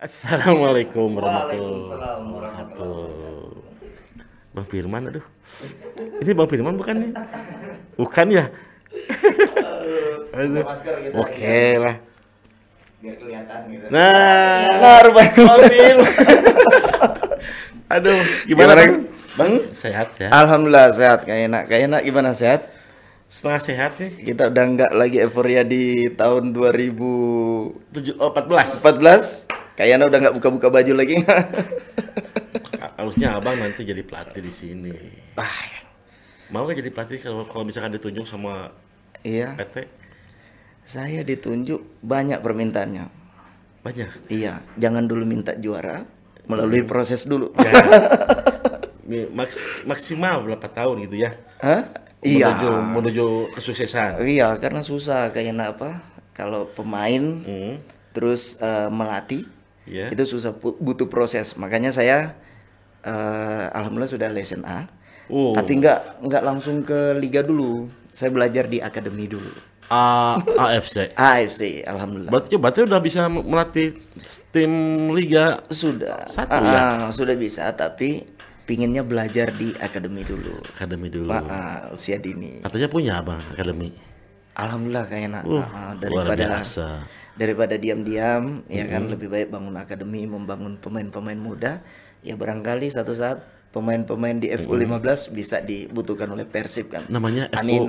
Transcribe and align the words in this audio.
Assalamualaikum 0.00 1.12
warahmatullahi 1.12 1.60
Waalaikumsalam 1.60 2.20
warahmatullahi 2.32 3.12
wabarakatuh. 3.12 4.56
Bang 4.56 4.66
Firman, 4.72 5.02
aduh. 5.12 5.26
Ini 6.24 6.32
Bang 6.32 6.48
Firman 6.48 6.74
bukan 6.80 6.94
nih? 7.04 7.12
Bukan 8.00 8.26
ya? 8.32 8.48
Aduh. 10.32 10.64
masker 10.64 10.94
gitu 11.04 11.20
Oke 11.20 11.76
lah. 11.76 12.00
biar 13.04 13.16
kelihatan 13.20 13.60
gitu. 13.68 13.84
Nah, 13.92 14.72
Nah, 14.72 14.98
rupanya. 15.04 15.36
Bang 15.36 15.62
Firman. 15.68 16.12
Aduh, 17.92 18.20
gimana, 18.48 18.72
Gimana, 18.72 18.72
Bang? 18.80 18.92
Bang, 19.36 19.52
sehat 19.76 20.16
ya? 20.16 20.32
Alhamdulillah 20.32 20.96
sehat 20.96 21.28
kayak 21.28 21.52
enak. 21.52 21.62
Kayak 21.68 21.82
enak 21.92 22.02
gimana 22.08 22.32
sehat? 22.32 22.72
Setengah 23.28 23.60
sehat 23.60 23.90
sih. 24.00 24.08
Kita 24.16 24.48
udah 24.48 24.64
nggak 24.64 24.92
lagi 24.96 25.20
euforia 25.20 25.60
di 25.60 26.08
tahun 26.16 26.56
2014. 26.56 27.92
Tujuh, 28.00 28.16
oh, 28.16 28.32
14. 28.32 29.44
Kayak 29.80 29.96
enak 29.96 30.06
udah 30.12 30.18
nggak 30.20 30.36
buka-buka 30.36 30.68
baju 30.68 30.92
lagi. 30.92 31.16
Harusnya 33.00 33.40
abang 33.40 33.56
nanti 33.56 33.80
jadi 33.80 34.04
pelatih 34.04 34.44
di 34.44 34.52
sini. 34.52 34.92
ah, 35.40 35.48
Mau 36.52 36.68
nggak 36.68 36.84
jadi 36.84 36.90
pelatih 36.92 37.16
kalau 37.16 37.48
kalau 37.48 37.64
misalkan 37.64 37.96
ditunjuk 37.96 38.28
sama 38.28 38.76
iya. 39.24 39.56
PT? 39.56 39.88
Saya 40.84 41.24
ditunjuk 41.24 41.80
banyak 42.04 42.44
permintaannya. 42.44 43.08
Banyak. 43.80 44.28
Iya, 44.28 44.60
jangan 44.76 45.08
dulu 45.08 45.24
minta 45.24 45.56
juara, 45.56 46.04
melalui 46.44 46.84
proses 46.84 47.24
dulu. 47.24 47.48
Ya. 47.56 47.72
Maks, 49.32 49.88
maksimal 49.88 50.44
berapa 50.44 50.68
tahun 50.68 51.08
gitu 51.08 51.24
ya? 51.24 51.40
Hah? 51.64 51.88
Iya. 52.20 52.52
Menuju, 52.52 52.70
menuju 53.00 53.26
kesuksesan. 53.56 54.20
Iya, 54.28 54.60
karena 54.60 54.84
susah 54.84 55.32
kayak 55.32 55.56
enak 55.56 55.68
apa? 55.80 55.90
Kalau 56.36 56.68
pemain 56.68 57.40
Hmm. 57.40 57.80
terus 58.12 58.60
eh, 58.60 58.92
melatih 58.92 59.48
Ya. 59.90 60.06
itu 60.08 60.22
susah 60.24 60.54
butuh 60.54 61.04
proses 61.04 61.52
makanya 61.54 61.90
saya 61.90 62.38
eh, 63.00 63.64
alhamdulillah 63.70 64.06
sudah 64.08 64.28
lesson 64.28 64.62
A 64.62 64.86
Oh. 65.26 65.54
tapi 65.54 65.78
nggak 65.78 66.22
nggak 66.22 66.42
langsung 66.42 66.82
ke 66.82 67.14
liga 67.14 67.38
dulu 67.40 67.86
saya 68.10 68.30
belajar 68.30 68.66
di 68.66 68.78
akademi 68.78 69.26
dulu 69.26 69.46
A- 69.86 70.38
AFC. 70.60 71.14
AFC 71.14 71.60
alhamdulillah 71.86 72.30
Berarti 72.30 72.54
berarti 72.54 72.80
udah 72.82 72.98
bisa 72.98 73.26
melatih 73.26 73.94
tim 74.48 74.70
liga. 75.10 75.62
sudah 75.68 76.26
Satu 76.26 76.50
Ah, 76.52 76.62
ya? 76.64 76.80
ah, 76.98 77.06
sudah 77.08 77.34
bisa 77.34 77.70
tapi 77.70 78.26
pinginnya 78.64 79.02
belajar 79.02 79.50
di 79.50 79.70
akademi 79.76 80.22
dulu 80.22 80.62
Akademi 80.68 81.06
dulu. 81.06 81.26
Pak 81.26 81.42
ah, 81.44 81.80
usia 81.90 82.18
dini 82.18 82.58
Katanya 82.58 82.86
punya 82.86 83.12
abang 83.18 83.38
akademi. 83.44 83.94
alhamdulillah 84.52 85.06
kayak 85.06 85.24
enak 85.26 85.42
Uh, 85.44 85.62
Ah, 85.64 85.94
luar 85.94 86.26
daripada 86.26 86.58
biasa. 86.58 86.86
Daripada 87.40 87.80
diam-diam 87.80 88.60
ya 88.68 88.84
kan 88.84 89.08
lebih 89.08 89.32
baik 89.32 89.48
bangun 89.48 89.72
akademi 89.74 90.28
membangun 90.28 90.76
pemain-pemain 90.76 91.40
muda 91.40 91.80
ya 92.20 92.36
barangkali 92.36 92.92
satu 92.92 93.16
saat 93.16 93.40
pemain-pemain 93.70 94.36
di 94.36 94.52
FU15 94.52 95.32
bisa 95.32 95.56
dibutuhkan 95.62 96.28
oleh 96.28 96.44
Persib 96.44 96.92
kan 96.92 97.06
Namanya 97.08 97.48
FU. 97.48 97.56
Amin. 97.62 97.82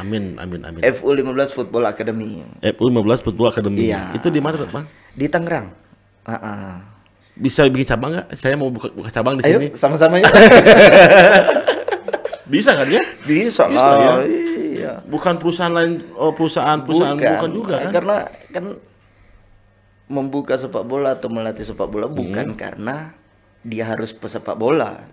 Amin, 0.00 0.24
amin, 0.40 0.60
amin. 0.64 0.80
FU15 0.80 1.50
Football 1.52 1.84
Academy 1.84 2.40
FU 2.64 2.88
15 2.88 3.20
Football 3.20 3.48
Academy. 3.52 3.90
Iya. 3.90 4.16
Itu 4.16 4.32
di 4.32 4.40
mana 4.40 4.56
Bang? 4.64 4.88
di 5.12 5.26
Tangerang 5.28 5.76
Ah, 6.24 6.38
ah. 6.40 6.72
Bisa 7.34 7.64
bikin 7.66 7.84
cabang 7.84 8.16
nggak? 8.16 8.26
Saya 8.32 8.54
mau 8.54 8.70
buka, 8.70 8.88
buka 8.92 9.10
cabang 9.10 9.36
di 9.36 9.42
ayo 9.44 9.58
sini. 9.60 9.68
sama-sama 9.74 10.20
yuk 10.20 10.28
Bisa 12.50 12.74
kan 12.74 12.86
ya? 12.86 13.02
bisa 13.22 13.66
Bisa, 13.66 13.70
lah 13.70 14.22
ya? 14.26 14.49
Iya 14.80 14.94
Bukan 15.04 15.36
perusahaan 15.36 15.70
lain, 15.70 16.08
oh, 16.14 16.32
perusahaan 16.32 16.80
perusahaan 16.80 17.14
bukan, 17.14 17.50
juga 17.50 17.76
kan? 17.78 17.90
karena 17.92 18.16
kan 18.50 18.64
membuka 20.06 20.54
sepak 20.54 20.82
bola 20.82 21.14
atau 21.14 21.28
melatih 21.28 21.62
sepak 21.62 21.86
bola 21.86 22.04
Hmm. 22.04 22.16
bukan 22.16 22.46
karena 22.54 23.14
dia 23.60 23.84
harus 23.86 24.10
pesepak 24.10 24.54
bola 24.54 25.06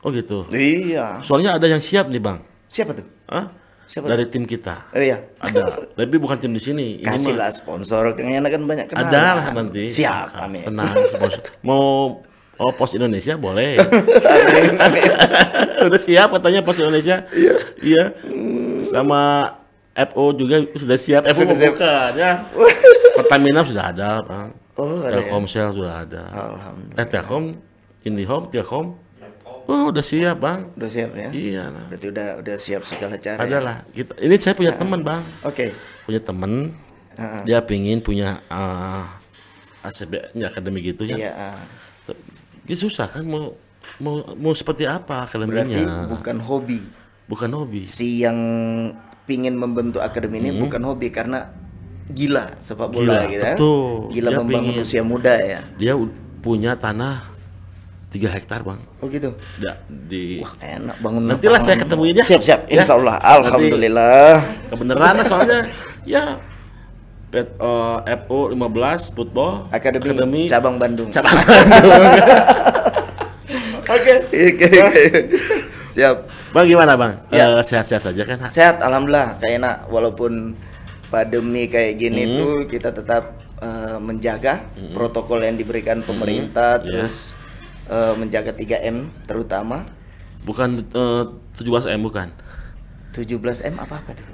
Oh 0.00 0.10
gitu. 0.10 0.48
iya 0.50 1.20
Soalnya 1.20 1.54
ada 1.54 1.66
yang 1.66 1.78
siap 1.78 2.08
nih 2.08 2.18
bang. 2.18 2.38
siapa 2.66 2.90
tuh 2.92 3.06
Hah? 3.28 3.46
Siapa 3.84 4.08
Dari 4.08 4.24
tim 4.24 4.42
kita. 4.42 4.88
oh 4.88 4.98
iya 4.98 5.20
Ada. 5.36 5.92
Tapi 5.92 6.16
bukan 6.16 6.38
tim 6.38 6.50
di 6.50 6.58
sini. 6.58 6.86
Ini 6.96 7.04
mah 7.04 7.12
kasihlah 7.12 7.50
sponsor 7.52 8.02
kayaknya 8.12 8.40
kan 8.42 8.62
banyak 8.62 8.86
kenalan. 8.88 9.06
ada 9.06 9.22
lah 9.36 9.46
nanti. 9.52 9.84
siap 9.86 10.32
amin 10.38 10.64
Tenang. 10.64 10.96
sponsor. 11.06 11.42
Mau 11.60 12.18
oh, 12.62 12.72
pos 12.72 12.94
Indonesia 12.94 13.34
boleh. 13.34 13.82
amin 14.46 14.78
amin 14.78 15.02
Udah 15.90 16.00
siap 16.00 16.30
katanya 16.38 16.62
pos 16.62 16.78
Indonesia. 16.78 17.26
Iya. 17.34 17.54
Iya. 17.82 18.04
Sama 18.86 19.50
FO 19.92 20.32
juga 20.32 20.62
sudah 20.78 20.98
siap. 20.98 21.22
FO 21.26 21.42
Sudah 21.42 21.56
siap. 21.58 21.74
bukan 21.74 22.10
ya. 22.14 22.32
Pertamina 23.18 23.60
sudah 23.60 23.92
ada, 23.92 24.24
Bang. 24.24 24.48
oh 24.80 25.04
ya? 25.04 25.20
Telkomsel 25.20 25.68
sudah 25.76 26.06
ada. 26.08 26.22
alhamdulillah 26.32 26.96
Eh 26.96 27.06
Telkom, 27.06 27.44
IndiHome, 28.08 28.48
Telkom. 28.48 28.86
Oh, 29.68 29.94
udah 29.94 30.02
siap, 30.02 30.42
Bang. 30.42 30.74
udah 30.74 30.90
siap 30.90 31.14
ya 31.14 31.30
Iya 31.30 31.70
lah. 31.70 31.86
berarti 31.86 32.06
udah 32.10 32.28
udah 32.42 32.56
siap 32.58 32.82
segala 32.82 33.14
cara 33.20 33.46
ya? 33.46 33.62
lah. 33.62 33.86
Kita, 33.94 34.18
ini 34.18 34.34
saya 34.40 34.58
punya 34.58 34.74
teman, 34.74 35.04
Bang. 35.06 35.22
oke 35.46 35.70
Punya 36.08 36.18
teman. 36.18 36.74
Heeh. 37.14 37.42
Dia 37.46 37.58
pingin 37.62 38.00
punya 38.00 38.40
uh, 38.48 39.04
ACB-nya 39.84 40.48
akademi 40.48 40.80
gitu 40.82 41.04
ya. 41.04 41.16
iya 41.20 41.32
ah. 41.52 41.56
Dia 42.62 42.76
susah 42.76 43.06
kan 43.06 43.22
mau 43.22 43.54
mau 43.98 44.22
mau 44.34 44.52
seperti 44.52 44.84
apa 44.84 45.26
berarti 45.26 45.34
akademinya? 45.74 46.06
bukan 46.08 46.36
hobi 46.38 46.78
Bukan 47.24 47.50
hobi. 47.50 47.82
si 47.84 48.20
yang 48.20 48.38
pingin 49.22 49.54
membentuk 49.54 49.98
akademi 49.98 50.38
ini 50.38 50.54
bukan 50.56 50.82
hobi 50.82 51.08
karena 51.08 51.50
gila 52.08 52.54
sepak 52.56 52.88
Hmm. 52.88 52.94
Gila, 52.94 53.06
bola 53.08 53.20
gitu 53.24 53.40
ya 53.40 53.52
betul. 53.52 53.90
gila 54.10 54.28
Dia 54.28 54.38
membangun 54.38 54.72
pingin. 54.72 54.84
usia 54.84 55.02
muda 55.02 55.34
ya 55.34 55.60
Dia 55.74 55.92
punya 56.38 56.74
tanah 56.74 57.30
3 58.08 58.28
hektar, 58.30 58.60
Bang. 58.60 58.84
oh 58.98 59.08
gitu 59.08 59.32
Da, 59.56 59.72
di 59.88 60.38
wah 60.38 60.52
enak 60.58 61.00
bangun 61.00 61.22
Nantilah 61.24 61.56
saya 61.56 61.74
lapangan. 61.74 61.82
ketemuin 61.88 62.14
ya. 62.14 62.24
siap 62.24 62.42
siap 62.42 62.60
Ya. 62.66 62.78
insya 62.78 62.94
Allah 62.94 63.16
alhamdulillah 63.18 64.34
kebenaran 64.68 65.14
soalnya 65.24 65.60
ya 66.04 66.36
pet 67.32 67.48
uh, 67.56 68.04
FO 68.28 68.52
15 68.52 69.16
football 69.16 69.72
akademi, 69.72 70.44
cabang 70.46 70.76
Bandung 70.76 71.08
cabang 71.08 71.32
Oke, 73.82 74.14
oke, 74.24 74.68
oke. 74.88 75.04
Siap. 75.84 76.16
Bang 76.54 76.64
gimana 76.64 76.96
bang? 76.96 77.12
Ya. 77.28 77.52
Eh, 77.52 77.60
sehat-sehat 77.60 78.00
saja 78.02 78.22
kan? 78.24 78.38
Sehat 78.48 78.80
alhamdulillah. 78.80 79.36
Kayak 79.36 79.54
enak 79.60 79.76
walaupun 79.88 80.56
pandemi 81.12 81.68
kayak 81.68 82.00
gini 82.00 82.24
Hmm. 82.24 82.36
tuh 82.38 82.52
kita 82.70 82.88
tetap 82.88 83.36
eh, 83.60 83.98
menjaga 84.00 84.64
protokol 84.90 85.44
yang 85.44 85.60
diberikan 85.60 86.00
pemerintah 86.00 86.80
Ya. 86.80 87.04
terus 87.04 87.36
eh, 87.86 88.14
menjaga 88.16 88.56
3M 88.56 89.12
terutama. 89.28 89.84
Bukan 90.42 90.80
eh, 90.80 91.24
17 93.12 93.28
m 93.68 93.76
bukan? 93.76 93.76
17M 93.76 93.76
apa 93.78 93.94
apa 93.94 94.10
tuh? 94.12 94.26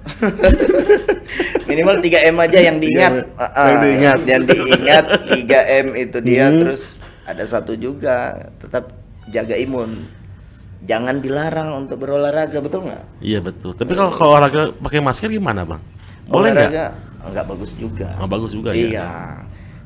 Minimal 1.68 1.96
3M 1.98 2.36
aja 2.38 2.58
yang 2.62 2.76
diingat. 2.78 3.12
Ah, 3.34 3.44
ah, 3.44 3.66
yang 3.68 3.80
diingat. 3.82 4.18
Yang 4.24 4.42
diingat 4.48 5.04
3M 5.28 5.86
itu 5.94 6.18
dia 6.22 6.46
Hmm. 6.48 6.58
terus 6.62 6.82
ada 7.22 7.44
satu 7.44 7.74
juga 7.74 8.48
tetap 8.56 8.94
jaga 9.28 9.54
imun. 9.54 10.06
Jangan 10.78 11.18
dilarang 11.18 11.84
untuk 11.84 12.00
berolahraga, 12.00 12.62
betul 12.62 12.86
nggak? 12.86 13.02
Iya 13.18 13.42
betul. 13.42 13.74
Tapi 13.74 13.92
kalau 13.92 14.14
kalau 14.14 14.38
olahraga 14.38 14.70
pakai 14.72 15.02
masker 15.02 15.28
gimana 15.28 15.66
bang? 15.66 15.82
Boleh 16.24 16.54
nggak? 16.54 16.70
Olahraga 16.70 16.86
nggak 17.28 17.46
bagus 17.50 17.72
juga. 17.74 18.08
Oh, 18.16 18.30
bagus 18.30 18.54
juga 18.54 18.70
ya. 18.72 18.78
Iya, 18.78 19.08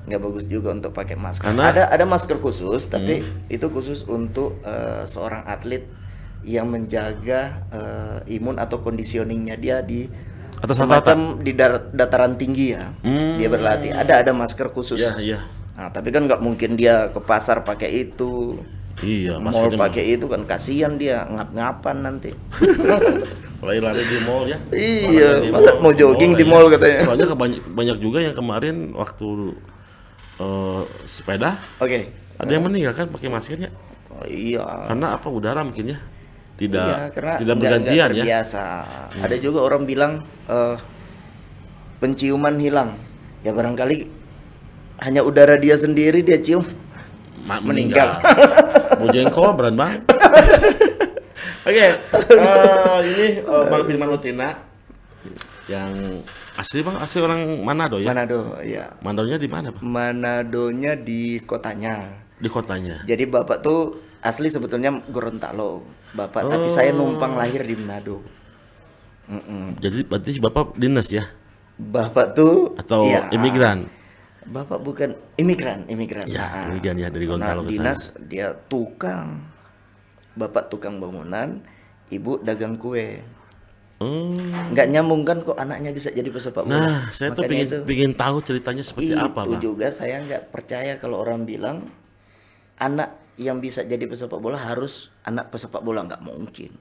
nggak 0.06 0.20
bagus 0.20 0.44
juga 0.46 0.68
untuk 0.70 0.92
pakai 0.92 1.16
masker. 1.16 1.42
Karena- 1.48 1.72
ada 1.72 1.82
ada 1.88 2.04
masker 2.04 2.36
khusus, 2.38 2.86
tapi 2.86 3.24
Hmm. 3.24 3.48
itu 3.48 3.66
khusus 3.72 4.04
untuk 4.04 4.60
eh, 4.62 5.02
seorang 5.08 5.48
atlet 5.48 5.88
yang 6.42 6.66
menjaga 6.66 7.40
eh, 7.68 8.18
imun 8.32 8.56
atau 8.56 8.78
conditioningnya 8.78 9.54
dia 9.54 9.78
di 9.80 10.06
Atas 10.58 10.78
semacam 10.78 11.38
di 11.38 11.52
dar- 11.52 11.90
dataran 11.90 12.34
tinggi 12.34 12.70
ya. 12.70 12.94
Hmm. 13.02 13.34
Dia 13.34 13.48
berlatih. 13.48 13.90
Ada 13.90 14.22
ada 14.22 14.30
masker 14.30 14.70
khusus. 14.70 14.94
Iya 14.96 15.12
iya. 15.18 15.40
Nah, 15.74 15.90
tapi 15.90 16.08
kan 16.08 16.24
nggak 16.24 16.38
mungkin 16.38 16.74
dia 16.74 17.08
ke 17.08 17.18
pasar 17.18 17.62
pakai 17.62 17.90
itu. 18.06 18.62
Iya 19.00 19.40
Mall 19.40 19.72
mah. 19.72 19.88
pakai 19.88 20.14
itu 20.14 20.28
kan 20.28 20.44
kasihan 20.44 20.94
dia 20.94 21.24
ngap-ngapan 21.24 21.96
nanti. 21.98 22.30
Lari-lari 23.64 24.02
di 24.04 24.18
mall 24.20 24.44
ya. 24.44 24.58
Iya, 24.68 25.28
di 25.40 25.48
masa 25.48 25.74
mall, 25.74 25.80
mau 25.80 25.92
jogging 25.92 26.34
di 26.34 26.44
ya. 26.44 26.50
mall 26.50 26.66
katanya. 26.68 27.00
Soalnya 27.06 27.26
kebanyak- 27.26 27.64
banyak 27.68 27.96
juga 27.98 28.18
yang 28.20 28.34
kemarin 28.34 28.76
waktu 28.92 29.26
eh, 30.36 30.82
sepeda 31.04 31.58
Oke. 31.78 32.10
ada 32.34 32.50
yang 32.50 32.62
meninggal 32.62 32.92
kan 32.92 33.06
pakai 33.08 33.28
maskernya 33.28 33.70
Oh, 34.12 34.28
iya. 34.28 34.60
karena 34.86 35.16
apa 35.16 35.24
udara 35.26 35.64
mungkin 35.64 35.88
ya 35.88 35.98
tidak 36.62 36.86
Iya, 36.86 37.04
karena 37.10 37.34
tidak 37.42 37.54
bergantian 37.58 37.96
ya 37.98 38.06
terbiasa. 38.14 38.64
Ada 39.18 39.36
juga 39.42 39.58
orang 39.66 39.82
bilang 39.82 40.12
eh, 40.46 40.76
penciuman 41.98 42.54
hilang. 42.62 42.94
Ya 43.42 43.50
barangkali 43.50 44.06
hanya 45.02 45.26
udara 45.26 45.58
dia 45.58 45.74
sendiri 45.74 46.22
dia 46.22 46.38
cium. 46.38 46.62
Ma- 47.42 47.58
meninggal. 47.58 48.22
Bojengkol 49.02 49.58
beran 49.58 49.74
bang. 49.74 49.98
Oke, 51.66 51.86
eh, 51.98 52.98
ini 53.06 53.26
eh, 53.42 53.64
Bang 53.70 53.82
Firman 53.86 54.10
Utina 54.14 54.50
yang 55.70 56.22
Asli 56.52 56.84
bang, 56.84 57.00
asli 57.00 57.24
orang 57.24 57.64
Manado 57.64 57.96
ya? 57.96 58.12
Manado, 58.12 58.60
ya. 58.60 58.92
Manadonya 59.00 59.40
di 59.40 59.48
mana 59.48 59.72
bang? 59.72 59.80
Manadonya 59.80 60.92
di 61.00 61.40
kotanya. 61.48 62.12
Di 62.36 62.48
kotanya. 62.52 63.00
Jadi 63.08 63.24
bapak 63.24 63.64
tuh 63.64 63.96
asli 64.22 64.48
sebetulnya 64.48 65.02
Gorontalo, 65.10 65.82
bapak. 66.14 66.46
Tapi 66.46 66.66
saya 66.66 66.94
Oh. 66.94 67.02
numpang 67.02 67.34
lahir 67.34 67.60
di 67.60 67.74
Manado. 67.74 68.22
Mm-mm. 69.26 69.78
Jadi 69.78 70.02
berarti 70.02 70.30
bapak 70.38 70.74
dinas 70.74 71.08
ya? 71.08 71.26
Bapak 71.74 72.36
tuh 72.36 72.74
Atau 72.76 73.06
iya, 73.06 73.26
imigran? 73.30 73.86
Bapak 74.42 74.82
bukan 74.82 75.14
imigran, 75.34 75.86
imigran. 75.86 76.26
Ya, 76.26 76.42
Ah. 76.42 76.66
imigran 76.66 76.98
ya 76.98 77.08
dari 77.08 77.26
Gorontalo 77.26 77.62
sana. 77.62 77.70
dinas 77.70 78.00
dia 78.26 78.54
tukang. 78.66 79.42
Bapak 80.32 80.66
tukang 80.66 80.96
bangunan, 80.96 81.60
ibu 82.08 82.40
dagang 82.40 82.74
kue. 82.74 83.22
Oh. 83.98 84.34
Nggak 84.74 84.90
nyambung 84.90 85.22
kan 85.22 85.38
kok 85.38 85.54
anaknya 85.54 85.94
bisa 85.94 86.10
jadi 86.10 86.26
pesepak 86.26 86.66
bola. 86.66 86.74
Nah, 86.74 87.00
saya 87.14 87.30
tuh 87.30 87.46
Makanya 87.46 87.50
pengen, 87.54 87.66
itu, 87.70 87.78
pengen 87.86 88.12
tahu 88.18 88.36
ceritanya 88.42 88.82
seperti 88.82 89.14
itu 89.14 89.22
apa 89.22 89.40
bang? 89.46 89.60
juga 89.62 89.86
saya 89.94 90.18
nggak 90.18 90.42
percaya 90.50 90.98
kalau 90.98 91.22
orang 91.22 91.46
bilang 91.46 91.86
anak 92.76 93.21
yang 93.40 93.58
bisa 93.60 93.84
jadi 93.84 94.04
pesepak 94.04 94.36
bola 94.36 94.60
harus 94.60 95.08
anak 95.24 95.48
pesepak 95.48 95.80
bola 95.80 96.04
nggak 96.04 96.22
mungkin. 96.24 96.72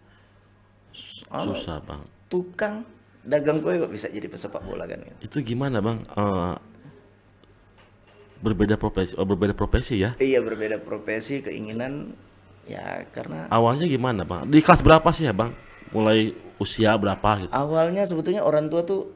Susah 1.32 1.80
bang. 1.84 2.02
Tukang 2.28 2.84
dagang 3.24 3.64
kue 3.64 3.80
kok 3.80 3.92
bisa 3.92 4.12
jadi 4.12 4.28
pesepak 4.28 4.64
bola 4.64 4.84
kan? 4.84 5.04
Itu 5.24 5.40
gimana 5.40 5.80
bang? 5.80 6.04
Eh, 6.04 6.56
berbeda 8.42 8.76
profesi, 8.76 9.16
oh, 9.16 9.24
berbeda 9.24 9.54
profesi 9.56 10.02
ya? 10.02 10.18
Iya 10.20 10.42
berbeda 10.42 10.82
profesi, 10.82 11.40
keinginan 11.46 12.18
ya 12.66 13.06
karena 13.16 13.48
Awalnya 13.48 13.88
gimana 13.88 14.28
bang? 14.28 14.50
Di 14.50 14.60
kelas 14.60 14.84
berapa 14.84 15.08
sih 15.16 15.30
ya 15.30 15.34
bang? 15.34 15.54
Mulai 15.96 16.36
usia 16.62 16.94
berapa 16.94 17.42
gitu? 17.42 17.50
awalnya 17.50 18.06
sebetulnya 18.06 18.46
orang 18.46 18.70
tua 18.70 18.86
tuh 18.86 19.10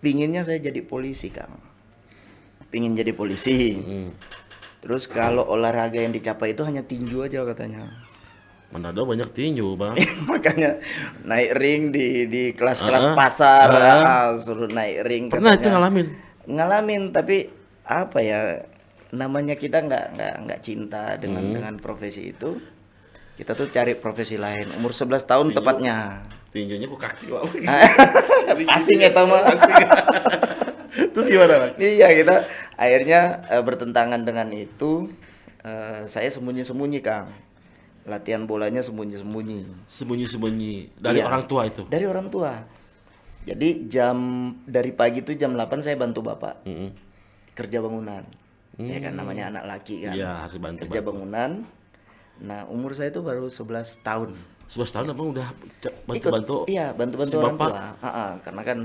pinginnya 0.00 0.40
saya 0.40 0.56
jadi 0.56 0.80
polisi 0.80 1.28
kang 1.28 1.52
pingin 2.72 2.96
jadi 2.96 3.12
polisi 3.12 3.76
Hmm. 3.76 4.10
Terus 4.84 5.08
kalau 5.08 5.48
olahraga 5.48 5.96
yang 5.96 6.12
dicapai 6.12 6.52
itu 6.52 6.60
hanya 6.60 6.84
tinju 6.84 7.24
aja 7.24 7.40
katanya 7.42 7.88
Manado 8.68 9.06
banyak 9.06 9.30
tinju 9.30 9.78
bang. 9.78 9.94
makanya 10.30 10.82
naik 11.22 11.54
ring 11.54 11.82
di 11.88 12.26
di 12.26 12.42
kelas-kelas 12.52 13.06
Ah, 13.06 13.14
pasar 13.14 13.68
ah. 13.70 14.02
ah, 14.02 14.26
suruh 14.34 14.66
naik 14.66 15.06
ring 15.06 15.24
Pernah 15.30 15.54
itu 15.54 15.62
katanya. 15.62 15.74
ngalamin? 15.78 16.06
ngalamin 16.44 17.02
tapi 17.08 17.36
apa 17.82 18.18
ya 18.18 18.40
namanya 19.10 19.54
kita 19.54 19.78
nggak 19.78 20.04
nggak 20.12 20.34
nggak 20.42 20.60
cinta 20.60 21.14
Hmm. 21.14 21.20
dengan 21.22 21.44
dengan 21.50 21.74
profesi 21.78 22.28
itu 22.28 22.58
kita 23.34 23.54
tuh 23.54 23.70
cari 23.70 23.94
profesi 23.94 24.34
lain 24.34 24.74
umur 24.74 24.90
11 24.90 25.22
tahun 25.22 25.46
tepatnya 25.54 26.20
Tinjunya 26.50 26.86
kok 26.86 26.98
kaki 26.98 27.26
bang? 27.30 27.46
asing 28.76 28.98
ya 28.98 29.10
mah 29.16 29.42
Terus 30.94 31.26
gimana 31.26 31.54
bang? 31.58 31.72
iya 31.76 32.08
kita 32.08 32.46
akhirnya 32.74 33.20
eh, 33.48 33.60
bertentangan 33.60 34.20
dengan 34.20 34.48
itu 34.50 35.10
eh, 35.60 36.04
saya 36.04 36.28
sembunyi-sembunyi 36.28 37.00
kang 37.00 37.30
latihan 38.04 38.44
bolanya 38.44 38.78
sembunyi-sembunyi 38.80 39.88
Sembunyi-sembunyi 39.88 40.74
dari 40.94 41.18
Iya. 41.18 41.26
orang 41.26 41.44
tua 41.44 41.62
itu. 41.64 41.82
dari 41.86 42.04
orang 42.04 42.28
tua 42.28 42.62
jadi 43.42 43.68
jam 43.86 44.16
dari 44.62 44.90
pagi 44.90 45.20
itu 45.20 45.32
jam 45.34 45.52
8 45.52 45.80
saya 45.80 45.94
bantu 45.94 46.20
bapak 46.20 46.64
Mm-mm. 46.64 46.90
kerja 47.52 47.78
bangunan 47.78 48.24
ya 48.74 48.98
kan 48.98 49.14
namanya 49.14 49.48
anak 49.48 49.64
laki 49.68 50.02
kan 50.02 50.12
Iya 50.12 50.30
harus 50.42 50.58
bantu. 50.58 50.80
kerja 50.82 51.00
bangunan 51.00 51.50
nah 52.36 52.66
umur 52.66 52.92
saya 52.92 53.08
itu 53.08 53.20
baru 53.20 53.46
11 53.46 53.64
tahun 54.00 54.34
11 54.66 54.90
tahun 54.90 55.06
abang 55.08 55.28
udah 55.30 55.48
bantu-bantu. 56.04 56.66
iya 56.66 56.90
bantu-bantu 56.90 57.30
si 57.30 57.38
orang 57.38 57.54
bapak. 57.54 57.68
tua 57.68 57.80
Ah, 58.00 58.06
ah, 58.06 58.30
karena 58.40 58.62
kan 58.62 58.78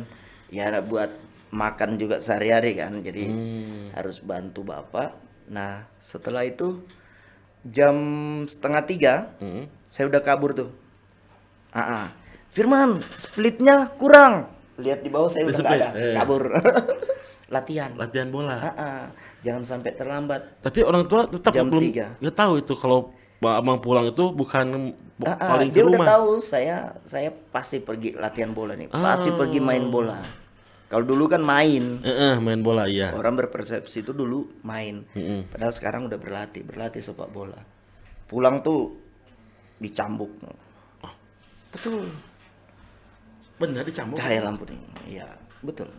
ya 0.47 0.65
buat 0.79 1.11
makan 1.49 1.95
juga 1.95 2.17
sehari-hari 2.17 2.75
kan 2.75 2.99
jadi 2.99 3.25
Hmm. 3.25 3.89
harus 3.91 4.19
bantu 4.19 4.61
bapak 4.61 5.17
nah 5.47 5.87
setelah 5.97 6.41
itu 6.41 6.81
jam 7.63 7.95
setengah 8.43 8.83
tiga 8.83 9.13
Mm-mm. 9.37 9.65
saya 9.87 10.07
udah 10.07 10.19
kabur 10.19 10.53
tuh 10.53 10.69
ah 11.69 11.81
ah. 11.81 12.07
Firman 12.49 13.01
splitnya 13.13 13.93
kurang 13.93 14.49
lihat 14.75 15.01
di 15.01 15.09
bawah 15.09 15.27
saya 15.27 15.43
Di 15.43 15.51
udah 15.51 15.59
split, 15.59 15.81
ada 15.81 15.89
eh. 15.93 16.15
kabur 16.15 16.41
latihan 17.49 17.91
Latihan 17.93 18.29
bola. 18.29 18.55
Ah, 18.55 18.69
ah. 18.73 19.03
jangan 19.39 19.63
sampai 19.67 19.93
terlambat 19.93 20.41
Tapi 20.59 20.81
orang 20.81 21.05
tua 21.05 21.25
tetap 21.25 21.49
Jam 21.51 21.65
belum 21.67 21.81
tiga. 21.83 22.13
nggak 22.17 22.35
tahu 22.35 22.53
itu 22.57 22.73
kalau 22.73 23.13
Abang 23.39 23.79
pulang 23.79 24.03
itu 24.05 24.29
bukan 24.29 24.91
bu- 25.15 25.23
Ah, 25.23 25.33
ah, 25.33 25.49
paling 25.49 25.67
ke 25.67 25.73
dia 25.73 25.83
udah 25.83 25.95
rumah. 25.95 26.07
tahu 26.09 26.29
saya 26.39 26.75
saya 27.01 27.29
pasti 27.49 27.79
pergi 27.79 28.11
latihan 28.13 28.49
bola 28.49 28.73
nih 28.73 28.89
pasti 28.89 29.29
pergi 29.31 29.59
main 29.59 29.87
bola 29.87 30.19
kalau 30.89 31.05
dulu 31.05 31.29
kan 31.29 31.45
main. 31.45 32.01
Eh, 32.01 32.09
eh, 32.09 32.35
main 32.41 32.65
bola 32.65 32.89
iya. 32.89 33.13
orang 33.13 33.37
berpersepsi 33.37 34.01
itu 34.01 34.09
dulu 34.09 34.49
main. 34.65 35.05
Mm-mm. 35.13 35.53
padahal 35.53 35.69
sekarang 35.69 36.09
udah 36.09 36.17
berlatih 36.17 36.65
berlatih 36.65 36.97
sepak 36.97 37.29
bola. 37.29 37.61
Pulang 38.25 38.65
tuh 38.65 38.97
dicambuk. 39.77 40.33
Betul. 41.69 42.09
Benar 43.61 43.85
dicambuk. 43.85 44.17
cahaya 44.17 44.41
lampu 44.41 44.65
nih 44.65 44.81
iya. 45.05 45.29
Betul. 45.61 45.93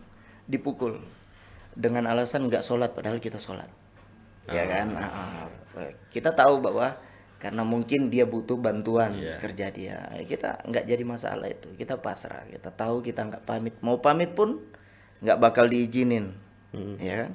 Dipukul. 0.51 0.99
Dengan 1.71 2.11
alasan 2.11 2.51
nggak 2.51 2.59
sholat 2.59 2.91
padahal 2.91 3.23
kita 3.23 3.39
sholat. 3.39 3.71
Ya 4.51 4.67
kan? 4.67 4.91
Ah. 4.99 5.47
kita 6.11 6.35
tahu 6.35 6.59
bahwa 6.59 6.99
karena 7.39 7.63
mungkin 7.63 8.11
dia 8.11 8.27
butuh 8.27 8.59
bantuan 8.59 9.15
Iya. 9.15 9.39
kerja 9.39 9.71
dia 9.71 9.97
Eh, 10.19 10.27
kita 10.27 10.67
nggak 10.67 10.83
jadi 10.83 11.03
masalah 11.07 11.47
itu. 11.47 11.71
Kita 11.79 11.95
pasrah 11.95 12.43
kita 12.51 12.75
tahu 12.75 12.99
kita 12.99 13.23
nggak 13.23 13.43
pamit. 13.47 13.79
Mau 13.79 14.03
pamit 14.03 14.35
pun 14.35 14.59
nggak 15.21 15.37
bakal 15.37 15.65
diizinin 15.65 16.33
ya 16.97 17.25
kan 17.27 17.31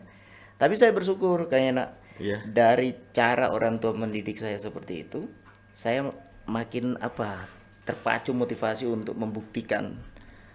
tapi 0.57 0.75
saya 0.75 0.91
bersyukur 0.91 1.47
kayak 1.47 1.73
nak 1.75 1.91
Iya. 2.17 2.41
dari 2.49 2.97
cara 3.13 3.53
orang 3.53 3.77
tua 3.77 3.93
mendidik 3.93 4.41
saya 4.41 4.57
seperti 4.57 5.05
itu 5.05 5.29
saya 5.71 6.09
makin 6.49 6.97
apa 6.97 7.45
terpacu 7.85 8.33
motivasi 8.33 8.89
untuk 8.89 9.13
membuktikan 9.15 10.01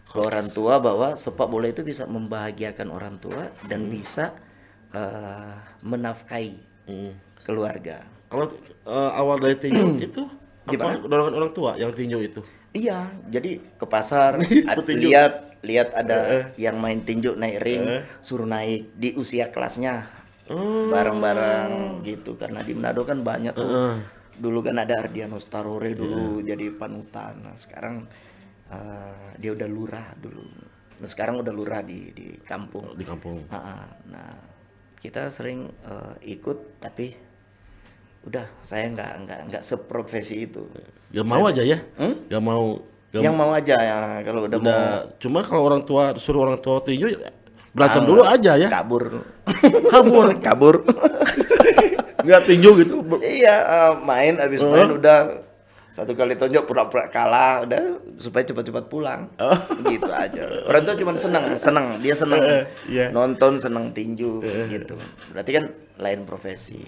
ke 0.03 0.17
orang 0.17 0.49
tua 0.49 0.81
bahwa 0.81 1.13
sepak 1.13 1.45
bola 1.45 1.69
itu 1.69 1.85
bisa 1.85 2.09
membahagiakan 2.09 2.89
orang 2.89 3.21
tua 3.21 3.53
dan 3.69 3.85
bisa 3.87 4.33
eh, 4.89 5.53
menafkahi 5.81 6.73
Mm. 6.81 7.13
keluarga 7.45 8.01
Kalau 8.25 8.49
eh, 8.89 9.11
awal 9.13 9.37
dari 9.37 9.53
tinju 9.53 10.01
itu 10.09 10.25
Gimana? 10.65 10.97
apa 10.97 11.05
dorongan 11.05 11.33
orang 11.37 11.51
tua 11.53 11.77
yang 11.77 11.93
tinju 11.93 12.17
itu? 12.17 12.41
Iya 12.71 13.11
jadi 13.27 13.59
ke 13.77 13.85
pasar 13.85 14.39
lihat 15.03 15.61
lihat 15.61 15.93
ada 15.93 16.49
yang 16.57 16.81
main 16.81 17.05
tinju 17.05 17.37
naik 17.37 17.61
ring 17.61 17.85
suruh 18.25 18.49
naik 18.49 18.97
di 18.97 19.13
usia 19.13 19.53
kelasnya. 19.53 20.21
Oh. 20.51 20.91
bareng-bareng 20.91 22.03
gitu. 22.03 22.35
Karena 22.35 22.59
di 22.59 22.75
Manado 22.75 23.07
kan 23.07 23.23
banyak 23.23 23.55
tuh. 23.55 23.69
Heeh. 23.71 23.97
dulu 24.41 24.65
kan 24.65 24.73
ada 24.73 25.05
Ardiano 25.05 25.37
Starore 25.37 25.93
dulu 25.93 26.41
jadi 26.41 26.73
panutan. 26.73 27.45
Nah 27.45 27.55
sekarang 27.55 28.09
eh, 28.73 29.37
dia 29.37 29.53
udah 29.53 29.69
lurah 29.69 30.17
dulu. 30.17 30.41
Nah 30.97 31.07
sekarang 31.07 31.45
udah 31.45 31.53
lurah 31.53 31.85
di 31.85 32.09
di 32.09 32.41
kampung. 32.41 32.97
Di 32.97 33.05
kampung. 33.05 33.45
Ah, 33.53 33.55
ah. 33.55 33.85
nah 34.09 34.33
kita 34.97 35.29
sering 35.29 35.69
eh, 35.85 36.35
ikut 36.35 36.81
tapi 36.81 37.13
udah 38.21 38.45
saya 38.61 38.85
nggak 38.93 39.11
nggak 39.25 39.39
nggak 39.49 39.63
seprofesi 39.65 40.45
itu 40.45 40.61
Gak 41.11 41.27
mau 41.27 41.43
aja 41.43 41.59
ya? 41.59 41.75
Hmm? 41.99 42.15
Gak 42.31 42.39
mau. 42.39 42.79
Gak 43.11 43.19
yang 43.19 43.35
mau 43.35 43.51
aja 43.51 43.75
ya 43.75 44.23
kalau 44.23 44.47
udah, 44.47 44.57
mau 44.63 44.71
udah. 44.71 45.19
Cuma 45.19 45.43
kalau 45.43 45.67
orang 45.67 45.83
tua 45.83 46.15
suruh 46.15 46.47
orang 46.47 46.63
tua 46.63 46.79
tinju 46.79 47.11
ya 47.11 47.27
berantem 47.71 48.03
dulu 48.03 48.23
aja 48.23 48.55
ya. 48.55 48.67
kabur 48.67 49.23
Kabur. 49.91 50.27
kabur 50.45 50.75
Nggak 52.27 52.41
tinju 52.47 52.69
gitu. 52.83 53.03
iya 53.19 53.55
eh, 53.59 53.93
main 53.99 54.39
abis 54.39 54.63
main 54.63 54.91
udah 54.95 55.43
satu 55.91 56.15
kali 56.15 56.39
tonjok 56.39 56.63
pura-pura 56.63 57.11
kalah 57.11 57.67
udah 57.67 57.99
supaya 58.15 58.47
cepat-cepat 58.47 58.87
pulang 58.87 59.27
gitu 59.91 60.07
aja 60.07 60.47
orang 60.63 60.87
tua 60.87 60.95
cuma 60.95 61.11
seneng 61.19 61.51
seneng 61.59 61.99
dia 61.99 62.15
seneng 62.15 62.39
iya. 62.87 63.11
nonton 63.11 63.59
seneng 63.59 63.91
tinju 63.91 64.39
gitu 64.71 64.95
berarti 65.35 65.51
kan 65.51 65.65
lain 65.99 66.23
profesi 66.23 66.79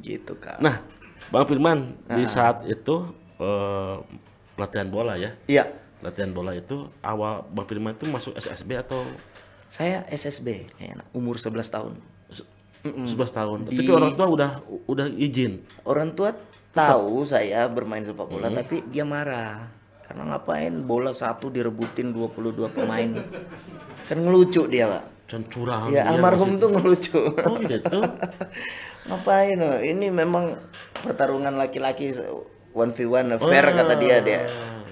gitu 0.00 0.34
kak. 0.34 0.58
Nah, 0.58 0.80
Bang 1.28 1.44
Firman 1.44 1.78
di 2.06 2.24
saat 2.24 2.64
itu 2.64 3.08
eh, 3.36 3.96
latihan 4.54 4.88
bola 4.88 5.14
ya. 5.14 5.32
iya. 5.46 5.64
Latihan 6.00 6.32
bola 6.32 6.52
itu 6.52 6.88
awal 7.00 7.44
Bang 7.46 7.64
Firman 7.64 7.92
itu 7.92 8.04
masuk 8.04 8.32
SSB 8.32 8.80
atau? 8.80 9.04
Saya 9.68 10.02
SSB 10.08 10.72
kayaknya 10.74 11.04
umur 11.12 11.36
11 11.36 11.62
tahun. 11.68 11.92
Se- 12.28 12.48
11 12.82 13.14
tahun. 13.30 13.58
Tapi 13.68 13.78
Di- 13.78 13.88
orang 13.88 14.12
tua 14.12 14.26
udah 14.26 14.50
udah 14.86 15.06
izin. 15.10 15.60
orang 15.84 16.10
tua 16.10 16.32
tahu 16.70 17.22
saya 17.22 17.66
bermain 17.66 18.00
sepak 18.00 18.26
bola 18.26 18.48
tapi 18.48 18.82
dia 18.88 19.04
marah. 19.04 19.68
Karena 20.02 20.34
ngapain 20.34 20.74
bola 20.82 21.14
satu 21.14 21.46
direbutin 21.48 22.10
22 22.10 22.66
pemain? 22.68 23.10
Kan 24.08 24.18
ngelucu 24.18 24.66
dia 24.66 24.90
pak. 24.90 25.04
Dan 25.30 25.46
curang. 25.46 25.86
ya 25.94 26.10
almarhum 26.10 26.58
tuh 26.58 26.66
ngelucu. 26.66 27.20
Oh 27.46 27.62
gitu. 27.62 28.02
ngapain 29.06 29.56
oh? 29.56 29.78
ini 29.80 30.08
memang 30.08 30.56
pertarungan 31.00 31.56
laki-laki 31.56 32.12
one 32.72 32.92
v 32.92 32.98
one 33.04 33.28
fair 33.38 33.64
kata 33.72 33.94
dia 33.96 34.16
dia 34.20 34.40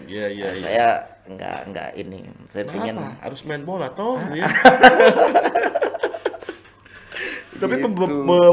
Iya 0.08 0.26
iya 0.32 0.46
iya. 0.48 0.56
saya 0.56 0.86
nggak 1.28 1.58
nggak 1.68 1.90
ini. 2.00 2.24
Saya 2.48 2.64
Nah, 2.64 2.72
pengen 2.72 2.96
apa? 2.96 3.28
Harus 3.28 3.44
main 3.44 3.60
bola 3.60 3.92
toh. 3.92 4.16
Ah. 4.16 4.32
ya. 4.32 4.48
Tapi 7.60 7.74
Gitu. 7.76 7.88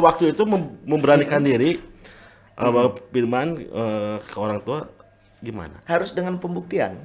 waktu 0.01 0.23
itu 0.33 0.43
mem- 0.43 0.75
memberanikan 0.83 1.39
diri 1.39 1.77
uh, 2.57 2.71
Bang 2.73 2.97
Firman 3.13 3.47
uh, 3.69 4.17
ke 4.19 4.35
orang 4.35 4.59
tua 4.59 4.89
gimana? 5.39 5.79
harus 5.85 6.11
dengan 6.11 6.41
pembuktian. 6.41 6.97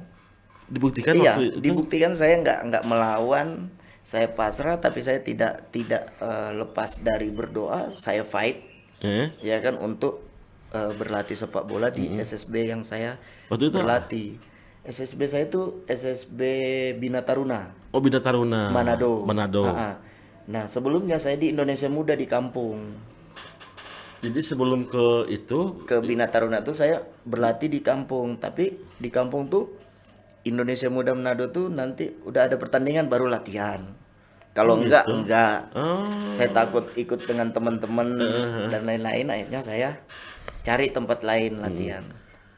Dibuktikan 0.67 1.15
iya, 1.15 1.35
waktu 1.35 1.43
itu 1.47 1.57
dibuktikan 1.61 2.11
saya 2.11 2.41
nggak 2.41 2.59
nggak 2.67 2.83
melawan, 2.87 3.71
saya 4.01 4.27
pasrah, 4.27 4.81
tapi 4.81 4.99
saya 4.99 5.21
tidak 5.21 5.69
tidak 5.69 6.09
eh, 6.17 6.51
lepas 6.57 6.99
dari 6.99 7.29
berdoa, 7.29 7.93
saya 7.93 8.25
fight, 8.25 8.69
Eh? 9.01 9.33
ya 9.41 9.57
kan 9.57 9.81
untuk 9.81 10.21
eh, 10.69 10.93
berlatih 10.93 11.33
sepak 11.33 11.65
bola 11.65 11.89
di 11.89 12.05
SSB 12.21 12.69
yang 12.69 12.85
saya 12.85 13.17
Waktu 13.49 13.73
itu 13.73 13.77
berlatih. 13.77 14.29
SSB 14.81 15.21
saya 15.25 15.45
itu 15.45 15.85
SSB 15.85 16.41
Bina 16.97 17.21
Taruna, 17.21 17.69
Oh 17.93 18.01
Bina 18.01 18.17
Taruna. 18.17 18.73
Manado. 18.73 19.21
Manado. 19.21 19.69
Ah, 19.69 19.73
ah. 19.73 19.95
Nah 20.49 20.65
sebelumnya 20.65 21.21
saya 21.21 21.37
di 21.37 21.53
Indonesia 21.53 21.85
Muda 21.85 22.17
di 22.17 22.25
kampung. 22.25 22.97
Jadi 24.21 24.37
sebelum 24.41 24.85
ke 24.85 25.33
itu 25.33 25.81
Ke 25.89 25.97
Bina 25.97 26.29
Taruna 26.29 26.61
tuh 26.61 26.73
saya 26.73 27.01
berlatih 27.25 27.69
di 27.69 27.81
kampung, 27.81 28.37
tapi 28.37 28.73
di 28.97 29.09
kampung 29.09 29.49
tuh 29.49 29.69
Indonesia 30.41 30.89
Muda 30.89 31.13
Manado 31.13 31.53
tuh 31.53 31.69
nanti 31.69 32.09
udah 32.25 32.49
ada 32.49 32.57
pertandingan 32.57 33.05
baru 33.05 33.29
latihan. 33.29 33.85
Kalau 34.51 34.75
enggak 34.75 35.07
enggak. 35.07 35.71
oh, 35.79 36.03
Saya 36.35 36.51
takut 36.51 36.91
ikut 36.99 37.23
dengan 37.23 37.55
teman-teman 37.55 38.19
dan 38.67 38.83
lain-lain 38.83 39.31
akhirnya 39.31 39.61
saya 39.63 39.89
cari 40.65 40.91
tempat 40.91 41.23
lain 41.23 41.63
latihan. 41.63 42.03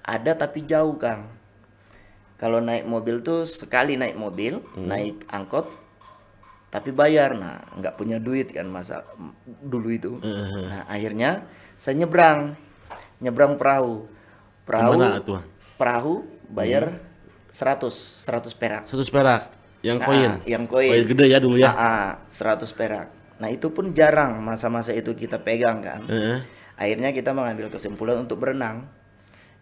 Ada 0.03 0.35
tapi 0.35 0.65
jauh, 0.65 0.97
Kang. 0.97 1.29
Kalau 2.41 2.59
naik 2.59 2.89
mobil 2.89 3.21
tuh 3.21 3.45
sekali 3.45 3.95
naik 3.95 4.17
mobil, 4.17 4.59
naik 4.75 5.21
angkot 5.29 5.69
tapi 6.73 6.89
bayar. 6.89 7.37
Nah, 7.37 7.61
nggak 7.77 7.93
punya 7.93 8.17
duit 8.17 8.49
kan 8.49 8.65
masa 8.65 9.05
dulu 9.45 9.93
itu. 9.93 10.17
Nah, 10.17 10.89
akhirnya 10.89 11.45
saya 11.77 12.01
nyebrang. 12.01 12.57
Nyebrang 13.21 13.55
perahu. 13.61 14.09
Perahu 14.65 14.91
Ke 14.91 14.97
mana 14.97 15.19
perahu 15.77 16.23
bayar 16.47 17.12
100 17.53 18.25
100 18.25 18.49
perak. 18.57 18.83
100 18.89 19.07
perak 19.07 19.41
yang 19.85 20.01
Ah, 20.01 20.05
koin. 20.05 20.31
yang 20.43 20.65
koin. 20.65 20.89
Koin 20.89 21.05
gede 21.05 21.25
ya 21.29 21.37
dulu 21.37 21.55
ya. 21.55 21.69
Ah, 21.69 21.77
ah, 21.77 22.09
100 22.27 22.73
perak. 22.73 23.07
Nah, 23.37 23.47
itu 23.47 23.69
pun 23.69 23.91
jarang 23.91 24.39
masa-masa 24.39 24.89
itu 24.89 25.13
kita 25.13 25.37
pegang 25.37 25.79
kan. 25.79 26.01
Eh, 26.07 26.41
Akhirnya 26.73 27.13
kita 27.13 27.29
mengambil 27.31 27.69
kesimpulan 27.69 28.17
untuk 28.17 28.41
berenang. 28.41 28.89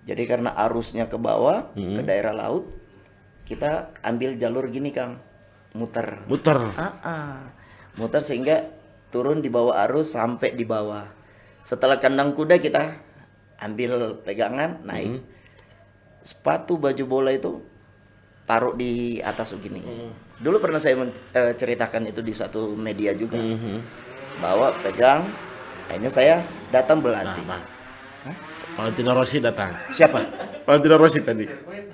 Jadi 0.02 0.24
karena 0.24 0.56
arusnya 0.56 1.06
ke 1.06 1.20
bawah 1.20 1.68
Hmm. 1.76 1.94
ke 1.94 2.02
daerah 2.02 2.32
laut, 2.32 2.72
kita 3.44 3.92
ambil 4.00 4.40
jalur 4.40 4.72
gini 4.72 4.90
Kang, 4.90 5.20
muter. 5.74 6.24
muter. 6.26 6.58
Ah, 6.74 6.94
ah. 7.04 7.38
Muter 7.94 8.24
sehingga 8.24 8.72
turun 9.12 9.44
di 9.44 9.52
bawah 9.52 9.84
arus 9.84 10.16
sampai 10.16 10.56
di 10.56 10.64
bawah. 10.64 11.04
Setelah 11.60 12.00
kandang 12.00 12.32
kuda 12.32 12.58
kita 12.58 12.96
ambil 13.60 14.24
pegangan, 14.24 14.80
naik. 14.82 15.12
Hmm. 15.12 15.22
Sepatu 16.22 16.78
baju 16.78 17.04
bola 17.04 17.34
itu 17.34 17.60
taruh 18.52 18.76
di 18.76 19.24
atas 19.24 19.56
begini. 19.56 19.80
Dulu 20.44 20.60
pernah 20.60 20.76
saya 20.76 21.00
eh, 21.32 21.56
ceritakan 21.56 22.12
itu 22.12 22.20
di 22.20 22.36
satu 22.36 22.76
media 22.76 23.16
juga. 23.16 23.40
Bawa 24.44 24.76
pegang, 24.84 25.24
akhirnya 25.88 26.12
saya 26.12 26.36
datang 26.68 27.00
berlatih. 27.00 27.48
Nah, 27.48 27.64
Valentino 28.76 29.16
Rossi 29.16 29.40
datang. 29.40 29.72
Siapa? 29.96 30.20
Valentino 30.68 31.00
Rossi 31.00 31.24
tadi. 31.24 31.48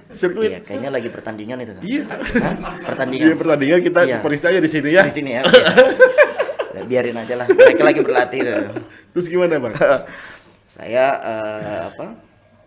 Sirkuit. 0.10 0.50
Iya, 0.50 0.60
kayaknya 0.66 0.90
lagi 0.90 1.10
pertandingan 1.14 1.62
itu 1.62 1.74
kan. 1.78 1.84
Iya. 1.86 2.04
Pertandingan. 2.90 3.28
Di 3.28 3.38
pertandingan 3.38 3.80
kita 3.86 4.00
Iya. 4.08 4.18
periksa 4.24 4.50
di 4.50 4.70
sini 4.72 4.90
ya. 4.98 5.04
Di 5.06 5.14
sini 5.14 5.32
ya. 5.38 5.44
Ya, 6.74 6.82
Biarin 6.86 7.18
aja 7.18 7.34
lah. 7.38 7.48
Mereka 7.50 7.84
lagi 7.84 8.02
berlatih. 8.02 8.40
Terus 9.14 9.28
gimana, 9.30 9.58
Bang? 9.60 9.76
saya 10.78 11.06
eh, 11.22 11.80
apa? 11.92 12.08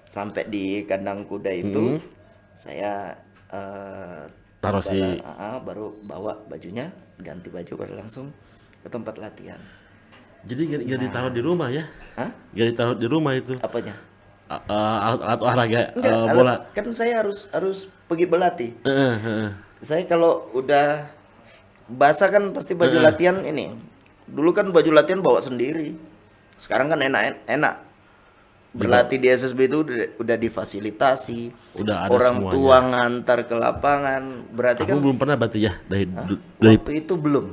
Sampai 0.05 0.51
di 0.51 0.83
kandang 0.85 1.23
kuda 1.25 1.55
itu, 1.55 2.03
saya 2.59 3.15
eh, 3.51 4.23
Taruh 4.61 4.85
si 4.85 5.01
baru- 5.01 5.25
ah, 5.25 5.59
baru 5.59 5.87
bawa 6.05 6.33
bajunya, 6.47 6.93
ganti 7.17 7.49
baju 7.49 7.73
baru 7.77 7.93
langsung 7.97 8.29
ke 8.81 8.89
tempat 8.89 9.17
latihan. 9.17 9.57
Jadi 10.41 10.69
nggak 10.69 10.81
nggak 10.85 11.01
ditaruh 11.01 11.33
di 11.33 11.41
rumah 11.41 11.69
ya? 11.69 11.85
Hah? 12.17 12.29
Nggak 12.53 12.67
ditaruh 12.73 12.97
di 12.97 13.07
rumah 13.09 13.33
itu. 13.33 13.57
Apanya? 13.61 13.97
Eh, 14.51 14.59
alat, 14.69 15.21
alat 15.23 15.41
olahraga 15.41 15.81
Enggak, 15.95 16.11
eh, 16.11 16.17
alat- 16.17 16.35
bola. 16.35 16.55
kan 16.75 16.85
saya 16.91 17.23
harus 17.23 17.47
harus 17.51 17.87
pergi 18.05 18.27
berlatih. 18.27 18.71
Eh, 18.83 19.15
eh. 19.17 19.51
Saya 19.79 20.03
kalau 20.05 20.51
udah 20.53 21.07
basah 21.87 22.29
kan 22.29 22.51
pasti 22.51 22.75
baju 22.75 22.99
latihan 23.01 23.39
ini. 23.41 23.73
Dulu 24.27 24.51
kan 24.51 24.69
baju 24.69 24.91
latihan 24.91 25.23
bawa 25.23 25.41
sendiri. 25.41 25.95
Sekarang 26.59 26.91
kan 26.91 27.01
enak 27.01 27.47
enak. 27.47 27.75
Berlatih 28.71 29.19
di 29.19 29.27
SSB 29.27 29.67
itu 29.67 29.83
udah, 29.83 30.15
udah 30.17 30.37
difasilitasi. 30.39 31.51
Udah 31.75 32.07
ada 32.07 32.11
Orang 32.11 32.35
semuanya. 32.39 32.55
tua 32.55 32.77
ngantar 32.81 33.39
ke 33.43 33.55
lapangan. 33.55 34.23
Berarti 34.49 34.87
Aku 34.87 34.91
kan 34.91 34.99
belum 35.03 35.17
pernah 35.19 35.35
berarti 35.35 35.59
ya 35.67 35.73
dari 35.85 36.07
dari 36.57 36.79
waktu 36.79 36.93
itu 36.99 37.15
belum. 37.15 37.47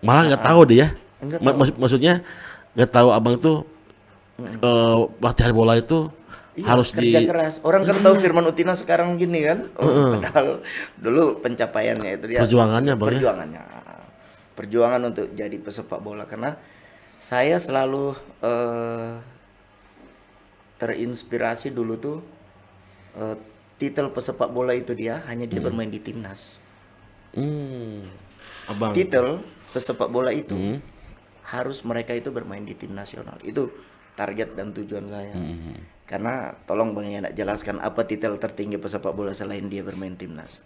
malah 0.00 0.22
nggak 0.28 0.42
tahu 0.42 0.60
deh 0.66 0.78
ya. 0.80 0.88
Ma- 1.36 1.52
maksud- 1.54 1.76
maksudnya 1.76 2.24
nggak 2.72 2.90
tahu 2.90 3.08
abang 3.08 3.36
tuh 3.36 3.68
eh, 4.40 4.98
latihan 5.18 5.52
bola 5.52 5.76
itu 5.76 6.08
Iya, 6.52 6.68
harus 6.68 6.92
kerja 6.92 7.18
di 7.18 7.24
keras. 7.24 7.60
Orang 7.60 7.80
kan 7.82 7.96
tahu 7.96 8.16
Firman 8.16 8.44
Utina 8.44 8.72
sekarang 8.72 9.16
gini 9.16 9.40
kan. 9.40 9.72
Oh, 9.74 10.16
padahal 10.16 10.60
dulu 10.96 11.40
pencapaiannya 11.40 12.10
itu 12.12 12.24
dia 12.26 12.44
Perjuangannya, 12.44 12.92
Bang, 12.92 13.08
ya? 13.08 13.12
Perjuangannya. 13.16 13.62
Perjuangan 14.52 15.00
untuk 15.02 15.32
jadi 15.32 15.56
pesepak 15.56 15.96
bola 15.98 16.24
karena 16.24 16.60
saya 17.16 17.56
selalu 17.56 18.12
eh, 18.40 19.10
terinspirasi 20.82 21.70
dulu 21.70 21.94
tuh 21.94 22.18
eh, 23.14 23.38
titel 23.78 24.10
pesepak 24.10 24.50
bola 24.50 24.74
itu 24.74 24.90
dia 24.92 25.22
hanya 25.30 25.46
dia 25.46 25.62
bermain 25.62 25.86
di 25.86 26.02
timnas. 26.02 26.58
Hmm, 27.32 28.02
abang. 28.66 28.90
Titel 28.90 29.38
pesepak 29.70 30.10
bola 30.10 30.30
itu 30.30 30.52
Hmm. 30.52 30.78
harus 31.44 31.82
mereka 31.82 32.12
itu 32.12 32.28
bermain 32.28 32.62
di 32.62 32.74
tim 32.74 32.90
nasional. 32.92 33.38
Itu 33.40 33.70
target 34.12 34.54
dan 34.54 34.70
tujuan 34.72 35.06
saya. 35.06 35.32
Hmm. 35.32 35.78
Karena 36.02 36.52
tolong 36.66 36.92
Bang 36.92 37.08
Yana 37.08 37.32
jelaskan 37.32 37.80
apa 37.80 38.04
titel 38.04 38.36
tertinggi 38.36 38.76
pesepak 38.76 39.14
bola 39.14 39.32
selain 39.32 39.64
dia 39.66 39.80
bermain 39.80 40.12
timnas. 40.12 40.60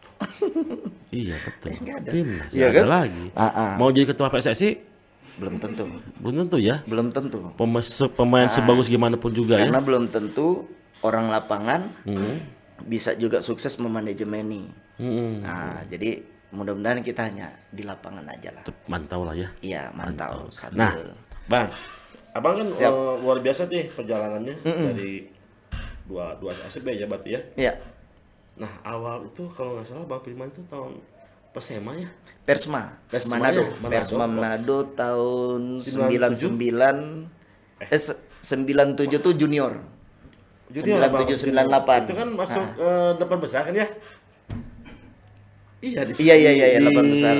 Iya 1.08 1.38
betul. 1.38 1.70
Timnas 2.10 2.50
Iya 2.50 2.66
kan? 2.72 2.82
ada 2.82 2.88
lagi. 3.04 3.24
Ah, 3.32 3.44
ah. 3.46 3.72
Mau 3.78 3.88
jadi 3.88 4.10
ketua 4.10 4.26
PSSI 4.26 4.95
Belum 5.36 5.60
tentu. 5.60 5.84
belum 6.16 6.34
tentu 6.42 6.56
ya. 6.56 6.80
Belum 6.84 7.12
tentu. 7.12 7.52
Pemain, 7.54 7.84
pemain 8.10 8.48
sebagus 8.48 8.88
gimana 8.88 9.16
pun 9.16 9.30
juga 9.30 9.60
ya. 9.60 9.68
Karena 9.68 9.80
belum 9.80 10.08
tentu 10.08 10.64
orang 11.00 11.28
lapangan 11.28 11.92
Hmm. 12.04 12.40
bisa 12.82 13.12
juga 13.14 13.40
sukses 13.40 13.76
memanajemeni. 13.76 14.68
Hmm. 14.96 15.44
Nah, 15.44 15.84
jadi 15.86 16.24
mudah-mudahan 16.50 17.04
kita 17.04 17.28
hanya 17.28 17.52
di 17.68 17.84
lapangan 17.84 18.24
aja 18.26 18.48
lah. 18.50 18.64
Mantau 18.86 19.22
lah 19.22 19.36
ya. 19.36 19.48
Iya, 19.60 19.92
mantau. 19.92 20.48
Sambil 20.48 20.80
Nah, 20.80 20.92
Bang, 21.46 21.68
abang 22.32 22.56
kan 22.56 22.68
eh, 22.68 22.92
luar 23.20 23.38
biasa 23.38 23.64
nih 23.66 23.92
perjalanannya 23.92 24.56
dari 24.64 25.28
dua 26.06 26.34
dua 26.36 26.54
ACB 26.64 26.96
ya 26.96 27.04
berarti 27.04 27.28
ya. 27.32 27.40
Iya. 27.56 27.72
Nah 28.56 28.72
awal 28.82 29.26
itu 29.26 29.44
kalau 29.52 29.76
nggak 29.76 29.86
salah 29.86 30.06
Bang 30.06 30.22
Firman 30.22 30.48
itu 30.48 30.64
tahun 30.66 30.96
Persema 31.56 31.96
ya. 31.96 32.08
Persma, 32.44 33.00
Persma 33.08 33.40
Manado. 33.40 33.58
ya, 33.58 33.68
Manado. 33.80 33.90
Persma 33.90 34.24
Manado 34.28 34.76
tahun 34.92 35.80
97? 35.80 36.52
99 36.52 37.32
eh 37.82 37.96
se- 37.96 38.20
97 38.38 39.18
tuh 39.18 39.32
junior. 39.34 39.80
Junior 40.68 41.00
lah, 41.00 41.08
Bang. 41.08 41.24
97 41.26 41.48
98. 41.48 42.06
Itu 42.06 42.14
kan 42.14 42.28
masuk 42.30 42.64
eh, 42.76 43.10
delapan 43.16 43.38
besar 43.40 43.60
kan 43.64 43.74
ya? 43.74 43.88
Iya 45.80 46.00
di 46.04 46.12
Iya, 46.18 46.34
iya, 46.34 46.50
iya, 46.52 46.66
iya, 46.68 46.78
delapan 46.78 47.02
di 47.02 47.12
besar. 47.14 47.34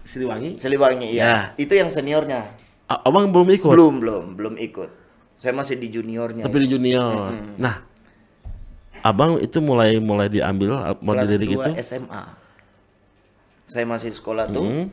Siliwangi. 0.00 0.50
Siliwangi 0.56 1.08
iya. 1.10 1.22
Ya. 1.22 1.36
Itu 1.58 1.74
yang 1.74 1.90
seniornya. 1.90 2.56
A- 2.86 3.02
abang 3.04 3.28
belum 3.28 3.50
ikut. 3.50 3.70
Belum, 3.70 3.94
belum, 3.98 4.24
belum 4.34 4.54
ikut. 4.56 4.90
Saya 5.34 5.52
masih 5.52 5.76
di 5.76 5.90
juniornya. 5.90 6.42
Tapi 6.42 6.56
di 6.62 6.68
junior. 6.68 7.34
Nah, 7.58 7.84
abang 9.02 9.36
itu 9.36 9.58
mulai 9.58 9.98
mulai 9.98 10.30
diambil 10.30 10.78
mulai 11.00 11.26
2 11.26 11.42
itu. 11.42 11.70
SMA. 11.80 12.39
Saya 13.70 13.86
masih 13.86 14.10
sekolah 14.10 14.50
tuh 14.50 14.66
Hmm. 14.66 14.86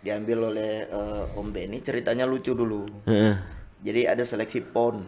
diambil 0.00 0.48
oleh 0.48 0.88
eh, 0.88 1.38
Om 1.38 1.48
Benny. 1.52 1.84
Ceritanya 1.84 2.24
lucu 2.24 2.56
dulu. 2.56 2.88
Heeh. 3.04 3.36
Jadi 3.84 4.08
ada 4.08 4.24
seleksi 4.24 4.64
PON. 4.64 5.04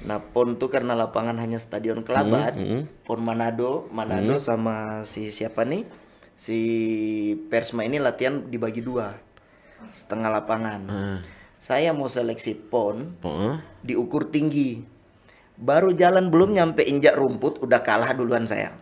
Nah, 0.00 0.16
PON 0.22 0.56
tuh 0.56 0.70
karena 0.70 0.96
lapangan 0.96 1.36
hanya 1.36 1.58
stadion 1.60 2.00
Kelabat, 2.00 2.56
hmm. 2.56 3.04
PON 3.04 3.20
Manado, 3.20 3.90
Manado 3.92 4.38
sama 4.38 5.02
si 5.04 5.28
siapa 5.28 5.66
nih? 5.66 5.84
Si 6.40 6.56
Persma 7.52 7.84
ini 7.84 8.00
latihan 8.00 8.48
dibagi 8.48 8.80
dua. 8.80 9.12
Setengah 9.92 10.30
lapangan. 10.40 10.80
Heeh. 10.88 11.18
Saya 11.60 11.92
mau 11.92 12.08
seleksi 12.08 12.56
PON 12.56 13.20
Heeh. 13.20 13.54
diukur 13.84 14.32
tinggi. 14.32 14.80
Baru 15.60 15.92
jalan 15.92 16.32
belum 16.32 16.56
nyampe 16.56 16.80
injak 16.80 17.20
rumput 17.20 17.60
udah 17.60 17.84
kalah 17.84 18.16
duluan 18.16 18.48
saya. 18.48 18.79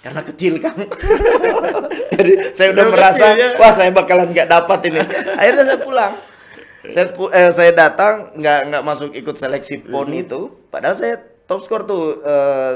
Karena 0.00 0.20
kecil 0.24 0.54
kan. 0.58 0.74
Jadi 2.16 2.32
saya 2.56 2.72
udah 2.72 2.84
Udah 2.88 2.92
merasa 2.92 3.26
ya. 3.36 3.48
wah 3.60 3.72
saya 3.72 3.90
bakalan 3.92 4.32
nggak 4.32 4.48
dapat 4.48 4.78
ini. 4.88 5.00
Akhirnya 5.36 5.64
saya 5.68 5.80
pulang. 5.80 6.12
Saya 6.80 7.06
pu- 7.12 7.28
eh, 7.30 7.52
saya 7.52 7.72
datang 7.76 8.32
nggak 8.34 8.60
nggak 8.72 8.82
masuk 8.84 9.12
ikut 9.12 9.36
seleksi 9.36 9.84
pon 9.84 10.08
itu. 10.10 10.48
Padahal 10.72 10.96
saya 10.96 11.20
top 11.44 11.60
skor 11.64 11.84
tuh 11.84 12.24
eh, 12.24 12.74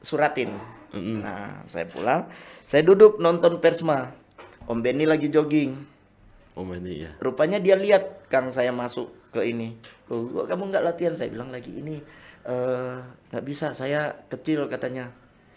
suratin. 0.00 0.54
Nah 0.94 1.66
saya 1.66 1.84
pulang, 1.84 2.30
saya 2.64 2.82
duduk 2.86 3.18
nonton 3.18 3.58
Persma. 3.58 4.14
Om 4.68 4.84
Benny 4.84 5.08
lagi 5.08 5.32
jogging. 5.32 5.74
Oh 6.52 6.66
ini 6.74 7.08
ya. 7.08 7.10
Rupanya 7.22 7.56
dia 7.56 7.72
lihat 7.74 8.28
Kang 8.28 8.52
saya 8.52 8.68
masuk 8.68 9.08
ke 9.32 9.40
ini. 9.46 9.78
Loh, 10.12 10.44
kok 10.44 10.46
kamu 10.52 10.68
nggak 10.68 10.84
latihan? 10.84 11.14
Saya 11.16 11.32
bilang 11.32 11.48
lagi 11.48 11.72
ini 11.72 11.98
eh, 12.44 12.94
nggak 13.32 13.44
bisa. 13.48 13.72
Saya 13.72 14.12
kecil 14.28 14.68
katanya. 14.68 15.08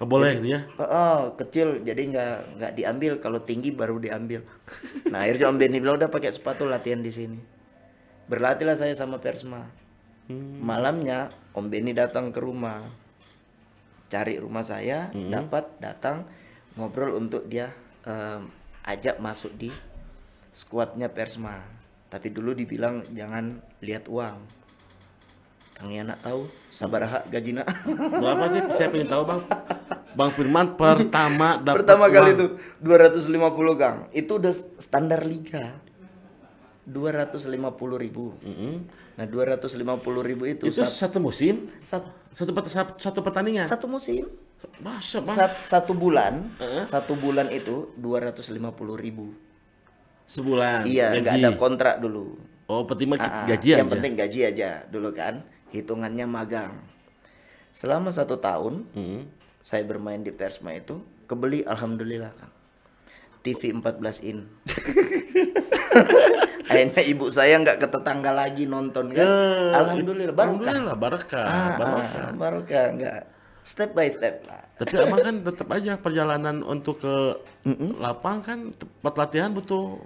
Nggak 0.02 0.10
boleh 0.18 0.32
gitu 0.42 0.58
ya. 0.58 0.66
Oh, 0.82 0.90
oh, 0.90 1.20
kecil 1.38 1.86
jadi 1.86 2.02
nggak 2.10 2.58
nggak 2.58 2.72
diambil 2.74 3.14
kalau 3.22 3.38
tinggi 3.38 3.70
baru 3.70 4.02
diambil. 4.02 4.42
Nah 5.14 5.30
akhirnya 5.30 5.46
Om 5.54 5.62
Benny 5.62 5.78
bilang 5.78 6.02
udah 6.02 6.10
pakai 6.10 6.34
sepatu 6.34 6.66
latihan 6.66 7.06
di 7.06 7.14
sini. 7.14 7.38
Berlatihlah 8.26 8.74
saya 8.74 8.98
sama 8.98 9.22
Persma. 9.22 9.62
Malamnya 10.58 11.30
Om 11.54 11.70
Benny 11.70 11.94
datang 11.94 12.34
ke 12.34 12.42
rumah, 12.42 12.82
cari 14.10 14.42
rumah 14.42 14.66
saya, 14.66 15.14
dapat 15.14 15.70
datang 15.78 16.26
ngobrol 16.74 17.22
untuk 17.22 17.46
dia 17.46 17.70
em, 18.02 18.50
ajak 18.82 19.22
masuk 19.22 19.54
di 19.54 19.70
skuadnya 20.50 21.14
Persma. 21.14 21.62
Tapi 22.10 22.34
dulu 22.34 22.58
dibilang 22.58 23.06
jangan 23.14 23.62
lihat 23.86 24.10
uang. 24.10 24.42
Kang 25.78 25.94
Yana 25.94 26.18
tahu 26.18 26.50
sabar 26.74 27.06
hak 27.06 27.30
gajina. 27.30 27.62
Berapa 28.18 28.50
sih? 28.50 28.62
Saya 28.82 28.90
pengen 28.90 29.06
tahu 29.14 29.30
bang. 29.30 29.42
Bang 30.12 30.32
Firman 30.32 30.76
pertama 30.76 31.56
dapat 31.66 31.82
Pertama 31.82 32.06
kali 32.08 32.30
uang. 32.30 32.36
itu 32.36 32.46
250 32.80 33.32
Kang. 33.76 33.98
Itu 34.12 34.38
udah 34.38 34.54
standar 34.78 35.24
liga. 35.24 35.72
250 36.84 37.54
ribu. 37.96 38.34
Nah 39.14 39.26
250 39.26 39.78
ribu 40.22 40.44
itu, 40.46 40.66
Itu 40.66 40.82
sat- 40.82 41.08
satu 41.08 41.22
musim, 41.22 41.70
sat- 41.82 42.10
satu 42.32 42.52
satu, 42.66 42.92
satu 42.98 43.20
pertandingan. 43.22 43.64
satu 43.64 43.86
musim, 43.86 44.26
Masa 44.80 45.22
bang? 45.22 45.36
sat- 45.38 45.62
satu 45.64 45.94
bulan, 45.94 46.50
satu 46.84 47.14
bulan 47.14 47.54
itu 47.54 47.94
250 47.96 48.98
ribu. 48.98 49.30
Sebulan. 50.26 50.88
Iya, 50.88 51.14
nggak 51.14 51.36
ada 51.38 51.50
kontrak 51.54 51.96
dulu. 52.00 52.40
Oh, 52.66 52.88
penting 52.88 53.12
Ah, 53.14 53.20
ah, 53.22 53.46
gaji 53.46 53.68
yang 53.70 53.84
aja. 53.84 53.94
penting 53.94 54.14
gaji 54.16 54.40
aja 54.42 54.70
dulu 54.88 55.12
kan, 55.12 55.44
hitungannya 55.70 56.24
magang. 56.24 56.72
Selama 57.70 58.10
satu 58.10 58.36
tahun, 58.36 58.88
Mm. 58.92 59.22
Saya 59.62 59.84
bermain 59.84 60.20
di 60.20 60.30
Persma 60.30 60.72
itu, 60.72 61.00
kebeli 61.26 61.64
alhamdulillah 61.64 62.32
Kang. 62.34 62.54
TV 63.42 63.74
14 63.74 64.22
in. 64.24 64.46
Akhirnya 66.72 67.02
ibu 67.04 67.28
saya 67.28 67.58
nggak 67.58 67.78
ke 67.78 67.88
tetangga 67.90 68.32
lagi 68.32 68.64
nonton 68.64 69.12
kan. 69.12 69.20
Ya, 69.20 69.34
alhamdulillah 69.76 70.32
baru 70.32 70.56
Alhamdulillah 70.56 70.96
barokah, 70.96 71.44
Ah, 71.44 71.70
barokah. 71.76 72.22
ah, 72.22 72.32
barokah 72.32 72.84
enggak. 72.88 73.20
Step 73.62 73.92
by 73.92 74.08
step 74.08 74.36
lah. 74.48 74.62
Tapi 74.78 74.94
abang 74.98 75.20
kan 75.20 75.36
tetap 75.44 75.68
aja 75.70 75.94
perjalanan 75.96 76.64
untuk 76.64 76.98
ke 76.98 77.16
lapang 78.00 78.40
kan 78.42 78.60
tempat 78.74 79.14
latihan 79.16 79.52
butuh 79.52 80.00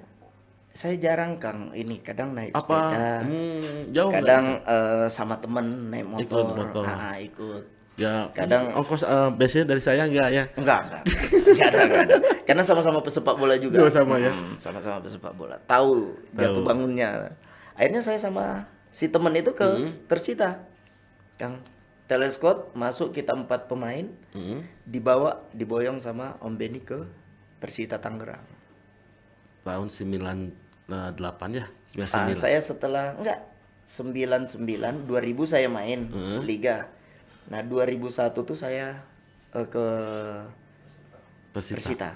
Saya 0.71 1.00
jarang 1.00 1.39
Kang 1.39 1.71
ini 1.71 2.03
kadang 2.03 2.35
naik 2.35 2.51
apa? 2.51 2.59
sepeda. 2.59 3.07
Hmm, 3.24 3.95
jauh? 3.95 4.12
Kadang 4.12 4.45
eh, 4.59 5.07
sama 5.07 5.39
temen 5.39 5.88
naik 5.88 6.03
motor. 6.03 6.25
Ikut 6.25 6.45
motor. 6.51 6.83
Ah, 6.83 7.00
ah, 7.00 7.15
ikut. 7.15 7.63
Ya, 7.96 8.28
kadang- 8.32 8.75
ongkos 8.75 9.02
eh, 9.02 9.30
biasanya 9.32 9.66
dari 9.68 9.80
saya 9.80 10.04
enggak 10.04 10.30
ya. 10.30 10.44
Enggak, 10.54 10.80
enggak. 10.84 11.04
Enggak 11.48 11.68
ada, 11.68 11.80
enggak 11.82 12.02
ada. 12.04 12.16
Karena 12.44 12.62
sama-sama 12.62 13.00
pesepak 13.00 13.36
bola 13.36 13.56
juga. 13.56 13.80
Juga 13.80 13.92
sama 13.94 14.16
ya? 14.18 14.30
Hmm, 14.30 14.56
sama-sama 14.58 15.00
pesepak 15.00 15.32
bola. 15.32 15.56
Tahu 15.64 16.12
jatuh 16.34 16.60
bangunnya. 16.62 17.32
Akhirnya 17.72 18.00
saya 18.00 18.16
sama 18.18 18.68
si 18.90 19.08
temen 19.08 19.32
itu 19.32 19.52
ke 19.52 19.64
Hmm. 19.64 19.96
Persita. 20.06 20.68
Kang 21.36 21.64
teleskop 22.06 22.72
masuk 22.74 23.12
kita 23.12 23.31
empat 23.31 23.66
pemain 23.66 24.12
Hmm. 24.31 24.68
dibawa 24.84 25.48
diboyong 25.51 25.98
sama 25.98 26.36
Om 26.38 26.53
Benny 26.53 26.79
ke 26.79 27.00
Persita 27.58 27.98
Tangerang. 27.98 28.44
Tahun 29.64 29.88
98 29.88 30.51
ya, 31.53 31.66
99. 31.90 32.12
Ah, 32.14 32.36
saya 32.36 32.60
setelah 32.60 33.16
enggak 33.16 33.40
99 33.84 34.60
2000 35.03 35.48
saya 35.48 35.66
main 35.66 36.05
Hmm. 36.05 36.44
liga. 36.44 36.92
Nah, 37.46 37.62
2001 37.62 38.10
tuh 38.34 38.58
saya 38.58 39.00
eh, 39.53 39.68
ke 39.68 39.86
Persita. 41.53 41.75
Persita. 41.79 42.10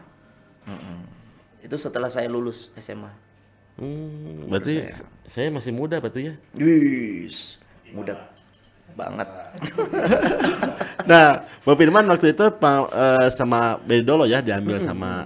Mm-mm. 0.68 1.00
Itu 1.64 1.76
setelah 1.80 2.12
saya 2.12 2.28
lulus 2.28 2.72
SMA. 2.76 3.12
Hmm, 3.80 4.52
berarti 4.52 4.92
saya 5.24 5.48
masih 5.48 5.72
muda 5.72 6.04
berarti 6.04 6.32
ya. 6.32 6.36
Wis, 6.54 7.56
muda 7.96 8.28
banget. 8.94 9.28
Nah, 11.10 11.42
Bang 11.66 11.74
Firman 11.74 12.06
waktu 12.06 12.38
itu 12.38 12.46
pa- 12.54 12.86
eh, 12.86 13.34
sama 13.34 13.82
Bedolo 13.82 14.30
ya 14.30 14.46
diambil 14.46 14.78
sama 14.78 15.26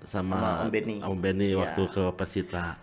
sama 0.00 0.38
Sama 0.40 0.64
Om 0.64 0.70
Benny. 0.72 0.96
Om 1.04 1.18
Benny 1.20 1.48
Ya. 1.52 1.58
waktu 1.60 1.82
ke 1.84 2.04
Persita. 2.16 2.80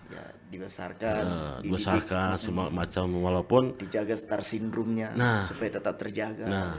Dibesarkan, 0.48 1.16
Eh, 1.18 1.28
dididik, 1.60 1.64
dibesarkan 1.66 2.28
semua 2.38 2.68
macam 2.70 3.06
walaupun 3.18 3.76
dijaga 3.78 4.16
star 4.16 4.40
sindromnya 4.42 5.12
Nah. 5.12 5.44
supaya 5.44 5.70
tetap 5.74 5.96
terjaga. 5.96 6.46
Nah. 6.46 6.76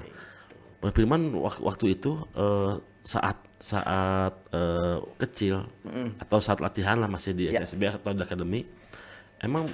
Bang 0.79 0.93
Firman 0.93 1.35
wak- 1.35 1.61
waktu 1.61 1.93
itu 1.93 2.17
eh, 2.33 2.75
saat 3.03 3.37
saat 3.59 4.35
eh, 4.49 4.97
kecil 5.19 5.67
atau 6.19 6.39
saat 6.39 6.59
latihan 6.59 6.97
lah 6.97 7.07
masih 7.07 7.33
di 7.33 7.47
Ya. 7.47 7.61
SSB 7.61 7.91
atau 7.93 8.11
di 8.11 8.21
akademi 8.21 8.63
emang 9.39 9.67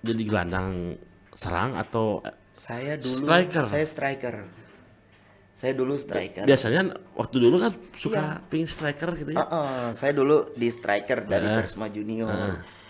jadi 0.00 0.22
gelandang 0.22 0.98
serang 1.32 1.72
atau 1.74 2.20
Saya 2.52 2.98
dulu 2.98 3.22
Striker. 3.22 3.64
saya 3.64 3.86
striker. 3.86 4.34
Saya 5.52 5.72
dulu 5.72 5.94
striker. 5.96 6.42
biasanya 6.42 6.82
waktu 7.14 7.36
dulu 7.40 7.56
kan 7.60 7.72
suka 7.92 8.18
Iya. 8.18 8.46
ping 8.46 8.66
striker 8.66 9.10
gitu 9.16 9.30
ya. 9.32 9.38
Ah, 9.40 9.46
ah, 9.48 9.86
saya 9.90 10.10
dulu 10.12 10.50
di 10.52 10.66
striker 10.68 11.22
dari 11.24 11.46
Persma 11.46 11.86
Junior. 11.88 12.30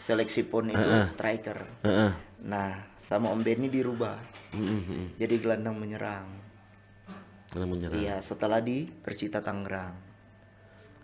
Seleksi 0.09 0.49
pon 0.49 0.73
itu 0.73 0.89
striker. 1.05 1.69
Heeh. 1.85 2.13
Nah, 2.49 2.97
sama 2.97 3.29
Om 3.29 3.45
Benny 3.45 3.69
dirubah. 3.69 4.17
Mm-mm. 4.57 5.21
Jadi 5.21 5.37
gelandang 5.37 5.77
menyerang. 5.77 6.25
Karena 7.53 7.69
menyerang. 7.69 8.01
Iya, 8.01 8.17
setelah 8.25 8.65
di 8.65 8.89
Persita 8.89 9.45
Tangerang. 9.45 9.93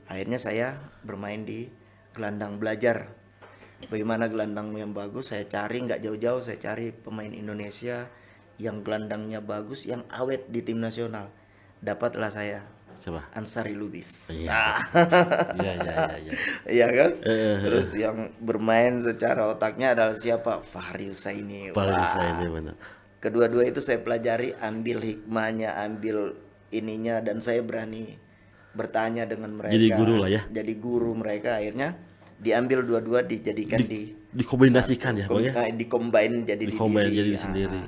Akhirnya 0.08 0.40
saya 0.40 0.80
bermain 1.04 1.44
di 1.44 1.68
gelandang 2.16 2.56
belajar. 2.56 3.12
Bagaimana 3.92 4.24
gelandang 4.24 4.72
yang 4.72 4.96
bagus, 4.96 5.36
saya 5.36 5.44
cari 5.44 5.84
nggak 5.84 6.00
jauh-jauh, 6.00 6.40
saya 6.40 6.56
cari 6.56 6.88
pemain 6.88 7.28
Indonesia 7.28 8.08
yang 8.56 8.80
gelandangnya 8.80 9.44
bagus, 9.44 9.84
yang 9.84 10.08
awet 10.08 10.48
di 10.48 10.64
tim 10.64 10.80
nasional. 10.80 11.28
Dapatlah 11.84 12.32
saya 12.32 12.64
Coba. 13.04 13.20
Ansari 13.36 13.76
Lubis. 13.76 14.32
Iya. 14.32 14.80
Iya 15.60 15.72
iya 15.76 15.92
iya. 15.92 16.16
iya. 16.16 16.32
Iya 16.80 16.86
kan? 16.88 17.10
Eh, 17.20 17.56
Terus 17.60 17.88
yang 17.92 18.32
bermain 18.40 18.96
secara 19.04 19.44
otaknya 19.46 19.92
adalah 19.92 20.16
siapa? 20.16 20.64
Fahri 20.64 21.12
Husaini. 21.12 21.68
Paling 21.70 22.00
Wah. 22.00 22.08
saya 22.08 22.40
ini 22.40 22.48
benar. 22.48 22.74
Kedua-dua 23.20 23.68
itu 23.68 23.84
saya 23.84 24.00
pelajari, 24.00 24.56
ambil 24.56 25.04
hikmahnya, 25.04 25.76
ambil 25.84 26.32
ininya 26.72 27.20
dan 27.20 27.44
saya 27.44 27.60
berani 27.60 28.16
bertanya 28.72 29.28
dengan 29.28 29.52
mereka. 29.52 29.72
Jadi 29.76 29.88
guru 29.92 30.14
lah 30.16 30.28
ya. 30.32 30.42
Jadi 30.48 30.72
guru 30.80 31.12
mereka 31.12 31.60
akhirnya 31.60 32.00
diambil 32.40 32.82
dua-dua 32.82 33.20
dijadikan 33.22 33.84
di, 33.84 34.16
Dikombinasikan 34.34 35.14
ya, 35.14 35.30
Bang 35.30 35.44
ya. 35.44 35.52
eh, 35.62 35.70
dicombine 35.76 36.42
jadi 36.42 36.58
di 36.58 36.74
Dikombin 36.74 37.06
diri. 37.06 37.16
jadi 37.20 37.30
Ah. 37.36 37.40
sendiri. 37.40 37.80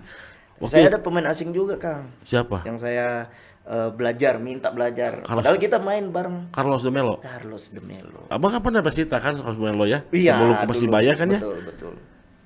Oke. 0.57 0.73
Saya 0.73 0.89
ada 0.89 1.01
pemain 1.03 1.27
asing 1.29 1.53
juga, 1.53 1.77
Kang. 1.77 2.09
Siapa? 2.25 2.65
Yang 2.65 2.79
saya 2.81 3.29
eh, 3.67 3.91
belajar, 3.91 4.39
minta 4.39 4.71
belajar. 4.71 5.21
Carlos- 5.21 5.43
Padahal 5.43 5.59
kita 5.59 5.77
main 5.77 6.07
bareng 6.07 6.49
Carlos 6.49 6.81
de 6.81 6.91
Melo. 6.91 7.19
Carlos 7.19 7.69
de 7.69 7.81
Melo. 7.81 8.23
Abang 8.29 8.51
kan 8.51 8.61
pernah 8.61 8.81
Persita 8.81 9.19
kan 9.19 9.35
Carlos 9.35 9.55
de 9.55 9.65
Melo 9.65 9.85
ya? 9.85 10.07
Iya, 10.09 10.33
Sebelum 10.35 10.53
ke 10.53 10.59
dulu. 10.59 10.71
Persibaya 10.71 11.13
kan 11.13 11.29
ya? 11.29 11.41
Betul, 11.41 11.59
betul. 11.63 11.95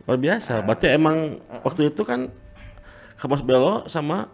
Luar 0.03 0.19
biasa. 0.19 0.53
Berarti 0.63 0.87
emang 0.89 1.17
waktu 1.61 1.81
itu 1.87 2.03
kan 2.03 2.21
Carlos 3.15 3.43
Melo 3.43 3.85
sama 3.87 4.33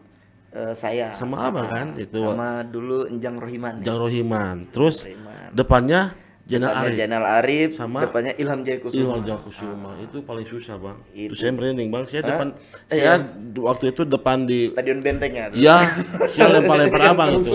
Eh, 0.48 0.72
saya 0.72 1.12
sama 1.12 1.52
abang 1.52 1.68
kan 1.68 1.92
itu 1.96 2.16
sama 2.16 2.64
dulu 2.64 3.04
Enjang 3.04 3.36
Rohiman. 3.36 3.84
ya. 3.84 3.92
Jang 3.92 3.98
Rohiman. 4.00 4.56
Terus 4.72 5.04
Rohiman. 5.04 5.52
depannya 5.52 6.00
Jenal 6.46 6.72
Arif. 6.72 6.94
Jainal 6.94 7.24
Arif, 7.26 7.68
Sama- 7.74 8.06
depannya 8.06 8.30
Ilham 8.38 8.62
Jayakusuma. 8.62 9.02
Ilham 9.02 9.22
Jakusuma 9.26 9.90
itu 9.98 10.22
paling 10.22 10.46
susah 10.46 10.78
bang. 10.78 10.94
Itu, 11.10 11.34
Itu. 11.34 11.42
saya 11.42 11.50
merinding 11.50 11.90
bang. 11.90 12.04
Saya 12.06 12.22
depan, 12.22 12.46
Iya. 12.86 12.86
saya 12.86 13.12
du- 13.50 13.66
waktu 13.66 13.90
itu 13.90 14.06
depan 14.06 14.46
di, 14.46 14.70
Stadion 14.70 15.02
Benteng 15.02 15.34
ya. 15.34 15.50
ya, 15.50 15.76
saya 16.30 16.54
lempar-lempar 16.54 17.02
abang 17.04 17.28
itu. 17.34 17.50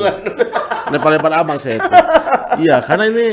Lempar-lempar 0.92 1.32
abang 1.32 1.56
saya 1.56 1.80
itu. 1.80 1.88
Iya, 2.60 2.84
karena 2.84 3.08
ini 3.08 3.26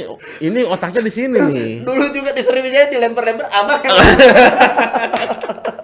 ini 0.46 0.60
otaknya 0.62 1.02
di 1.02 1.10
sini 1.10 1.38
nih. 1.42 1.82
Dulu 1.82 2.06
juga 2.14 2.30
di 2.30 2.38
Sriwijaya 2.38 2.86
dilempar-lempar 2.86 3.50
abang 3.50 3.82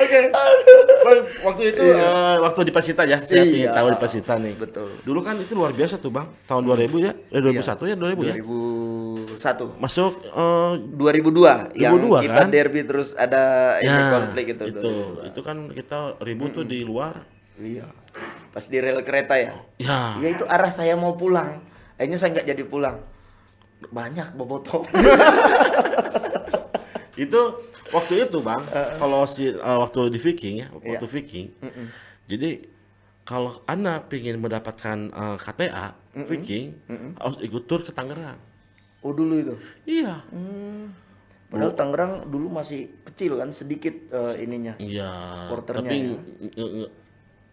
kan. 0.00 0.24
Bang, 0.98 1.18
waktu 1.42 1.62
itu 1.68 1.82
eh, 1.82 2.02
waktu 2.38 2.60
di 2.62 2.70
Persita 2.70 3.02
ya, 3.02 3.18
saya 3.20 3.40
Iya. 3.40 3.54
ingin 3.56 3.70
tahu 3.72 3.86
di 3.88 3.98
Persita 3.98 4.34
nih. 4.36 4.54
Betul. 4.54 4.88
Dulu 5.00 5.20
kan 5.20 5.34
itu 5.36 5.52
luar 5.52 5.72
biasa 5.72 5.96
tuh 5.96 6.10
bang, 6.10 6.28
tahun 6.44 6.62
2000 6.64 6.98
ya, 7.00 7.12
eh 7.28 7.40
2001 7.40 7.82
ya 7.84 7.96
2000 7.96 8.22
ya. 8.24 8.34
2001 8.36 9.74
Masuk 9.76 10.12
eh, 10.24 10.72
2002 10.94 11.74
yang 11.74 11.92
2002 11.96 12.24
kita 12.24 12.34
kan? 12.36 12.48
derby 12.48 12.80
terus 12.82 13.08
ada 13.14 13.42
ini 13.78 13.88
ya 13.88 14.06
konflik 14.12 14.46
itu. 14.50 14.64
itu, 14.68 14.90
itu 15.24 15.40
kan 15.40 15.56
kita 15.70 15.98
ribut 16.20 16.50
tuh 16.52 16.62
di 16.62 16.82
luar. 16.82 17.24
Iya. 17.56 17.90
Pas 18.48 18.62
di 18.62 18.78
rel 18.78 19.02
kereta 19.02 19.34
ya. 19.34 19.54
Ya, 19.76 20.14
Ya 20.16 20.28
itu 20.30 20.44
arah 20.44 20.70
saya 20.70 20.94
mau 20.94 21.14
pulang. 21.14 21.58
Akhirnya 21.94 22.14
saya 22.14 22.30
nggak 22.32 22.46
jadi 22.48 22.62
pulang. 22.62 23.02
Banyak 23.84 24.34
bobotoh. 24.34 24.82
itu 27.18 27.40
waktu 27.90 28.24
itu 28.24 28.38
bang, 28.38 28.62
kalau 28.96 29.26
si 29.26 29.50
eh, 29.50 29.58
waktu 29.58 30.08
di 30.08 30.18
Viking 30.18 30.54
ya, 30.56 30.68
waktu 30.70 31.04
Viking, 31.04 31.46
jadi 32.24 32.62
kalau 33.22 33.60
anda 33.64 34.00
ingin 34.08 34.38
mendapatkan 34.38 34.98
eh, 35.08 35.36
KTA 35.36 35.86
Viking, 36.24 36.66
harus 37.14 37.38
ikut 37.40 37.62
tur 37.64 37.82
ke 37.82 37.90
Tangerang. 37.90 38.38
oh 38.98 39.10
dulu 39.10 39.34
itu. 39.36 39.54
Iya, 39.84 40.22
Hmm. 40.28 40.90
Padahal 41.48 41.72
Tangerang 41.72 42.12
dulu 42.26 42.52
masih 42.52 42.92
kecil 43.04 43.36
kan, 43.36 43.48
sedikit 43.50 43.94
eh, 44.10 44.34
ininya. 44.38 44.76
iya. 44.76 45.32
Supporternya 45.34 45.80
Tapi 45.80 45.96
ya. 46.52 46.88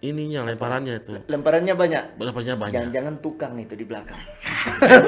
ininya 0.04 0.40
lemparannya 0.44 0.94
itu, 1.00 1.16
Lemparannya 1.26 1.74
banyak. 1.74 2.04
lemparannya 2.20 2.56
banyak. 2.60 2.74
Jangan-jangan 2.76 3.16
tukang 3.20 3.56
itu 3.56 3.74
di 3.74 3.86
belakang. 3.88 4.20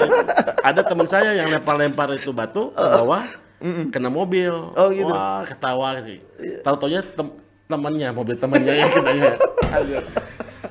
Ada 0.64 0.82
teman 0.84 1.04
saya 1.06 1.36
yang 1.36 1.50
lempar-lempar 1.50 2.16
itu 2.16 2.32
batu 2.32 2.72
ke 2.72 2.86
bawah, 2.98 3.28
kena 3.94 4.10
mobil. 4.14 4.54
Oh, 4.54 4.90
gitu. 4.94 5.10
Wah, 5.10 5.42
ketawa 5.44 5.98
sih. 6.06 6.22
Tahu-taunya 6.62 7.02
tem 7.02 7.28
temannya, 7.68 8.08
mobil 8.16 8.36
temannya 8.40 8.74
yang 8.74 8.92
kenanya. 8.92 9.34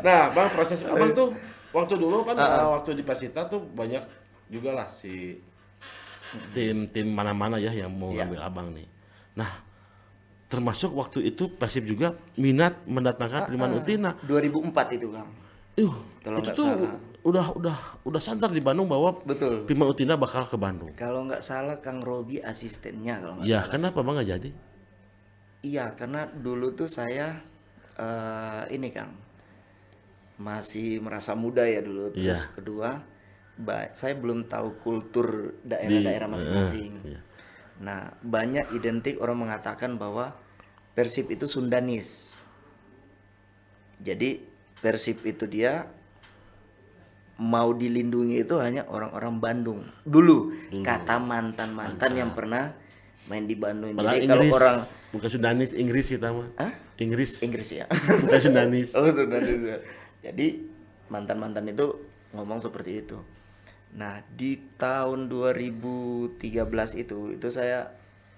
nah, 0.07 0.33
bang 0.33 0.49
proses 0.55 0.81
abang 0.87 1.13
tuh 1.13 1.29
waktu 1.77 1.95
dulu 2.01 2.25
kan 2.25 2.37
uh, 2.41 2.81
waktu 2.81 2.97
di 2.97 3.05
Persita 3.05 3.45
tuh 3.53 3.61
banyak 3.61 4.01
juga 4.49 4.73
lah 4.73 4.89
si 4.89 5.37
tim-tim 6.57 7.07
mana-mana 7.13 7.61
ya 7.61 7.71
yang 7.71 7.93
mau 7.93 8.11
ngambil 8.11 8.41
abang 8.41 8.69
nih. 8.73 8.89
Nah, 9.37 9.51
termasuk 10.49 10.97
waktu 10.97 11.29
itu 11.29 11.53
Persib 11.53 11.85
juga 11.85 12.17
minat 12.41 12.81
mendatangkan 12.89 13.51
Priman 13.51 13.77
Utina. 13.77 14.17
2004 14.25 14.97
itu 14.97 15.07
Kang. 15.13 15.31
Uh, 15.77 15.97
Kalau 16.25 16.41
itu 16.41 16.51
tuh 16.57 16.65
salah. 16.65 16.97
Udah 17.27 17.59
udah 17.59 17.77
udah 18.07 18.21
santer 18.23 18.55
di 18.55 18.63
Bandung 18.63 18.87
bahwa 18.87 19.19
Betul. 19.27 19.67
Priman 19.67 19.91
Utina 19.91 20.15
bakal 20.15 20.47
ke 20.47 20.55
Bandung. 20.55 20.95
Kalau 20.95 21.27
nggak 21.27 21.43
salah 21.43 21.83
Kang 21.83 21.99
Robi 21.99 22.39
asistennya 22.39 23.19
kalau 23.19 23.43
nggak 23.43 23.51
Ya, 23.51 23.67
salah. 23.67 23.71
kenapa 23.75 23.99
bang 24.07 24.15
nggak 24.15 24.31
jadi? 24.39 24.51
Iya, 25.67 25.85
karena 25.99 26.31
dulu 26.31 26.71
tuh 26.79 26.87
saya 26.87 27.43
eh 27.99 28.63
ini 28.71 28.95
Kang 28.95 29.11
masih 30.39 31.03
merasa 31.03 31.35
muda 31.35 31.67
ya 31.67 31.83
dulu. 31.83 32.15
Terus 32.15 32.47
Iya. 32.47 32.55
kedua, 32.55 32.91
saya 33.97 34.15
belum 34.15 34.47
tahu 34.47 34.79
kultur 34.79 35.59
daerah-daerah 35.67 36.29
masing-masing. 36.31 36.93
iya. 37.03 37.21
Nah, 37.77 38.15
banyak 38.23 38.73
identik 38.73 39.19
orang 39.19 39.49
mengatakan 39.49 39.99
bahwa 39.99 40.33
Persib 40.95 41.29
itu 41.29 41.45
Sundanis. 41.45 42.33
Jadi 44.01 44.45
Persib 44.81 45.25
itu 45.25 45.45
dia 45.49 45.89
mau 47.37 47.77
dilindungi 47.77 48.41
itu 48.41 48.57
hanya 48.57 48.89
orang-orang 48.89 49.35
Bandung. 49.37 49.81
Dulu, 50.09 50.57
kata 50.81 51.21
mantan-mantan 51.21 52.13
yang 52.17 52.33
pernah 52.33 52.73
main 53.29 53.45
di 53.45 53.57
Bandung. 53.59 53.93
Padahal 53.93 54.17
Jadi 54.17 54.27
kalau 54.27 54.41
Inggris, 54.41 54.53
orang 54.57 54.77
bukan 55.13 55.29
Sundanis, 55.29 55.71
Inggris 55.77 56.07
kita 56.09 56.29
mah. 56.33 56.49
Hah? 56.57 56.73
Inggris, 56.97 57.45
Inggris 57.45 57.69
ya. 57.77 57.85
bukan 58.25 58.41
Sundanis. 58.41 58.89
Oh 58.97 59.05
sudah 59.13 59.41
sudah. 59.43 59.79
Jadi 60.25 60.65
mantan-mantan 61.13 61.69
itu 61.69 61.87
ngomong 62.33 62.65
seperti 62.65 63.05
itu. 63.05 63.19
Nah 64.01 64.25
di 64.33 64.57
tahun 64.81 65.29
2013 65.29 66.41
itu 66.97 67.37
itu 67.37 67.49
saya 67.53 67.93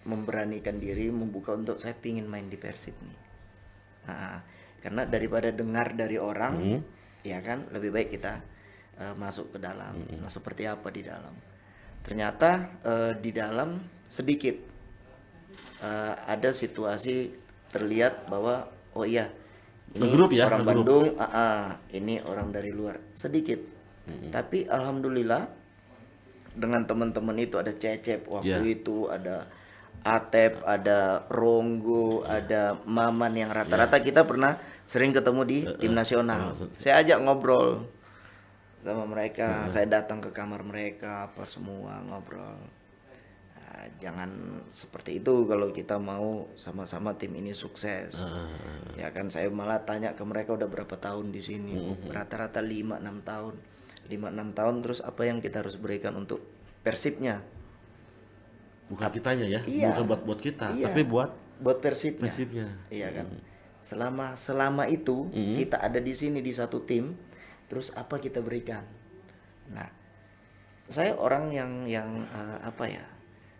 memberanikan 0.09 0.81
diri 0.81 1.13
membuka 1.13 1.55
untuk 1.55 1.79
saya 1.79 1.95
pingin 1.95 2.27
main 2.27 2.49
di 2.49 2.57
Persib 2.57 2.97
nih. 2.97 3.21
Nah, 4.09 4.41
karena 4.81 5.05
daripada 5.05 5.53
dengar 5.53 5.93
dari 5.93 6.17
orang, 6.17 6.81
ya 7.21 7.45
kan 7.45 7.69
lebih 7.69 7.93
baik 7.93 8.17
kita 8.17 8.41
eh, 8.99 9.15
masuk 9.15 9.55
ke 9.55 9.59
dalam. 9.63 9.95
Nah 10.19 10.31
seperti 10.31 10.67
apa 10.67 10.91
di 10.91 11.03
dalam? 11.07 11.35
Ternyata 12.03 12.51
eh, 12.85 13.13
di 13.19 13.31
dalam 13.33 13.79
sedikit 14.11 14.57
eh, 15.83 16.15
ada 16.27 16.51
situasi 16.51 17.31
terlihat 17.73 18.27
bahwa 18.27 18.69
oh 18.97 19.05
iya 19.07 19.29
ini 19.97 20.05
Ngegrup 20.05 20.31
ya, 20.37 20.53
orang. 20.53 20.63
Bandung, 20.69 21.17
ah, 21.17 21.25
ah, 21.33 21.63
ini 21.97 22.21
orang 22.21 22.53
dari 22.53 22.73
luar 22.77 23.01
sedikit. 23.17 23.57
Tapi 24.33 24.65
alhamdulillah 24.65 25.49
dengan 26.57 26.85
teman-teman 26.89 27.37
itu 27.41 27.61
ada 27.61 27.73
Cecep 27.73 28.25
waktu 28.29 28.49
Ya. 28.49 28.61
itu 28.65 29.09
ada 29.09 29.49
Atep, 30.01 30.65
ada 30.65 31.29
Ronggo, 31.29 32.25
ada 32.25 32.79
Maman 32.89 33.37
yang 33.37 33.51
rata-rata 33.53 34.01
kita 34.01 34.25
pernah 34.25 34.57
sering 34.89 35.13
ketemu 35.13 35.43
di 35.45 35.59
tim 35.77 35.93
nasional. 35.93 36.57
Saya 36.79 37.05
ajak 37.05 37.21
ngobrol 37.21 37.85
sama 38.79 39.05
mereka, 39.05 39.67
saya 39.67 39.87
datang 39.87 40.23
ke 40.23 40.31
kamar 40.31 40.63
mereka 40.63 41.27
apa 41.31 41.43
semua 41.43 41.99
ngobrol. 42.07 42.59
Nah, 43.59 43.85
jangan 43.99 44.31
seperti 44.71 45.19
itu 45.19 45.47
kalau 45.47 45.71
kita 45.71 45.99
mau 45.99 46.47
sama-sama 46.55 47.19
tim 47.19 47.35
ini 47.35 47.51
sukses. 47.51 48.31
Ya 48.95 49.11
kan 49.11 49.29
saya 49.29 49.51
malah 49.51 49.83
tanya 49.83 50.15
ke 50.15 50.23
mereka 50.23 50.55
udah 50.55 50.71
berapa 50.71 50.95
tahun 50.95 51.35
di 51.35 51.43
sini. 51.43 51.75
Rata-rata 52.09 52.63
5 52.63 53.03
6 53.03 53.23
tahun. 53.27 53.55
5 54.09 54.31
6 54.31 54.57
tahun 54.57 54.75
terus 54.81 55.01
apa 55.03 55.27
yang 55.27 55.43
kita 55.43 55.61
harus 55.61 55.77
berikan 55.77 56.17
untuk 56.17 56.41
Persibnya? 56.81 57.43
Bukan 58.89 59.13
kitanya 59.13 59.45
ya, 59.45 59.61
Iya. 59.69 59.93
bukan 59.93 60.05
buat 60.09 60.21
buat 60.25 60.41
kita, 60.41 60.73
Iya. 60.73 60.89
tapi 60.89 61.05
buat 61.05 61.31
Buat 61.59 61.83
Persibnya. 61.83 62.31
Persibnya. 62.31 62.67
Iya 62.89 63.11
kan. 63.11 63.27
Selama 63.83 64.39
selama 64.39 64.87
itu 64.87 65.27
kita 65.59 65.83
ada 65.83 65.99
di 65.99 66.15
sini 66.15 66.39
di 66.39 66.55
satu 66.55 66.87
tim, 66.87 67.19
terus 67.69 67.93
apa 67.95 68.19
kita 68.19 68.41
berikan? 68.41 68.83
Nah, 69.71 69.89
saya 70.89 71.15
orang 71.15 71.53
yang 71.53 71.85
yang 71.85 72.25
eh, 72.25 72.59
apa 72.65 72.85
ya? 72.89 73.05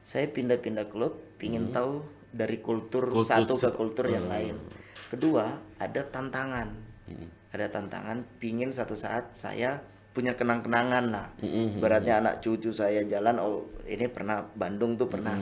Saya 0.03 0.25
pindah-pindah 0.33 0.89
klub, 0.89 1.37
pingin 1.37 1.69
tahu 1.69 2.01
dari 2.33 2.65
kultur, 2.65 3.13
Kultur 3.13 3.29
satu 3.29 3.55
ke 3.61 3.71
kultur 3.77 4.07
yang 4.09 4.25
lain. 4.25 4.57
Kedua, 5.13 5.53
ada 5.77 6.01
tantangan. 6.05 6.69
Ada 7.53 7.69
tantangan, 7.73 8.25
pingin 8.41 8.73
satu 8.73 8.97
saat 8.97 9.33
saya 9.37 9.81
punya 10.13 10.33
kenang-kenangan 10.33 11.05
lah. 11.13 11.29
Beratnya 11.81 12.25
anak 12.25 12.41
cucu 12.41 12.73
saya 12.73 13.05
jalan, 13.05 13.37
oh 13.41 13.69
ini 13.85 14.09
pernah 14.09 14.45
Bandung 14.45 14.97
tuh 14.97 15.09
pernah 15.09 15.37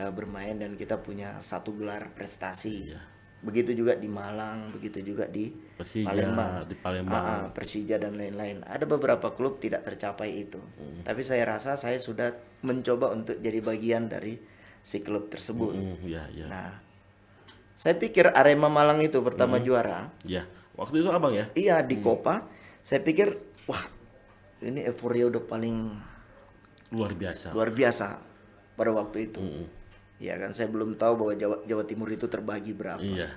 eh, 0.00 0.12
bermain 0.12 0.56
dan 0.56 0.76
kita 0.76 0.96
punya 1.00 1.36
satu 1.40 1.76
gelar 1.76 2.08
prestasi. 2.16 2.96
Begitu 3.40 3.72
juga 3.72 3.96
di 3.96 4.04
Malang, 4.04 4.68
begitu 4.68 5.00
juga 5.00 5.24
di 5.24 5.48
Persija, 5.48 6.12
Palembang, 6.12 6.68
di 6.68 6.76
Palembang. 6.76 7.24
Ah, 7.24 7.32
ah, 7.32 7.44
Persija 7.48 7.96
dan 7.96 8.20
lain-lain. 8.20 8.60
Ada 8.68 8.84
beberapa 8.84 9.32
klub 9.32 9.56
tidak 9.64 9.88
tercapai 9.88 10.44
itu. 10.44 10.60
Tapi 11.00 11.24
saya 11.24 11.48
rasa 11.48 11.80
saya 11.80 11.96
sudah 11.96 12.36
mencoba 12.60 13.08
untuk 13.16 13.40
jadi 13.40 13.64
bagian 13.64 14.12
dari 14.12 14.36
si 14.84 15.00
klub 15.00 15.32
tersebut. 15.32 15.72
Hmm, 15.72 16.04
ya, 16.04 16.28
ya, 16.36 16.52
Nah, 16.52 16.76
saya 17.72 17.96
pikir 17.96 18.28
Arema 18.28 18.68
Malang 18.68 19.00
itu 19.00 19.24
pertama 19.24 19.56
juara. 19.56 20.12
ya. 20.24 20.44
Waktu 20.76 21.04
itu 21.04 21.08
abang 21.12 21.32
ya, 21.36 21.48
Iya 21.52 21.80
di 21.84 22.00
Copa. 22.00 22.44
Saya 22.80 23.04
pikir 23.04 23.36
wah 23.68 23.84
ini 24.64 24.84
euforia 24.84 25.28
udah 25.28 25.44
paling 25.44 25.92
luar 26.92 27.12
biasa. 27.12 27.52
luar 27.52 27.68
biasa 27.72 28.16
pada 28.76 28.92
waktu 28.92 29.28
itu. 29.32 29.40
Ya 30.20 30.36
kan 30.36 30.52
saya 30.52 30.68
belum 30.68 31.00
tahu 31.00 31.16
bahwa 31.16 31.32
Jawa, 31.32 31.56
Jawa 31.64 31.82
Timur 31.88 32.12
itu 32.12 32.28
terbagi 32.28 32.76
berapa. 32.76 33.00
Iya, 33.00 33.32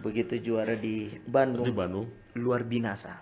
Begitu 0.00 0.40
juara 0.42 0.72
di 0.72 1.12
di 1.12 1.20
Bandung 1.28 1.68
Bandung. 1.70 2.06
luar 2.34 2.64
binasa. 2.64 3.20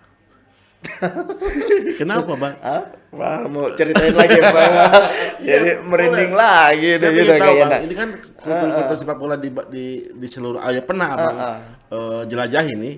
Kenapa 1.99 2.33
bang? 2.37 2.55
Hah? 2.61 2.83
Wah, 3.09 3.41
mau 3.47 3.73
ceritain 3.73 4.13
lagi 4.13 4.37
Bang. 4.37 4.73
Jadi 5.47 5.81
merinding 5.81 6.33
lagi 6.35 6.89
Saya 6.95 7.01
deh, 7.01 7.09
ingin 7.09 7.25
gitu 7.25 7.33
tahu 7.35 7.53
bang, 7.55 7.69
kayaknya. 7.69 7.85
ini 7.89 7.95
kan 7.95 8.09
kultur-kultur 8.37 8.95
sepak 8.95 9.17
bola 9.17 9.35
di 9.35 9.49
di, 9.71 9.85
di 10.13 10.27
seluruh, 10.29 10.61
ah, 10.61 10.69
ya 10.69 10.85
pernah 10.85 11.07
abang 11.09 11.37
ah. 11.37 11.57
eh, 11.89 12.21
jelajah 12.29 12.63
ini 12.69 12.91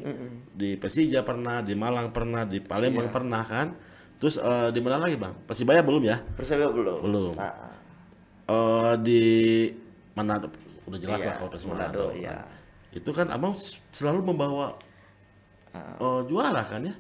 di 0.52 0.76
Persija 0.76 1.24
pernah, 1.24 1.64
di 1.64 1.74
Malang 1.74 2.12
pernah, 2.12 2.44
di 2.44 2.60
Iya. 2.60 2.68
Palembang 2.68 3.08
pernah 3.08 3.44
kan. 3.46 3.68
Terus 4.18 4.36
eh, 4.36 4.70
di 4.74 4.80
mana 4.82 4.98
lagi 5.00 5.16
bang? 5.16 5.34
Persibaya 5.48 5.80
belum 5.80 6.04
ya? 6.04 6.18
Persebaya 6.36 6.68
belum. 6.68 7.00
Belum. 7.02 7.34
Ah, 7.40 7.56
ah. 7.56 7.74
Eh, 8.48 8.94
di 9.00 9.22
Manado 10.18 10.48
udah 10.90 10.98
jelas 10.98 11.20
Iya, 11.22 11.28
lah 11.30 11.36
kalau 11.38 11.50
Persib 11.54 11.68
Manado, 11.70 11.86
Manado. 12.10 12.18
iya. 12.18 12.38
Itu 12.90 13.14
kan 13.14 13.30
abang 13.30 13.54
selalu 13.94 14.34
membawa 14.34 14.74
eh, 15.78 16.22
juara 16.26 16.66
kan 16.66 16.82
ya? 16.82 16.96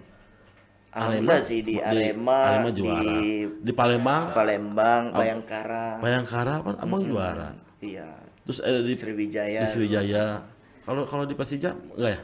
Alhamdulillah 0.93 1.41
sih 1.45 1.61
di 1.61 1.75
Arema, 1.77 2.39
Arema 2.57 2.69
juara. 2.73 3.01
di 3.05 3.45
Di 3.61 3.71
Palembang, 3.73 4.33
Palembang, 4.33 5.03
Bayangkara. 5.13 6.01
Bayangkara 6.01 6.53
kan 6.61 6.75
abang 6.81 7.03
juara. 7.05 7.53
Iya. 7.81 8.17
Terus 8.47 8.59
ada 8.63 8.79
di 8.81 8.93
Sriwijaya. 8.95 9.61
di 9.61 9.69
Sriwijaya. 9.69 10.41
Kalau 10.87 11.03
kalau 11.05 11.27
di 11.27 11.35
Persija 11.35 11.75
enggak 11.93 12.11
ya? 12.17 12.21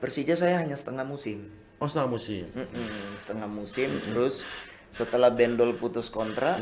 Persija 0.00 0.34
saya 0.34 0.58
hanya 0.58 0.74
setengah 0.74 1.04
musim. 1.04 1.46
Oh, 1.78 1.86
setengah 1.86 2.10
musim. 2.14 2.46
Mm-mm, 2.54 3.14
setengah 3.14 3.46
musim 3.46 3.88
terus 4.08 4.42
setelah 4.92 5.30
Bendol 5.30 5.72
putus 5.78 6.10
kontrak 6.10 6.58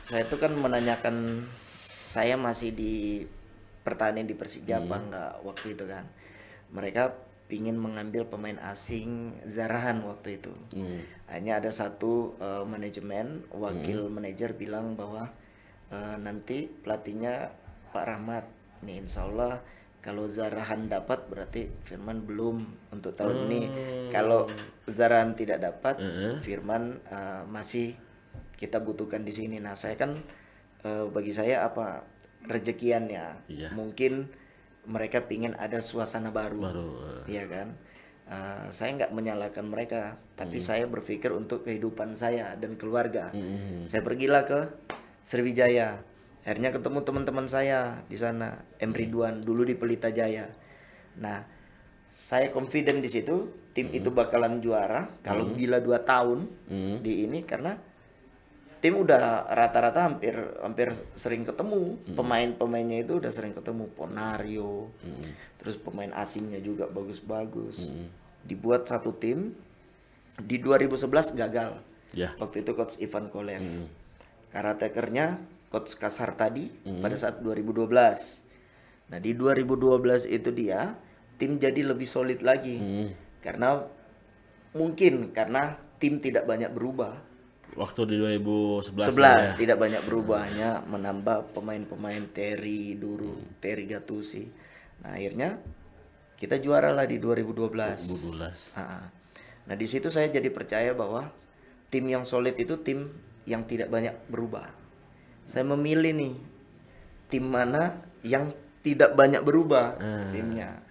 saya 0.00 0.24
tuh 0.26 0.40
kan 0.40 0.50
menanyakan 0.52 1.44
saya 2.10 2.34
masih 2.34 2.74
di 2.74 3.22
pertanian 3.86 4.26
di 4.26 4.34
Persija 4.34 4.82
apa 4.82 4.96
enggak 4.98 5.32
waktu 5.46 5.66
itu 5.78 5.86
kan. 5.86 6.02
Mereka 6.74 7.14
pingin 7.46 7.78
mengambil 7.78 8.26
pemain 8.26 8.58
asing 8.66 9.38
Zarahan 9.46 10.02
waktu 10.02 10.42
itu. 10.42 10.50
Hmm. 10.74 11.06
hanya 11.30 11.62
ada 11.62 11.70
satu 11.70 12.34
eh, 12.42 12.66
manajemen 12.66 13.46
wakil 13.54 14.10
manajer 14.10 14.58
bilang 14.58 14.98
bahwa 14.98 15.30
eh, 15.94 16.16
nanti 16.18 16.66
pelatihnya 16.66 17.54
Pak 17.94 18.04
Rahmat. 18.06 18.44
Nih 18.82 19.06
Insya 19.06 19.30
Allah 19.30 19.62
kalau 20.02 20.26
Zarahan 20.26 20.90
dapat 20.90 21.30
berarti 21.30 21.70
Firman 21.86 22.26
belum 22.26 22.90
untuk 22.90 23.14
tahun 23.14 23.46
ini. 23.46 23.62
Kalau 24.10 24.50
Zarahan 24.90 25.38
tidak 25.38 25.62
dapat 25.62 26.02
Firman 26.42 26.98
eh, 27.06 27.42
masih 27.46 27.94
kita 28.58 28.82
butuhkan 28.82 29.22
di 29.22 29.30
sini. 29.30 29.62
Nah 29.62 29.78
saya 29.78 29.94
kan 29.94 30.18
eh, 30.82 31.04
bagi 31.06 31.30
saya 31.30 31.62
apa 31.62 32.02
rezekiannya 32.44 33.46
Iya. 33.46 33.68
mungkin 33.72 34.28
mereka 34.82 35.22
pingin 35.22 35.52
ada 35.54 35.78
suasana 35.78 36.30
baru, 36.30 36.58
Baru, 36.58 36.88
eh. 37.22 37.36
iya 37.36 37.44
kan? 37.44 37.76
Eh, 38.26 38.64
saya 38.70 38.96
nggak 38.96 39.12
menyalahkan 39.12 39.62
mereka 39.62 40.16
tapi 40.34 40.56
saya 40.58 40.86
berpikir 40.86 41.30
untuk 41.30 41.62
kehidupan 41.62 42.14
saya 42.14 42.54
dan 42.54 42.74
keluarga. 42.74 43.28
Hmm. 43.30 43.84
saya 43.84 44.00
pergilah 44.00 44.42
ke 44.42 44.60
Sriwijaya. 45.20 46.00
Akhirnya 46.40 46.72
ketemu 46.72 47.04
teman-teman 47.04 47.44
saya 47.44 48.00
di 48.08 48.16
sana 48.16 48.64
M. 48.78 48.90
Ridwan 48.90 49.44
dulu 49.44 49.62
di 49.62 49.76
Pelita 49.76 50.08
Jaya. 50.08 50.48
Nah 51.16 51.44
saya 52.08 52.48
confident 52.48 52.98
di 52.98 53.06
situ 53.06 53.52
tim 53.70 53.92
itu 53.92 54.08
bakalan 54.10 54.58
juara 54.58 55.06
kalau 55.20 55.46
bila 55.46 55.78
dua 55.78 56.00
tahun 56.00 56.48
Hmm. 56.66 56.98
di 56.98 57.22
ini 57.22 57.44
karena 57.44 57.76
tim 58.80 58.96
udah 58.96 59.46
rata-rata 59.52 60.08
hampir 60.08 60.34
hampir 60.64 60.92
sering 61.14 61.44
ketemu. 61.44 62.00
Pemain-pemainnya 62.16 63.04
itu 63.04 63.20
udah 63.20 63.32
sering 63.32 63.52
ketemu. 63.52 63.88
Ponario 63.92 64.88
terus 65.60 65.76
pemain 65.76 66.10
asingnya 66.16 66.58
juga 66.64 66.88
bagus-bagus. 66.88 67.92
Dibuat 68.44 68.88
satu 68.88 69.12
tim 69.12 69.52
di 70.40 70.56
2011 70.58 71.36
gagal. 71.36 71.72
Ya. 72.10 72.34
waktu 72.42 72.66
itu 72.66 72.74
coach 72.74 72.98
Ivan 72.98 73.30
Kolev. 73.30 73.62
Karatekernya 74.50 75.38
coach 75.70 75.94
Kasar 75.94 76.34
tadi 76.34 76.66
pada 76.82 77.14
saat 77.14 77.38
2012 77.38 77.86
nah 79.10 79.18
di 79.18 79.34
2012 79.34 80.30
itu 80.30 80.50
dia 80.54 80.94
tim 81.34 81.58
jadi 81.58 81.82
lebih 81.82 82.06
solid 82.06 82.42
lagi. 82.46 82.78
Hmm. 82.78 83.10
karena 83.42 83.82
mungkin 84.70 85.34
karena 85.34 85.78
tim 85.98 86.22
tidak 86.22 86.46
banyak 86.46 86.70
berubah 86.70 87.18
Waktu 87.78 88.00
di 88.10 88.16
2011 88.18 88.92
11 88.92 89.14
ya. 89.14 89.54
tidak 89.54 89.76
banyak 89.78 90.02
berubah 90.02 90.42
hanya 90.46 90.82
menambah 90.84 91.54
pemain-pemain 91.54 92.26
Terry 92.34 92.98
Duru, 92.98 93.38
Terry 93.62 93.86
Gattusi. 93.86 94.50
Nah, 95.06 95.14
akhirnya 95.16 95.58
kita 96.34 96.58
juara 96.58 96.90
lah 96.90 97.06
di 97.06 97.22
2012. 97.22 97.70
2012. 98.34 98.74
Ah, 98.74 99.10
Nah, 99.70 99.78
di 99.78 99.86
situ 99.86 100.10
saya 100.10 100.26
jadi 100.26 100.50
percaya 100.50 100.90
bahwa 100.98 101.30
tim 101.94 102.02
yang 102.10 102.26
solid 102.26 102.58
itu 102.58 102.74
tim 102.82 103.06
yang 103.46 103.62
tidak 103.70 103.86
banyak 103.86 104.18
berubah. 104.26 104.66
Saya 105.46 105.62
memilih 105.62 106.10
nih 106.10 106.34
tim 107.30 107.46
mana 107.46 108.02
yang 108.26 108.50
tidak 108.82 109.14
banyak 109.14 109.46
berubah 109.46 109.94
timnya. 110.34 110.82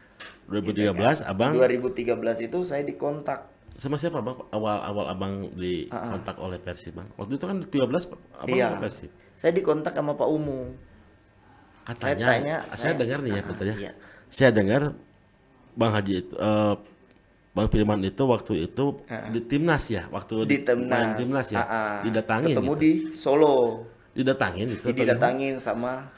2013 0.47 1.27
Abang 1.27 1.53
2013 1.53 2.47
itu 2.49 2.59
saya 2.65 2.81
dikontak 2.81 3.45
sama 3.79 3.95
siapa 3.95 4.19
Bang? 4.19 4.43
Awal-awal 4.51 5.05
Abang 5.07 5.33
dikontak 5.55 6.35
oleh 6.37 6.59
Persib 6.59 6.93
Bang. 6.93 7.07
Waktu 7.15 7.39
itu 7.39 7.45
kan 7.45 7.57
13 7.63 8.11
Abang 8.35 8.51
Iya. 8.51 8.75
Persib. 8.77 9.09
Saya 9.33 9.55
dikontak 9.55 9.95
sama 9.95 10.13
Pak 10.13 10.27
Umu. 10.27 10.75
Katanya, 11.87 12.25
tanya, 12.27 12.55
saya, 12.69 12.93
saya- 12.93 12.97
dengar 12.99 13.19
nih 13.23 13.31
ya 13.31 13.41
Ah, 13.41 13.45
katanya. 13.49 13.75
iya. 13.79 13.91
Saya 14.29 14.49
dengar 14.53 14.81
Bang 15.73 15.89
Haji 15.89 16.13
itu 16.19 16.33
eh, 16.35 16.75
Bang 17.49 17.67
Firman 17.67 17.99
itu 18.03 18.23
waktu 18.23 18.53
itu 18.61 18.85
di 19.33 19.41
timnas 19.41 19.89
ya, 19.89 20.05
waktu 20.11 20.45
di 20.45 20.61
main 20.61 21.17
timnas, 21.17 21.17
timnas 21.17 21.47
ya, 21.49 21.57
Ah, 21.57 21.65
ah. 21.65 21.95
didatangin 22.05 22.53
ketemu 22.53 22.71
gitu. 22.77 22.81
di 22.83 22.91
Solo 23.17 23.55
didatangin 24.13 24.67
itu. 24.69 24.85
didatangin 24.93 25.57
sama 25.57 26.13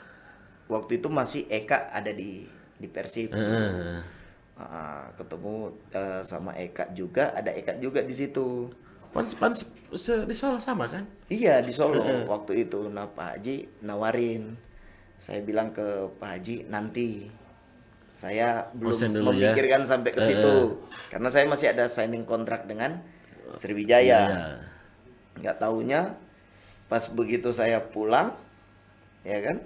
waktu 0.68 1.00
itu 1.00 1.08
masih 1.08 1.48
Eka 1.48 1.88
ada 1.88 2.12
di 2.12 2.44
di 2.76 2.88
Persib 2.90 3.32
Heeh. 3.32 4.02
Ah, 4.70 5.06
ketemu 5.20 5.72
eh, 5.94 6.22
sama 6.24 6.52
Eka 6.58 6.92
juga 6.94 7.34
ada 7.36 7.52
Eka 7.54 7.74
juga 7.82 8.00
di 8.06 8.14
situ. 8.16 8.70
Pan, 9.12 9.26
pan 9.42 9.52
se- 9.52 10.26
di 10.30 10.36
Solo 10.36 10.60
sama 10.62 10.88
kan? 10.88 11.04
iya 11.28 11.60
di 11.64 11.74
Solo 11.76 12.24
waktu 12.32 12.68
itu. 12.68 12.88
Nah 12.92 13.08
Pak 13.12 13.28
Haji 13.40 13.56
nawarin. 13.84 14.56
Saya 15.22 15.42
bilang 15.46 15.70
ke 15.78 15.86
Pak 16.20 16.30
Haji 16.40 16.56
nanti. 16.74 17.10
Saya 18.12 18.68
belum 18.76 19.08
dulu 19.16 19.32
ya. 19.40 19.56
memikirkan 19.56 19.82
sampai 19.88 20.12
ke 20.16 20.22
situ. 20.22 20.56
Karena 21.12 21.28
saya 21.32 21.46
masih 21.48 21.68
ada 21.72 21.88
signing 21.88 22.28
kontrak 22.28 22.68
dengan 22.68 23.00
Sriwijaya. 23.56 24.22
Nggak 25.40 25.58
taunya 25.60 26.02
pas 26.92 27.04
begitu 27.12 27.50
saya 27.56 27.80
pulang 27.80 28.36
ya 29.24 29.40
kan? 29.44 29.58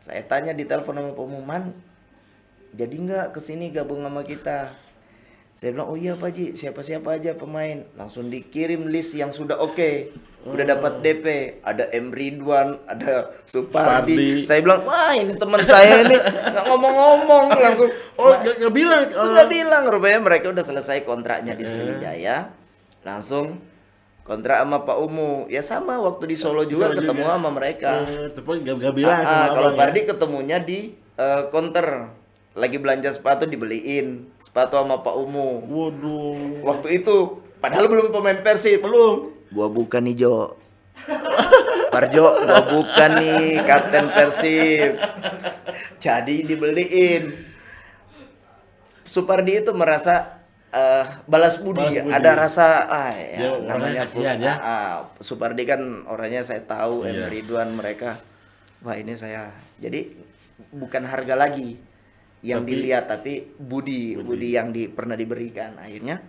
Saya 0.00 0.22
tanya 0.30 0.52
di 0.54 0.64
telepon 0.68 0.94
sama 0.98 1.10
pengumuman 1.16 1.62
jadi 2.76 2.92
nggak 2.94 3.26
ke 3.32 3.40
sini 3.40 3.72
gabung 3.72 4.04
sama 4.04 4.20
kita 4.22 4.76
saya 5.50 5.72
bilang 5.72 5.88
oh 5.88 5.96
iya 5.96 6.12
Pak 6.12 6.30
Ji 6.30 6.52
siapa 6.52 6.84
siapa 6.84 7.16
aja 7.16 7.32
pemain 7.32 7.80
langsung 7.96 8.28
dikirim 8.28 8.84
list 8.84 9.16
yang 9.16 9.32
sudah 9.32 9.56
oke 9.56 10.12
udah 10.46 10.62
dapat 10.62 11.00
DP 11.00 11.26
ada 11.58 11.88
M 11.90 12.12
Ridwan 12.12 12.76
ada 12.84 13.32
Supardi 13.42 14.44
saya 14.44 14.60
bilang 14.60 14.84
wah 14.84 15.10
ini 15.10 15.32
teman 15.34 15.58
saya 15.64 16.04
ini 16.04 16.12
nggak 16.20 16.64
ngomong-ngomong 16.66 17.44
langsung 17.50 17.88
Oh, 18.16 18.32
gak, 18.32 18.56
gak 18.56 18.72
bilang. 18.72 19.12
Oh. 19.12 19.28
Enggak 19.28 19.48
bilang 19.52 19.82
rupanya 19.84 20.20
mereka 20.24 20.48
udah 20.48 20.64
selesai 20.64 21.04
kontraknya 21.04 21.52
di 21.52 21.68
Sriwijaya. 21.68 22.48
Langsung 23.04 23.60
kontrak 24.22 24.64
sama 24.64 24.88
Pak 24.88 24.96
Umu. 24.98 25.44
Ya 25.46 25.60
sama 25.60 26.00
waktu 26.00 26.32
di 26.32 26.36
Solo 26.40 26.64
juga 26.64 26.88
Solo 26.88 26.96
ketemu 26.96 27.20
juga. 27.20 27.32
sama 27.36 27.48
mereka. 27.52 27.90
Eh, 28.08 28.32
tapi 28.32 28.64
gak, 28.64 28.76
gak 28.80 28.94
bilang 28.96 29.12
Ah, 29.12 29.20
sama 29.22 29.46
kalau 29.52 29.68
abang 29.68 29.76
ya. 29.76 29.80
Pardi 29.84 30.00
ketemunya 30.08 30.56
di 30.58 30.78
eh, 30.96 31.42
counter. 31.52 31.88
Lagi 32.56 32.80
belanja 32.80 33.12
sepatu 33.12 33.44
dibeliin 33.44 34.32
sepatu 34.40 34.80
sama 34.80 35.04
Pak 35.04 35.12
Umu. 35.14 35.60
Waduh. 35.68 36.64
Waktu 36.64 37.04
itu 37.04 37.16
padahal 37.60 37.84
belum 37.86 38.08
pemain 38.08 38.40
Persib. 38.40 38.80
Belum. 38.80 39.28
Gua 39.52 39.68
bukan 39.68 40.00
nih 40.02 40.16
Jo. 40.16 40.56
Parjo, 41.92 42.24
gua 42.40 42.60
bukan 42.64 43.10
nih 43.20 43.60
kapten 43.62 44.08
Persib. 44.08 44.96
Jadi 46.00 46.48
dibeliin. 46.48 47.44
Supardi 49.06 49.62
itu 49.62 49.70
merasa 49.70 50.42
eh, 50.72 51.04
balas 51.30 51.62
budi, 51.62 51.78
Balas 51.78 51.94
budi. 52.02 52.10
ada 52.10 52.30
rasa 52.34 52.66
ah 52.90 53.14
ya, 53.14 53.54
orangnya 53.54 53.70
namanya 53.70 54.02
kasihan 54.02 54.36
ya. 54.42 54.50
ah, 54.50 54.66
ah, 54.66 54.94
Supardi 55.22 55.62
kan 55.62 55.78
orangnya 56.10 56.42
saya 56.42 56.64
tahu, 56.66 57.06
Iya. 57.06 57.30
Em 57.30 57.30
Ridwan 57.30 57.70
mereka. 57.70 58.18
Wah, 58.82 58.98
ini 58.98 59.14
saya. 59.14 59.54
Jadi 59.78 60.10
bukan 60.74 61.06
harga 61.06 61.38
lagi 61.38 61.78
yang 62.40 62.62
Tapi- 62.62 62.70
dilihat 62.70 63.04
tapi 63.06 63.32
budi, 63.56 64.14
budi 64.16 64.54
yang 64.54 64.70
di, 64.70 64.86
pernah 64.86 65.14
diberikan. 65.14 65.76
Akhirnya 65.76 66.20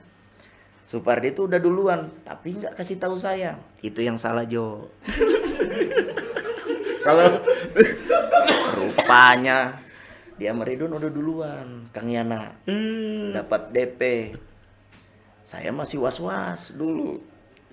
Supardi 0.80 1.32
itu 1.32 1.46
udah 1.46 1.60
duluan, 1.60 2.08
tapi 2.24 2.56
nggak 2.56 2.74
kasih 2.74 2.96
tahu 2.96 3.20
saya. 3.20 3.60
Itu 3.82 4.00
yang 4.00 4.16
salah 4.16 4.44
Jo. 4.44 4.88
Kalau 7.04 7.28
Rupanya 8.78 9.74
dia 10.38 10.54
Meridon 10.54 10.94
udah 10.94 11.10
duluan, 11.10 11.90
Kang 11.90 12.08
Yana. 12.08 12.54
Hmm. 12.64 13.34
Dapat 13.34 13.74
DP. 13.74 14.02
Saya 15.44 15.72
masih 15.72 15.98
was-was 15.98 16.72
dulu. 16.72 17.20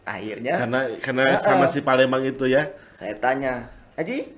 Akhirnya 0.02 0.58
karena 0.58 0.80
karena 0.98 1.22
Ah, 1.28 1.36
sama 1.36 1.64
si 1.64 1.80
Palembang 1.80 2.22
itu 2.22 2.44
ya. 2.44 2.68
saya 2.90 3.16
tanya, 3.16 3.66
Haji, 3.96 4.30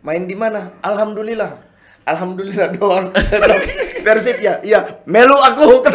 main 0.00 0.24
di 0.24 0.32
mana? 0.32 0.72
Alhamdulillah. 0.80 1.58
Alhamdulillah 2.06 2.70
doang. 2.78 3.10
Persib 4.06 4.38
ya? 4.38 4.62
Iya, 4.62 5.02
melu 5.10 5.34
aku. 5.34 5.82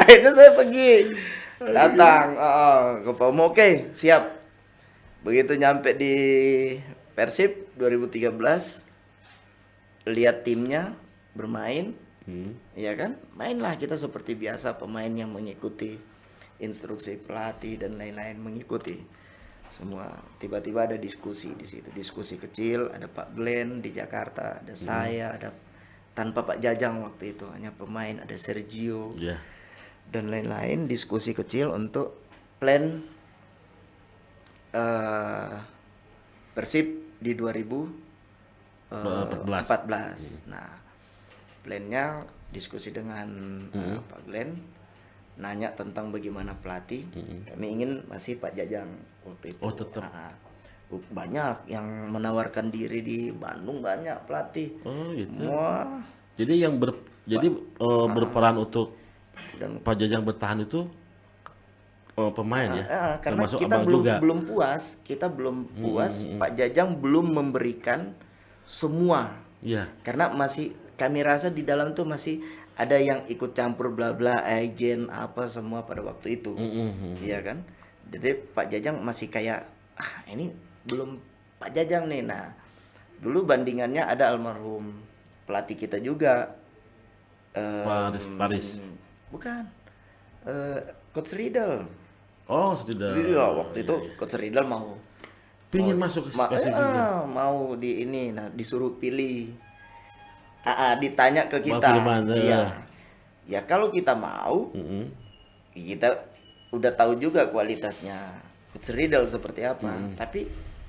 Akhirnya 0.00 0.30
saya 0.30 0.54
pergi. 0.54 1.18
Datang 1.58 2.38
ah, 2.38 3.02
ke 3.02 3.10
Pomo. 3.18 3.50
Oke, 3.50 3.90
siap. 3.90 4.38
Begitu 5.26 5.58
nyampe 5.58 5.90
di 5.98 6.14
Persib 7.18 7.74
2013 7.74 8.30
lihat 10.06 10.46
timnya 10.46 10.94
bermain, 11.34 11.98
Hmm. 12.24 12.56
ya 12.72 12.96
kan? 12.96 13.20
Mainlah 13.36 13.76
kita 13.76 14.00
seperti 14.00 14.32
biasa 14.32 14.80
pemain 14.80 15.12
yang 15.12 15.28
mengikuti 15.28 16.00
instruksi 16.56 17.20
pelatih 17.20 17.76
dan 17.76 18.00
lain-lain 18.00 18.40
mengikuti 18.40 18.96
semua. 19.74 20.06
Tiba-tiba 20.38 20.86
ada 20.86 20.94
diskusi 20.94 21.50
di 21.58 21.66
situ, 21.66 21.90
diskusi 21.90 22.38
kecil. 22.38 22.94
Ada 22.94 23.10
Pak 23.10 23.34
Glenn 23.34 23.82
di 23.82 23.90
Jakarta, 23.90 24.62
ada 24.62 24.74
saya, 24.78 25.34
ada 25.34 25.50
tanpa 26.14 26.46
Pak 26.46 26.62
Jajang 26.62 27.02
waktu 27.02 27.34
itu 27.34 27.42
hanya 27.50 27.74
pemain 27.74 28.22
ada 28.22 28.38
Sergio 28.38 29.10
Iya. 29.18 29.42
dan 30.06 30.30
lain-lain 30.30 30.86
diskusi 30.86 31.34
kecil 31.34 31.74
untuk 31.74 32.22
plan 32.62 33.02
eh 34.70 35.54
Persib 36.54 37.18
di 37.18 37.34
2014. 37.34 38.94
Nah, 40.46 40.70
plannya 41.66 42.22
diskusi 42.54 42.94
dengan 42.94 43.26
eh, 43.74 43.98
Pak 43.98 44.20
Glenn 44.22 44.54
nanya 45.34 45.74
tentang 45.74 46.10
bagaimana 46.10 46.54
pelatih. 46.54 47.04
Kami 47.48 47.66
ingin 47.66 48.06
masih 48.06 48.38
Pak 48.38 48.54
Jajang 48.54 48.86
waktu 49.26 49.54
itu. 49.54 49.60
Oh, 49.60 49.74
tetap. 49.74 50.06
Ah, 50.06 50.30
banyak 50.94 51.66
yang 51.66 51.86
menawarkan 52.08 52.70
diri 52.70 53.02
di 53.02 53.18
Bandung 53.30 53.82
banyak 53.82 54.14
pelatih. 54.30 54.78
Oh 54.86 55.10
gitu. 55.10 55.50
Wah, 55.50 55.98
Jadi 56.34 56.54
yang 56.62 56.78
ber 56.78 56.94
jadi 57.24 57.50
eh, 57.50 58.06
berperan 58.10 58.58
untuk 58.58 58.94
dan 59.58 59.82
Pak 59.82 59.94
Jajang 59.98 60.22
bertahan 60.22 60.62
itu 60.62 60.86
eh, 62.14 62.30
pemain 62.30 62.70
ya. 62.78 62.84
Ah, 62.86 63.14
karena 63.18 63.42
Termasuk 63.46 63.58
kita 63.58 63.74
abang 63.74 63.86
belum 63.90 64.00
juga. 64.02 64.14
belum 64.22 64.38
puas, 64.46 64.82
kita 65.02 65.26
belum 65.26 65.56
puas. 65.74 66.14
Pak 66.22 66.50
Jajang 66.54 66.94
belum 66.94 67.26
memberikan 67.32 68.14
semua, 68.64 69.34
Iya. 69.60 69.90
karena 70.06 70.30
masih 70.30 70.72
kami 70.94 71.26
rasa 71.26 71.50
di 71.50 71.66
dalam 71.66 71.90
tuh 71.92 72.06
masih 72.06 72.38
ada 72.74 72.98
yang 72.98 73.22
ikut 73.26 73.54
campur 73.54 73.94
bla 73.94 74.10
bla, 74.10 74.42
agent 74.42 75.06
apa 75.06 75.46
semua 75.46 75.86
pada 75.86 76.02
waktu 76.02 76.42
itu, 76.42 76.52
Mm-mm. 76.52 77.14
iya 77.22 77.38
kan? 77.38 77.62
Jadi 78.10 78.34
Pak 78.50 78.66
Jajang 78.68 78.98
masih 78.98 79.30
kayak 79.30 79.66
ah 79.94 80.26
ini 80.26 80.50
belum 80.84 81.16
Pak 81.62 81.70
Jajang 81.70 82.10
nih. 82.10 82.26
Nah, 82.26 82.50
dulu 83.22 83.46
bandingannya 83.46 84.02
ada 84.02 84.34
almarhum 84.34 84.90
pelatih 85.46 85.78
kita 85.78 85.98
juga. 85.98 86.58
em, 87.54 87.86
Paris 87.86 88.26
Paris. 88.34 88.66
Bukan. 89.30 89.64
Eh, 90.44 90.80
Coach 91.14 91.32
Riddle. 91.32 91.86
Oh, 92.50 92.74
sudah. 92.74 93.14
Iya, 93.14 93.54
waktu 93.54 93.86
itu 93.86 93.94
Coach 94.18 94.34
Riddle 94.34 94.66
mau 94.66 94.98
Pingin 95.70 95.98
masuk 95.98 96.30
ke 96.30 96.38
ma- 96.38 96.50
eh, 96.54 97.22
mau 97.24 97.74
di 97.74 98.02
ini 98.02 98.30
nah 98.30 98.50
disuruh 98.50 98.94
pilih. 98.94 99.54
Ah, 100.64 100.72
ah, 100.72 100.92
ditanya 100.96 101.44
ke 101.46 101.60
kita. 101.60 101.92
Iya. 102.32 102.62
Ya 103.44 103.60
kalau 103.68 103.92
kita 103.92 104.16
mau, 104.16 104.72
Mm-mm. 104.72 105.12
kita 105.76 106.24
udah 106.72 106.92
tahu 106.96 107.20
juga 107.20 107.44
kualitasnya 107.52 108.40
Coach 108.72 108.90
Riddle 108.90 109.28
seperti 109.28 109.68
apa. 109.68 109.92
Tapi 110.16 110.48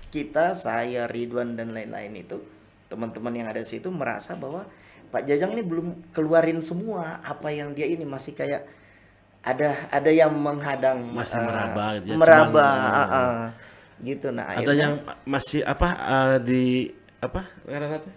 kita, 0.10 0.56
saya, 0.56 1.06
Ridwan 1.12 1.60
dan 1.60 1.76
lain-lain 1.76 2.16
itu 2.16 2.40
teman-teman 2.88 3.34
yang 3.36 3.48
ada 3.52 3.60
di 3.60 3.68
situ 3.68 3.92
merasa 3.92 4.40
bahwa 4.40 4.64
Pak 5.12 5.28
Jajang 5.28 5.52
ini 5.58 5.64
belum 5.66 6.12
keluarin 6.16 6.64
semua 6.64 7.20
apa 7.22 7.52
yang 7.52 7.76
dia 7.76 7.88
ini 7.88 8.08
masih 8.08 8.32
kayak 8.32 8.64
ada 9.46 9.78
ada 9.94 10.10
yang 10.10 10.34
menghadang 10.34 11.06
Masih 11.14 11.38
eh, 11.38 11.46
meraba 11.46 11.86
gitu 12.02 12.10
ya, 12.10 12.18
meraba 12.18 12.66
cuman, 12.66 12.90
ah, 12.90 13.06
ah. 13.06 13.42
gitu 14.02 14.28
nah 14.34 14.46
Ada 14.50 14.58
akhirnya 14.58 14.82
yang 14.82 14.94
masih 15.30 15.62
apa 15.62 15.90
eh, 15.94 16.36
di 16.42 16.64
apa? 17.22 17.42
Apa? 17.46 18.10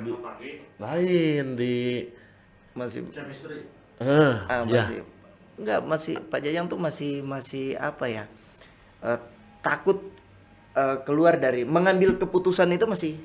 Di, 0.00 0.12
lain 0.76 1.44
di 1.54 1.76
masih 2.72 3.00
eh 4.00 4.34
ah, 4.48 4.64
ya. 4.64 4.80
masih 4.80 4.98
enggak 5.56 5.80
masih 5.84 6.14
Pak 6.22 6.40
Jajang 6.40 6.66
tuh 6.66 6.78
masih 6.78 7.20
masih 7.20 7.76
apa 7.76 8.04
ya 8.06 8.24
eh, 9.00 9.18
takut 9.60 10.00
eh, 10.72 10.96
keluar 11.04 11.36
dari 11.36 11.62
mengambil 11.62 12.16
keputusan 12.16 12.72
itu 12.72 12.88
masih 12.88 13.20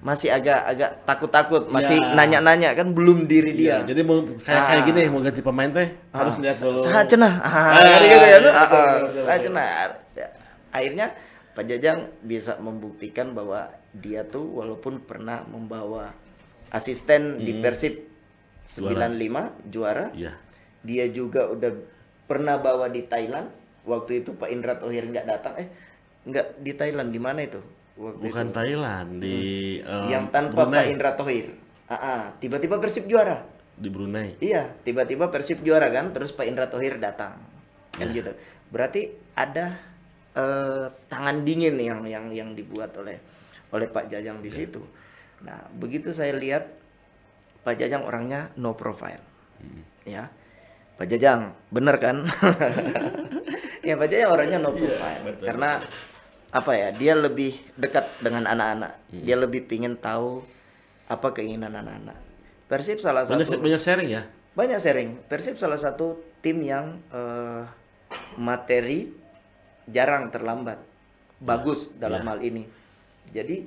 masih 0.00 0.32
agak 0.32 0.60
agak 0.64 0.90
takut-takut 1.04 1.68
masih 1.68 2.00
Ya. 2.00 2.16
nanya-nanya 2.16 2.72
kan 2.72 2.88
belum 2.88 3.28
diri 3.28 3.52
dia 3.52 3.84
Iya, 3.84 3.92
jadi 3.92 4.00
mau 4.00 4.24
kayak 4.24 4.40
kayak 4.64 4.80
Ah. 4.80 4.86
gini 4.86 5.00
mau 5.08 5.20
ganti 5.20 5.42
pemain 5.44 5.68
teh 5.68 5.88
harus 6.08 6.40
lihat 6.40 6.56
dulu. 6.56 6.80
Saha 6.80 7.04
cenah. 7.04 7.34
Ah, 7.36 7.68
Ah, 7.68 8.00
gitu 8.00 8.16
ya. 8.24 8.38
Ah, 8.48 8.64
ah, 8.64 8.86
betul. 9.04 9.24
cenah. 9.44 9.66
Ya, 10.16 10.26
Akhirnya 10.72 11.06
Pak 11.52 11.64
Jajang 11.66 12.08
bisa 12.22 12.56
membuktikan 12.56 13.36
bahwa 13.36 13.68
dia 13.92 14.22
tuh 14.22 14.46
walaupun 14.54 15.02
pernah 15.02 15.42
membawa 15.42 16.14
asisten 16.70 17.42
di 17.42 17.58
Persib 17.58 18.06
95 18.68 19.66
juara, 19.66 20.14
Iya. 20.14 20.38
dia 20.80 21.04
juga 21.10 21.50
udah 21.50 21.72
pernah 22.24 22.56
bawa 22.56 22.86
di 22.86 23.02
Thailand. 23.02 23.50
Waktu 23.82 24.22
itu 24.22 24.36
Pak 24.36 24.46
Indra 24.46 24.78
Thohir 24.78 25.02
nggak 25.04 25.26
datang, 25.26 25.58
eh 25.58 25.68
nggak 26.22 26.62
di 26.62 26.72
Thailand 26.72 27.10
di 27.10 27.18
mana 27.18 27.42
itu? 27.42 27.58
Waktu 27.96 28.22
Bukan 28.22 28.46
itu. 28.46 28.54
Thailand 28.54 29.08
di 29.18 29.38
eh, 29.80 30.06
yang 30.08 30.30
tanpa 30.30 30.62
Pak 30.62 30.70
Brunei. 30.70 30.86
Indra 30.88 31.10
Thohir. 31.12 31.46
Ah, 31.90 31.94
ah, 31.96 32.22
tiba-tiba 32.38 32.78
Persib 32.78 33.04
juara. 33.04 33.42
di 33.74 33.88
Brunei. 33.88 34.36
Iya, 34.38 34.68
tiba-tiba 34.84 35.32
Persib 35.32 35.64
juara 35.64 35.88
kan, 35.88 36.12
terus 36.12 36.30
Pak 36.30 36.44
Indra 36.44 36.68
Thohir 36.68 37.00
datang, 37.00 37.40
kan 37.90 38.06
gitu. 38.12 38.28
Berarti 38.68 39.08
ada 39.32 39.80
eh, 40.30 40.86
tangan 41.08 41.42
dingin 41.42 41.74
yang 41.74 42.04
yang 42.04 42.28
yang 42.28 42.52
dibuat 42.52 42.92
oleh 42.94 43.16
oleh 43.70 43.86
Pak 43.90 44.10
Jajang 44.10 44.42
di 44.42 44.50
situ. 44.50 44.82
Nah, 45.42 45.70
begitu 45.72 46.12
saya 46.12 46.36
lihat 46.36 46.68
Pak 47.64 47.76
Jajang 47.80 48.04
orangnya 48.04 48.52
no 48.56 48.76
profile, 48.76 49.22
ya. 50.04 50.28
Pak 51.00 51.08
Jajang, 51.08 51.56
bener 51.72 51.96
kan? 51.96 52.28
ya 53.88 53.96
Pak 53.96 54.08
Jajang 54.12 54.30
orangnya 54.32 54.58
no 54.60 54.72
profile, 54.76 55.20
betul. 55.24 55.44
karena 55.48 55.70
apa 56.50 56.72
ya? 56.76 56.88
Dia 56.92 57.14
lebih 57.16 57.56
dekat 57.80 58.20
dengan 58.20 58.44
anak-anak, 58.48 58.92
dia 59.12 59.36
lebih 59.38 59.64
pingin 59.64 59.96
tahu 59.96 60.44
apa 61.10 61.34
keinginan 61.34 61.74
anak-anak. 61.74 62.18
Persib 62.70 63.02
salah 63.02 63.26
Banyak 63.26 63.50
satu 63.50 63.58
banyak 63.58 63.82
sharing 63.82 64.08
ya. 64.14 64.22
banyak 64.54 64.78
sharing. 64.78 65.10
Persib 65.26 65.58
salah 65.58 65.74
satu 65.80 66.22
tim 66.38 66.62
yang 66.62 67.02
eh, 67.10 67.66
materi 68.38 69.10
jarang 69.90 70.30
terlambat, 70.30 70.78
bagus 71.42 71.90
dalam 71.98 72.22
hal 72.22 72.38
ini. 72.46 72.79
Jadi 73.30 73.66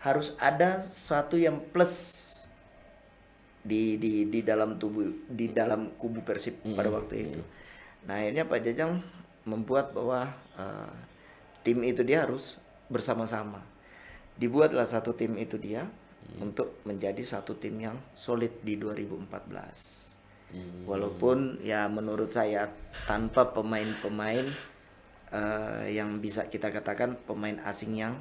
harus 0.00 0.32
ada 0.40 0.84
satu 0.88 1.36
yang 1.36 1.60
plus 1.72 2.26
di 3.60 4.00
di 4.00 4.24
di 4.24 4.40
dalam 4.40 4.80
tubuh 4.80 5.28
di 5.28 5.52
dalam 5.52 5.92
kubu 6.00 6.24
Persib 6.24 6.64
pada 6.72 6.88
waktu 6.88 7.28
itu. 7.28 7.40
Nah 8.08 8.16
akhirnya 8.16 8.48
Pak 8.48 8.60
Jajang 8.64 9.04
membuat 9.44 9.92
bahwa 9.92 10.32
eh, 10.56 10.92
tim 11.60 11.84
itu 11.84 12.00
dia 12.00 12.24
harus 12.24 12.56
bersama-sama. 12.88 13.60
Dibuatlah 14.40 14.88
satu 14.88 15.12
tim 15.12 15.36
itu 15.36 15.60
dia 15.60 15.84
untuk 16.40 16.80
menjadi 16.88 17.20
satu 17.20 17.60
tim 17.60 17.76
yang 17.76 17.96
solid 18.16 18.64
di 18.64 18.80
2014. 18.80 20.08
Walaupun 20.88 21.62
ya 21.62 21.86
menurut 21.86 22.34
saya 22.34 22.66
tanpa 23.06 23.52
pemain-pemain 23.52 24.48
eh, 25.30 25.84
yang 25.92 26.18
bisa 26.18 26.48
kita 26.48 26.72
katakan 26.72 27.20
pemain 27.28 27.60
asing 27.68 28.00
yang 28.00 28.16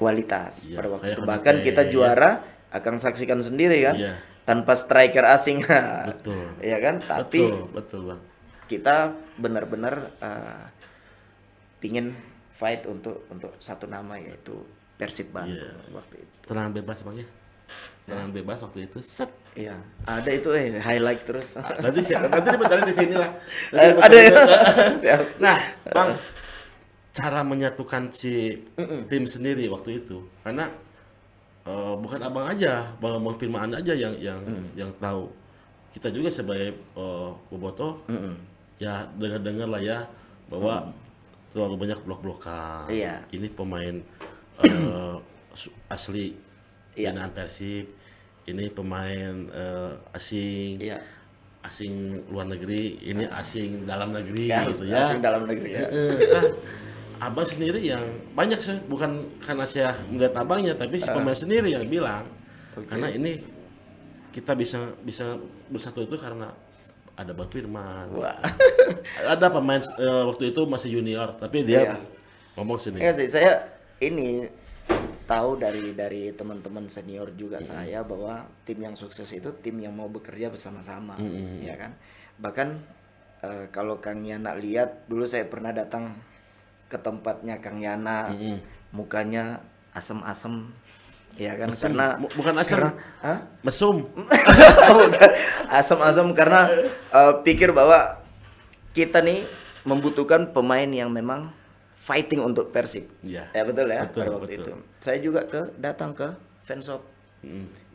kualitas 0.00 0.64
Iya, 0.64 0.80
pada 0.80 0.88
waktu 0.88 1.04
kayak 1.04 1.14
itu. 1.14 1.22
Bahkan 1.28 1.54
kita 1.60 1.82
ya. 1.84 1.90
juara 1.90 2.30
akan 2.70 2.94
saksikan 2.96 3.38
sendiri 3.38 3.84
kan 3.84 3.94
Iya. 3.94 4.14
tanpa 4.42 4.72
striker 4.72 5.28
asing. 5.28 5.60
Betul. 6.10 6.56
ya 6.58 6.80
kan? 6.80 6.96
Tapi 6.98 7.44
betul, 7.44 7.68
betul, 7.70 8.00
Bang. 8.08 8.20
kita 8.64 8.96
benar-benar 9.36 10.16
pingin 11.76 12.12
fight 12.52 12.84
untuk 12.84 13.24
untuk 13.28 13.56
satu 13.58 13.84
nama 13.84 14.16
yaitu 14.16 14.64
Persib 14.94 15.28
Bandung 15.30 15.56
Iya. 15.60 15.92
waktu 15.92 16.16
itu. 16.18 16.34
Tenang 16.44 16.72
bebas, 16.72 17.00
Bang 17.00 17.16
ya. 17.16 17.28
Tenang 18.04 18.30
bebas 18.30 18.58
waktu 18.60 18.84
itu. 18.84 18.98
Set. 19.00 19.32
Iya, 19.50 19.74
ada 20.04 20.30
itu 20.30 20.46
eh 20.52 20.78
highlight 20.78 21.24
terus. 21.24 21.56
Nanti 21.56 22.00
si- 22.00 22.14
nanti 22.14 22.48
di 22.84 22.94
sini 22.94 23.14
lah. 23.14 23.30
Nanti 23.72 23.98
ada 23.98 24.16
ya. 24.16 24.32
Siap. 25.02 25.20
Nah, 25.38 25.56
Bang, 25.88 26.14
cara 27.10 27.42
menyatukan 27.42 28.14
si 28.14 28.54
tim 29.06 29.24
sendiri 29.26 29.66
waktu 29.66 29.98
itu, 29.98 30.22
karena 30.42 30.70
eh, 31.66 31.94
bukan 31.98 32.20
abang 32.22 32.46
aja, 32.46 32.94
bang 32.98 33.18
bang 33.18 33.36
Firman 33.36 33.74
aja 33.74 33.92
yang 33.92 34.14
yang 34.18 34.40
yang 34.78 34.90
tahu. 34.96 35.26
Kita 35.90 36.08
juga 36.08 36.30
sebagai 36.30 36.70
eh, 36.76 37.30
boboto, 37.50 38.06
Mm-mm. 38.06 38.34
ya 38.78 39.10
dengar-dengar 39.18 39.68
lah 39.68 39.82
ya 39.82 39.98
bahwa 40.46 40.94
terlalu 41.50 41.82
banyak 41.82 41.98
blok-blokan. 42.06 42.86
Iya. 42.86 43.26
Ini 43.34 43.50
pemain 43.50 43.98
su- 45.54 45.74
asli 45.90 46.34
Iya. 46.94 47.10
binaan 47.10 47.34
Persib. 47.34 47.86
Ini 48.46 48.70
pemain 48.70 49.34
eh, 49.50 49.92
asing 50.14 50.78
Iya. 50.78 50.98
asing 51.60 52.24
luar 52.30 52.48
negeri, 52.48 53.02
ini 53.02 53.26
asing 53.28 53.84
dalam 53.84 54.16
negeri 54.16 54.48
Ya, 54.48 54.64
gitu 54.64 54.88
ya. 54.88 55.10
asing 55.10 55.20
dalam 55.20 55.44
negeri 55.44 55.70
ya. 55.76 55.86
Nah, 55.90 56.46
abang 57.20 57.44
sendiri 57.44 57.84
yang 57.84 58.00
banyak 58.32 58.58
sih, 58.58 58.80
bukan 58.88 59.28
karena 59.44 59.68
saya 59.68 59.92
melihat 60.08 60.40
abangnya, 60.40 60.72
tapi 60.72 60.96
si 60.96 61.04
pemain 61.04 61.36
sendiri 61.36 61.76
yang 61.76 61.84
bilang, 61.84 62.24
karena 62.88 63.12
ini 63.12 63.38
kita 64.32 64.56
bisa 64.56 64.96
bisa 65.04 65.36
bersatu 65.68 66.00
itu 66.06 66.16
karena 66.16 66.48
ada 67.18 67.36
Bang 67.36 67.52
Firman. 67.52 68.08
Wah. 68.16 68.40
ada 69.36 69.46
pemain 69.52 69.82
eh, 69.84 70.24
waktu 70.24 70.56
itu 70.56 70.64
masih 70.64 70.88
junior, 70.96 71.36
tapi 71.36 71.60
dia 71.60 71.92
Iya. 71.92 71.96
ngomong 72.56 72.80
sini. 72.80 73.04
Ya 73.04 73.12
sih 73.12 73.28
saya 73.28 73.68
ini 74.00 74.48
tahu 75.28 75.60
dari 75.60 75.92
dari 75.92 76.32
teman-teman 76.32 76.88
senior 76.88 77.30
juga 77.36 77.60
saya 77.62 78.02
bahwa 78.02 78.48
tim 78.64 78.80
yang 78.80 78.96
sukses 78.96 79.28
itu 79.30 79.52
tim 79.60 79.76
yang 79.78 79.92
mau 79.92 80.08
bekerja 80.08 80.48
bersama-sama, 80.48 81.20
ya 81.60 81.76
kan. 81.76 81.92
Bahkan 82.40 82.68
eh, 83.44 83.64
kalau 83.68 84.00
Kang 84.00 84.24
Yana 84.24 84.56
lihat 84.56 85.04
dulu 85.04 85.28
saya 85.28 85.44
pernah 85.44 85.76
datang 85.76 86.16
ke 86.90 86.98
tempatnya 86.98 87.54
Kang 87.56 87.78
Yana, 87.78 88.34
mukanya 88.90 89.62
asem-asem, 89.90 90.66
ya 91.34 91.54
kan 91.54 91.70
Mesum. 91.70 91.82
karena 91.86 92.06
Bu- 92.18 92.32
bukan 92.34 92.54
asem. 92.58 92.74
karena- 92.76 92.94
Hah? 93.22 93.38
Mesum. 93.62 93.96
Bukan. 94.90 95.10
asam-asam 95.70 96.26
karena 96.34 96.66
eh, 97.08 97.32
pikir 97.40 97.70
bahwa 97.70 98.18
kita 98.90 99.22
nih 99.22 99.46
membutuhkan 99.86 100.50
pemain 100.50 100.86
yang 100.86 101.08
memang 101.08 101.54
fighting 101.94 102.42
untuk 102.42 102.70
Persib. 102.70 103.06
Iya. 103.22 103.46
Ya 103.50 103.62
betul 103.62 103.86
ya 103.86 104.02
Betul, 104.04 104.18
pada 104.20 104.30
waktu 104.34 104.46
betul. 104.50 104.64
itu. 104.66 104.72
Saya 104.98 105.18
juga 105.20 105.40
ke 105.44 105.62
datang 105.76 106.10
ke 106.10 106.26
fanshop 106.64 107.06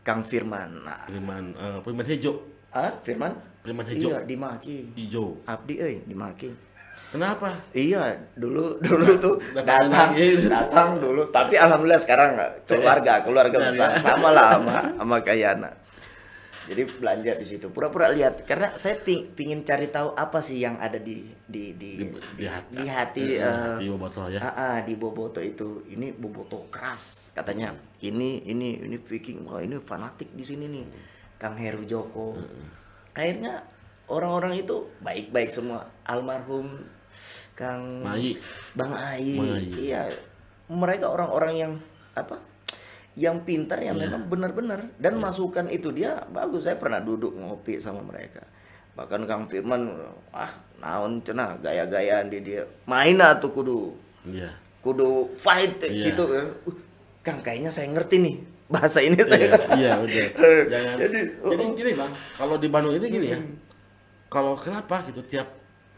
Kang 0.02 0.24
Firman. 0.24 0.80
Nah, 0.82 1.04
Firman 1.06 1.52
eh, 1.54 1.78
Firman 1.82 2.06
Hejo. 2.06 2.32
ah 2.72 2.96
Firman? 3.02 3.36
Firman 3.60 3.84
Hejo. 3.84 4.08
Iya, 4.08 4.20
dimaki. 4.24 4.78
Hijau. 4.96 5.36
Abdi 5.44 5.74
euy, 5.76 5.96
dimaki. 6.06 6.54
Kenapa? 7.14 7.48
Iya, 7.72 8.18
dulu 8.36 8.82
dulu 8.82 9.08
tuh 9.22 9.36
Datang 9.56 9.88
datang 9.88 10.10
datang 10.58 10.90
dulu. 11.00 11.22
Tapi 11.32 11.56
alhamdulillah 11.56 12.02
sekarang 12.02 12.36
keluarga, 12.68 13.24
keluarga 13.24 13.58
besar 13.72 13.90
sama 14.02 14.30
lah 14.36 14.60
sama 14.60 14.78
sama 15.00 15.18
Kayana. 15.24 15.72
Jadi 16.66 16.82
belanja 16.98 17.38
di 17.38 17.46
situ. 17.46 17.70
Pura-pura 17.70 18.10
lihat 18.10 18.42
karena 18.42 18.74
saya 18.74 18.98
ping, 18.98 19.38
pingin 19.38 19.62
cari 19.62 19.86
tahu 19.94 20.18
apa 20.18 20.42
sih 20.42 20.66
yang 20.66 20.82
ada 20.82 20.98
di 20.98 21.30
di 21.46 21.78
di 21.78 22.02
Di, 22.02 22.06
di 22.42 22.46
hati. 22.50 22.74
di 22.74 22.86
hati, 22.90 23.22
Di 23.22 23.36
eh, 23.38 23.46
hati 23.46 23.86
botol 23.94 24.34
ya. 24.34 24.40
ah, 24.42 24.54
ah, 24.58 24.78
di 24.82 24.98
Boboto 24.98 25.38
itu. 25.46 25.86
Ini 25.86 26.18
Boboto 26.18 26.66
keras 26.74 27.30
katanya. 27.38 27.70
Ini 28.02 28.50
ini 28.50 28.82
ini 28.82 28.98
Viking. 28.98 29.46
Wah, 29.46 29.62
ini 29.62 29.78
fanatik 29.78 30.34
di 30.34 30.42
sini 30.42 30.66
nih. 30.66 30.86
Kang 31.38 31.54
Heru 31.54 31.86
Joko. 31.86 32.34
Akhirnya 33.14 33.62
orang-orang 34.10 34.58
itu 34.58 34.90
baik-baik 35.06 35.54
semua. 35.54 35.86
Almarhum 36.02 36.82
Kang 37.56 38.04
Mai. 38.04 38.36
Bang 38.76 38.92
Ai. 38.94 39.40
Iya. 39.72 40.12
Mereka 40.68 41.08
orang-orang 41.08 41.54
yang 41.56 41.74
apa? 42.14 42.38
Yang 43.16 43.48
pintar 43.48 43.80
yang 43.80 43.96
Iya. 43.96 44.12
memang 44.12 44.28
benar-benar 44.28 44.92
dan 45.00 45.16
masukan 45.16 45.72
itu 45.72 45.90
dia 45.96 46.20
bagus. 46.30 46.68
Saya 46.68 46.76
pernah 46.76 47.00
duduk 47.00 47.32
ngopi 47.32 47.80
sama 47.80 48.04
mereka. 48.04 48.44
Bahkan 48.96 49.24
Kang 49.24 49.48
Firman, 49.48 49.88
ah, 50.32 50.52
naon 50.80 51.24
cenah 51.24 51.56
gaya-gayaan 51.60 52.28
di 52.28 52.40
dia. 52.44 52.64
Main 52.88 53.20
tuh 53.40 53.52
kudu 53.52 53.80
Iya. 54.28 54.52
kudu 54.84 55.32
fight 55.40 55.80
Iya. 55.80 56.12
gitu. 56.12 56.24
Uh, 56.28 56.52
Kang 57.24 57.40
kayaknya 57.42 57.72
saya 57.72 57.88
ngerti 57.90 58.20
nih 58.22 58.36
bahasa 58.68 59.00
ini 59.00 59.16
saya. 59.24 59.48
Iya, 59.50 59.58
iya 59.80 59.92
udah. 60.04 60.28
Jangan. 60.68 60.96
Jadi, 61.00 61.20
Jadi, 61.40 61.64
oh. 61.64 61.74
gini 61.74 61.92
bang, 61.96 62.12
kalau 62.36 62.56
di 62.60 62.68
Bandung 62.68 62.94
ini 62.94 63.08
gini 63.08 63.28
ya. 63.32 63.40
Kalau 64.28 64.60
kenapa 64.60 65.06
gitu 65.08 65.24
tiap 65.24 65.48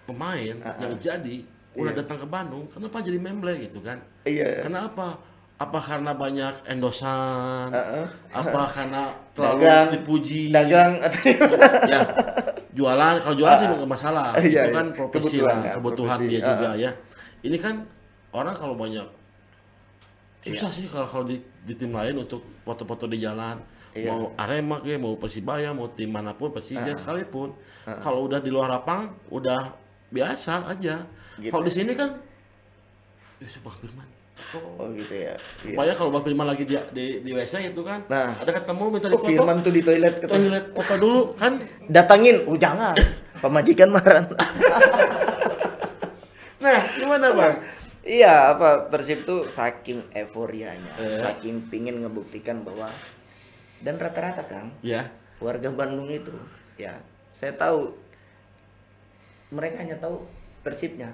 pemain 0.08 0.56
yang 0.80 0.96
jadi 0.98 1.36
udah 1.76 1.92
Iya. 1.92 2.00
datang 2.00 2.18
ke 2.18 2.28
Bandung, 2.28 2.66
kenapa 2.68 2.98
jadi 3.00 3.20
memble 3.20 3.54
gitu 3.60 3.80
kan? 3.80 4.00
Iya. 4.24 4.64
Kenapa? 4.64 5.20
Apa 5.58 5.78
karena 5.80 6.14
banyak 6.14 6.66
endosan? 6.66 7.70
Heeh. 7.70 8.06
Apa 8.32 8.62
karena 8.68 9.02
terlalu 9.32 9.58
Dagang. 9.60 9.88
dipuji? 9.92 10.42
Dagang 10.50 10.92
atau 11.00 11.22
ya 11.92 12.00
jualan 12.72 13.16
kalau 13.20 13.36
jualan 13.36 13.58
sih 13.58 13.66
nggak 13.68 13.90
masalah 13.90 14.38
Iya, 14.38 14.62
itu 14.64 14.70
kan 14.72 14.86
iya. 14.86 14.96
profesi 14.96 15.18
Kebutuhan, 15.38 15.50
lah 15.50 15.58
kan, 15.60 15.74
kebutuhan 15.76 16.18
profesi. 16.18 16.30
dia 16.30 16.40
Ah, 16.40 16.48
juga 16.48 16.68
ah. 16.68 16.74
ya 16.76 16.92
ini 17.44 17.58
kan 17.58 17.76
orang 18.32 18.54
kalau 18.54 18.74
banyak 18.74 19.08
Iya. 20.42 20.54
susah 20.54 20.70
sih 20.72 20.86
kalau 20.88 21.06
kalau 21.06 21.26
di, 21.26 21.38
di 21.60 21.74
tim 21.74 21.90
lain 21.90 22.16
untuk 22.18 22.46
foto-foto 22.62 23.06
di 23.06 23.18
jalan 23.18 23.58
Iya. 23.92 24.08
mau 24.08 24.30
Arema 24.36 24.78
ya 24.82 24.96
mau 24.96 25.18
Persibaya 25.18 25.74
mau 25.74 25.90
tim 25.90 26.08
mana 26.08 26.32
pun 26.32 26.50
Persija 26.50 26.86
Ah. 26.86 26.94
sekalipun 26.94 27.58
kalau 28.00 28.26
udah 28.26 28.38
di 28.38 28.50
luar 28.50 28.70
lapang 28.72 29.10
udah 29.28 29.74
biasa 30.10 30.68
aja 30.68 31.04
Gitu. 31.38 31.54
kalau 31.54 31.62
di 31.62 31.70
sini 31.70 31.94
kan 31.94 32.10
ya 33.38 33.48
Bang 33.62 33.78
Firman 33.78 34.08
oh. 34.50 34.80
Oh 34.80 34.88
gitu 34.90 35.14
ya. 35.14 35.38
Iya. 35.62 35.70
Supaya 35.70 35.92
kalau 35.94 36.10
Bang 36.10 36.24
Firman 36.24 36.46
lagi 36.46 36.64
di, 36.64 36.74
di, 36.92 37.06
di 37.22 37.32
WC 37.32 37.70
itu 37.70 37.82
kan 37.82 38.02
Nah. 38.08 38.34
ada 38.34 38.52
ketemu 38.52 38.84
minta 38.90 39.06
Oh, 39.06 39.12
difoto 39.14 39.28
Firman 39.28 39.58
tuh 39.60 39.70
di 39.70 39.82
toilet 39.82 40.16
ke 40.16 40.22
ketemu. 40.24 40.34
toilet 40.50 40.66
foto 40.74 40.94
dulu 40.96 41.22
kan 41.34 41.62
Datangin, 41.86 42.42
oh 42.44 42.56
jangan. 42.56 42.98
Pemajikan 43.38 43.90
marah. 43.92 44.26
nah 46.58 46.82
gimana 46.90 47.28
bang 47.32 47.56
iya, 48.02 48.50
apa 48.50 48.88
Persib 48.88 49.22
tuh 49.24 49.46
saking 49.46 50.02
euforianya, 50.12 50.90
Eh. 50.98 51.20
saking 51.20 51.70
pingin 51.70 52.02
ngebuktikan 52.02 52.64
bahwa 52.64 52.90
dan 53.78 53.94
rata-rata 53.96 54.42
Kang, 54.42 54.74
ya 54.82 55.06
warga 55.38 55.70
Bandung 55.70 56.10
itu, 56.10 56.34
ya, 56.76 56.98
saya 57.30 57.54
tahu 57.54 57.94
mereka 59.52 59.84
hanya 59.84 59.96
tahu 60.00 60.24
Persibnya. 60.66 61.08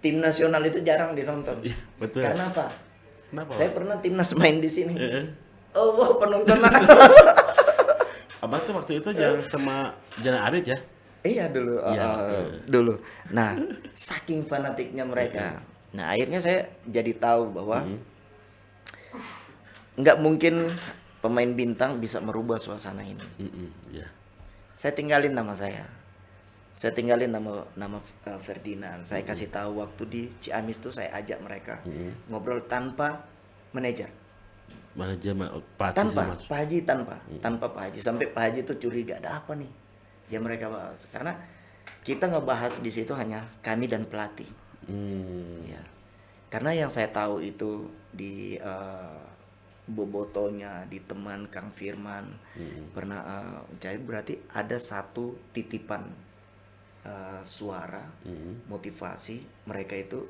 Tim 0.00 0.18
nasional 0.18 0.64
itu 0.64 0.80
jarang 0.80 1.12
ditonton. 1.12 1.60
Iya, 1.60 1.76
betul. 2.00 2.24
Karena 2.24 2.48
apa? 2.48 2.66
Kenapa? 3.28 3.52
Saya 3.54 3.70
pernah 3.70 3.96
timnas 4.00 4.32
main 4.34 4.58
di 4.58 4.70
sini. 4.72 4.94
Eh, 4.96 5.12
eh. 5.22 5.26
Oh, 5.72 5.96
wow, 5.96 6.16
penonton 6.20 6.60
Abang 8.44 8.60
tuh 8.66 8.74
waktu 8.74 8.98
itu 8.98 9.08
jangan 9.14 9.40
sama 9.46 9.76
Jana 10.20 10.50
Arif 10.50 10.66
ya? 10.66 10.78
Iya 11.22 11.46
dulu, 11.54 11.78
Iya, 11.86 12.02
uh, 12.02 12.46
dulu. 12.66 12.98
Nah, 13.30 13.54
saking 13.94 14.42
fanatiknya 14.42 15.06
mereka. 15.06 15.62
Nah, 15.94 16.10
akhirnya 16.10 16.42
saya 16.42 16.66
jadi 16.82 17.14
tahu 17.14 17.54
bahwa 17.54 17.86
nggak 19.94 20.18
mungkin 20.18 20.74
pemain 21.22 21.52
bintang 21.54 22.02
bisa 22.02 22.18
merubah 22.18 22.58
suasana 22.58 23.06
ini. 23.06 23.22
Mm-mm, 23.38 23.94
ya. 23.94 24.10
Saya 24.74 24.98
tinggalin 24.98 25.30
nama 25.30 25.54
saya. 25.54 25.86
Saya 26.82 26.98
tinggalin 26.98 27.30
nama 27.30 27.62
nama 27.78 28.02
uh, 28.02 28.40
Ferdinand. 28.42 29.06
Saya 29.06 29.22
kasih 29.22 29.54
tahu 29.54 29.78
waktu 29.78 30.02
di 30.10 30.22
Ciamis 30.42 30.82
tuh 30.82 30.90
saya 30.90 31.14
ajak 31.14 31.38
mereka 31.38 31.78
ngobrol 32.26 32.66
tanpa 32.66 33.22
manajer. 33.70 34.10
Manajemen 34.98 35.62
pelatih 35.78 36.02
tanpa 36.02 36.22
sih. 36.34 36.50
Pak 36.50 36.58
Haji 36.58 36.78
tanpa 36.82 37.14
tanpa 37.38 37.70
Pak 37.70 37.82
Haji. 37.86 37.98
Sampai 38.02 38.26
Pak 38.34 38.42
Haji 38.42 38.60
tuh 38.66 38.76
curiga 38.82 39.22
ada 39.22 39.38
apa 39.38 39.54
nih? 39.54 39.70
Yang 40.26 40.42
mereka 40.42 40.66
bahas 40.74 41.06
karena 41.14 41.38
kita 42.02 42.26
ngebahas 42.26 42.74
di 42.82 42.90
situ 42.90 43.14
hanya 43.14 43.46
kami 43.62 43.86
dan 43.86 44.02
pelatih. 44.02 44.50
Hmm, 44.90 45.62
ya. 45.62 45.78
Karena 46.50 46.74
yang 46.74 46.90
saya 46.90 47.06
tahu 47.14 47.46
itu 47.46 47.94
di 48.10 48.58
eh, 48.58 49.22
bobotonya 49.86 50.82
di 50.90 50.98
teman 50.98 51.46
Kang 51.46 51.70
Firman 51.70 52.26
pernah 52.90 53.22
eh, 53.22 53.58
jadi 53.78 54.02
berarti 54.02 54.34
ada 54.50 54.82
satu 54.82 55.38
titipan 55.54 56.31
eh, 57.02 57.40
suara 57.42 58.02
mm, 58.22 58.66
motivasi 58.66 59.66
mereka 59.66 59.94
itu 59.94 60.20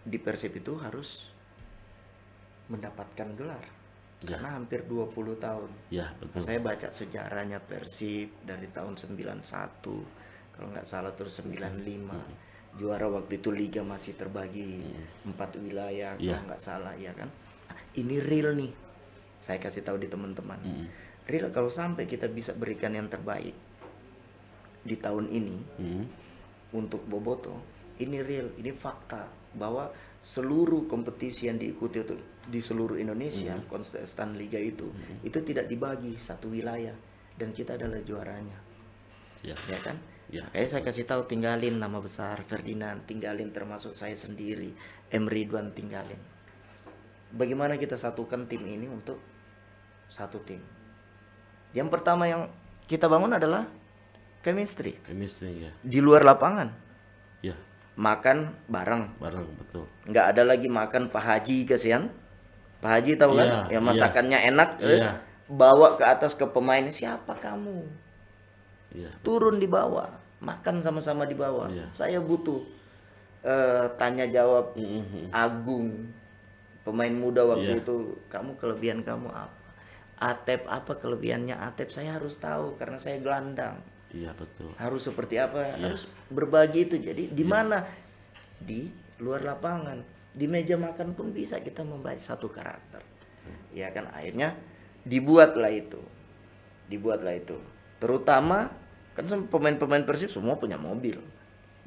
di 0.00 0.16
Persib 0.16 0.56
itu 0.56 0.78
harus 0.78 1.28
mendapatkan 2.70 3.28
gelar. 3.36 3.66
Ya. 4.20 4.36
karena 4.36 4.52
hampir 4.60 4.84
20 4.84 5.16
tahun. 5.40 5.70
Ya 5.88 6.12
betul. 6.20 6.44
saya 6.44 6.60
baca 6.60 6.92
sejarahnya 6.92 7.56
Persib 7.64 8.28
dari 8.44 8.68
tahun 8.68 8.92
91 8.92 9.40
kalau 10.52 10.68
nggak 10.76 10.84
salah 10.84 11.16
terus 11.16 11.40
95 11.40 12.04
juara 12.76 13.08
waktu 13.08 13.40
itu 13.40 13.48
liga 13.48 13.80
masih 13.80 14.20
terbagi 14.20 14.84
empat 15.24 15.56
wilayah 15.56 16.20
Iya. 16.20 16.36
kalau 16.36 16.52
nggak 16.52 16.60
salah 16.60 16.92
ya 17.00 17.16
kan? 17.16 17.32
Ini 17.96 18.20
real 18.20 18.60
nih. 18.60 18.68
Saya 19.40 19.56
kasih 19.56 19.88
tahu 19.88 19.96
di 19.96 20.12
teman-teman. 20.12 20.60
Real 21.24 21.48
kalau 21.48 21.72
sampai 21.72 22.04
kita 22.04 22.28
bisa 22.28 22.52
berikan 22.52 22.92
yang 22.92 23.08
terbaik 23.08 23.56
di 24.90 24.98
tahun 24.98 25.30
ini 25.30 25.56
Mm, 25.78 26.04
untuk 26.74 27.06
Boboto 27.06 27.54
ini 28.02 28.18
real 28.26 28.50
ini 28.58 28.74
fakta 28.74 29.28
bahwa 29.54 29.90
seluruh 30.18 30.90
kompetisi 30.90 31.46
yang 31.46 31.58
diikuti 31.58 32.02
itu 32.02 32.16
di 32.50 32.58
seluruh 32.58 32.98
Indonesia 32.98 33.54
kontestan 33.70 34.34
liga 34.34 34.58
itu 34.58 34.90
itu 35.22 35.38
tidak 35.46 35.70
dibagi 35.70 36.18
satu 36.18 36.50
wilayah 36.50 36.94
dan 37.38 37.54
kita 37.56 37.78
adalah 37.80 38.02
juaranya. 38.04 38.58
Ya. 39.40 39.56
ya 39.68 39.78
kan? 39.80 39.96
Ya. 40.28 40.44
Makanya 40.46 40.68
saya 40.68 40.82
kasih 40.84 41.08
tahu 41.08 41.24
tinggalin 41.24 41.80
nama 41.80 41.98
besar 41.98 42.44
Ferdinand 42.44 43.02
tinggalin 43.08 43.50
termasuk 43.50 43.96
saya 43.96 44.14
sendiri 44.14 44.76
M 45.10 45.26
Ridwan 45.26 45.72
tinggalin. 45.72 46.20
Bagaimana 47.30 47.78
kita 47.78 47.94
satukan 47.94 48.46
tim 48.50 48.62
ini 48.66 48.90
untuk 48.90 49.18
satu 50.10 50.42
tim? 50.42 50.60
Yang 51.72 51.88
pertama 51.94 52.26
yang 52.26 52.50
kita 52.90 53.06
bangun 53.06 53.38
adalah 53.38 53.70
chemistry 54.40 54.96
Chemistry 55.04 55.66
ya. 55.66 55.70
di 55.80 55.98
luar 55.98 56.22
lapangan 56.22 56.70
Ya, 57.40 57.56
makan 57.96 58.52
bareng 58.66 59.16
bareng 59.16 59.48
betul. 59.56 59.84
nggak 60.04 60.26
ada 60.36 60.42
lagi 60.44 60.68
makan 60.68 61.08
Pak 61.08 61.20
Haji 61.22 61.64
kasihan 61.64 62.12
Pak 62.80 62.90
Haji 62.96 63.16
tahu 63.16 63.36
kan 63.36 63.48
Iya, 63.48 63.60
yang 63.76 63.84
masakannya 63.84 64.38
enak 64.46 64.80
eh, 64.80 65.00
Iya. 65.00 65.12
bawa 65.46 65.96
ke 65.96 66.04
atas 66.04 66.32
ke 66.32 66.44
pemain 66.44 66.84
siapa 66.86 67.32
kamu 67.34 67.84
Ya. 68.90 69.08
turun 69.22 69.56
di 69.56 69.64
bawah 69.64 70.08
makan 70.40 70.80
sama-sama 70.80 71.24
di 71.24 71.32
bawah 71.32 71.68
Iya. 71.68 71.88
saya 71.92 72.18
butuh 72.18 72.60
eh, 73.40 73.84
tanya 73.96 74.24
jawab 74.26 74.76
Mm, 74.76 74.84
mm, 74.84 75.04
mm. 75.06 75.26
Agung 75.30 75.88
pemain 76.80 77.12
muda 77.12 77.44
waktu 77.46 77.76
Iya. 77.76 77.80
itu 77.80 77.96
kamu 78.26 78.56
kelebihan 78.56 79.00
kamu 79.00 79.28
apa 79.28 79.56
Atep 80.20 80.68
apa 80.68 80.92
kelebihannya 80.92 81.56
Atep 81.56 81.88
saya 81.88 82.16
harus 82.16 82.36
tahu 82.36 82.76
karena 82.76 82.96
saya 82.96 83.16
gelandang 83.16 83.80
Iya 84.10 84.34
betul. 84.34 84.74
harus 84.74 85.06
seperti 85.06 85.38
apa? 85.38 85.78
Harus 85.78 86.10
berbagi 86.26 86.86
itu. 86.90 86.98
Jadi 86.98 87.30
di 87.30 87.44
mana? 87.46 87.86
Di 88.58 88.90
luar 89.22 89.46
lapangan. 89.46 90.02
Di 90.34 90.46
meja 90.50 90.74
makan 90.74 91.14
pun 91.14 91.30
bisa 91.30 91.62
kita 91.62 91.86
membaca 91.86 92.18
satu 92.18 92.50
karakter. 92.50 93.02
Ya 93.70 93.90
kan? 93.94 94.10
Akhirnya 94.10 94.58
dibuatlah 95.06 95.70
itu. 95.70 96.02
Dibuatlah 96.90 97.38
itu. 97.38 97.58
Terutama 98.02 98.74
kan 99.14 99.26
pemain-pemain 99.46 100.02
persib 100.02 100.30
semua 100.34 100.58
punya 100.58 100.74
mobil. 100.74 101.18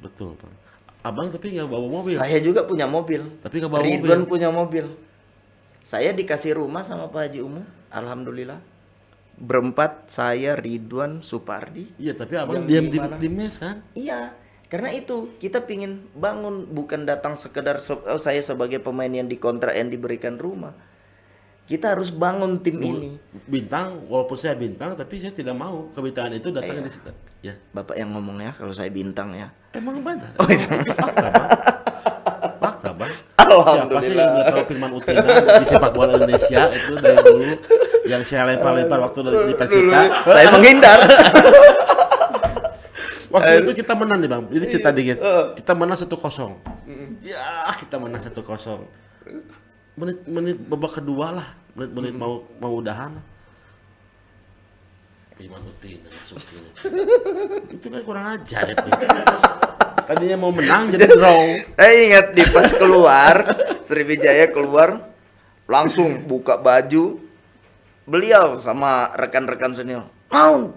Betul, 0.00 0.36
Bang. 0.40 0.52
Abang 1.04 1.28
tapi 1.28 1.52
nggak 1.52 1.68
bawa 1.68 1.84
mobil. 1.84 2.16
saya 2.16 2.40
juga 2.40 2.64
punya 2.64 2.88
mobil. 2.88 3.20
Tapi 3.44 3.54
nggak 3.60 3.72
bawa 3.72 3.84
Ridwan 3.84 4.24
mobil. 4.24 4.32
punya 4.32 4.48
mobil. 4.48 4.86
Saya 5.84 6.16
dikasih 6.16 6.56
rumah 6.56 6.80
sama 6.80 7.12
Pak 7.12 7.28
Haji 7.28 7.44
Umu. 7.44 7.60
Alhamdulillah 7.92 8.73
berempat 9.34 10.06
saya 10.06 10.54
Ridwan 10.54 11.18
Supardi 11.20 11.90
Iya, 11.96 12.14
tapi 12.14 12.34
abang 12.34 12.64
diam 12.64 12.86
di 12.86 12.96
di, 12.96 13.28
mes 13.28 13.54
kan? 13.56 13.82
Iya, 13.92 14.30
karena 14.66 14.90
itu 14.90 15.34
kita 15.36 15.62
pingin 15.62 16.06
bangun 16.12 16.66
bukan 16.66 17.02
datang 17.02 17.34
sekedar 17.34 17.78
se- 17.78 17.98
oh, 18.00 18.16
saya 18.16 18.38
sebagai 18.40 18.78
pemain 18.78 19.08
yang 19.08 19.26
dikontrak 19.26 19.74
yang 19.74 19.86
diberikan 19.86 20.34
rumah. 20.34 20.74
Kita 21.64 21.96
harus 21.96 22.12
bangun 22.12 22.60
tim 22.60 22.76
ini. 22.76 23.16
Bintang, 23.44 24.04
walaupun 24.04 24.36
saya 24.36 24.52
bintang, 24.52 24.92
tapi 24.92 25.16
saya 25.16 25.32
tidak 25.32 25.56
mau 25.56 25.88
kebintangan 25.92 26.36
itu 26.36 26.52
datang 26.52 26.76
Iya. 26.76 26.84
di 26.84 26.90
situ. 26.90 27.10
Ya, 27.40 27.54
Bapak 27.70 27.96
yang 27.96 28.12
ngomong 28.12 28.36
ya 28.38 28.52
kalau 28.52 28.70
saya 28.70 28.88
bintang 28.88 29.32
ya. 29.32 29.48
emang 29.72 29.98
benar. 30.00 30.30
Oh, 30.40 30.46
iya. 30.46 30.68
Fakta, 30.68 31.28
bang. 31.32 31.46
Fakta, 32.60 32.90
bang. 32.94 33.12
Siapa 33.54 33.98
sih 34.00 34.14
yang 34.14 34.34
tahu 34.42 34.64
Firman 34.66 34.90
Utina 34.92 35.20
di 35.54 35.64
sepak 35.64 35.92
bola 35.92 36.10
Indonesia 36.14 36.62
itu 36.68 36.92
dari 36.96 37.18
dulu 37.18 37.44
yang 38.04 38.22
saya 38.22 38.44
lempar-lempar 38.44 39.00
waktu 39.00 39.18
di 39.48 39.54
Persita. 39.56 40.00
Saya 40.28 40.48
menghindar. 40.52 40.98
Waktu 43.34 43.66
itu 43.66 43.82
kita 43.82 43.98
menang 43.98 44.22
nih 44.22 44.30
bang. 44.30 44.42
Ini 44.46 44.66
cerita 44.70 44.94
Iya. 44.94 44.98
dikit. 45.02 45.18
Kita 45.58 45.74
menang 45.74 45.98
satu 45.98 46.14
kosong. 46.14 46.54
Ya 47.18 47.66
kita 47.74 47.98
menang 47.98 48.22
satu 48.22 48.46
kosong. 48.46 48.86
Menit 49.98 50.22
menit 50.30 50.54
babak 50.62 51.02
kedua 51.02 51.34
lah. 51.34 51.48
Menit 51.74 51.90
menit 51.98 52.14
mau 52.14 52.46
mau 52.62 52.78
udahan. 52.78 53.10
Iman 55.34 55.66
Utina 55.66 56.06
masukin. 56.14 56.62
itu 57.74 57.86
kan 57.90 58.02
kurang 58.06 58.38
ajar 58.38 58.70
itu. 58.70 58.86
Tadinya 60.06 60.36
mau 60.38 60.54
menang 60.54 60.94
jadi 60.94 61.10
draw. 61.10 61.42
saya 61.74 61.92
ingat 62.06 62.26
di 62.36 62.44
pas 62.52 62.70
keluar 62.76 63.34
Sriwijaya 63.82 64.52
keluar 64.52 65.10
langsung 65.66 66.28
buka 66.28 66.54
baju 66.60 67.23
beliau 68.04 68.56
sama 68.56 69.12
rekan-rekan 69.14 69.72
senior. 69.72 70.04
Mau 70.28 70.76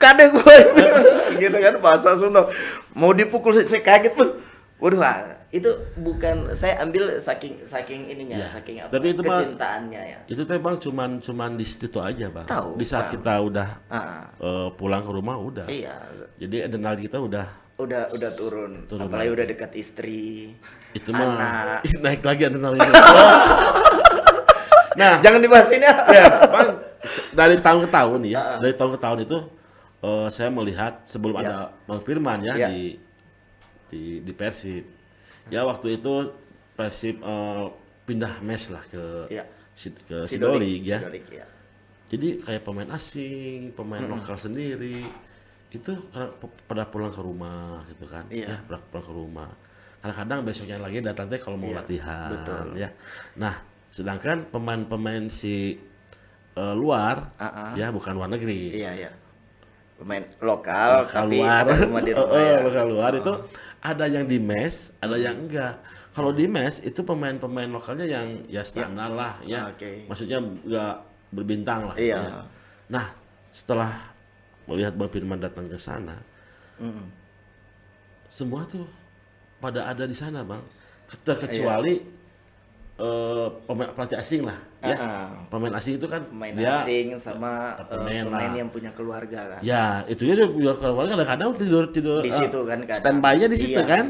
kade 0.00 0.32
gue 0.32 0.56
gitu 1.44 1.56
kan 1.60 1.74
bahasa 1.76 2.16
Sunda 2.16 2.48
mau 2.96 3.12
dipukul 3.12 3.52
saya, 3.52 3.68
kaget 3.84 4.16
pun 4.16 4.32
waduh 4.80 4.96
ah, 4.96 5.36
itu 5.52 5.68
bukan 6.00 6.56
saya 6.56 6.80
ambil 6.80 7.20
saking 7.20 7.60
saking 7.68 8.08
ininya 8.08 8.40
Ya, 8.40 8.48
saking 8.48 8.80
apa 8.80 8.96
tapi 8.96 9.12
itu 9.12 9.20
kecintaannya 9.20 10.02
ya 10.08 10.18
Itu 10.24 10.48
teh 10.48 10.56
bang 10.56 10.80
cuman 10.80 11.20
cuman 11.20 11.60
di 11.60 11.68
situ 11.68 12.00
aja 12.00 12.32
bang. 12.32 12.48
Tahu, 12.48 12.80
di 12.80 12.86
saat 12.88 13.12
Bang. 13.12 13.20
kita 13.20 13.32
udah 13.44 13.68
Ah, 13.92 14.24
eh, 14.40 14.68
pulang 14.72 15.04
ke 15.04 15.12
rumah 15.12 15.36
udah. 15.36 15.68
iya 15.68 16.00
Jadi 16.40 16.64
adrenalin 16.64 17.04
kita 17.04 17.20
udah 17.20 17.46
udah 17.76 18.12
udah 18.12 18.30
turun, 18.36 18.72
Turun 18.88 19.08
apalagi 19.08 19.32
udah 19.32 19.46
dekat 19.48 19.72
istri 19.76 20.52
itu 20.92 21.10
mah 21.12 21.80
naik 22.04 22.24
lagi 22.24 22.48
adrenalin. 22.48 22.80
nah, 25.00 25.14
jangan 25.24 25.40
dibahas 25.40 25.68
ini 25.72 25.86
ya 25.88 25.94
ya, 26.12 26.24
Bang, 26.46 26.68
dari 27.32 27.56
tahun 27.56 27.80
ke 27.84 27.88
tahun 27.88 28.18
nih 28.20 28.32
ya, 28.36 28.42
dari 28.60 28.74
tahun 28.76 28.90
ke 28.94 29.00
tahun 29.00 29.18
itu 29.24 29.38
eh, 30.00 30.28
saya 30.28 30.48
melihat 30.52 30.92
sebelum 31.04 31.36
Ya. 31.36 31.42
ada 31.42 31.56
Bang 31.88 32.00
Firman 32.04 32.38
ya, 32.44 32.54
Ya. 32.56 32.68
di 32.68 33.00
di 33.88 34.02
di 34.20 34.32
Persib. 34.32 34.84
Ya 35.48 35.64
waktu 35.64 35.98
itu 35.98 36.30
Persib 36.76 37.18
eh, 37.18 37.64
pindah 38.04 38.38
mes 38.40 38.68
lah 38.68 38.84
ke 38.84 39.26
Ya. 39.28 39.44
Si- 39.72 39.96
ke 40.04 40.22
Sidolik 40.28 40.84
ya. 40.84 41.00
Sidolik, 41.00 41.24
ya. 41.32 41.46
Jadi 42.10 42.42
kayak 42.42 42.62
pemain 42.62 42.90
asing, 42.90 43.70
pemain 43.72 44.02
lokal 44.02 44.34
sendiri 44.34 45.06
itu 45.70 45.92
pada 46.66 46.82
pulang 46.84 47.14
ke 47.14 47.22
rumah 47.22 47.86
gitu 47.86 48.10
kan. 48.10 48.26
Iya. 48.26 48.50
Ya, 48.50 48.56
pulang 48.66 49.04
ke 49.06 49.12
rumah. 49.14 49.50
Kadang-kadang 50.02 50.42
besoknya 50.42 50.82
lagi 50.82 50.98
datang 50.98 51.30
teh 51.30 51.38
kalau 51.38 51.54
mau 51.54 51.70
Iya, 51.70 51.78
latihan 51.78 52.30
betul. 52.34 52.66
ya. 52.74 52.88
Nah, 53.38 53.54
sedangkan 53.90 54.46
pemain-pemain 54.48 55.26
si 55.28 55.78
eh, 56.56 56.74
luar 56.74 57.34
ah. 57.36 57.74
ya 57.74 57.90
bukan 57.90 58.12
luar 58.14 58.30
negeri. 58.30 58.78
Iya 58.78 58.92
iya. 59.06 59.10
Pemain 60.00 60.24
lokal, 60.40 61.04
Lokal 61.04 61.28
tapi 61.28 61.36
luar, 61.44 61.64
di 61.68 61.72
Eh, 61.76 61.84
rumah 61.84 62.00
eh, 62.08 62.16
ya. 62.40 62.58
lokal 62.64 62.86
luar 62.88 63.12
itu 63.20 63.32
ada 63.84 64.04
yang 64.08 64.24
di 64.24 64.40
mes, 64.40 64.96
ada 64.96 65.16
yang 65.20 65.36
enggak. 65.44 65.76
Kalau 66.16 66.32
di 66.32 66.48
mes 66.48 66.80
itu 66.80 67.04
pemain-pemain 67.04 67.68
lokalnya 67.68 68.08
yang 68.08 68.40
ya 68.48 68.64
standar 68.64 69.12
lah 69.12 69.36
ya. 69.44 69.68
Ah, 69.68 69.76
oke. 69.76 70.08
Maksudnya 70.08 70.40
enggak 70.40 70.94
berbintang 71.36 71.92
lah. 71.92 71.96
Iya. 72.00 72.16
ya. 72.16 72.40
Nah, 72.88 73.06
setelah 73.52 73.92
melihat 74.64 74.96
Bang 74.96 75.10
Firman 75.12 75.36
datang 75.38 75.68
ke 75.68 75.76
sana, 75.76 76.16
Mm. 76.80 77.12
semua 78.24 78.64
tuh 78.64 78.88
pada 79.60 79.84
ada 79.84 80.08
di 80.08 80.16
sana, 80.16 80.40
Bang. 80.40 80.64
Terkecuali 81.26 82.00
eh, 83.00 83.46
pemain 83.64 83.88
pelatih 83.88 84.16
asing 84.16 84.44
lah, 84.44 84.60
ya. 84.78 84.92
Ah. 84.94 85.28
Pemain 85.48 85.72
asing 85.72 85.96
itu 85.96 86.04
kan 86.04 86.20
Pemain 86.22 86.52
dia 86.52 86.76
asing 86.76 87.16
sama 87.16 87.72
eh, 87.80 87.84
pemain 87.88 88.24
lah. 88.28 88.52
yang 88.52 88.68
punya 88.68 88.92
keluarga 88.92 89.56
kan. 89.56 89.60
Ya, 89.60 90.04
itu 90.04 90.22
ya 90.22 90.36
juga 90.36 90.76
kalau 90.76 91.00
kadang-kadang 91.00 91.56
tidur 91.56 91.88
tidur 91.88 92.20
Di 92.20 92.28
eh, 92.28 92.36
situ 92.36 92.60
kan 92.62 92.84
kadang. 92.84 93.00
Standby-nya 93.00 93.46
di 93.48 93.56
situ 93.56 93.76
Iya. 93.76 93.88
kan. 93.88 94.06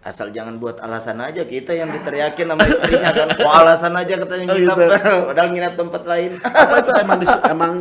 Asal 0.00 0.30
jangan 0.30 0.62
buat 0.62 0.78
alasan 0.78 1.18
aja 1.18 1.42
kita 1.42 1.74
yang 1.74 1.90
diteriakin 1.96 2.46
sama 2.46 2.62
istrinya 2.62 3.10
kan. 3.10 3.26
Kok 3.32 3.54
alasan 3.56 3.92
aja 3.92 4.14
katanya 4.16 4.44
Oh, 4.44 4.54
nginap 4.54 4.76
gitu. 4.78 4.84
padahal 5.32 5.48
nginap 5.50 5.72
tempat 5.74 6.02
lain. 6.04 6.30
Apa 6.38 6.74
itu 6.78 6.90
emang 6.94 7.18
dis- 7.18 7.42
emang 7.48 7.72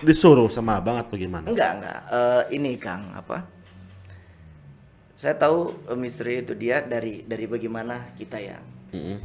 disuruh 0.00 0.48
sama 0.48 0.78
abang 0.78 0.96
atau 0.96 1.14
gimana? 1.14 1.44
Enggak, 1.44 1.70
enggak. 1.76 1.98
Eh, 2.08 2.42
ini 2.54 2.72
Kang, 2.78 3.12
apa? 3.12 3.44
Saya 5.12 5.34
tahu 5.34 5.74
misteri 5.92 6.40
itu 6.40 6.54
dia 6.54 6.78
dari 6.80 7.26
dari 7.26 7.44
bagaimana 7.44 8.14
kita 8.14 8.38
ya. 8.38 8.62
Mm-mm. 8.94 9.18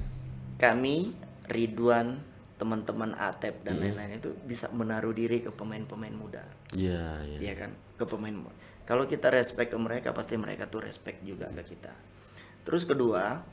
Kami 0.64 1.11
Ridwan, 1.51 2.24
teman-teman 2.55 3.11
Atep 3.20 3.68
dan 3.68 3.84
lain-lain 3.84 4.24
itu 4.24 4.32
bisa 4.47 4.72
menaruh 4.72 5.11
diri 5.11 5.43
ke 5.43 5.51
pemain-pemain 5.51 6.16
muda. 6.16 6.47
Iya, 6.72 7.28
iya. 7.28 7.39
Iya 7.43 7.53
kan? 7.59 7.72
Ke 7.99 8.07
pemain 8.07 8.32
muda. 8.32 8.55
Kalau 8.88 9.03
kita 9.03 9.28
respect 9.28 9.76
ke 9.76 9.80
mereka 9.80 10.16
pasti 10.16 10.39
mereka 10.39 10.72
tuh 10.72 10.88
respect 10.88 11.20
juga 11.28 11.51
ke 11.51 11.76
kita. 11.76 11.91
Terus 12.64 12.88
kedua, 12.88 13.43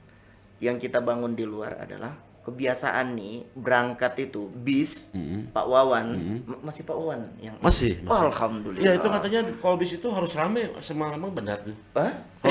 yang 0.63 0.79
kita 0.79 1.03
bangun 1.03 1.35
di 1.35 1.43
luar 1.43 1.83
adalah 1.83 2.15
kebiasaan 2.51 3.15
nih 3.15 3.47
berangkat 3.53 4.13
itu 4.21 4.51
bis 4.51 5.15
Pak 5.49 5.63
Wawan 5.63 6.07
M- 6.43 6.61
masih 6.61 6.83
Pak 6.83 6.93
Wawan 6.93 7.23
yang 7.39 7.55
Masih, 7.59 8.03
Oh, 8.03 8.13
masih. 8.13 8.27
alhamdulillah. 8.29 8.83
Iya, 8.83 8.93
itu 8.97 9.09
katanya 9.09 9.41
kalau 9.57 9.77
bis 9.77 9.93
itu 9.93 10.07
harus 10.07 10.33
rame 10.33 10.63
sama 10.79 11.11
abang 11.11 11.31
benar 11.31 11.63
tuh. 11.63 11.73
Hah? 11.93 12.13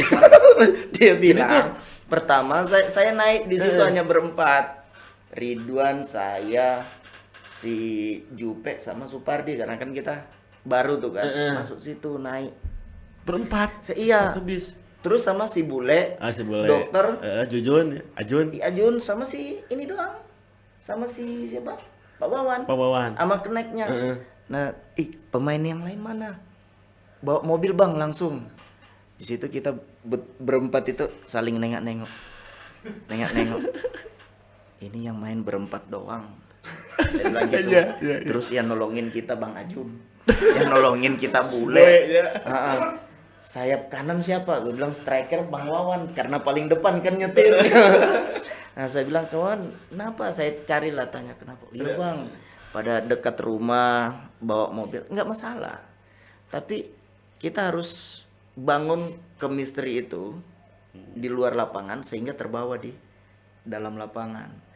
Dia 0.91 1.13
bilang 1.15 1.75
pertama 2.05 2.63
saya 2.63 2.87
saya 2.87 3.11
naik 3.11 3.45
di 3.45 3.57
situ 3.57 3.79
hanya 3.79 4.01
berempat. 4.01 4.79
Ridwan, 5.29 6.01
saya, 6.01 6.89
si 7.51 7.75
Jupe 8.31 8.75
sama 8.77 9.05
Supardi 9.05 9.53
karena 9.53 9.75
kan 9.75 9.91
kita 9.91 10.25
baru 10.61 10.97
tuh 10.97 11.13
kan 11.13 11.27
masuk 11.53 11.77
situ 11.77 12.17
naik. 12.17 12.49
Berempat. 13.21 13.69
Se- 13.83 13.93
iya. 13.93 14.31
Satu 14.31 14.41
bis. 14.41 14.73
Terus 14.99 15.23
sama 15.23 15.47
si 15.47 15.63
Bule, 15.63 16.19
Ah, 16.19 16.29
si 16.29 16.43
boleh. 16.43 16.67
dokter, 16.67 17.05
Eh, 17.21 17.43
Jujun, 17.47 17.95
Ajun, 18.13 18.51
Ajun 18.53 18.95
sama 18.99 19.23
si 19.23 19.63
ini 19.65 19.87
doang. 19.87 20.19
Sama 20.75 21.07
si 21.07 21.47
siapa? 21.47 21.79
Pak 22.19 22.27
Wawan. 22.27 22.67
Pak 22.67 22.75
Wawan. 22.75 23.11
Sama 23.15 23.39
keneknya. 23.39 23.87
Heeh. 23.87 24.15
Nah, 24.49 24.65
ih, 24.95 25.15
pemain 25.29 25.55
yang 25.57 25.79
lain 25.79 25.99
mana? 25.99 26.35
Bawa 27.19 27.43
mobil 27.43 27.71
bang 27.71 27.95
langsung. 27.95 28.43
Di 29.15 29.23
situ 29.23 29.47
kita 29.47 29.71
be- 30.01 30.27
berempat 30.35 30.87
itu 30.87 31.07
saling 31.23 31.55
nengok-nengok, 31.55 32.11
nengok-nengok. 33.07 33.61
Ini 34.85 35.11
yang 35.11 35.19
main 35.19 35.43
berempat 35.43 35.87
doang. 35.87 36.27
Gitu. 36.99 37.31
Iya, 37.31 37.59
iya, 37.63 37.83
iya. 37.99 38.15
Terus 38.21 38.51
yang 38.51 38.67
nolongin 38.67 39.07
kita 39.09 39.33
bang 39.33 39.55
Ajun, 39.55 39.95
yang 40.27 40.67
nolongin 40.67 41.15
kita 41.15 41.43
bule. 41.51 41.79
Bule, 41.79 41.91
ya. 42.09 42.25
Heeh. 42.43 42.79
Sayap 43.39 43.87
kanan 43.87 44.19
siapa? 44.19 44.59
Gue 44.61 44.75
bilang 44.75 44.91
striker 44.91 45.47
Bang 45.47 45.67
Wawan 45.67 46.11
karena 46.13 46.39
paling 46.43 46.67
depan 46.67 46.99
kan 46.99 47.15
nyetir. 47.15 47.55
nah 48.75 48.85
saya 48.85 49.03
bilang 49.07 49.27
kawan, 49.27 49.71
kenapa? 49.91 50.31
Saya 50.31 50.63
carilah 50.63 51.07
tanya 51.07 51.33
kenapa? 51.35 51.67
Iya 51.71 51.97
bang, 51.99 52.19
pada 52.71 53.01
dekat 53.03 53.39
rumah 53.41 54.29
bawa 54.39 54.71
mobil 54.71 55.03
nggak 55.07 55.27
masalah. 55.27 55.81
Tapi 56.51 56.91
kita 57.39 57.71
harus 57.71 58.21
bangun 58.59 59.15
chemistry 59.39 60.03
itu 60.03 60.35
di 60.93 61.31
luar 61.31 61.55
lapangan 61.55 62.03
sehingga 62.03 62.35
terbawa 62.35 62.75
di 62.75 62.91
dalam 63.63 63.95
lapangan. 63.95 64.68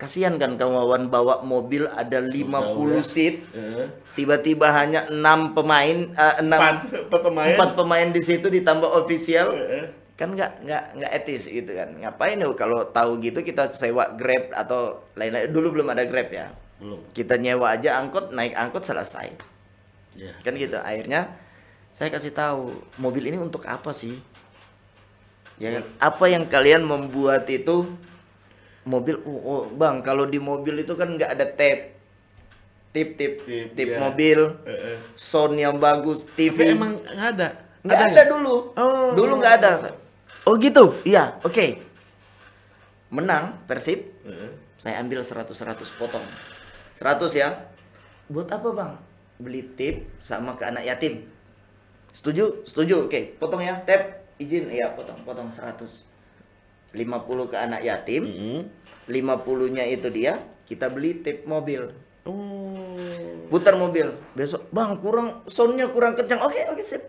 Kasihan 0.00 0.40
kan 0.40 0.56
kawan 0.56 1.12
bawa 1.12 1.44
mobil 1.44 1.84
ada 1.84 2.24
50 2.24 3.04
seat, 3.04 3.44
Eh, 3.52 3.84
tiba-tiba 4.16 4.72
hanya 4.72 5.04
enam 5.06 5.52
pemain, 5.52 6.08
eh, 6.08 6.34
enam 6.40 6.56
Empat, 6.56 6.76
empat 7.04 7.20
pemain. 7.20 7.48
empat 7.52 7.70
pemain 7.76 8.08
di 8.08 8.22
situ 8.24 8.48
ditambah 8.48 8.88
official 8.88 9.52
Eh, 9.52 9.92
kan 10.16 10.32
nggak 10.32 10.64
nggak 10.64 10.84
nggak 10.96 11.12
etis 11.14 11.44
gitu 11.44 11.76
kan. 11.76 11.92
Ngapain 11.92 12.40
ya 12.40 12.48
kalau 12.56 12.88
tahu 12.88 13.20
gitu 13.20 13.40
kita 13.40 13.68
sewa 13.70 14.08
grab 14.16 14.48
atau 14.52 15.04
lain-lain. 15.12 15.52
Dulu 15.52 15.68
belum 15.76 15.92
ada 15.92 16.08
grab 16.08 16.32
ya. 16.32 16.48
Belum. 16.80 17.04
kita 17.12 17.36
nyewa 17.36 17.76
aja 17.76 18.00
angkot 18.00 18.32
naik 18.32 18.56
angkot 18.56 18.80
selesai. 18.80 19.36
Ya. 20.16 20.32
kan 20.40 20.56
gitu. 20.56 20.80
Akhirnya 20.80 21.28
saya 21.92 22.08
kasih 22.08 22.32
tahu 22.32 22.72
mobil 22.96 23.28
ini 23.28 23.36
untuk 23.36 23.68
apa 23.68 23.92
sih? 23.92 24.16
Ya 25.60 25.76
kan? 25.76 25.84
Apa 26.00 26.24
yang 26.32 26.48
kalian 26.48 26.88
membuat 26.88 27.44
itu 27.52 27.84
mobil 28.88 29.20
oh, 29.24 29.40
oh, 29.44 29.62
bang 29.68 30.00
kalau 30.00 30.24
di 30.24 30.40
mobil 30.40 30.80
itu 30.80 30.96
kan 30.96 31.08
nggak 31.12 31.36
ada 31.36 31.46
tape. 31.52 31.98
Tip 32.90 33.14
tip 33.14 33.46
Tip, 33.46 33.78
tip 33.78 33.88
iya. 33.94 33.98
mobil. 34.02 34.38
Eh, 34.66 34.72
eh. 34.74 34.96
sound 35.14 35.54
yang 35.54 35.78
bagus 35.78 36.26
Tapi 36.26 36.50
TV 36.50 36.74
emang 36.74 36.98
nggak 36.98 37.28
ada. 37.38 37.48
nggak 37.86 37.96
ada, 37.96 38.10
nggak? 38.10 38.26
dulu. 38.28 38.56
Oh. 38.74 39.10
dulu 39.14 39.32
nggak 39.38 39.54
ada. 39.62 39.70
Oh 40.48 40.58
gitu? 40.58 40.98
Iya 41.06 41.38
oke. 41.46 41.78
Menang 43.14 43.62
persib. 43.70 44.10
Eh, 44.26 44.52
saya 44.80 44.98
ambil 44.98 45.22
100 45.22 45.54
100 45.54 45.98
potong. 46.00 46.24
100 46.98 47.30
ya. 47.36 47.70
Buat 48.26 48.50
apa 48.50 48.68
bang? 48.74 48.92
Beli 49.38 49.62
tip 49.78 50.10
sama 50.18 50.58
ke 50.58 50.66
anak 50.66 50.82
yatim. 50.82 51.30
Setuju? 52.10 52.66
Setuju 52.66 53.06
oke. 53.06 53.38
Potong 53.38 53.62
ya 53.62 53.78
tap 53.86 54.20
izin 54.40 54.72
iya 54.72 54.88
potong 54.96 55.20
potong 55.22 55.52
100 55.52 56.09
50 56.90 57.50
ke 57.52 57.56
anak 57.56 57.80
yatim 57.86 58.22
mm-mm. 58.26 58.60
50 59.10 59.74
nya 59.74 59.84
itu 59.86 60.08
dia 60.10 60.42
kita 60.70 60.86
beli 60.86 61.18
tip 61.18 61.42
mobil. 61.50 61.90
Oh. 62.22 63.50
putar 63.50 63.74
mobil. 63.74 64.14
Besok. 64.38 64.70
Bang 64.70 65.02
kurang 65.02 65.42
soundnya 65.50 65.90
kurang 65.90 66.14
kencang. 66.14 66.38
Oke 66.46 66.62
oke 66.70 66.78
sip. 66.86 67.02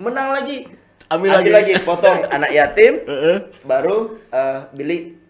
Menang 0.00 0.32
lagi. 0.32 0.64
Ambil 1.12 1.36
lagi. 1.52 1.76
potong. 1.84 2.24
Anak 2.34 2.48
yatim 2.48 3.04
Eh, 3.04 3.12
eh. 3.12 3.38
baru 3.60 4.16
eh, 4.32 4.58
beli 4.72 5.20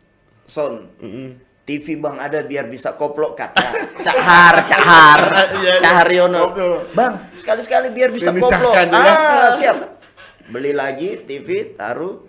sound. 0.47 0.87
Mm-mm. 1.03 1.43
TV 1.65 1.97
bang 1.97 2.21
ada 2.21 2.45
biar 2.47 2.71
bisa 2.71 2.95
koplok 2.95 3.35
kata. 3.35 3.59
Cahar 4.07 4.63
cahar. 4.71 5.23
Iya, 5.35 5.51
iya. 5.59 5.75
cahar 5.83 6.09
Yono. 6.15 6.55
Bang 6.95 7.35
sekali 7.35 7.67
sekali 7.67 7.91
biar 7.91 8.15
bisa 8.15 8.31
koplok. 8.31 8.71
ah 8.95 9.51
siap. 9.51 9.99
Beli 10.47 10.71
lagi 10.71 11.27
TV 11.27 11.75
taruh 11.75 12.23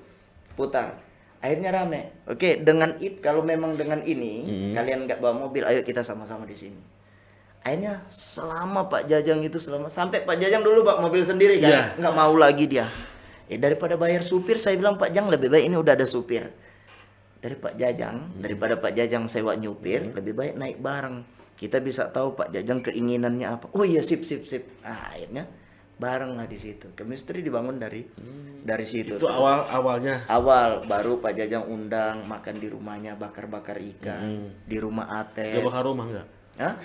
putar 0.57 1.05
akhirnya 1.46 1.70
rame. 1.70 2.02
Oke 2.26 2.58
dengan 2.58 2.98
it 2.98 3.22
kalau 3.22 3.46
memang 3.46 3.78
dengan 3.78 4.02
ini 4.02 4.34
Hmm. 4.41 4.74
kalian 4.74 5.06
nggak 5.06 5.22
bawa 5.22 5.46
mobil 5.46 5.62
ayo 5.62 5.86
kita 5.86 6.02
sama-sama 6.02 6.43
di 6.43 6.58
sini. 6.58 6.82
Akhirnya 7.62 8.02
selama 8.10 8.86
Pak 8.86 9.06
Jajang 9.06 9.41
itu 9.41 9.58
selama 9.58 9.89
sampai 9.89 10.22
Pak 10.22 10.38
Jajang 10.38 10.62
dulu 10.62 10.82
bawa 10.82 11.02
mobil 11.06 11.22
sendiri 11.22 11.62
kan? 11.62 11.70
Iya. 11.70 11.82
nggak 12.02 12.14
mau 12.14 12.34
lagi 12.34 12.66
dia. 12.66 12.89
Eh 13.46 13.62
daripada 13.62 13.93
bayar 13.93 14.26
supir 14.26 14.58
saya 14.58 14.74
bilang 14.74 14.98
Pak 14.98 15.14
Jang 15.14 15.30
lebih 15.30 15.54
baik 15.54 15.70
ini 15.70 15.78
udah 15.78 15.93
ada 15.93 16.06
supir. 16.06 16.50
Dari 17.38 17.54
Pak 17.54 17.78
Jajang 17.78 18.41
daripada 18.41 18.74
Pak 18.82 18.98
Jajang 18.98 19.30
sewa 19.30 19.54
nyupir 19.54 20.02
lebih 20.14 20.34
baik 20.34 20.54
naik 20.58 20.78
bareng. 20.82 21.22
Kita 21.56 21.78
bisa 21.78 22.10
tahu 22.10 22.34
Pak 22.34 22.50
Jajang 22.50 22.82
keinginannya 22.82 23.48
apa. 23.48 23.66
Oh 23.72 23.86
iya 23.86 24.02
sip 24.02 24.26
sip 24.26 24.43
sip. 24.43 24.66
Ah, 24.82 25.14
akhirnya 25.14 25.46
bareng 25.96 26.36
lah 26.36 26.43
di 26.43 26.56
situ 26.56 26.91
chemistry 26.91 27.39
dibangun 27.39 27.80
dari 27.80 28.04
dari 28.62 28.84
situ 28.84 29.16
Itu 29.16 29.28
awal 29.28 29.64
awalnya. 29.70 30.28
awal 30.28 30.84
baru 30.84 31.18
Pak 31.18 31.34
Jajang 31.34 31.66
undang 31.66 32.26
makan 32.26 32.56
di 32.58 32.68
rumahnya 32.68 33.16
bakar-bakar 33.16 33.80
ikan 33.96 34.52
di 34.62 34.76
rumah 34.76 35.08
Gak 35.08 35.39
Ate 35.39 35.64
bakal 35.64 35.82
rumah 35.88 36.06
nggak? 36.10 36.28
Hah? 36.56 36.76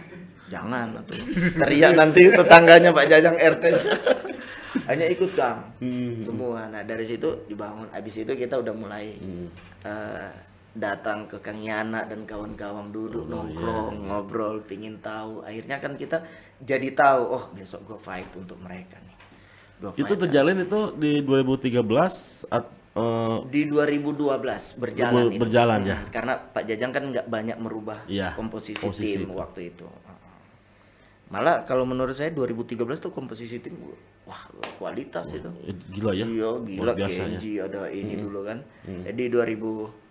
Jangan 0.51 0.99
atuh. 0.99 1.15
Teriak 1.63 1.95
nanti 1.95 2.27
tetangganya 2.27 2.91
Pak 2.91 3.07
Jajang 3.07 3.39
RT. 3.39 3.65
Hanya 4.91 5.07
ikut 5.07 5.31
Kang. 5.39 5.63
Semua. 6.19 6.67
Nah, 6.67 6.83
dari 6.83 7.07
situ 7.07 7.47
dibangun. 7.47 7.87
Habis 7.95 8.27
itu 8.27 8.35
kita 8.35 8.59
udah 8.59 8.75
mulai 8.75 9.15
eh, 9.87 10.31
datang 10.71 11.27
ke 11.27 11.39
Kang 11.39 11.59
Yana 11.59 12.07
dan 12.07 12.23
kawan-kawan 12.23 12.89
duduk 12.89 13.27
nongkrong, 13.27 14.07
ngobrol, 14.07 14.63
pingin 14.63 14.99
tahu. 14.99 15.43
Akhirnya 15.43 15.79
kan 15.79 15.95
kita 15.95 16.23
jadi 16.59 16.93
tahu, 16.93 17.23
oh 17.27 17.45
besok 17.51 17.83
gue 17.85 17.99
fight 17.99 18.31
untuk 18.35 18.55
mereka 18.57 18.95
nih. 19.01 19.17
Gua 19.81 19.91
Itu 19.97 20.15
terjalin 20.15 20.61
itu 20.61 20.93
di 20.95 21.25
2013 21.25 22.45
at, 22.47 22.65
eh, 22.93 23.37
di 23.49 23.65
2012 23.65 24.77
berjalan 24.77 25.25
Ber- 25.27 25.33
itu. 25.33 25.41
berjalan, 25.41 25.81
ya. 25.83 25.97
Hmm, 25.97 26.11
Karena 26.13 26.33
Pak 26.37 26.63
Jajang 26.65 26.93
kan 26.93 27.03
nggak 27.09 27.27
banyak 27.27 27.57
merubah 27.57 27.99
Iya, 28.07 28.37
komposisi, 28.37 28.77
komposisi 28.77 29.19
tim 29.19 29.27
itu. 29.27 29.35
waktu 29.35 29.61
itu. 29.73 29.89
Malah 31.31 31.63
kalau 31.63 31.87
menurut 31.87 32.11
saya 32.11 32.35
2013 32.35 32.99
tuh 32.99 33.15
komposisi 33.15 33.63
tim 33.63 33.79
wah 34.27 34.43
kualitas 34.77 35.31
itu. 35.31 35.47
gila 35.95 36.11
ya. 36.11 36.27
Iya, 36.27 36.51
gila 36.61 36.93
ya. 36.95 37.07
Hmm. 37.07 37.39
Kenji 37.39 37.53
ada 37.57 37.87
ini 37.87 38.15
dulu 38.19 38.43
kan. 38.43 38.59
Jadi 38.85 39.31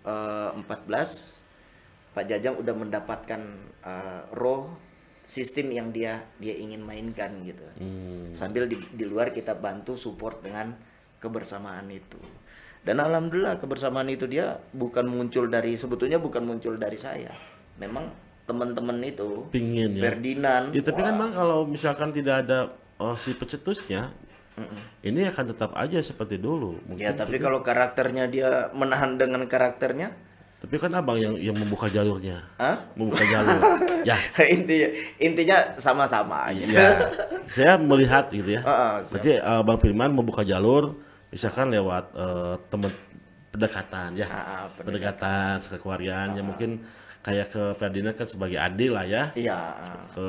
2014 0.04 1.40
Pak 2.10 2.24
Jajang 2.26 2.58
udah 2.58 2.74
mendapatkan 2.74 3.40
eh, 3.86 4.22
raw 4.34 4.66
sistem 5.30 5.70
yang 5.70 5.94
dia 5.94 6.26
dia 6.42 6.58
ingin 6.58 6.82
mainkan 6.82 7.30
gitu. 7.46 7.62
Hmm. 7.78 8.34
Sambil 8.34 8.66
di, 8.66 8.82
di 8.90 9.06
luar 9.06 9.30
kita 9.30 9.54
bantu 9.54 9.94
support 9.94 10.42
dengan 10.42 10.74
kebersamaan 11.22 11.86
itu. 11.92 12.18
Dan 12.80 12.98
alhamdulillah 12.98 13.60
kebersamaan 13.60 14.08
itu 14.08 14.24
dia 14.26 14.58
bukan 14.72 15.04
muncul 15.06 15.46
dari 15.46 15.76
sebetulnya 15.76 16.18
bukan 16.18 16.42
muncul 16.42 16.74
dari 16.74 16.96
saya. 16.98 17.30
Memang 17.78 18.10
teman-teman 18.48 18.98
itu 19.06 19.46
Pingin 19.54 19.94
ya. 19.94 20.10
Ferdinand. 20.10 20.74
Ya, 20.74 20.82
tapi 20.82 21.00
kan 21.06 21.14
bang 21.14 21.32
kalau 21.36 21.68
misalkan 21.68 22.10
tidak 22.10 22.42
ada 22.48 22.74
oh, 22.98 23.14
si 23.14 23.36
pecetusnya, 23.38 24.10
ini 25.00 25.20
akan 25.26 25.44
tetap 25.50 25.70
aja 25.74 25.98
seperti 26.00 26.36
dulu. 26.36 26.76
Mungkin. 26.86 27.02
Ya 27.02 27.12
tapi 27.12 27.36
kalau 27.36 27.60
karakternya 27.60 28.26
dia 28.26 28.68
menahan 28.72 29.16
dengan 29.16 29.44
karakternya, 29.46 30.10
Tapi 30.60 30.76
kan 30.76 30.92
abang 30.92 31.16
yang 31.16 31.40
yang 31.40 31.56
membuka 31.56 31.88
jalurnya, 31.88 32.44
Hah? 32.60 32.76
membuka 32.92 33.24
jalur. 33.24 33.60
ya, 34.08 34.12
intinya 34.56 34.88
intinya 35.16 35.56
sama-sama 35.80 36.52
aja. 36.52 36.64
ya. 36.68 36.88
Saya 37.56 37.72
melihat 37.80 38.28
gitu 38.28 38.60
ya. 38.60 38.60
Siap. 38.60 39.08
Berarti 39.08 39.30
eh, 39.40 39.62
bang 39.64 39.78
Firman 39.80 40.12
membuka 40.12 40.44
jalur, 40.44 41.00
misalkan 41.32 41.72
lewat 41.72 42.12
eh, 42.12 42.54
teman 42.68 42.92
pendekatan 43.50 44.14
ya, 44.14 44.28
Ah, 44.28 44.36
ah, 44.36 44.64
pendekatan 44.76 45.58
kekeluargaan 45.58 46.38
ya 46.38 46.42
mungkin 46.44 46.84
kayak 47.20 47.46
ke 47.48 47.62
Ferdinand 47.76 48.16
kan 48.16 48.24
sebagai 48.24 48.56
adik 48.56 48.90
lah 48.90 49.04
ya. 49.04 49.22
Iya. 49.34 49.58
ke 50.10 50.26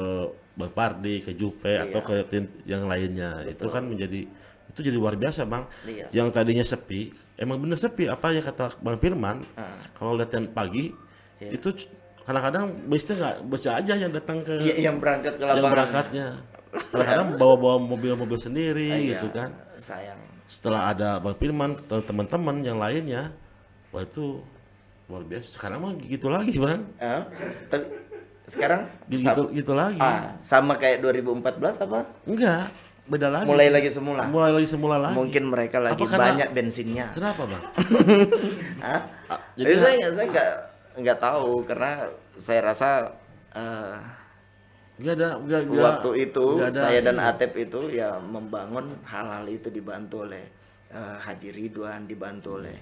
Bang 0.51 0.71
Pardi, 0.71 1.23
ke 1.23 1.31
Jupe 1.31 1.71
atau 1.79 1.99
ke 1.99 2.27
tim 2.27 2.43
yang 2.63 2.83
lainnya. 2.85 3.47
Itu 3.47 3.67
kan 3.67 3.87
menjadi 3.87 4.27
itu 4.67 4.79
jadi 4.79 4.95
luar 4.95 5.15
biasa, 5.15 5.43
Bang. 5.43 5.67
Iya. 5.83 6.11
Yang 6.11 6.27
tadinya 6.31 6.63
sepi, 6.63 7.07
emang 7.35 7.57
bener 7.57 7.75
sepi 7.75 8.07
apa 8.07 8.31
yang 8.31 8.43
kata 8.43 8.75
Bang 8.77 8.99
Firman. 8.99 9.43
Ah. 9.53 9.71
Kalau 9.93 10.13
latihan 10.13 10.47
pagi 10.47 10.91
Iya. 11.39 11.57
itu 11.57 11.73
kadang-kadang 12.21 12.69
bisnya 12.85 13.15
nggak 13.17 13.35
bisa 13.49 13.69
aja 13.73 13.93
yang 13.97 14.11
datang 14.11 14.45
ke 14.45 14.53
Iya, 14.61 14.91
yang 14.91 15.01
berangkat 15.01 15.35
ke 15.35 15.41
yang 15.41 15.57
lapangan. 15.57 15.73
berangkatnya. 15.73 16.27
Kadang-kadang 16.71 17.27
bawa-bawa 17.35 17.75
mobil-mobil 17.81 18.37
sendiri 18.37 18.87
Iya, 18.91 19.17
gitu 19.17 19.27
kan. 19.31 19.49
Sayang. 19.75 20.19
Setelah 20.45 20.91
ada 20.91 21.09
Bang 21.17 21.35
Firman, 21.35 21.79
te- 21.81 22.03
teman-teman 22.03 22.59
yang 22.59 22.75
lainnya, 22.75 23.31
wah 23.89 24.03
itu 24.03 24.43
luar 25.12 25.24
biasa. 25.24 25.47
Sekarang 25.51 25.80
mah 25.80 25.91
gitu 25.97 26.28
lagi, 26.28 26.55
Bang. 26.55 26.82
Eh, 26.95 27.22
tapi 27.68 27.86
sekarang 28.43 28.88
Gitu, 29.05 29.22
sa- 29.22 29.51
gitu 29.51 29.74
lagi. 29.74 29.95
ah, 29.97 30.36
sama 30.39 30.76
kayak 30.76 30.99
2014 30.99 31.78
apa? 31.82 32.03
Enggak, 32.24 32.68
beda 33.05 33.28
lagi. 33.30 33.45
Mulai 33.45 33.68
lagi 33.70 33.89
semula. 33.89 34.24
mulai 34.26 34.51
lagi 34.51 34.68
semula 34.68 34.95
lagi. 34.97 35.14
Mungkin 35.14 35.43
mereka 35.45 35.78
lagi 35.78 35.95
Apa 35.95 36.07
karena- 36.09 36.28
banyak 36.32 36.49
bensinnya. 36.51 37.07
Kenapa 37.12 37.43
bang? 37.45 37.64
Hah? 38.84 39.01
Ah, 39.28 39.39
Jadi 39.53 39.74
saya 39.78 39.93
nggak 39.97 40.14
saya 40.14 40.28
nggak 40.28 40.51
nggak 40.97 41.18
tahu 41.20 41.64
karena 41.64 41.91
saya 42.36 42.59
rasa 42.66 42.89
eh, 43.51 43.95
nggak 44.97 45.14
ada 45.14 45.30
nggak 45.39 45.62
nggak- 45.66 45.86
waktu 45.88 46.09
itu 46.22 46.45
nggak 46.57 46.72
ada 46.72 46.82
saya 46.82 46.99
dan. 47.01 47.16
Atep 47.18 47.51
itu 47.57 47.82
ya 47.89 48.16
membangun 48.18 48.99
hal-hal 49.03 49.45
itu 49.45 49.68
dibantu 49.68 50.24
oleh 50.24 50.43
eh, 50.89 51.16
Haji 51.18 51.49
Ridwan 51.49 52.03
dibantu 52.03 52.59
oleh 52.59 52.76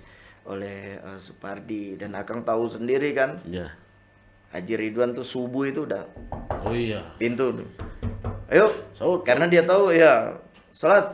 oleh 0.49 0.97
eh, 0.97 1.19
Supardi. 1.21 1.93
Dan 1.95 2.17
Akang 2.17 2.41
tahu 2.41 2.65
sendiri 2.65 3.13
kan 3.13 3.37
Ya. 3.45 3.69
Haji 4.49 4.73
Ridwan 4.81 5.13
tuh 5.13 5.21
subuh 5.21 5.69
itu 5.69 5.85
udah 5.85 6.09
Oh 6.65 6.73
iya. 6.73 7.05
pintu. 7.21 7.53
Ayo 8.49 8.65
Sahur. 8.97 9.21
karena 9.21 9.45
dia 9.45 9.61
tahu 9.61 9.93
ya 9.93 10.33
sholat. 10.73 11.13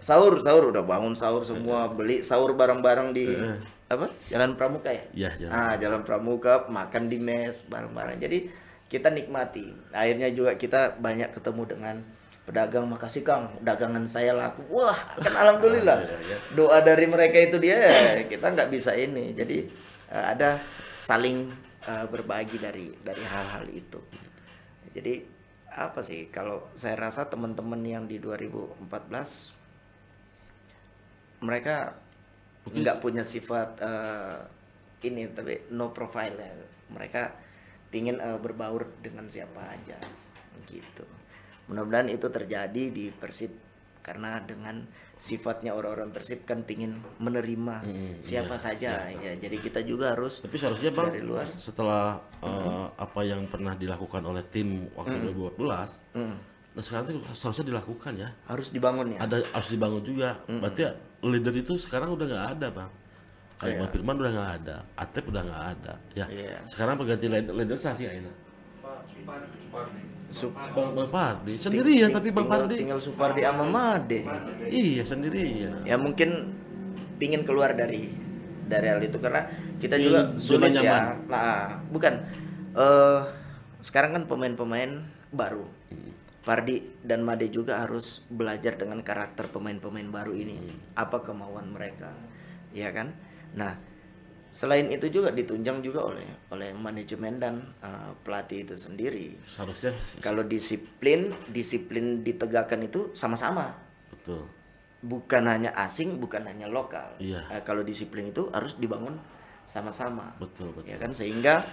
Sahur 0.00 0.40
sahur. 0.40 0.72
Udah 0.72 0.80
bangun 0.82 1.12
sahur 1.12 1.44
semua 1.44 1.86
beli 1.92 2.24
sahur 2.24 2.56
bareng-bareng 2.56 3.12
di 3.12 3.28
apa? 3.86 4.08
Jalan 4.32 4.56
Pramuka 4.56 4.88
ya? 4.88 5.04
Iya, 5.12 5.30
jalan. 5.36 5.52
ah 5.52 5.74
Jalan 5.76 6.00
Pramuka 6.02 6.64
makan 6.66 7.12
di 7.12 7.20
mes 7.20 7.60
bareng-bareng. 7.68 8.16
Jadi 8.18 8.48
kita 8.88 9.12
nikmati. 9.12 9.68
Akhirnya 9.92 10.32
juga 10.32 10.56
kita 10.56 10.96
banyak 10.96 11.28
ketemu 11.30 11.62
dengan 11.68 11.96
pedagang 12.42 12.90
makasih 12.90 13.22
Kang 13.22 13.54
dagangan 13.62 14.02
saya 14.02 14.34
laku 14.34 14.66
wah 14.66 14.98
kan 15.14 15.30
alhamdulillah 15.46 16.02
doa 16.58 16.82
dari 16.82 17.06
mereka 17.06 17.38
itu 17.38 17.56
dia 17.62 17.78
kita 18.26 18.50
nggak 18.50 18.66
bisa 18.66 18.98
ini 18.98 19.30
jadi 19.30 19.62
eh, 20.12 20.24
ada 20.36 20.58
saling 21.02 21.50
eh, 21.88 22.06
berbagi 22.06 22.62
dari 22.62 22.94
dari 23.02 23.24
hal-hal 23.26 23.66
itu. 23.72 23.98
Jadi 24.94 25.24
apa 25.72 26.04
sih 26.04 26.28
kalau 26.28 26.68
saya 26.76 26.94
rasa 27.00 27.26
teman-teman 27.26 27.80
yang 27.80 28.04
di 28.04 28.20
2014 28.20 28.84
mereka 31.42 31.96
nggak 32.68 33.00
punya 33.02 33.26
sifat 33.26 33.82
eh, 33.82 34.38
ini 35.08 35.26
tapi 35.34 35.66
no 35.74 35.90
profile 35.90 36.38
ya. 36.38 36.54
Mereka 36.92 37.22
ingin 37.90 38.22
eh, 38.22 38.38
berbaur 38.38 38.86
dengan 39.02 39.26
siapa 39.26 39.74
aja 39.74 39.98
gitu. 40.70 41.02
Mudah-mudahan 41.72 42.06
itu 42.06 42.28
terjadi 42.28 42.84
di 42.92 43.08
Persib 43.08 43.48
karena 44.02 44.36
dengan 44.38 44.84
sifatnya 45.14 45.72
orang-orang 45.72 46.10
Persib 46.10 46.42
kan 46.42 46.60
pingin 46.60 46.92
menerima 47.16 47.76
Hmm, 47.80 48.18
siapa 48.18 48.54
iya, 48.54 48.60
saja 48.60 48.92
ya. 49.08 49.32
Jadi 49.34 49.56
kita 49.56 49.80
juga 49.80 50.12
harus 50.12 50.38
Tapi 50.38 50.52
seharusnya 50.52 50.90
bang 50.90 51.08
Dari 51.08 51.22
luar. 51.22 51.46
setelah 51.48 52.20
eh, 52.42 52.86
apa 52.92 53.20
yang 53.22 53.46
pernah 53.46 53.72
dilakukan 53.72 54.20
oleh 54.20 54.44
tim 54.44 54.84
waktu 54.92 55.16
2012, 55.24 56.02
Hmm, 56.12 56.36
nah 56.74 56.82
sekarang 56.82 57.04
itu 57.08 57.24
seharusnya 57.32 57.66
dilakukan 57.66 58.12
ya. 58.18 58.28
harus 58.44 58.68
dibangun 58.68 59.16
ya. 59.16 59.18
Ada 59.22 59.36
harus 59.48 59.68
dibangun 59.70 60.02
juga. 60.02 60.36
Berarti 60.44 60.80
ya, 60.82 60.92
leader 61.22 61.54
itu 61.54 61.72
sekarang 61.78 62.12
udah 62.12 62.26
nggak 62.28 62.46
ada 62.52 62.68
bang. 62.68 62.90
Kayak 63.56 63.78
Bang 63.78 63.90
Firman 63.94 64.16
udah 64.18 64.32
nggak 64.34 64.52
ada, 64.58 64.76
Atep 64.98 65.24
udah 65.30 65.42
nggak 65.46 65.64
ada. 65.78 65.94
Ya. 66.12 66.26
Iya. 66.26 66.58
Sekarang 66.66 66.98
pengganti 66.98 67.30
leader, 67.30 67.54
leader 67.54 67.78
sih 67.78 68.10
Aina. 68.10 68.32
Sup- 70.32 70.56
Bang, 70.56 70.96
bang 70.96 71.08
Pardi 71.12 71.54
sendirian 71.60 72.08
tapi 72.08 72.32
Bang 72.32 72.48
tinggal, 72.48 72.60
Pardi. 72.64 72.76
tinggal 72.80 73.00
Supardi 73.00 73.40
sama 73.44 73.64
Made. 73.68 74.20
Iya 74.66 75.04
sendirian. 75.04 75.84
Ya 75.84 76.00
mungkin 76.00 76.56
pingin 77.20 77.44
keluar 77.44 77.76
dari 77.76 78.08
dari 78.66 78.86
hal 78.88 79.04
itu 79.04 79.20
karena 79.20 79.44
kita 79.76 80.00
juga 80.00 80.32
sulit 80.40 80.72
nyaman. 80.72 80.88
ya. 80.88 81.28
Nah, 81.28 81.62
bukan 81.92 82.14
eh 82.72 83.20
sekarang 83.84 84.16
kan 84.16 84.24
pemain-pemain 84.24 85.04
baru. 85.28 85.68
Pardi 86.42 86.82
dan 87.06 87.22
Made 87.22 87.46
juga 87.54 87.78
harus 87.84 88.26
belajar 88.26 88.74
dengan 88.74 88.98
karakter 89.04 89.46
pemain-pemain 89.52 90.08
baru 90.10 90.34
ini. 90.34 90.74
Apa 90.98 91.22
kemauan 91.22 91.70
mereka, 91.70 92.10
ya 92.74 92.90
kan? 92.90 93.14
Nah, 93.54 93.78
selain 94.52 94.92
itu 94.92 95.08
juga 95.08 95.32
ditunjang 95.32 95.80
juga 95.80 96.12
oleh 96.12 96.28
oleh 96.52 96.76
manajemen 96.76 97.40
dan 97.40 97.54
eh, 97.80 98.12
pelatih 98.20 98.68
itu 98.68 98.76
sendiri. 98.76 99.40
Seharusnya 99.48 99.96
Kalau 100.20 100.44
disiplin, 100.44 101.32
disiplin 101.48 102.20
ditegakkan 102.20 102.84
itu 102.84 103.10
sama-sama. 103.16 103.72
betul. 104.12 104.44
Bukan 105.02 105.50
hanya 105.50 105.74
asing, 105.74 106.22
bukan 106.22 106.46
hanya 106.46 106.70
lokal. 106.70 107.16
Iya. 107.18 107.42
Eh, 107.50 107.62
kalau 107.66 107.82
disiplin 107.82 108.30
itu 108.30 108.46
harus 108.54 108.78
dibangun 108.78 109.18
sama-sama. 109.66 110.36
Betul, 110.38 110.70
betul. 110.76 110.94
Ya 110.94 110.96
kan 111.00 111.10
sehingga 111.10 111.64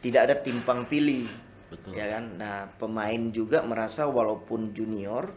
tidak 0.00 0.30
ada 0.30 0.34
timpang 0.40 0.86
pilih. 0.88 1.28
Betul. 1.68 1.98
Ya 1.98 2.08
kan? 2.16 2.38
Nah, 2.40 2.70
pemain 2.80 3.28
juga 3.28 3.60
merasa 3.60 4.08
walaupun 4.08 4.72
junior 4.72 5.28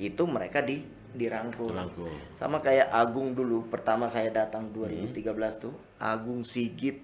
itu 0.00 0.24
mereka 0.24 0.64
di 0.64 0.80
dirangkul. 1.12 1.70
Dirangkul. 1.70 2.10
Sama 2.32 2.58
kayak 2.58 2.88
Agung 2.88 3.32
dulu 3.32 3.66
pertama 3.66 4.04
saya 4.04 4.28
datang 4.28 4.68
Hmm. 4.68 4.74
2013 5.08 5.22
tuh, 5.58 5.72
Agung 5.96 6.40
Sigit 6.40 7.02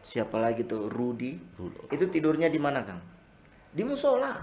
siapa 0.00 0.36
lagi 0.36 0.62
tuh 0.62 0.86
Rudi. 0.86 1.36
Itu 1.88 2.04
tidurnya 2.06 2.46
di 2.46 2.56
mana, 2.56 2.82
Kang? 2.82 3.00
Di 3.70 3.80
musola. 3.80 4.36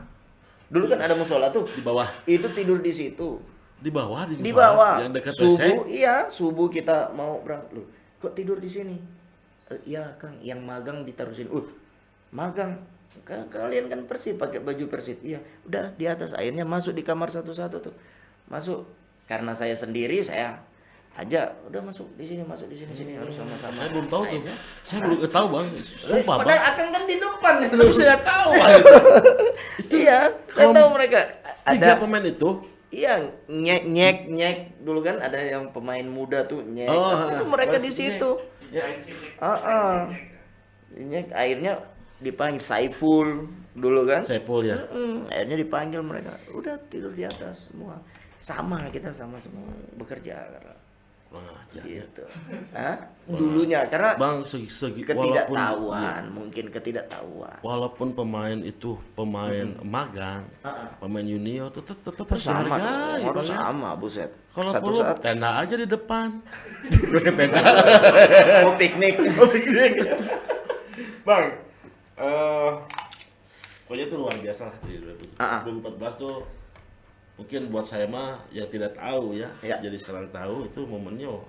Dulu 0.68 0.86
kan 0.88 1.00
ada 1.00 1.14
musola 1.14 1.50
tuh. 1.50 1.68
Di 1.68 1.80
bawah, 1.80 2.08
Itu 2.26 2.48
tidur 2.50 2.80
di 2.80 2.90
situ. 2.90 3.38
di 3.78 3.90
bawah, 3.90 4.24
di, 4.24 4.38
Di 4.38 4.54
bawah. 4.54 5.02
yang 5.02 5.10
dekat 5.10 5.34
WC. 5.34 5.42
subuh, 5.58 5.84
iya, 5.86 6.16
subuh 6.28 6.68
kita 6.68 7.10
mau 7.12 7.42
berangkat. 7.42 7.74
Loh, 7.74 7.86
kok 8.18 8.32
tidur 8.32 8.56
di 8.56 8.70
sini? 8.70 8.94
"Eh, 9.68 9.82
iya, 9.88 10.14
Kang, 10.16 10.38
yang 10.40 10.62
magang 10.62 11.02
ditaruh 11.02 11.32
sini. 11.32 11.50
Uh, 11.50 11.66
magang. 12.30 12.78
Ka- 13.22 13.44
Kalian 13.48 13.86
kan 13.86 14.06
Persib 14.06 14.38
pakai 14.38 14.62
baju 14.62 14.86
Persib. 14.88 15.20
Iya, 15.22 15.42
udah 15.64 15.92
di 15.92 16.06
atas 16.06 16.32
akhirnya 16.32 16.64
masuk 16.64 16.94
di 16.94 17.02
kamar 17.02 17.28
satu-satu 17.28 17.78
tuh. 17.82 17.96
Masuk 18.52 18.84
karena 19.32 19.56
saya 19.56 19.72
sendiri 19.72 20.20
saya 20.20 20.60
aja 21.12 21.44
udah 21.68 21.84
masuk 21.84 22.08
di 22.16 22.24
sini 22.24 22.44
masuk 22.48 22.72
di 22.72 22.76
sini 22.80 22.92
sini 22.96 23.12
harus 23.20 23.36
sama-sama. 23.36 23.80
Saya 23.80 23.90
belum 23.92 24.08
tahu 24.08 24.24
tuh. 24.24 24.32
Akhirnya, 24.32 24.56
Saya 24.88 25.00
belum 25.04 25.20
tahu 25.28 25.46
bang. 25.52 25.68
Sumpah 25.84 26.36
bang. 26.40 26.48
Padahal 26.48 26.64
Akang 26.72 26.90
kan 26.92 27.04
di 27.04 27.16
depan. 27.20 27.54
Tapi 27.72 27.94
saya 27.96 28.18
tahu 28.24 28.50
bang. 28.56 28.80
itu. 29.82 29.96
iya, 30.08 30.20
saya 30.52 30.68
tahu 30.72 30.88
mereka. 30.96 31.20
Tiga 31.68 31.96
Ada 31.96 32.00
pemain 32.00 32.24
itu. 32.24 32.50
Iya, 32.92 33.14
nyek 33.48 33.82
nyek 33.88 34.18
nyek 34.28 34.58
dulu 34.84 35.00
kan 35.00 35.16
ada 35.24 35.40
yang 35.40 35.72
pemain 35.72 36.04
muda 36.04 36.44
tuh 36.44 36.60
nyek. 36.64 36.92
Oh, 36.92 37.28
itu 37.28 37.44
mereka 37.48 37.76
di 37.80 37.92
situ. 37.92 38.32
Ya. 38.72 38.84
Ah, 39.40 39.60
ah. 39.60 39.96
Nyek 40.96 41.32
akhirnya 41.32 41.80
dipanggil 42.20 42.64
Saiful 42.64 43.48
dulu 43.76 44.08
kan. 44.08 44.24
Saiful 44.24 44.64
ya. 44.64 44.80
Mm, 44.92 45.28
akhirnya 45.28 45.58
dipanggil 45.60 46.02
mereka. 46.04 46.36
Udah 46.52 46.76
tidur 46.88 47.12
di 47.16 47.24
atas 47.24 47.72
semua. 47.72 48.00
Sama 48.42 48.90
kita 48.90 49.14
sama 49.14 49.38
semua 49.38 49.70
bekerja 49.96 50.34
karena 50.50 50.74
Kurang 51.32 51.48
ajar. 51.56 51.84
gitu. 51.86 52.24
Hah? 52.74 52.98
Dulunya 53.24 53.88
karena 53.88 54.20
Bang 54.20 54.44
segi 54.44 54.68
segi 54.68 55.00
ketidaktahuan, 55.00 56.28
mungkin 56.28 56.68
ketidaktahuan. 56.68 57.62
walaupun 57.62 58.12
pemain 58.12 58.60
itu 58.60 59.00
pemain 59.14 59.64
magang, 59.80 60.44
Ah, 60.60 60.68
ah. 60.68 60.90
pemain 61.00 61.24
junior 61.24 61.72
tetap 61.72 62.04
tetap 62.04 62.28
Sama 62.36 62.76
harus 62.76 63.48
Bang, 63.48 63.48
ya. 63.48 63.56
sama, 63.56 63.90
buset. 63.96 64.28
Kalau 64.52 64.72
Satu 64.76 64.84
perlu 64.84 65.00
saat 65.00 65.18
tenda 65.24 65.50
aja 65.56 65.76
di 65.78 65.88
depan. 65.88 66.28
Ke 66.92 67.32
tenda. 67.40 67.62
mau 68.68 68.76
piknik. 68.76 69.16
Bang, 71.22 71.46
eh 72.18 72.72
pokoknya 73.86 74.04
itu 74.04 74.16
luar 74.16 74.36
biasa 74.36 74.68
lah 74.68 74.78
di 74.84 75.00
2014 75.00 75.38
Ah, 75.38 75.48
ah. 75.48 75.62
2014 75.64 76.14
tuh 76.18 76.36
mungkin 77.42 77.74
buat 77.74 77.90
saya 77.90 78.06
mah 78.06 78.38
yang 78.54 78.70
tidak 78.70 78.94
tahu 78.94 79.34
ya, 79.34 79.50
Ya. 79.66 79.82
jadi 79.82 79.98
sekarang 79.98 80.30
tahu 80.30 80.70
itu 80.70 80.86
momennya 80.86 81.26
oh, 81.26 81.42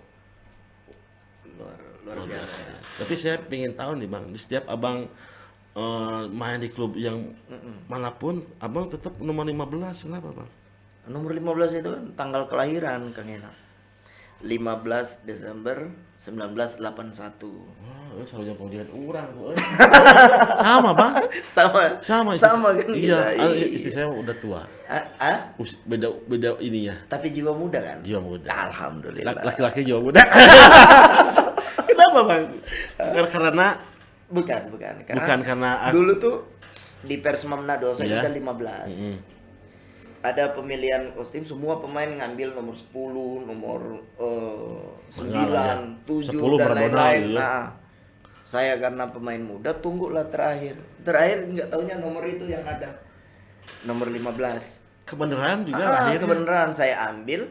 luar 1.60 1.76
luar 2.02 2.16
luar 2.16 2.28
biasa. 2.32 2.60
biasa. 2.64 2.96
Tapi 3.04 3.14
saya 3.14 3.36
ingin 3.46 3.76
tahu 3.76 3.92
nih 4.00 4.08
bang, 4.08 4.24
di 4.32 4.38
setiap 4.40 4.64
abang 4.72 5.04
eh, 5.76 6.22
main 6.32 6.58
di 6.58 6.72
klub 6.72 6.96
yang 6.96 7.36
mana 7.86 8.08
pun, 8.08 8.40
abang 8.56 8.88
tetap 8.88 9.20
nomor 9.20 9.44
15 9.44 10.08
kenapa 10.08 10.28
bang? 10.32 10.50
Nomor 11.12 11.30
15 11.36 11.82
itu 11.82 11.88
kan 11.92 12.04
tanggal 12.16 12.42
kelahiran 12.48 13.12
Kang 13.12 13.28
Ena. 13.28 13.52
15 14.42 15.22
Desember 15.22 15.86
1981. 16.18 16.82
Wah, 17.82 18.14
oh, 18.14 18.26
selalu 18.26 18.54
panggilan 18.54 18.88
orang 18.92 19.26
tuh. 19.32 19.46
eh. 19.54 19.58
Sama 20.58 20.90
bang, 20.92 21.12
Sama. 21.48 21.80
sama 21.98 22.30
istri- 22.32 22.44
Sama 22.44 22.68
kan 22.74 22.86
Iya, 22.90 23.20
kita. 23.32 23.42
ah, 23.42 23.50
Iya. 23.50 23.66
istri 23.72 23.90
saya 23.90 24.06
udah 24.06 24.36
tua, 24.36 24.60
Ah, 24.84 25.02
ah? 25.16 25.38
Us- 25.56 25.78
beda 25.82 26.10
beda 26.26 26.58
ini 26.58 26.86
ya, 26.86 26.96
tapi 27.06 27.30
jiwa 27.30 27.50
muda 27.50 27.80
kan? 27.80 27.98
jiwa 28.02 28.20
muda. 28.20 28.46
Alhamdulillah. 28.68 29.32
Lak- 29.32 29.42
Laki-laki 29.46 29.82
jiwa 29.82 29.98
muda. 29.98 30.20
Kenapa 31.88 32.20
bang? 32.24 32.42
Karena 33.28 33.66
Bukan, 34.32 34.62
bukan. 34.72 34.94
Karena 35.04 35.18
Bukan 35.18 35.38
karena 35.44 35.70
aku- 35.84 35.92
dulu 35.94 36.12
tuh 36.16 36.36
di 37.02 37.20
Persma 37.20 37.52
Manado 37.52 37.92
saya 37.92 38.08
Iya. 38.08 38.20
udah 38.24 38.32
15. 38.32 38.90
Ada 40.22 40.54
pemilihan 40.54 41.10
kostum 41.12 41.42
semua 41.42 41.76
pemain 41.76 42.06
ngambil 42.06 42.54
nomor 42.54 42.72
10, 42.72 42.94
nomor 43.42 43.80
eh, 44.16 44.86
9, 45.10 46.06
7 46.06 46.30
10 46.30 46.56
dan 46.56 46.70
lain-lain. 46.70 47.22
gitu 47.24 47.34
ya. 47.34 47.42
Nah, 47.42 47.64
saya 48.40 48.74
karena 48.76 49.04
pemain 49.06 49.38
muda 49.40 49.74
tunggulah 49.74 50.22
terakhir. 50.24 50.78
Terakhir 51.00 51.46
nggak 51.48 51.68
taunya 51.68 51.96
nomor 51.96 52.22
itu 52.22 52.44
yang 52.44 52.62
ada. 52.62 53.02
Nomor 53.82 54.08
15. 54.08 54.78
kebenaran 55.02 55.66
juga 55.66 55.82
Ah, 55.82 55.90
lahirnya. 56.06 56.22
kebenaran 56.22 56.70
saya 56.70 56.94
ambil 57.08 57.50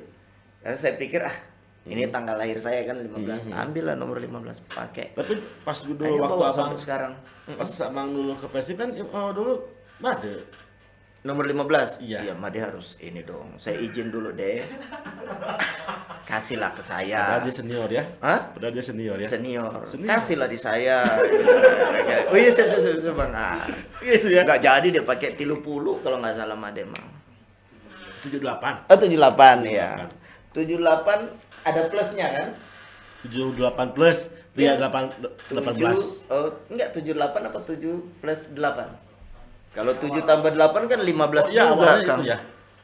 karena 0.58 0.78
saya 0.78 0.96
pikir 0.96 1.20
ah 1.20 1.36
ini 1.84 2.02
Hmm. 2.02 2.10
tanggal 2.10 2.36
lahir 2.36 2.56
saya 2.56 2.80
kan 2.84 2.96
15 2.96 3.52
ambil 3.52 3.84
lah 3.86 3.96
nomor 3.96 4.18
15 4.18 4.64
pakai 4.64 5.12
Tapi 5.12 5.34
pas 5.62 5.76
dulu 5.78 6.00
Akhirnya 6.00 6.24
waktu 6.24 6.44
abang 6.48 6.74
sekarang 6.76 7.14
pas 7.52 7.72
abang 7.82 8.08
dulu 8.10 8.34
ke 8.34 8.48
Persib 8.48 8.80
kan 8.80 8.90
oh, 8.96 9.30
dulu 9.30 9.54
Made. 10.00 10.48
Nomor 11.22 11.46
15 11.46 12.02
Iya. 12.02 12.20
iya 12.26 12.34
Made 12.34 12.58
harus 12.58 12.98
ini 12.98 13.22
dong 13.22 13.54
saya 13.62 13.78
izin 13.78 14.10
dulu 14.10 14.34
deh 14.34 14.58
kasihlah 16.30 16.74
ke 16.74 16.82
saya 16.82 17.38
Padahal 17.38 17.46
dia 17.46 17.54
senior 17.54 17.90
ya. 17.92 18.04
Hah? 18.24 18.40
Padahal 18.56 18.74
dia 18.74 18.86
senior 18.86 19.18
ya. 19.22 19.30
senior. 19.30 19.86
Senior. 19.86 20.08
kasihlah 20.10 20.48
di 20.50 20.58
saya 20.58 21.06
oh 22.32 22.38
iya 22.38 22.50
siap 22.50 22.68
siap 22.74 22.82
siap, 23.06 23.14
bang 23.14 23.34
ah. 23.38 23.62
Gitu 24.02 24.34
ya. 24.34 24.42
nggak 24.42 24.62
jadi 24.66 24.88
dia 24.90 25.04
pakai 25.06 25.38
tilu 25.38 25.62
puluh 25.62 26.02
kalau 26.02 26.18
nggak 26.18 26.42
salah 26.42 26.58
Made 26.58 26.84
mah 26.90 27.06
78. 28.22 28.90
oh 28.90 28.98
78 28.98 29.66
ya 29.66 29.90
78 30.54 31.66
ada 31.66 31.82
plusnya 31.90 32.28
kan 32.34 32.48
78 33.22 33.94
plus 33.98 34.20
dia 34.58 34.74
8 34.78 35.54
18. 35.54 35.78
7, 35.78 36.34
oh, 36.34 36.50
enggak 36.74 36.90
78 36.98 37.50
apa 37.50 37.60
7 37.62 38.22
plus 38.22 38.42
8? 38.58 39.11
Kalau 39.72 39.94
7 39.96 40.28
tambah 40.28 40.52
8 40.52 40.92
kan 40.92 41.00
15 41.00 41.48
Oh, 41.48 41.48
iya, 41.48 41.64
juga 41.72 41.86
Kang. 42.04 42.20
itu 42.20 42.24
ya. 42.28 42.38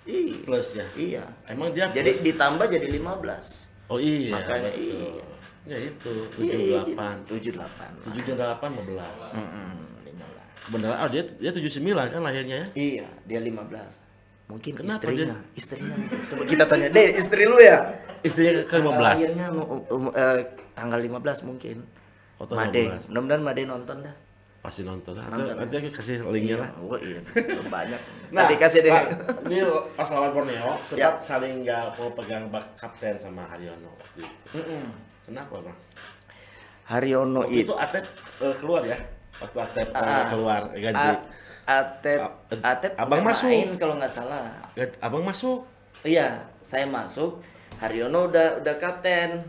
Iya. 0.08 0.36
Plus 0.48 0.68
ya. 0.72 0.86
Iya. 0.96 1.24
Emang 1.46 1.76
dia 1.76 1.92
Jadi 1.92 2.12
plus. 2.16 2.24
ditambah 2.24 2.66
jadi 2.72 2.88
15. 2.88 3.92
Oh 3.92 4.00
iya. 4.00 4.32
Makanya 4.40 4.72
betul. 4.72 4.88
iya. 4.88 5.26
Ya 5.68 5.78
itu, 5.84 6.12
Iya, 6.40 6.80
78. 6.88 7.28
78. 7.28 8.08
78 8.08 8.72
15. 8.72 9.36
Mm-mm, 9.36 9.72
15. 10.08 10.72
Beneran, 10.72 10.98
oh 11.04 11.10
dia 11.12 11.24
dia 11.28 11.52
79 11.52 12.08
kan 12.08 12.22
lahirnya 12.24 12.58
ya? 12.64 12.68
Iya, 12.72 13.08
dia 13.28 13.40
15. 13.44 13.92
Mungkin 14.48 14.80
Kenapa 14.80 15.04
istrinya, 15.12 15.36
istrinya. 15.60 15.96
Coba 16.32 16.44
kita 16.48 16.64
tanya, 16.72 16.88
"Deh, 16.88 17.20
istri 17.20 17.44
lu 17.44 17.60
ya?" 17.60 17.84
Istrinya 18.24 18.64
ke 18.64 18.76
15. 18.80 18.96
Lahirnya 19.20 19.48
um, 19.52 19.84
um, 19.92 20.06
eh, 20.16 20.40
tanggal 20.72 21.04
15 21.04 21.44
mungkin. 21.44 21.84
Oh, 22.40 22.48
tanggal 22.48 22.72
Made. 22.72 23.04
15. 23.04 23.12
Mudah-mudahan 23.12 23.44
Made 23.44 23.64
nonton 23.68 23.98
dah. 24.08 24.16
Pasti 24.68 24.84
nonton. 24.84 25.15
Nanti, 25.15 25.32
Nonton, 25.39 25.55
nanti 25.55 25.74
aku 25.78 25.89
kasih 25.93 26.28
linknya 26.28 26.59
lah. 26.59 26.70
Oh 26.78 26.99
iya, 26.99 27.24
banyak. 27.72 28.01
Nah, 28.30 28.43
Tadi 28.43 28.55
kasih 28.59 28.80
deh. 28.84 28.91
Pak, 28.91 29.05
ini 29.47 29.63
pas 29.95 30.07
lawan 30.11 30.32
Borneo 30.34 30.76
sempat 30.84 31.15
Ya. 31.15 31.24
saling 31.24 31.63
nggak 31.63 31.95
mau 31.95 32.11
pegang 32.11 32.51
bak 32.51 32.76
kapten 32.76 33.15
sama 33.15 33.47
Haryono 33.47 33.95
waktu 33.95 34.28
itu. 34.28 34.45
Mm-mm. 34.53 34.84
Kenapa 35.24 35.55
bang? 35.63 35.78
Haryono 36.86 37.43
Waktu 37.43 37.55
itu 37.57 37.63
itu 37.63 37.74
Atep 37.76 38.03
eh, 38.39 38.55
keluar 38.55 38.82
ya, 38.84 38.97
waktu 39.39 39.57
Atep 39.61 39.88
eh, 39.88 39.95
Ah. 39.97 40.26
keluar 40.28 40.61
ganti. 40.74 41.07
A- 41.09 41.24
Atep, 41.68 42.20
A- 42.20 42.36
Atep 42.65 42.91
Abang 42.95 43.24
masuk. 43.24 43.47
main 43.47 43.70
kalau 43.76 43.95
nggak 43.95 44.07
salah. 44.09 44.51
Ganti- 44.74 44.99
Abang 44.99 45.24
masuk. 45.24 45.63
Iya, 46.01 46.43
saya 46.59 46.84
masuk. 46.84 47.43
Haryono 47.78 48.28
udah 48.28 48.59
udah 48.59 48.76
kapten. 48.76 49.43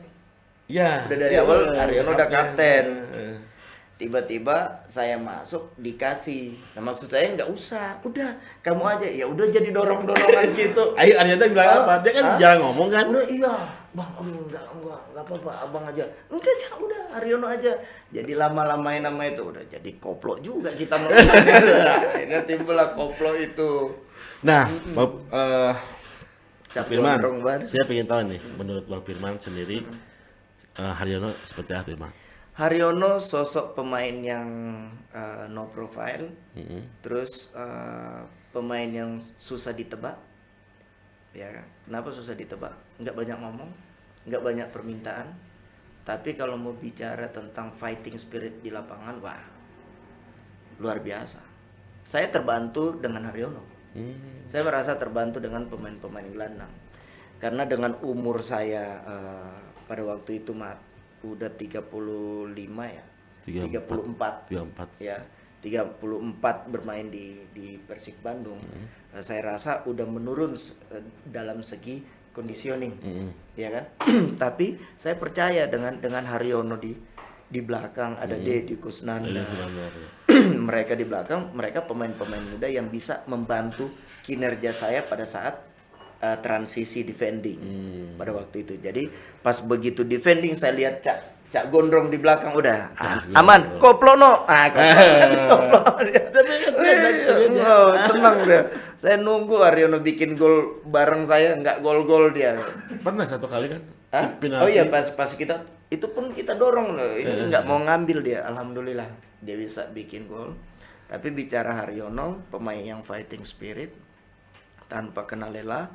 Ya. 0.66 1.02
Udah 1.06 1.16
dari 1.16 1.34
iya, 1.34 1.42
awal 1.42 1.70
Haryono 1.72 2.10
udah 2.12 2.28
kapten. 2.28 2.84
Eh, 3.08 3.34
Tiba-tiba 3.98 4.86
saya 4.86 5.18
masuk 5.18 5.74
dikasih. 5.74 6.54
Nah 6.78 6.86
maksud 6.86 7.10
saya 7.10 7.34
nggak 7.34 7.50
usah, 7.50 7.98
udah 8.06 8.30
kamu 8.62 8.86
aja. 8.94 9.06
Ya 9.10 9.26
udah 9.26 9.50
jadi 9.50 9.74
dorong-dorongan 9.74 10.54
gitu. 10.62 10.94
Ayo 10.94 11.18
Arya 11.18 11.34
bilang 11.34 11.82
apa? 11.82 11.98
Dia 12.06 12.12
kan 12.14 12.24
Hah? 12.30 12.38
jarang 12.38 12.62
ngomong 12.62 12.94
kan. 12.94 13.10
Udah 13.10 13.26
iya, 13.26 13.50
bang, 13.90 14.10
aduh, 14.14 14.38
enggak, 14.46 14.66
enggak, 14.70 15.02
enggak 15.10 15.24
apa-apa, 15.26 15.52
abang 15.66 15.84
aja. 15.90 16.06
Enggak, 16.30 16.54
jangan, 16.62 16.78
udah, 16.86 17.02
Haryono 17.18 17.46
aja. 17.50 17.72
Jadi 18.14 18.32
lama-lamain 18.38 19.02
nama 19.02 19.22
itu, 19.26 19.42
udah 19.42 19.66
jadi 19.66 19.90
koplo 19.98 20.38
juga 20.38 20.70
kita. 20.78 20.94
Akhirnya 22.14 22.46
timbullah 22.46 22.94
koplo 22.94 23.34
itu. 23.34 23.98
Nah, 24.46 24.70
Bang, 24.94 25.26
eh, 25.34 25.74
Cap 26.70 26.86
Firman, 26.86 27.18
saya 27.66 27.82
pengen 27.82 28.06
tahu 28.06 28.30
nih, 28.30 28.40
menurut 28.54 28.86
Bang 28.86 29.02
Firman 29.02 29.42
sendiri, 29.42 29.82
eh, 30.78 30.92
Haryono 30.94 31.34
seperti 31.42 31.74
apa, 31.74 31.98
Bang? 31.98 32.14
Haryono 32.58 33.22
sosok 33.22 33.78
pemain 33.78 34.18
yang 34.18 34.50
uh, 35.14 35.46
no 35.46 35.70
profile, 35.70 36.26
Mm-mm. 36.58 36.98
terus 36.98 37.54
uh, 37.54 38.26
pemain 38.50 38.90
yang 38.90 39.14
susah 39.38 39.70
ditebak. 39.70 40.18
Ya, 41.30 41.54
kan? 41.54 41.66
kenapa 41.86 42.10
susah 42.10 42.34
ditebak? 42.34 42.74
Nggak 42.98 43.14
banyak 43.14 43.38
ngomong, 43.38 43.70
nggak 44.26 44.42
banyak 44.42 44.68
permintaan. 44.74 45.38
Tapi 46.02 46.34
kalau 46.34 46.58
mau 46.58 46.74
bicara 46.74 47.30
tentang 47.30 47.70
fighting 47.78 48.18
spirit 48.18 48.58
di 48.58 48.74
lapangan, 48.74 49.22
wah, 49.22 49.44
luar 50.82 50.98
biasa. 50.98 51.38
Saya 52.02 52.26
terbantu 52.26 52.98
dengan 52.98 53.30
Haryono. 53.30 53.62
Hmm. 53.94 54.50
Saya 54.50 54.66
merasa 54.66 54.98
terbantu 54.98 55.38
dengan 55.38 55.62
pemain-pemain 55.70 56.26
gelandang. 56.26 56.72
Karena 57.38 57.62
dengan 57.70 57.94
umur 58.02 58.42
saya 58.42 58.98
eh, 59.06 59.58
pada 59.86 60.02
waktu 60.02 60.42
itu 60.42 60.50
mat 60.50 60.87
udah 61.24 61.50
35 61.52 61.78
ya. 62.86 63.04
34. 63.44 64.52
34. 64.52 65.02
Ya. 65.02 65.18
34 65.58 66.70
bermain 66.70 67.10
di 67.10 67.42
di 67.50 67.74
Persik 67.82 68.22
Bandung. 68.22 68.62
Eh, 69.10 69.22
saya 69.22 69.56
rasa 69.56 69.82
udah 69.90 70.06
menurun 70.06 70.54
eh, 70.94 71.02
dalam 71.26 71.66
segi 71.66 71.98
conditioning. 72.30 72.94
Mm-mm. 73.02 73.30
Ya 73.58 73.68
kan? 73.74 73.84
Tapi 74.42 74.78
saya 74.94 75.18
percaya 75.18 75.66
dengan 75.66 75.98
dengan 75.98 76.22
Haryono 76.30 76.78
di 76.78 76.94
di 77.48 77.60
belakang 77.64 78.20
ada 78.20 78.36
Deddy 78.36 78.76
Kusnanda 78.76 79.40
ya. 79.40 79.88
mereka 80.68 80.92
di 80.92 81.08
belakang 81.08 81.56
mereka 81.56 81.80
pemain-pemain 81.88 82.44
muda 82.44 82.68
yang 82.68 82.92
bisa 82.92 83.24
membantu 83.24 83.88
kinerja 84.20 84.76
saya 84.76 85.00
pada 85.00 85.24
saat 85.24 85.56
uh, 86.20 86.36
transisi 86.38 87.02
defending 87.02 87.58
Hmm. 87.58 88.14
pada 88.18 88.34
waktu 88.34 88.66
itu 88.66 88.74
jadi 88.78 89.08
pas 89.40 89.58
begitu 89.62 90.02
defending 90.02 90.54
saya 90.54 90.74
lihat 90.74 91.00
cak 91.02 91.18
cak 91.48 91.72
gondrong 91.72 92.12
di 92.12 92.20
belakang 92.20 92.52
udah 92.52 92.92
ah, 93.00 93.24
aman 93.40 93.80
koplo 93.80 94.20
no 94.20 94.44
ah 94.44 94.68
koplo. 95.48 95.80
Oh, 97.58 97.90
senang 98.08 98.44
dia 98.44 98.68
saya 99.00 99.16
nunggu 99.16 99.56
Aryono 99.62 100.02
bikin 100.04 100.36
gol 100.36 100.84
bareng 100.84 101.24
saya 101.24 101.56
nggak 101.56 101.80
gol-gol 101.80 102.34
dia 102.36 102.52
Pernah 103.00 103.24
satu 103.24 103.46
kali 103.48 103.70
kan? 103.70 103.82
Hah? 104.12 104.26
Penalti. 104.40 104.62
Oh 104.64 104.68
iya 104.68 104.84
pas 104.88 105.08
pas 105.12 105.28
kita 105.32 105.64
itu 105.88 106.04
pun 106.12 106.32
kita 106.36 106.52
dorong 106.56 106.96
loh. 106.96 107.16
Ini 107.16 107.48
nggak 107.48 107.64
mau 107.64 107.80
ngambil 107.80 108.18
dia. 108.20 108.40
Alhamdulillah 108.44 109.08
dia 109.40 109.56
bisa 109.56 109.88
bikin 109.88 110.28
gol. 110.28 110.52
Tapi 111.08 111.32
bicara 111.32 111.80
Haryono, 111.80 112.44
pemain 112.52 112.80
yang 112.80 113.00
fighting 113.00 113.40
spirit 113.44 113.92
tanpa 114.88 115.24
kenal 115.24 115.48
lelah. 115.48 115.88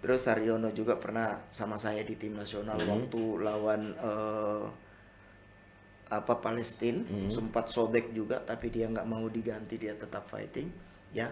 Terus 0.00 0.22
Haryono 0.26 0.72
juga 0.72 0.96
pernah 0.96 1.44
sama 1.52 1.76
saya 1.76 2.00
di 2.02 2.16
tim 2.16 2.36
nasional 2.36 2.80
waktu 2.80 3.22
lawan 3.40 3.82
eh, 3.94 4.64
apa 6.10 6.34
Palestina 6.42 7.06
sempat 7.30 7.70
sobek 7.70 8.10
juga 8.10 8.42
tapi 8.42 8.66
dia 8.66 8.90
nggak 8.90 9.06
mau 9.06 9.24
diganti 9.30 9.78
dia 9.78 9.94
tetap 9.94 10.26
fighting. 10.26 10.68
Ya 11.14 11.30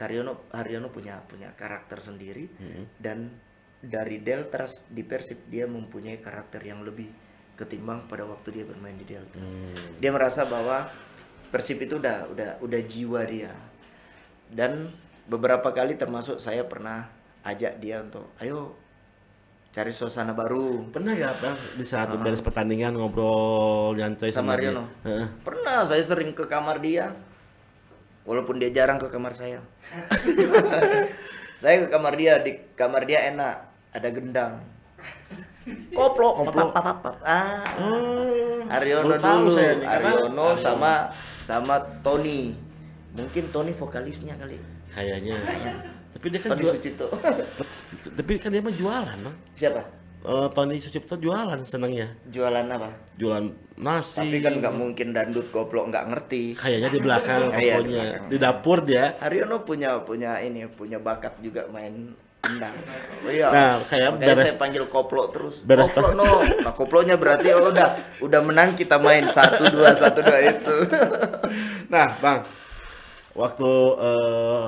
Haryono 0.00 0.48
Haryono 0.52 0.88
punya 0.88 1.20
punya 1.24 1.52
karakter 1.52 2.00
sendiri. 2.00 2.48
Dan 2.96 3.28
dari 3.80 4.20
Deltras 4.20 4.84
di 4.88 5.00
Persib 5.00 5.48
dia 5.48 5.64
mempunyai 5.64 6.20
karakter 6.20 6.60
yang 6.60 6.84
lebih 6.84 7.08
ketimbang 7.56 8.08
pada 8.08 8.24
waktu 8.24 8.60
dia 8.60 8.64
bermain 8.64 8.96
di 8.96 9.04
Deltras. 9.04 9.52
Dia 10.00 10.10
merasa 10.12 10.48
bahwa 10.48 10.88
Persib 11.52 11.84
itu 11.84 12.00
udah 12.00 12.28
udah 12.32 12.50
udah 12.64 12.80
jiwa 12.84 13.20
dia. 13.28 13.52
Dan 14.48 14.92
beberapa 15.28 15.68
kali 15.72 16.00
termasuk 16.00 16.40
saya 16.40 16.64
pernah 16.64 17.19
ajak 17.44 17.80
dia 17.80 18.04
untuk 18.04 18.30
ayo 18.40 18.76
cari 19.70 19.94
suasana 19.94 20.34
baru 20.34 20.90
Pernah 20.90 21.14
ya 21.14 21.30
bang 21.38 21.54
di 21.78 21.86
saat 21.86 22.10
beres 22.18 22.42
pertandingan 22.42 22.98
ngobrol 22.98 23.94
nyantai 23.94 24.34
sama 24.34 24.54
sama, 24.54 24.60
dia? 24.60 24.74
Haryono. 24.74 24.84
Heeh. 25.06 25.26
Pernah 25.46 25.78
saya 25.86 26.02
sering 26.02 26.34
ke 26.34 26.44
kamar 26.50 26.82
dia. 26.82 27.14
Walaupun 28.26 28.60
dia 28.60 28.68
jarang 28.74 29.00
ke 29.00 29.08
kamar 29.08 29.32
saya. 29.32 29.64
saya 31.60 31.82
ke 31.82 31.86
kamar 31.88 32.14
dia, 32.20 32.36
di 32.44 32.52
kamar 32.76 33.08
dia 33.08 33.32
enak, 33.32 33.64
ada 33.96 34.08
gendang. 34.12 34.60
Koplo, 35.96 36.44
Koplo. 36.44 36.70
Pap, 36.70 37.00
pap. 37.00 37.16
Ah. 37.24 37.64
Hmm, 37.80 38.68
Aryono 38.68 39.16
baru 39.16 39.22
tahu 39.22 39.40
dulu, 39.48 39.56
saya 39.56 39.72
nih, 39.78 39.86
Aryono 39.88 40.46
Aryono. 40.52 40.60
sama 40.60 40.92
sama 41.40 41.80
Tony. 42.04 42.54
Mungkin 43.16 43.50
Tony 43.50 43.72
vokalisnya 43.74 44.36
kali. 44.36 44.60
Kayaknya. 44.92 45.36
Tapi 46.10 46.26
dia 46.26 46.40
kan 46.42 46.50
Tony 46.52 46.62
jual, 46.62 46.74
Sucipto. 46.74 47.06
tapi 48.18 48.32
kan 48.36 48.50
dia 48.50 48.60
mah 48.60 48.74
jualan 48.74 49.18
bang. 49.20 49.36
Siapa? 49.54 49.82
Eh, 50.20 50.48
Tony 50.52 50.76
Sucipto 50.76 51.14
jualan 51.16 51.60
senangnya. 51.64 52.12
Jualan 52.28 52.66
apa? 52.68 52.90
Jualan 53.16 53.46
nasi. 53.80 54.20
Tapi 54.20 54.38
kan 54.44 54.60
nggak 54.60 54.74
mungkin 54.74 55.16
dandut 55.16 55.48
koplo 55.48 55.88
nggak 55.88 56.04
ngerti. 56.12 56.42
Kayaknya 56.58 56.88
di 56.90 57.00
belakang 57.00 57.40
di 57.48 57.54
pokoknya. 57.56 57.80
belakang. 58.04 58.24
Di 58.28 58.36
dapur 58.36 58.78
dia. 58.84 59.04
Haryono 59.16 59.64
punya 59.64 59.96
punya 60.04 60.36
ini 60.42 60.68
punya 60.68 61.00
bakat 61.00 61.40
juga 61.40 61.64
main. 61.72 62.12
Oh, 62.40 63.28
iya. 63.28 63.52
Nah, 63.52 63.72
kayak 63.84 64.16
Makanya 64.16 64.32
beres- 64.32 64.44
saya 64.48 64.56
panggil 64.56 64.84
koplo 64.88 65.28
terus. 65.28 65.60
beres- 65.60 65.92
koplo 65.92 66.16
no. 66.16 66.40
Nah, 66.40 66.72
koplonya 66.72 67.20
berarti 67.20 67.52
oh, 67.52 67.68
udah 67.68 67.88
udah 68.24 68.40
menang 68.40 68.72
kita 68.72 68.96
main 68.96 69.28
satu 69.28 69.68
dua 69.68 69.92
satu 69.92 70.20
dua 70.24 70.38
itu. 70.48 70.76
Nah, 71.92 72.14
Bang. 72.22 72.46
Waktu 73.34 73.70
eh 73.98 74.64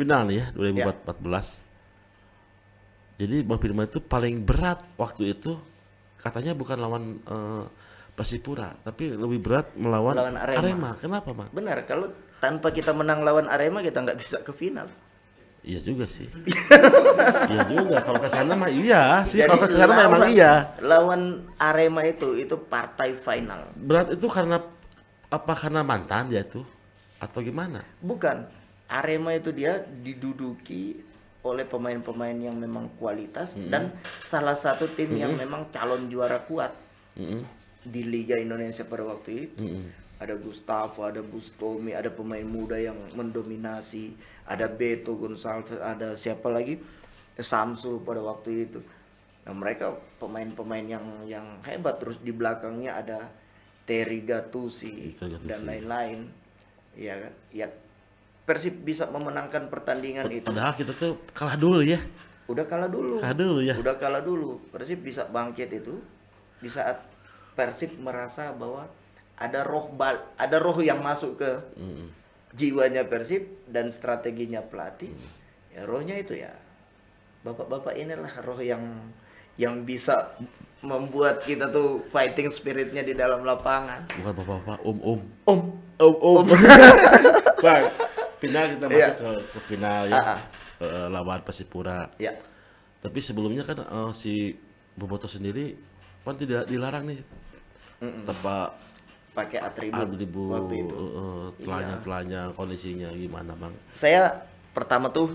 final 0.00 0.24
nih 0.24 0.36
ya 0.40 0.46
2014. 0.56 3.20
Jadi 3.20 3.36
Bang 3.44 3.60
Firman 3.60 3.84
itu 3.84 4.00
paling 4.00 4.40
berat 4.40 4.80
waktu 4.96 5.36
itu 5.36 5.60
katanya 6.16 6.56
bukan 6.56 6.80
lawan 6.80 7.20
eh, 7.20 7.64
Persipura, 8.10 8.76
tapi 8.80 9.12
lebih 9.12 9.40
berat 9.40 9.72
melawan 9.76 10.12
Melawan 10.12 10.36
Arema. 10.36 10.90
Kenapa, 10.98 11.32
Bang? 11.32 11.48
Benar, 11.52 11.84
kalau 11.84 12.12
tanpa 12.36 12.68
kita 12.68 12.92
menang 12.92 13.20
lawan 13.20 13.48
Arema 13.48 13.80
kita 13.80 14.00
nggak 14.00 14.18
bisa 14.18 14.40
ke 14.40 14.52
final. 14.52 14.88
Iya 15.60 15.80
juga 15.84 16.08
sih. 16.08 16.28
iya 17.52 17.62
juga. 17.68 18.00
Kalau 18.00 18.16
ke 18.16 18.28
sana 18.28 18.52
mah 18.56 18.72
iya 18.72 19.20
sih. 19.24 19.44
Kalau 19.44 19.60
ke 19.60 19.68
sana 19.68 19.92
mah 19.92 20.04
emang 20.04 20.20
lawan- 20.24 20.32
iya. 20.32 20.52
Lawan 20.80 21.22
Arema 21.56 22.00
itu 22.04 22.36
itu 22.36 22.56
partai 22.56 23.12
final. 23.12 23.68
Berat 23.76 24.16
itu 24.16 24.26
karena 24.28 24.56
apa 25.28 25.52
karena 25.52 25.84
mantan 25.84 26.32
dia 26.32 26.44
tuh 26.44 26.64
atau 27.20 27.44
gimana? 27.44 27.84
Bukan. 28.00 28.59
Arema 28.90 29.30
itu 29.38 29.54
dia 29.54 29.78
diduduki 29.78 30.98
oleh 31.40 31.64
pemain-pemain 31.64 32.34
yang 32.36 32.58
memang 32.58 32.90
kualitas 33.00 33.56
dan 33.70 33.94
salah 34.20 34.58
satu 34.58 34.90
tim 34.92 35.14
yang 35.16 35.32
memang 35.32 35.70
calon 35.72 36.10
juara 36.10 36.42
kuat 36.44 36.74
Mm-mm. 37.16 37.40
di 37.80 38.02
Liga 38.04 38.36
Indonesia 38.36 38.84
pada 38.84 39.06
waktu 39.06 39.48
itu. 39.48 39.56
Mm-mm. 39.62 39.86
Ada 40.20 40.36
Gustavo, 40.36 41.00
ada 41.00 41.24
Bustomi, 41.24 41.96
ada 41.96 42.12
pemain 42.12 42.44
muda 42.44 42.76
yang 42.76 42.98
mendominasi, 43.16 44.12
ada 44.44 44.68
Beto 44.68 45.16
Gonçalves, 45.16 45.80
ada 45.80 46.12
siapa 46.12 46.52
lagi? 46.52 46.76
Samsul 47.40 48.04
pada 48.04 48.20
waktu 48.20 48.68
itu. 48.68 48.84
Nah, 49.48 49.56
mereka 49.56 49.96
pemain-pemain 50.20 50.84
yang 50.84 51.06
yang 51.24 51.46
hebat 51.64 51.96
terus 51.96 52.20
di 52.20 52.36
belakangnya 52.36 53.00
ada 53.00 53.32
Terry 53.88 54.20
Gattusi. 54.20 55.08
dan 55.48 55.64
lain-lain. 55.64 56.28
Ya 57.00 57.16
kan? 57.16 57.32
Ya 57.48 57.66
Persib 58.50 58.82
bisa 58.82 59.06
memenangkan 59.06 59.70
pertandingan 59.70 60.26
itu. 60.26 60.50
Padahal 60.50 60.74
kita 60.74 60.90
tuh 60.98 61.22
kalah 61.30 61.54
dulu 61.54 61.86
ya. 61.86 62.02
Udah 62.50 62.66
kalah 62.66 62.90
dulu. 62.90 63.22
Kalah 63.22 63.38
dulu 63.38 63.62
ya. 63.62 63.78
Udah 63.78 63.94
kalah 63.94 64.18
dulu. 64.26 64.58
Persib 64.74 65.06
bisa 65.06 65.22
bangkit 65.30 65.70
itu 65.70 66.02
di 66.58 66.66
saat 66.66 66.98
Persib 67.54 67.94
merasa 68.02 68.50
bahwa 68.50 68.90
ada 69.38 69.62
roh 69.62 69.94
bal 69.94 70.18
ada 70.34 70.58
roh 70.58 70.74
yang 70.82 70.98
masuk 70.98 71.38
ke 71.38 71.62
Mm-mm. 71.78 72.10
jiwanya 72.50 73.06
Persib 73.06 73.46
dan 73.70 73.86
strateginya 73.94 74.66
pelatih. 74.66 75.14
Ya 75.70 75.86
rohnya 75.86 76.18
itu 76.18 76.34
ya. 76.34 76.50
Bapak-bapak 77.46 77.94
inilah 77.94 78.34
roh 78.42 78.58
yang 78.58 78.82
yang 79.54 79.86
bisa 79.86 80.34
membuat 80.82 81.46
kita 81.46 81.70
tuh 81.70 82.02
fighting 82.10 82.50
spiritnya 82.50 83.06
di 83.06 83.14
dalam 83.14 83.46
lapangan. 83.46 84.10
Bukan 84.10 84.32
bapak-bapak, 84.34 84.82
om-om. 84.82 85.20
Om, 85.46 85.60
Om, 86.02 86.14
om. 86.18 86.46
Bang, 87.64 87.84
final 88.40 88.64
kita 88.70 88.84
masuk 88.86 88.96
Iya. 88.96 89.10
ke, 89.14 89.30
ke 89.46 89.58
final 89.60 90.00
ya. 90.06 90.18
Ah. 90.18 90.38
Eh, 90.80 91.06
lawan 91.08 91.40
Persipura. 91.40 92.08
ya. 92.16 92.32
Tapi 92.98 93.18
sebelumnya 93.18 93.62
kan 93.62 93.78
eh, 93.78 94.10
si 94.12 94.56
Boboto 94.92 95.24
sendiri 95.24 95.76
kan 96.20 96.34
tidak 96.34 96.64
dilarang 96.64 97.04
nih. 97.06 97.20
Tanpa 98.24 98.72
Pakai 99.30 99.62
atribut 99.62 100.10
atribut 100.10 100.50
waktu 100.50 100.74
itu. 100.82 100.94
eh, 100.96 101.12
eh, 101.14 101.44
telanjang-telanjang 101.60 102.48
kondisinya 102.52 103.08
gimana 103.12 103.52
bang? 103.54 103.72
Saya 103.92 104.42
pertama 104.70 105.06
tuh 105.08 105.30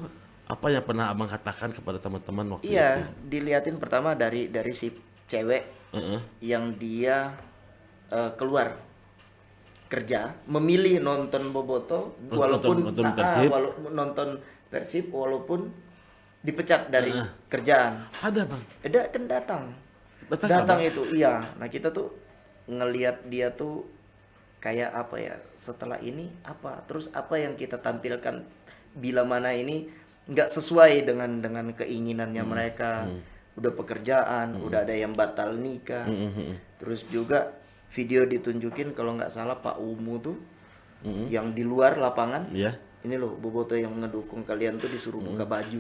Apa 0.45 0.69
yang 0.69 0.81
pernah 0.81 1.09
abang 1.09 1.25
katakan 1.25 1.73
kepada 1.73 1.97
teman-teman 1.97 2.45
waktu 2.51 2.69
iya 2.69 3.01
itu? 3.01 3.33
diliatin 3.33 3.81
pertama 3.81 4.13
dari 4.13 4.45
dari 4.45 4.73
si 4.73 4.93
cewek 5.25 5.65
Heeh. 5.89 6.19
yang 6.43 6.69
dia 6.71 7.33
eh, 8.07 8.29
keluar 8.35 8.77
kerja 9.95 10.35
memilih 10.45 10.99
nonton 10.99 11.55
Boboto 11.55 12.19
Nonton- 12.19 12.35
walaupun 12.35 12.75
nonton 12.83 13.05
ah, 13.05 13.11
ah, 13.11 13.15
Persib. 13.15 13.47
walau- 13.47 13.75
nonton 13.89 14.29
Persib 14.67 15.05
walaupun 15.07 15.71
dipecat 16.43 16.91
dari 16.91 17.15
kerjaan. 17.47 18.03
Ada 18.19 18.43
bang. 18.43 18.63
Ada 18.83 19.01
kan 19.07 19.23
datang. 19.25 19.63
Datang 20.27 20.49
Datang, 20.51 20.79
itu 20.81 21.01
iya. 21.15 21.41
Nah, 21.55 21.65
kita 21.65 21.89
tuh 21.89 22.11
ngelihat 22.67 23.23
dia 23.25 23.49
tuh 23.49 23.87
kayak 24.59 24.91
apa 24.91 25.15
ya? 25.17 25.35
Setelah 25.55 25.97
ini 25.99 26.27
apa? 26.43 26.83
Terus 26.83 27.07
apa 27.15 27.39
yang 27.39 27.55
kita 27.55 27.79
tampilkan 27.79 28.43
bila 28.93 29.23
mana 29.23 29.53
ini 29.53 29.87
nggak 30.25 30.49
sesuai 30.51 31.05
dengan 31.05 31.39
dengan 31.39 31.71
keinginannya 31.71 32.43
Hmm. 32.43 32.51
mereka. 32.51 32.91
Udah 33.55 33.71
pekerjaan, 33.71 34.59
udah 34.59 34.83
ada 34.83 34.91
yang 34.91 35.15
batal 35.15 35.55
nikah. 35.55 36.03
Mm, 36.03 36.19
mm, 36.19 36.31
mm. 36.35 36.53
Terus 36.75 37.07
juga 37.07 37.55
video 37.95 38.27
ditunjukin 38.27 38.91
kalau 38.91 39.15
nggak 39.15 39.31
salah 39.31 39.55
Pak 39.63 39.79
Umu 39.79 40.19
tuh 40.19 40.35
Mm. 41.05 41.29
yang 41.29 41.47
di 41.53 41.61
luar 41.61 42.01
lapangan. 42.01 42.49
Iya. 42.49 42.73
Ini 43.05 43.21
loh 43.21 43.37
Boboto 43.37 43.77
yang 43.77 43.93
ngedukung 44.01 44.41
kalian 44.41 44.81
tuh 44.81 44.89
disuruh 44.89 45.21
buka 45.21 45.45
baju. 45.45 45.77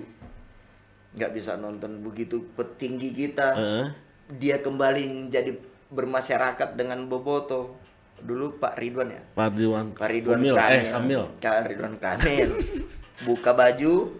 Nggak 1.17 1.31
bisa 1.33 1.57
nonton 1.57 2.05
begitu 2.05 2.45
petinggi 2.53 3.09
kita. 3.09 3.57
Heeh. 3.57 3.87
Dia 4.37 4.61
kembali 4.61 5.33
jadi 5.33 5.49
bermasyarakat 5.89 6.77
dengan 6.77 7.09
Boboto. 7.09 7.73
Dulu 8.21 8.61
Pak 8.61 8.77
Ridwan 8.77 9.09
ya. 9.17 9.21
Pak 9.33 9.57
Ridwan. 9.57 9.85
Pak 9.97 10.09
Ridwan 10.13 10.37
Kamil. 10.37 10.53
Kamil. 10.53 10.77
Eh 10.77 10.83
Kamil. 10.93 11.23
Pak 11.41 11.63
Ridwan 11.73 11.95
Kamil. 11.97 12.49
buka 13.25 13.51
baju 13.57 14.11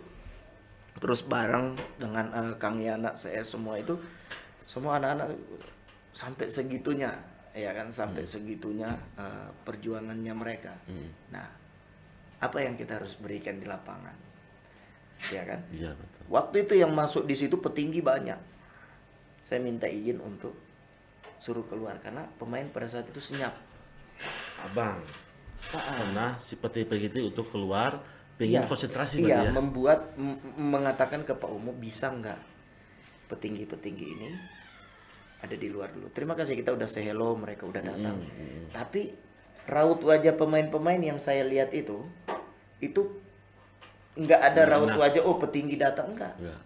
terus 0.98 1.22
bareng 1.22 1.76
dengan 2.00 2.32
eh, 2.32 2.54
Kang 2.56 2.80
Yana 2.80 3.12
saya 3.14 3.44
semua 3.44 3.76
itu 3.76 3.94
semua 4.66 4.98
anak-anak 4.98 5.36
sampai 6.16 6.48
segitunya 6.48 7.12
ya 7.56 7.72
kan 7.72 7.88
sampai 7.88 8.28
segitunya 8.28 8.92
eh, 9.16 9.50
perjuangannya 9.64 10.34
mereka. 10.36 10.76
Nah, 11.32 11.48
apa 12.44 12.58
yang 12.60 12.76
kita 12.76 13.00
harus 13.00 13.16
berikan 13.16 13.58
di 13.58 13.66
lapangan? 13.66 14.14
Ya 15.32 15.48
kan? 15.48 15.64
Iya 15.72 15.96
betul. 15.96 16.24
Waktu 16.28 16.56
itu 16.68 16.74
yang 16.76 16.92
masuk 16.92 17.24
di 17.24 17.34
situ 17.40 17.56
petinggi 17.58 18.04
banyak. 18.04 18.38
Saya 19.48 19.64
minta 19.64 19.88
izin 19.88 20.20
untuk 20.20 20.54
suruh 21.40 21.64
keluar 21.64 21.98
karena 22.04 22.28
pemain 22.36 22.68
pada 22.68 22.92
saat 22.92 23.08
itu 23.08 23.24
senyap. 23.24 23.56
Abang 24.62 25.00
Ah, 25.74 25.98
pernah 25.98 26.38
si 26.38 26.54
petinggi 26.62 27.10
itu 27.10 27.20
untuk 27.34 27.50
keluar 27.50 27.98
pengen 28.38 28.62
Iya, 28.62 28.70
konsentrasi 28.70 29.26
iya, 29.26 29.50
ya. 29.50 29.52
membuat 29.56 30.14
mengatakan 30.60 31.26
ke 31.26 31.34
Pak 31.34 31.50
Umu 31.50 31.74
bisa 31.74 32.12
nggak 32.14 32.38
petinggi-petinggi 33.32 34.06
ini 34.06 34.30
ada 35.46 35.56
di 35.56 35.70
luar 35.70 35.94
dulu. 35.94 36.10
Terima 36.10 36.34
kasih 36.34 36.58
kita 36.58 36.74
udah 36.74 36.90
say 36.90 37.06
hello, 37.06 37.38
mereka 37.38 37.70
udah 37.70 37.82
datang. 37.86 38.18
Tapi 38.74 39.14
raut 39.70 40.02
wajah 40.02 40.34
pemain-pemain 40.34 41.02
yang 41.02 41.18
saya 41.22 41.46
lihat 41.46 41.74
itu 41.74 42.06
itu 42.82 43.02
nggak 44.16 44.42
ada 44.42 44.62
raut 44.76 44.94
wajah 44.94 45.22
oh 45.26 45.38
petinggi 45.38 45.78
datang 45.78 46.18
enggak. 46.18 46.34
Iya. 46.42 46.58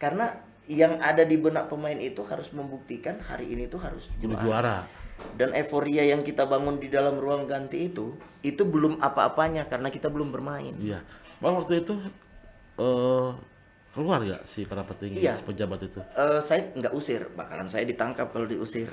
Karena 0.00 0.26
yang 0.64 0.96
ada 1.00 1.22
di 1.28 1.36
benak 1.36 1.68
pemain 1.68 1.96
itu 2.00 2.24
harus 2.24 2.48
membuktikan 2.56 3.20
hari 3.20 3.52
ini 3.52 3.68
tuh 3.68 3.84
harus 3.84 4.08
juara. 4.16 4.40
juara. 4.40 4.78
Dan 5.38 5.54
euforia 5.54 6.02
yang 6.02 6.26
kita 6.26 6.48
bangun 6.48 6.82
di 6.82 6.90
dalam 6.90 7.20
ruang 7.20 7.46
ganti 7.46 7.86
itu 7.86 8.18
itu 8.42 8.62
belum 8.66 8.98
apa-apanya 8.98 9.70
karena 9.70 9.92
kita 9.92 10.10
belum 10.10 10.32
bermain. 10.34 10.74
Iya. 10.80 11.04
Bang 11.38 11.60
waktu 11.60 11.84
itu 11.84 11.94
eh 12.80 13.30
keluar 13.94 14.18
gak 14.20 14.42
si 14.42 14.66
para 14.66 14.82
petinggi 14.82 15.22
Iya. 15.22 15.38
pejabat 15.38 15.78
itu? 15.80 16.02
Eh, 16.12 16.40
saya 16.40 16.66
nggak 16.68 16.92
usir, 16.92 17.22
bakalan 17.30 17.64
saya 17.64 17.86
ditangkap 17.86 18.28
kalau 18.28 18.44
diusir. 18.44 18.90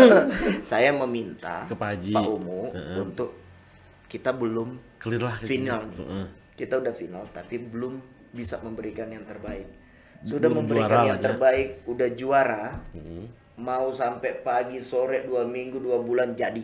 saya 0.64 0.90
meminta 0.90 1.68
Ke 1.68 1.74
Pak 1.74 1.88
Haji. 1.94 2.12
Pak 2.12 2.26
Umu 2.26 2.72
untuk 2.98 3.36
kita 4.06 4.32
belum 4.32 4.80
Clear 4.96 5.22
lah. 5.22 5.36
gitu. 5.36 5.46
final. 5.46 5.80
Heeh. 5.94 6.26
Kita 6.56 6.74
udah 6.74 6.90
final 6.90 7.28
tapi 7.28 7.60
belum 7.60 8.00
bisa 8.30 8.58
memberikan 8.58 9.06
yang 9.06 9.22
terbaik. 9.22 9.68
Sudah 10.18 10.48
Belum 10.48 10.66
memberikan 10.66 10.90
juara 10.90 11.06
yang 11.06 11.14
lah 11.14 11.22
ya. 11.22 11.26
terbaik, 11.30 11.68
udah 11.86 12.08
juara. 12.10 12.64
Mm-mm. 12.90 13.24
Mau 13.58 13.90
sampai 13.90 14.40
pagi, 14.40 14.78
sore, 14.78 15.22
dua 15.22 15.44
minggu, 15.44 15.78
dua 15.78 15.98
bulan 15.98 16.34
jadi. 16.34 16.58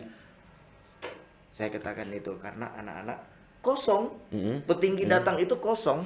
Saya 1.49 1.71
katakan 1.71 2.11
itu 2.11 2.35
karena 2.35 2.67
anak-anak 2.73 3.17
kosong. 3.61 4.11
Mm-mm. 4.29 4.67
Petinggi 4.67 5.07
datang 5.07 5.39
itu 5.39 5.55
kosong. 5.55 6.03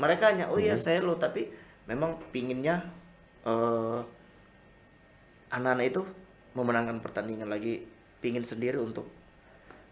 Mereka 0.00 0.32
hanya 0.32 0.48
oh 0.48 0.60
iya 0.60 0.76
saya 0.78 1.04
lo 1.04 1.16
tapi 1.20 1.48
memang 1.88 2.16
pinginnya 2.30 2.80
eh 3.42 4.00
anak-anak 5.52 5.84
itu 5.84 6.02
memenangkan 6.56 7.04
pertandingan 7.04 7.48
lagi, 7.48 7.84
pingin 8.24 8.44
sendiri 8.44 8.80
untuk 8.80 9.08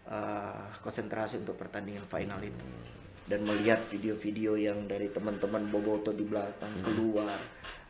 eh, 0.09 0.63
konsentrasi 0.81 1.37
untuk 1.41 1.57
pertandingan 1.57 2.05
final 2.09 2.41
itu 2.41 2.65
dan 3.31 3.47
melihat 3.47 3.79
video-video 3.87 4.59
yang 4.59 4.91
dari 4.91 5.07
teman-teman 5.07 5.71
Boboto 5.71 6.11
di 6.11 6.27
belakang 6.27 6.83
keluar, 6.83 7.39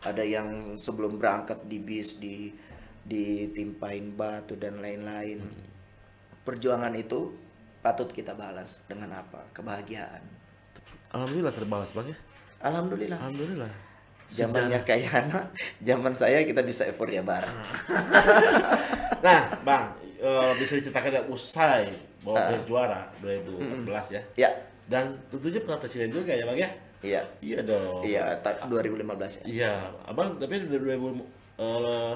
ada 0.05 0.21
yang 0.21 0.77
sebelum 0.77 1.17
berangkat 1.17 1.65
di 1.65 1.81
bis 1.81 2.21
di 2.21 2.53
ditimpain 3.01 4.13
batu 4.13 4.53
dan 4.53 4.77
lain-lain. 4.77 5.41
Perjuangan 6.45 6.93
itu 6.93 7.33
patut 7.81 8.13
kita 8.13 8.37
balas 8.37 8.85
dengan 8.85 9.25
apa? 9.25 9.49
Kebahagiaan. 9.49 10.40
Alhamdulillah 11.11 11.53
terbalas 11.53 11.91
bang 11.91 12.07
ya. 12.09 12.17
Alhamdulillah. 12.61 13.17
Alhamdulillah. 13.19 13.73
Zamannya 14.31 14.79
kayak 14.87 15.11
anak, 15.11 15.51
zaman 15.83 16.15
saya 16.15 16.39
kita 16.41 16.63
bisa 16.63 16.87
euforia 16.87 17.19
bareng. 17.21 17.51
Nah, 19.21 19.53
Bang, 19.61 19.93
eh, 20.17 20.51
bisa 20.57 20.73
diceritakan 20.73 21.13
ya 21.13 21.21
usai 21.29 21.93
Ah. 22.25 22.25
bahwa 22.25 22.41
uh. 22.57 22.63
juara 22.65 23.01
2014 23.21 24.09
ya. 24.09 24.21
Ya, 24.33 24.49
Dan 24.89 25.13
tentunya 25.29 25.61
pernah 25.61 25.77
presiden 25.77 26.09
juga 26.09 26.33
ya, 26.33 26.41
Bang 26.41 26.57
ya? 26.57 26.69
iya. 27.01 27.21
Iya 27.37 27.59
dong. 27.61 28.01
Iya, 28.01 28.33
ta- 28.41 28.65
2015 28.65 29.37
ya. 29.37 29.43
Iya, 29.45 29.73
Abang 30.05 30.41
tapi 30.41 30.57
dari 30.57 30.97
2000 30.97 31.21
eh, 31.57 32.15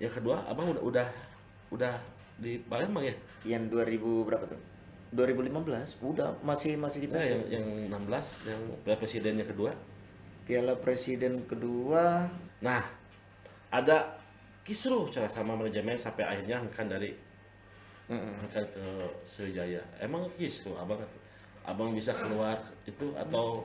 yang 0.00 0.12
kedua, 0.12 0.40
Abang 0.48 0.72
udah 0.72 0.80
udah 0.80 1.06
udah 1.68 1.94
di 2.40 2.56
Palembang 2.64 3.04
ya? 3.04 3.14
Yang 3.44 3.68
2000 3.68 4.24
berapa 4.24 4.44
tuh? 4.48 4.60
2015 5.14 6.02
udah 6.02 6.42
masih 6.42 6.74
masih 6.74 7.06
di 7.06 7.08
Nah, 7.14 7.22
yang, 7.22 7.62
yang 7.62 7.66
16 8.10 8.50
yang 8.50 8.62
piala 8.82 8.98
presidennya 8.98 9.46
kedua. 9.46 9.72
Piala 10.44 10.76
Presiden 10.76 11.40
kedua. 11.48 12.28
Nah, 12.60 12.82
ada 13.72 14.20
kisruh 14.60 15.08
cara 15.08 15.24
sama 15.30 15.56
manajemen 15.56 15.96
sampai 15.96 16.26
akhirnya 16.26 16.60
kan 16.68 16.84
dari 16.90 17.16
kan 18.52 18.64
ke 18.68 18.84
Sriwijaya. 19.24 19.80
Emang 20.02 20.28
kisruh? 20.36 20.76
Abang 20.76 21.00
abang 21.64 21.96
bisa 21.96 22.12
keluar 22.12 22.60
itu 22.84 23.14
atau? 23.16 23.64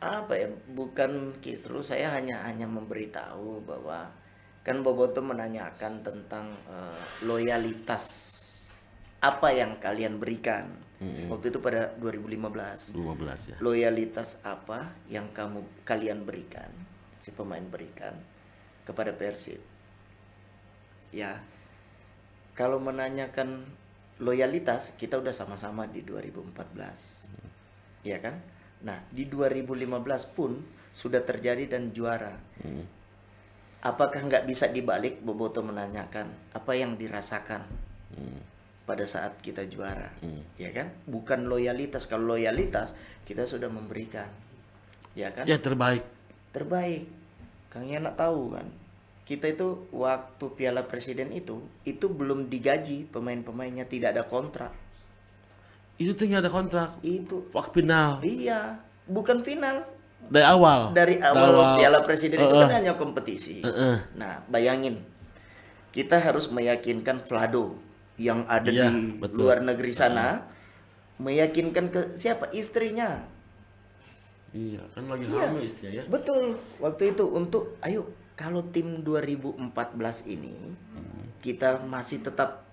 Apa 0.00 0.32
ya 0.36 0.48
bukan 0.72 1.36
kisru 1.40 1.84
saya 1.84 2.16
hanya 2.16 2.44
hanya 2.48 2.64
memberitahu 2.64 3.64
bahwa 3.64 4.08
kan 4.64 4.80
Boboto 4.80 5.20
menanyakan 5.20 6.00
tentang 6.00 6.52
eh, 6.68 7.00
loyalitas 7.24 8.35
apa 9.20 9.48
yang 9.52 9.80
kalian 9.80 10.20
berikan 10.20 10.70
waktu 11.28 11.52
itu 11.52 11.60
pada 11.60 11.92
2015 12.00 12.96
12 12.96 13.52
ya? 13.52 13.56
loyalitas 13.60 14.40
apa 14.44 14.96
yang 15.12 15.28
kamu 15.32 15.64
kalian 15.84 16.24
berikan 16.24 16.68
si 17.20 17.34
pemain 17.34 17.64
berikan 17.66 18.14
kepada 18.86 19.10
Persib. 19.10 19.58
Ya, 21.10 21.42
kalau 22.54 22.78
menanyakan 22.78 23.66
loyalitas 24.22 24.94
kita 24.94 25.18
udah 25.18 25.34
sama-sama 25.34 25.90
di 25.90 26.06
2014. 26.06 27.26
Iya 28.06 28.22
kan? 28.22 28.38
Nah, 28.86 29.02
di 29.10 29.26
2015 29.26 29.90
pun 30.38 30.62
sudah 30.94 31.20
terjadi 31.26 31.66
dan 31.66 31.90
juara. 31.90 32.38
Apakah 33.82 34.22
nggak 34.22 34.46
bisa 34.46 34.70
dibalik 34.70 35.18
Boboto 35.18 35.66
menanyakan 35.66 36.30
apa 36.54 36.72
yang 36.78 36.94
dirasakan 36.94 37.66
pada 38.86 39.02
saat 39.02 39.42
kita 39.42 39.66
juara, 39.66 40.14
ya 40.54 40.70
kan? 40.70 40.94
Bukan 41.10 41.50
loyalitas. 41.50 42.06
Kalau 42.06 42.38
loyalitas 42.38 42.94
kita 43.26 43.42
sudah 43.42 43.66
memberikan, 43.66 44.30
ya 45.18 45.34
kan? 45.34 45.44
Ya 45.44 45.58
terbaik. 45.58 46.06
Terbaik. 46.54 47.10
Kang 47.66 47.90
Yana 47.90 48.14
tahu 48.14 48.56
kan? 48.56 48.70
Kita 49.26 49.50
itu 49.50 49.90
waktu 49.90 50.46
Piala 50.54 50.86
Presiden 50.86 51.34
itu 51.34 51.58
itu 51.82 52.06
belum 52.06 52.46
digaji 52.46 53.10
pemain-pemainnya 53.10 53.90
tidak 53.90 54.14
ada 54.14 54.22
kontrak. 54.22 54.70
Itu 55.98 56.14
tuh 56.14 56.30
nggak 56.30 56.46
ada 56.46 56.52
kontrak. 56.54 56.88
Itu 57.02 57.50
Waktu 57.50 57.82
final 57.82 58.22
iya, 58.22 58.78
bukan 59.10 59.42
final. 59.42 59.82
dari 60.26 60.46
awal. 60.46 60.94
Dari 60.94 61.16
awal, 61.18 61.78
Piala 61.78 62.00
Presiden 62.06 62.38
itu 62.38 62.54
kan 62.54 62.70
hanya 62.70 62.94
kompetisi. 62.94 63.66
Heeh. 63.66 64.14
Nah, 64.14 64.42
bayangin 64.46 65.02
kita 65.90 66.22
harus 66.22 66.48
meyakinkan 66.50 67.26
Vlado 67.26 67.78
yang 68.16 68.48
ada 68.48 68.68
Iya, 68.68 68.88
di 68.88 69.20
betul. 69.20 69.38
luar 69.44 69.60
negeri 69.60 69.92
sana 69.92 70.44
meyakinkan 71.16 71.88
ke 71.88 72.00
siapa 72.16 72.48
istrinya. 72.50 73.24
Iya, 74.50 74.80
kan 74.92 75.04
lagi 75.06 75.28
Iya. 75.28 75.40
hamil 75.42 75.62
istrinya 75.64 75.92
ya. 76.00 76.04
Betul. 76.08 76.56
Waktu 76.78 77.12
itu 77.12 77.24
untuk 77.28 77.76
ayo 77.80 78.08
kalau 78.32 78.64
tim 78.68 79.00
2014 79.00 80.24
ini 80.24 80.72
kita 81.40 81.80
masih 81.82 82.20
tetap 82.20 82.64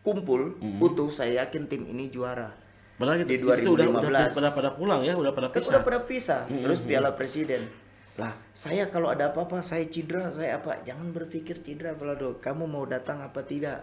kumpul 0.00 0.56
utuh, 0.80 1.06
saya 1.08 1.44
yakin 1.44 1.66
tim 1.66 1.86
ini 1.86 2.08
juara. 2.08 2.50
Padahal 2.96 3.24
Di 3.24 3.40
itu, 3.40 3.48
itu 3.48 3.70
udah, 3.70 3.86
udah 3.88 4.10
2015. 4.28 4.36
pada 4.36 4.48
pada 4.52 4.70
pulang 4.72 5.00
ya, 5.00 5.16
udah 5.16 5.32
pada 5.32 5.48
Kan 5.48 5.56
pisah. 5.56 5.70
udah 5.72 5.82
pada 5.82 5.98
pisah, 6.04 6.40
terus 6.46 6.80
Piala 6.80 7.10
Presiden. 7.12 7.64
Lah, 8.18 8.36
saya 8.52 8.84
kalau 8.86 9.08
ada 9.08 9.32
apa-apa, 9.32 9.64
saya 9.64 9.88
cedera, 9.88 10.28
saya 10.30 10.60
apa? 10.60 10.84
Jangan 10.84 11.08
berpikir 11.08 11.64
cedera, 11.64 11.96
Vlado. 11.96 12.36
Kamu 12.36 12.68
mau 12.68 12.84
datang 12.84 13.24
apa 13.24 13.40
tidak? 13.40 13.80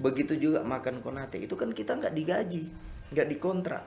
Begitu 0.00 0.36
juga 0.36 0.60
makan 0.62 1.00
Konate. 1.00 1.40
Itu 1.40 1.54
kan 1.54 1.70
kita 1.72 1.96
nggak 1.96 2.14
digaji, 2.14 2.62
nggak 3.14 3.28
dikontrak. 3.30 3.84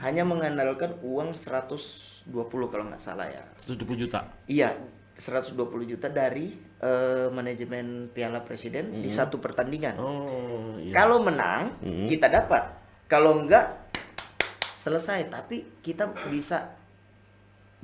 Hanya 0.00 0.24
mengandalkan 0.24 0.96
uang 1.04 1.36
120 1.36 2.24
kalau 2.48 2.84
nggak 2.88 3.02
salah 3.02 3.28
ya. 3.28 3.44
120 3.60 4.08
juta. 4.08 4.24
Iya, 4.48 4.72
120 5.16 5.58
juta 5.84 6.08
dari 6.08 6.56
eh, 6.80 7.28
manajemen 7.28 8.08
Piala 8.08 8.40
Presiden 8.40 9.04
di 9.04 9.10
satu 9.12 9.36
pertandingan. 9.36 9.94
Oh, 10.00 10.80
iya. 10.80 10.96
Kalau 10.96 11.20
menang, 11.20 11.76
kita 12.08 12.32
dapat. 12.32 12.72
Kalau 13.04 13.36
enggak, 13.36 13.92
selesai. 14.72 15.28
Tapi 15.28 15.84
kita 15.84 16.08
bisa 16.32 16.72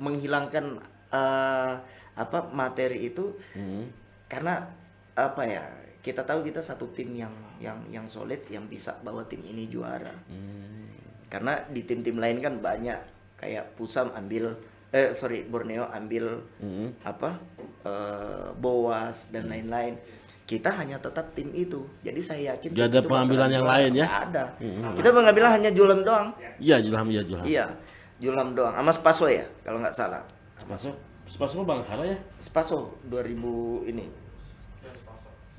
menghilangkan 0.01 0.81
eh, 1.13 1.73
apa 2.19 2.39
materi 2.51 3.07
itu 3.07 3.37
karena 4.25 4.65
apa 5.13 5.43
ya? 5.45 5.63
Kita 5.99 6.23
tahu 6.23 6.47
kita 6.47 6.63
satu 6.63 6.87
tim 6.95 7.11
yang 7.11 7.31
yang 7.59 7.79
yang 7.91 8.05
solid 8.07 8.39
yang 8.47 8.65
bisa 8.71 8.95
bawa 9.03 9.27
tim 9.27 9.43
ini 9.43 9.67
juara. 9.67 10.15
Karena 11.29 11.59
di 11.69 11.83
tim-tim 11.85 12.17
lain 12.17 12.39
kan 12.39 12.57
banyak 12.57 12.99
kayak 13.37 13.75
Pusam 13.75 14.09
ambil 14.15 14.55
eh 14.89 15.13
sorry 15.13 15.45
Borneo 15.45 15.85
ambil 15.93 16.41
apa 17.05 17.37
eh, 17.85 18.47
Boas 18.57 19.29
dan 19.29 19.51
lain-lain. 19.51 19.99
Kita 20.49 20.73
hanya 20.81 20.97
tetap 20.97 21.29
tim 21.37 21.53
itu. 21.53 21.85
Jadi 22.01 22.21
saya 22.25 22.57
yakin 22.57 22.73
Nggak 22.73 22.89
tim 22.89 22.95
ada 22.97 23.01
pengambilan 23.05 23.49
yang 23.53 23.67
lain 23.69 23.91
ya? 23.93 24.07
Ada. 24.25 24.45
Kita 24.97 25.09
pengambilan 25.13 25.51
hanya 25.61 25.69
Julam 25.69 26.01
doang. 26.01 26.33
Iya, 26.57 26.81
Julham, 26.81 27.05
iya 27.13 27.21
Julham. 27.21 27.45
Iya, 27.45 27.65
Julam 28.17 28.47
doang. 28.57 28.73
Sama 28.73 28.89
Spaso 28.89 29.25
ya 29.29 29.45
kalau 29.61 29.77
nggak 29.77 29.93
salah. 29.93 30.25
Spaso, 30.57 30.89
Spaso 31.29 31.61
mah 31.61 31.77
Bangkara 31.77 32.03
ya? 32.09 32.17
Spaso 32.41 32.97
2000 33.05 33.93
ini. 33.93 34.09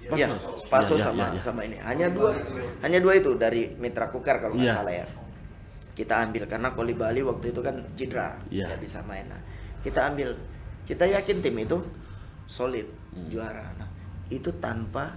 Iya, 0.00 0.32
Spaso 0.56 0.96
Iya, 0.96 0.98
iya, 0.98 1.04
sama 1.04 1.20
iya, 1.20 1.26
iya. 1.30 1.40
sama 1.40 1.60
ini. 1.62 1.76
Hanya 1.78 2.06
dua, 2.08 2.30
hanya 2.80 2.98
dua 2.98 3.12
itu 3.14 3.30
dari 3.36 3.68
Mitra 3.76 4.08
Kukar 4.08 4.40
kalau 4.40 4.56
nggak 4.56 4.66
Iya. 4.66 4.74
salah 4.74 4.94
ya. 4.96 5.06
Kita 5.92 6.14
ambil 6.24 6.42
karena 6.48 6.68
Koli 6.72 6.94
Bali 6.96 7.20
waktu 7.20 7.52
itu 7.52 7.60
kan 7.60 7.76
cedera, 7.92 8.34
Iya. 8.48 8.72
nggak 8.72 8.80
bisa 8.80 9.04
main. 9.04 9.28
Nah, 9.28 9.38
kita 9.80 10.00
ambil, 10.08 10.32
kita 10.82 11.04
yakin 11.04 11.36
tim 11.40 11.56
itu 11.58 11.76
solid 12.46 12.88
Hmm. 13.12 13.28
juara. 13.28 13.66
Nah, 13.76 13.88
itu 14.26 14.50
tanpa 14.56 15.14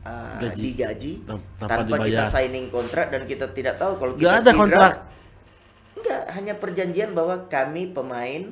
uh, 0.00 0.40
Gaji. 0.40 0.60
digaji, 0.64 1.12
Tan- 1.28 1.44
tanpa 1.60 1.84
tanpa, 1.84 2.04
kita 2.04 2.24
signing 2.26 2.66
kontrak 2.68 3.12
dan 3.12 3.22
kita 3.24 3.52
tidak 3.52 3.76
tahu 3.76 4.00
kalau 4.00 4.12
kita 4.16 4.32
ada 4.32 4.40
cedera, 4.42 4.56
kontrak. 4.56 4.92
Enggak, 5.92 6.22
hanya 6.32 6.54
perjanjian 6.56 7.10
bahwa 7.12 7.36
kami 7.46 7.92
pemain 7.92 8.42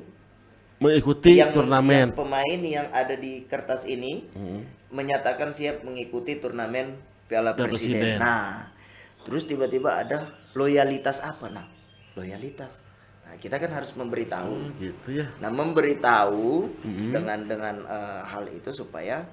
Mengikuti 0.78 1.40
yang 1.40 1.50
turnamen. 1.50 2.12
yang 2.12 2.14
pemain 2.14 2.60
yang 2.60 2.86
ada 2.92 3.16
di 3.16 3.42
kertas 3.44 3.82
ini 3.82 4.28
menyatakan 4.88 5.52
siap 5.52 5.84
mengikuti 5.84 6.40
turnamen 6.40 6.96
Piala 7.28 7.52
Presiden. 7.52 8.00
Presiden. 8.00 8.18
Nah, 8.20 8.72
terus 9.28 9.44
tiba-tiba 9.44 10.00
ada 10.00 10.32
loyalitas 10.56 11.20
apa 11.20 11.52
nah? 11.52 11.66
Loyalitas. 12.16 12.80
Nah, 13.28 13.36
kita 13.36 13.60
kan 13.60 13.70
harus 13.76 13.92
memberitahu. 13.92 14.52
Oh, 14.52 14.72
gitu 14.80 15.20
ya. 15.20 15.28
Nah, 15.38 15.52
memberitahu 15.52 16.72
dengan 17.12 17.44
dengan 17.44 17.76
eh, 17.84 18.22
hal 18.24 18.48
itu 18.48 18.72
supaya 18.72 19.28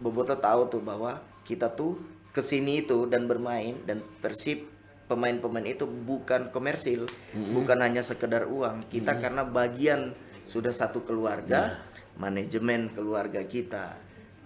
Boboto 0.00 0.38
tahu 0.38 0.70
tuh 0.70 0.80
bahwa 0.80 1.20
kita 1.44 1.68
tuh 1.74 1.98
ke 2.30 2.40
sini 2.40 2.86
itu 2.86 3.10
dan 3.10 3.26
bermain 3.26 3.76
dan 3.84 4.00
Persib 4.22 4.70
pemain-pemain 5.10 5.66
itu 5.66 5.90
bukan 5.90 6.54
komersil, 6.54 7.10
bukan 7.34 7.82
hanya 7.82 7.98
sekedar 7.98 8.46
uang. 8.46 8.86
Kita 8.86 9.18
karena 9.18 9.42
bagian 9.42 10.14
sudah 10.46 10.70
satu 10.70 11.02
keluarga, 11.02 11.82
manajemen 12.14 12.94
keluarga 12.94 13.42
kita, 13.42 13.98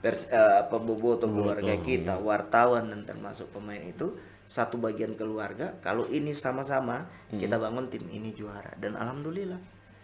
pers, 0.05 0.29
eh, 0.29 0.37
apa 0.61 0.77
Boboto 0.77 1.25
keluarga 1.25 1.73
kita, 1.75 2.21
wartawan 2.21 2.93
dan 2.93 3.03
termasuk 3.03 3.49
pemain 3.51 3.81
itu 3.81 4.13
satu 4.45 4.77
bagian 4.77 5.17
keluarga. 5.17 5.73
Kalau 5.81 6.05
ini 6.07 6.31
sama-sama 6.31 7.09
kita 7.31 7.57
bangun 7.57 7.89
tim 7.89 8.05
ini 8.07 8.31
juara 8.31 8.77
dan 8.77 8.93
alhamdulillah 8.95 9.57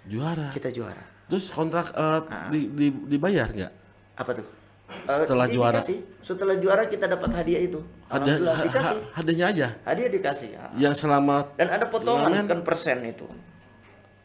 Juara. 0.02 0.48
kita 0.50 0.72
juara. 0.72 1.04
Terus 1.28 1.52
kontrak 1.52 1.92
eh, 1.92 2.20
di, 2.48 2.60
di- 2.72 3.00
dibayar 3.06 3.46
nggak? 3.46 3.72
Apa 4.16 4.32
tuh? 4.32 4.46
Setelah 5.06 5.46
Eh, 5.46 5.52
juara. 5.52 5.78
dikasih. 5.78 5.98
Setelah 6.18 6.56
juara 6.56 6.82
kita 6.84 7.06
dapat 7.06 7.30
hadiah 7.30 7.62
itu. 7.62 7.78
Ada 8.08 8.32
ha- 8.42 8.64
dikasih. 8.64 8.98
ha- 8.98 9.08
hadiahnya 9.14 9.46
aja. 9.46 9.68
Hadiah 9.84 10.10
dikasih. 10.10 10.48
ya. 10.50 10.64
Yang 10.80 10.94
selama 10.98 11.46
Dan 11.54 11.68
ada 11.70 11.86
potongan 11.86 12.42
kan 12.42 12.60
persen 12.64 12.98
itu. 13.04 13.28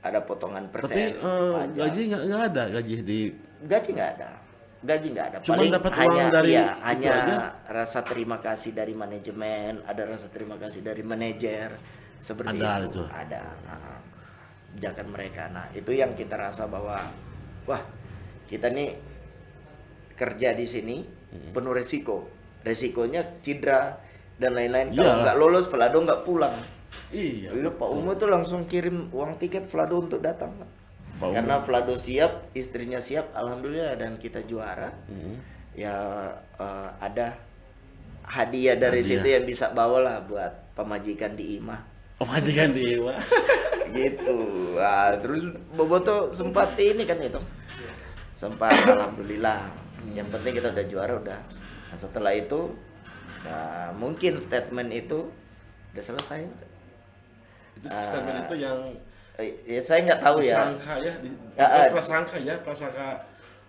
Ada 0.02 0.24
potongan 0.24 0.66
persen. 0.72 0.90
tapi 0.90 1.04
eh, 1.14 1.52
pajak. 1.54 1.78
gaji 1.86 2.02
nggak 2.10 2.41
ada 2.49 2.64
gaji 2.72 2.95
di 3.04 3.20
gaji 3.62 3.90
nggak 3.94 4.10
ada. 4.18 4.30
Gaji 4.86 5.07
nggak 5.12 5.26
ada. 5.34 5.38
Cuman 5.41 5.66
dapat 5.74 5.91
uang 5.91 6.02
hanya 6.06 6.24
dari 6.30 6.52
itu 6.53 6.64
hanya 6.86 7.12
aja? 7.12 7.38
rasa 7.68 7.99
terima 8.06 8.38
kasih 8.38 8.72
dari 8.72 8.94
manajemen, 8.94 9.82
ada 9.84 10.03
rasa 10.06 10.28
terima 10.30 10.56
kasih 10.56 10.86
dari 10.86 11.02
manajer 11.02 11.74
seperti 12.22 12.62
Ada 12.62 12.86
itu. 12.86 13.02
itu. 13.02 13.03
Ada. 13.10 13.44
Nah, 13.66 13.98
Pijakan 14.76 15.07
mereka. 15.07 15.48
Nah, 15.49 15.72
itu 15.72 15.90
yang 15.90 16.14
kita 16.14 16.36
rasa 16.36 16.68
bahwa 16.68 16.99
wah, 17.64 17.80
kita 18.45 18.68
nih 18.70 18.91
kerja 20.14 20.52
di 20.52 20.66
sini 20.66 20.98
Hmm. 21.26 21.52
penuh 21.52 21.76
resiko. 21.76 22.32
Resikonya 22.64 23.44
cedera 23.44 23.99
dan 24.38 24.56
lain-lain. 24.56 24.91
Kalau 24.91 25.20
nggak 25.20 25.36
lolos, 25.36 25.66
Vlado 25.68 25.99
nggak 25.99 26.24
pulang. 26.24 26.56
iya 27.12 27.52
Iya, 27.52 27.72
Pak 27.72 27.90
Umo 27.91 28.16
tuh 28.16 28.32
langsung 28.32 28.64
kirim 28.64 29.12
uang 29.12 29.36
tiket 29.36 29.68
Vlado 29.68 29.99
untuk 29.99 30.24
datang. 30.24 30.56
Pak 30.56 30.85
Umo. 31.16 31.32
Karena 31.32 31.64
Vlado 31.64 31.96
siap, 31.96 32.52
istrinya 32.52 33.00
siap, 33.00 33.32
alhamdulillah 33.32 33.96
dan 33.96 34.20
kita 34.20 34.44
juara. 34.44 34.92
Hmm. 35.08 35.40
Ya 35.76 35.96
eh, 36.60 36.90
ada 37.00 37.40
hadiah 38.26 38.76
dari 38.76 39.06
Hadiah. 39.06 39.22
situ 39.22 39.28
yang 39.28 39.46
bisa 39.46 39.72
bawa 39.72 40.02
lah 40.02 40.18
buat 40.26 40.52
pemajikan 40.74 41.38
di 41.38 41.62
Imah. 41.62 41.82
oh 42.16 42.28
majikan 42.28 42.72
di 42.72 42.96
Iwa. 42.96 43.12
gitu. 43.98 44.38
Wah, 44.80 45.12
terus 45.20 45.52
Boboto 45.76 46.32
sempat 46.32 46.76
ini 46.80 47.04
kan 47.04 47.20
itu. 47.20 47.40
Sempat 48.32 48.72
alhamdulillah. 48.88 49.68
Yang 50.16 50.28
penting 50.32 50.54
kita 50.56 50.72
udah 50.72 50.86
juara 50.88 51.14
udah. 51.20 51.40
Nah, 51.92 51.98
setelah 51.98 52.32
itu 52.32 52.72
nah, 53.44 53.92
mungkin 54.00 54.40
statement 54.40 54.96
itu 54.96 55.28
udah 55.96 56.04
selesai. 56.04 56.48
itu 57.76 57.88
statement 57.92 58.48
itu 58.48 58.56
yang 58.64 58.80
ya 59.38 59.80
saya 59.80 59.99
nggak 60.03 60.22
tahu 60.22 60.38
ya. 60.40 60.57
disangka 60.60 60.94
ya, 60.98 61.14
di, 61.20 61.30
Ya, 61.53 61.66
bukan 61.66 61.80
eh. 61.80 61.90
prasangka 61.91 62.36
ya 62.38 62.56
prasangka 62.60 63.07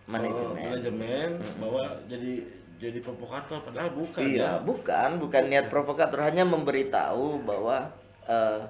Manajemen. 0.07 0.55
eh, 0.55 0.67
manajemen 0.71 1.31
bahwa 1.59 1.83
jadi 2.07 2.33
jadi 2.77 2.99
provokator 3.01 3.59
padahal 3.63 3.91
bukan 3.91 4.21
ya 4.23 4.31
Iya, 4.31 4.53
bukan, 4.61 5.11
bukan 5.19 5.43
niat 5.49 5.67
provokator, 5.67 6.21
hanya 6.21 6.45
memberitahu 6.45 7.43
bahwa 7.43 7.91
eh, 8.23 8.63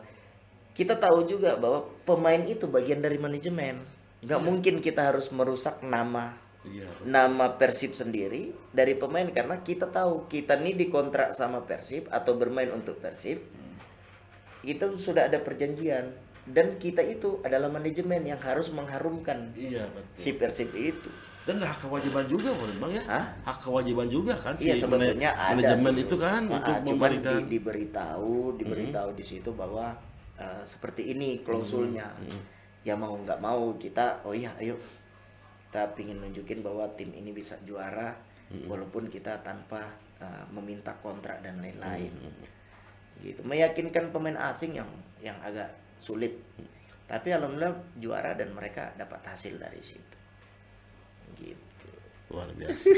kita 0.73 0.94
tahu 0.94 1.24
juga 1.27 1.56
bahwa 1.56 1.85
pemain 2.02 2.40
itu 2.40 2.64
bagian 2.66 3.01
dari 3.01 3.16
manajemen. 3.16 3.85
nggak 4.16 4.40
mungkin 4.40 4.81
kita 4.81 5.12
harus 5.12 5.28
merusak 5.28 5.82
nama 5.82 6.32
Iya. 6.62 6.89
nama 7.05 7.55
Persib 7.55 7.94
sendiri 7.94 8.51
dari 8.73 8.93
pemain 8.93 9.28
karena 9.28 9.60
kita 9.60 9.86
tahu 9.86 10.27
kita 10.27 10.56
nih 10.56 10.74
dikontrak 10.74 11.31
sama 11.31 11.62
Persib 11.62 12.10
atau 12.10 12.35
bermain 12.35 12.66
untuk 12.68 12.98
Persib 12.98 13.39
itu 14.62 14.85
sudah 14.97 15.31
ada 15.31 15.39
perjanjian 15.39 16.10
dan 16.47 16.78
kita 16.78 17.01
itu 17.01 17.43
adalah 17.43 17.66
manajemen 17.66 18.23
yang 18.23 18.39
harus 18.39 18.70
mengharumkan 18.70 19.51
Iya 19.52 19.86
betul. 19.89 20.14
si 20.14 20.31
Persib 20.32 20.70
itu 20.73 21.10
Dan 21.43 21.59
hak 21.59 21.78
kewajiban 21.81 22.27
juga 22.27 22.51
menurut 22.51 22.74
Bang 22.77 22.90
ya. 22.90 23.02
Hah? 23.05 23.24
Hak 23.44 23.62
kewajiban 23.62 24.06
juga 24.06 24.35
kan 24.36 24.55
Iya 24.56 24.74
si 24.74 24.82
sebetulnya 24.82 25.31
ada 25.31 25.55
manajemen 25.55 25.94
itu 25.97 26.16
kan 26.16 26.43
Ah, 26.44 26.55
untuk 26.56 26.74
cuman 26.85 27.10
memberikan 27.12 27.31
Hmm. 27.32 27.39
di- 27.40 27.51
diberitahu 27.52 28.35
diberitahu 28.56 29.10
di 29.12 29.24
situ 29.24 29.51
bahwa 29.52 29.94
eh, 30.35 30.62
seperti 30.62 31.02
ini 31.09 31.40
klausulnya 31.40 32.06
Hmm. 32.12 32.43
ya 32.82 32.94
mau 32.94 33.14
nggak 33.16 33.39
mau 33.39 33.74
kita 33.74 34.23
oh 34.23 34.31
iya 34.31 34.51
ayo 34.56 34.74
kita 35.64 35.94
pingin 35.94 36.18
nunjukin 36.18 36.60
bahwa 36.60 36.86
tim 36.93 37.10
ini 37.10 37.31
bisa 37.31 37.55
juara 37.60 38.14
Hmm. 38.47 38.66
walaupun 38.66 39.06
kita 39.06 39.39
tanpa 39.40 39.86
eh, 40.16 40.44
meminta 40.48 40.94
kontrak 40.97 41.40
dan 41.40 41.59
lain-lain 41.59 42.10
Hmm. 42.12 42.43
gitu 43.18 43.43
meyakinkan 43.43 44.10
pemain 44.10 44.39
asing 44.44 44.74
yang 44.74 44.90
yang 45.18 45.39
agak 45.40 45.70
sulit 45.98 46.32
Hmm. 46.56 46.66
tapi 47.06 47.31
alhamdulillah 47.31 47.74
juara 47.97 48.35
dan 48.35 48.51
mereka 48.51 48.90
dapat 48.94 49.20
hasil 49.24 49.56
dari 49.56 49.81
situ 49.81 50.16
gitu 51.36 51.89
luar 52.27 52.51
biasa. 52.52 52.90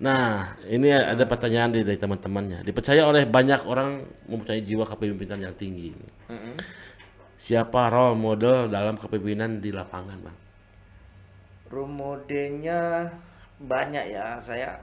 Nah, 0.00 0.56
ini 0.64 0.88
ada 0.92 1.24
pertanyaan 1.24 1.72
dari 1.72 1.96
teman-temannya. 1.96 2.64
Dipercaya 2.64 3.04
oleh 3.04 3.24
banyak 3.24 3.64
orang 3.64 4.00
mempunyai 4.24 4.60
jiwa 4.60 4.84
kepemimpinan 4.84 5.44
yang 5.44 5.52
tinggi. 5.52 5.92
ini. 5.92 6.08
Mm-mm. 6.28 6.56
Siapa 7.36 7.88
role 7.88 8.16
model 8.16 8.68
dalam 8.68 8.96
kepemimpinan 8.96 9.60
di 9.60 9.72
lapangan, 9.72 10.16
Bang? 10.24 10.36
Role 11.68 11.92
modelnya 11.92 13.12
banyak 13.60 14.04
ya. 14.12 14.36
Saya 14.36 14.76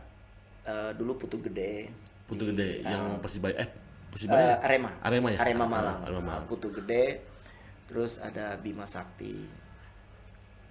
eh, 0.66 0.94
dulu 0.94 1.18
Putu 1.18 1.42
Gede. 1.42 1.90
Putu 2.26 2.46
di- 2.46 2.54
Gede 2.54 2.86
yang 2.86 3.18
Persibaya 3.18 3.58
eh 3.58 3.66
eh, 3.66 3.70
Persibaya. 4.10 4.58
Arema. 4.62 4.90
Arema 5.02 5.28
ya? 5.34 5.38
Arema 5.42 5.66
Malang. 5.66 5.98
Arema 6.02 6.22
Malang. 6.22 6.46
Putu 6.46 6.70
Gede. 6.74 7.22
Terus 7.88 8.20
ada 8.20 8.56
Bima 8.56 8.84
Sakti, 8.84 9.48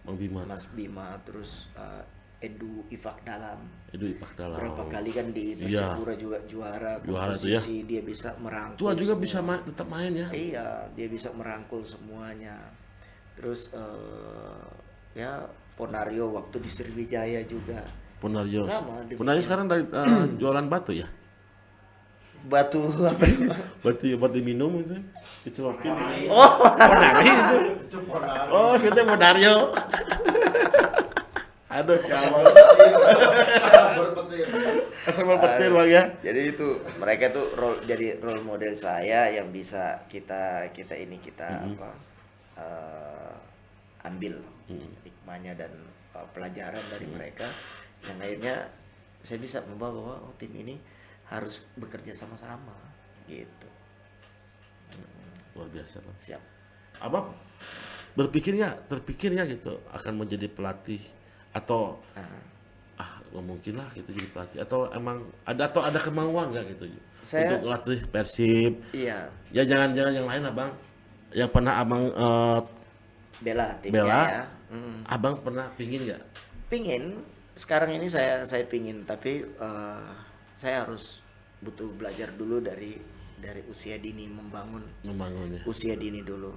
Bang 0.04 0.16
Bima. 0.16 0.44
Mas 0.44 0.68
Bima, 0.68 1.16
terus 1.24 1.66
eh, 1.72 2.04
Edu 2.44 2.84
Ifak 2.88 3.24
Dalam. 3.24 3.64
Edu 3.88 4.06
Ipak 4.06 4.36
Dalam. 4.36 4.54
Berapa 4.54 4.84
kali 4.86 5.10
kan 5.10 5.32
di 5.32 5.56
Iya. 5.56 5.96
Persipura 5.96 6.14
juga 6.14 6.38
juara, 6.44 7.00
Juara 7.00 7.34
tuh 7.34 7.48
ya. 7.48 7.60
dia 7.64 8.02
bisa 8.04 8.36
merangkul. 8.36 8.76
Tua 8.78 8.92
juga 8.92 9.16
semua. 9.16 9.24
bisa 9.24 9.38
ma- 9.40 9.64
tetap 9.64 9.88
main 9.88 10.12
ya. 10.12 10.28
Iya, 10.30 10.66
dia 10.92 11.08
bisa 11.08 11.32
merangkul 11.32 11.80
semuanya. 11.82 12.60
Terus 13.34 13.72
eh, 13.72 14.62
ya 15.16 15.40
Ponario 15.74 16.28
waktu 16.30 16.56
di 16.60 16.68
Sriwijaya 16.68 17.40
juga. 17.48 17.80
Ponario. 18.20 18.64
Sama. 18.64 19.00
Ponario 19.10 19.40
sekarang 19.40 19.66
dari 19.66 19.88
eh, 19.88 20.24
jualan 20.40 20.68
batu 20.68 20.92
ya. 20.92 21.08
Batu 22.46 22.80
apa? 23.02 23.26
Batu 23.82 24.06
buat 24.16 24.32
diminum 24.32 24.78
itu. 24.78 24.96
Dicelokin. 25.46 25.90
oh, 26.30 26.50
Ponari 26.74 27.26
itu. 27.26 27.58
Oh, 28.50 28.74
sebetulnya 28.78 29.06
Ponario. 29.14 29.56
Aduh, 31.66 31.98
kamu. 31.98 32.40
Asal 35.06 35.22
petir 35.38 35.70
bang 35.70 35.88
ya. 35.88 36.02
jadi 36.18 36.50
itu 36.50 36.82
mereka 36.98 37.30
tuh 37.30 37.46
role 37.54 37.78
jadi 37.86 38.18
role 38.18 38.42
model 38.42 38.74
saya 38.74 39.30
yang 39.30 39.54
bisa 39.54 40.02
kita 40.10 40.66
kita 40.74 40.98
ini 40.98 41.22
kita 41.22 41.46
apa 41.62 41.90
eh, 42.58 43.32
ambil 44.10 44.42
hikmahnya 45.06 45.54
dan 45.54 45.70
eh, 46.10 46.26
pelajaran 46.34 46.82
dari 46.90 47.06
mereka 47.06 47.46
yang 48.02 48.18
akhirnya 48.18 48.66
saya 49.22 49.38
bisa 49.38 49.62
membawa 49.62 49.94
bahwa 49.94 50.14
oh, 50.26 50.34
tim 50.34 50.50
ini 50.58 50.74
harus 51.26 51.62
bekerja 51.74 52.12
sama-sama 52.12 52.74
gitu. 53.26 53.68
Luar 55.56 55.68
biasa 55.72 55.98
bang. 55.98 56.16
siap. 56.16 56.42
Abang 56.98 57.32
berpikir 58.16 58.56
nggak, 58.56 58.88
terpikir 58.88 59.32
nggak 59.32 59.60
gitu 59.60 59.76
akan 59.90 60.12
menjadi 60.24 60.48
pelatih 60.48 61.02
atau 61.52 62.00
Ah. 62.12 62.24
ah 62.96 63.12
nggak 63.28 63.44
mungkin 63.44 63.74
lah 63.76 63.88
gitu 63.92 64.12
jadi 64.12 64.28
pelatih. 64.30 64.58
Atau 64.62 64.88
emang 64.90 65.24
ada 65.44 65.68
atau 65.68 65.82
ada 65.82 65.98
kemauan 65.98 66.52
nggak 66.52 66.64
gitu? 66.76 66.84
Saya- 67.20 67.50
untuk 67.50 67.60
ngelatih 67.66 67.98
Persib? 68.08 68.72
Iya. 68.92 69.28
Ya 69.50 69.62
jangan-jangan 69.64 70.12
yang 70.14 70.28
lain 70.28 70.42
abang. 70.46 70.70
Yang 71.34 71.50
pernah 71.52 71.74
abang 71.76 72.04
eh, 72.08 72.58
bela 73.42 73.66
timnya 73.82 73.96
Bela. 74.00 74.22
ya. 74.24 74.44
Mm. 74.66 75.06
abang 75.06 75.34
pernah 75.40 75.66
pingin 75.74 76.00
nggak? 76.06 76.22
Pingin. 76.66 77.22
Sekarang 77.54 77.94
ini 77.94 78.10
saya 78.10 78.42
saya 78.42 78.64
pingin 78.64 79.04
tapi 79.04 79.44
eh, 79.44 80.10
saya 80.56 80.82
harus 80.88 81.20
butuh 81.60 81.88
belajar 81.94 82.32
dulu 82.32 82.64
dari 82.64 82.96
dari 83.36 83.60
usia 83.68 84.00
dini 84.00 84.24
membangun 84.24 84.80
membangunnya 85.04 85.60
usia 85.68 85.92
dini 85.94 86.24
dulu. 86.24 86.56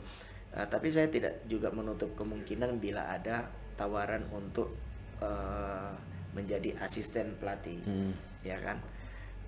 Eh, 0.56 0.66
tapi 0.66 0.88
saya 0.90 1.12
tidak 1.12 1.44
juga 1.46 1.70
menutup 1.70 2.16
kemungkinan 2.16 2.80
bila 2.80 3.12
ada 3.12 3.52
tawaran 3.76 4.24
untuk 4.32 4.74
eh, 5.20 5.92
menjadi 6.32 6.80
asisten 6.80 7.36
pelatih 7.38 7.84
Hmm. 7.84 8.16
ya 8.42 8.56
kan? 8.64 8.80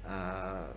Eh, 0.04 0.68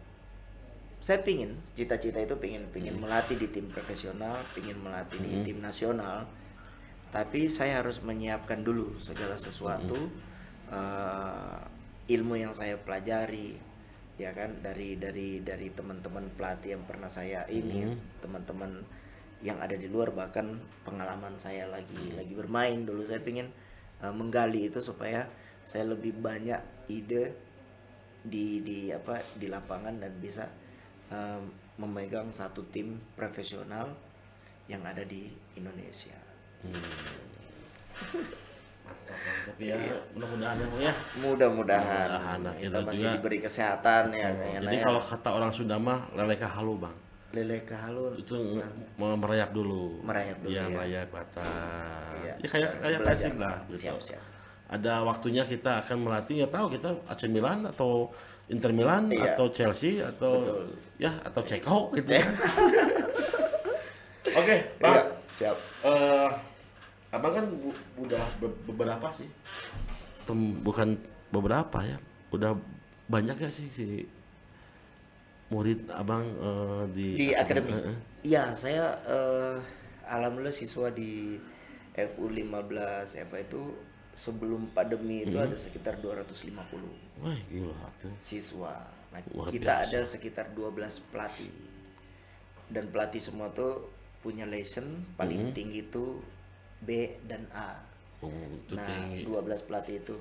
saya 1.04 1.20
pingin 1.20 1.52
cita-cita 1.76 2.16
itu 2.22 2.32
pingin 2.40 2.64
pingin 2.72 2.96
melatih 2.96 3.36
di 3.36 3.50
tim 3.52 3.68
profesional 3.68 4.40
pingin 4.56 4.78
melatih 4.80 5.18
di 5.20 5.42
tim 5.44 5.58
nasional. 5.60 6.24
Tapi 7.10 7.46
saya 7.46 7.78
harus 7.82 7.98
menyiapkan 8.02 8.62
dulu 8.62 8.96
segala 9.02 9.34
sesuatu. 9.34 10.08
Eh, 10.70 11.58
ilmu 12.08 12.36
yang 12.36 12.52
saya 12.52 12.76
pelajari 12.76 13.56
ya 14.20 14.30
kan? 14.30 14.60
Dari 14.62 14.96
dari 15.00 15.40
dari 15.42 15.68
teman-teman 15.72 16.30
pelatih 16.36 16.78
yang 16.78 16.84
pernah 16.86 17.10
saya 17.10 17.46
ini 17.50 17.90
teman-teman 18.20 18.84
yang 19.44 19.60
ada 19.60 19.76
di 19.76 19.92
luar 19.92 20.08
bahkan 20.16 20.56
pengalaman 20.88 21.36
saya 21.36 21.68
lagi 21.68 22.14
lagi 22.14 22.32
bermain. 22.36 22.84
Dulu 22.86 23.02
saya 23.04 23.20
pingin 23.20 23.50
eh, 24.00 24.14
menggali 24.14 24.68
itu 24.68 24.80
supaya 24.80 25.26
saya 25.64 25.88
lebih 25.88 26.16
banyak 26.20 26.60
ide 26.92 27.32
di 28.24 28.64
di 28.64 28.88
apa 28.88 29.20
di 29.36 29.52
lapangan 29.52 30.00
dan 30.00 30.12
bisa 30.16 30.48
em, 31.12 31.44
memegang 31.76 32.32
satu 32.32 32.64
tim 32.72 32.96
profesional 33.12 33.92
yang 34.64 34.80
ada 34.84 35.04
di 35.04 35.28
Indonesia. 35.60 36.16
mantap 36.64 38.40
mantap 39.04 39.56
ya 39.56 39.76
mudah-mudahan 40.12 40.56
ya 40.56 40.66
ya 40.80 40.94
Mudah-mudahan 41.18 42.08
nah, 42.40 42.54
kita 42.54 42.78
masih 42.80 42.98
juga- 43.00 43.14
diberi 43.16 43.38
kesehatan 43.40 44.02
ya 44.10 44.28
kayaknya 44.32 44.60
jadi 44.62 44.76
ya. 44.76 44.82
kalau 44.82 45.00
kata 45.00 45.28
orang 45.30 45.50
Sunda 45.50 45.76
mah 45.76 46.10
leleka 46.12 46.48
halu 46.48 46.78
bang 46.78 46.96
lele 47.34 47.58
kehalun 47.60 48.14
itu 48.14 48.62
mau 48.94 49.10
merayap 49.14 49.50
dulu 49.50 49.98
Merayap 50.00 50.38
dulu, 50.38 50.54
Iya, 50.54 50.60
ya. 50.60 50.70
merayap 50.70 51.08
ke 51.08 51.18
atas 51.18 52.14
Iya. 52.22 52.34
ya 52.38 52.46
kayak 52.48 52.70
kayak. 52.78 52.98
Persib 53.02 53.34
lah 53.36 53.56
gitu. 53.66 53.78
Siap, 53.82 53.98
siap. 54.00 54.22
ada 54.64 55.02
waktunya 55.02 55.42
kita 55.42 55.82
akan 55.82 55.96
melatih 56.00 56.36
ya 56.40 56.48
tahu 56.48 56.70
kita 56.70 56.94
AC 57.04 57.26
Milan 57.26 57.66
atau 57.66 58.14
Inter 58.46 58.70
Milan 58.70 59.10
Iya. 59.10 59.34
atau 59.34 59.50
Chelsea 59.50 59.98
atau 59.98 60.46
ya 60.94 61.10
atau 61.20 61.42
Ceko 61.42 61.90
gitu 61.92 62.14
oke 64.38 64.56
bang 64.78 64.94
Iya, 64.94 65.02
siap. 65.32 65.56
Eh, 65.82 66.28
abang 67.14 67.32
kan 67.32 67.46
bu- 67.46 67.76
udah 68.00 68.24
be- 68.36 68.58
beberapa 68.66 69.06
sih 69.10 69.30
Tem- 70.24 70.58
bukan 70.58 70.98
beberapa 71.28 71.78
ya 71.80 71.98
udah 72.28 72.58
banyak 73.06 73.36
ya 73.36 73.48
sih 73.48 73.68
si 73.68 73.86
murid 75.46 75.86
abang 75.88 76.24
eh, 76.24 76.82
di 76.90 77.06
Di 77.14 77.28
akademi. 77.32 77.70
Eh. 77.70 77.96
Iya, 78.24 78.56
saya 78.56 78.96
eh, 79.04 79.56
alhamdulillah 80.04 80.50
siswa 80.52 80.88
di 80.90 81.36
FU 81.94 82.26
15 82.26 82.50
FA 83.22 83.38
itu 83.38 83.62
sebelum 84.12 84.72
pandemi 84.72 85.22
itu 85.22 85.36
Hmm. 85.36 85.44
ada 85.44 85.56
sekitar 85.56 85.98
250 85.98 86.90
wah 87.20 87.38
gila 87.46 87.76
siswa. 88.18 88.74
Nah, 89.12 89.20
Luar 89.30 89.46
kita 89.48 89.74
biasa. 89.78 89.86
ada 89.86 90.00
sekitar 90.02 90.46
12 90.50 90.74
pelatih. 91.04 91.52
Dan 92.66 92.88
pelatih 92.88 93.20
semua 93.20 93.52
tuh 93.52 93.92
punya 94.18 94.42
lesson 94.44 95.04
paling 95.14 95.50
Hmm. 95.50 95.54
tinggi 95.54 95.84
itu 95.84 96.18
B 96.84 96.88
dan 97.24 97.48
A. 97.50 97.74
Oh, 98.20 98.30
Nah, 98.70 98.84
tinggi 98.84 99.24
12 99.24 99.60
pelatih 99.62 100.00
itu. 100.00 100.16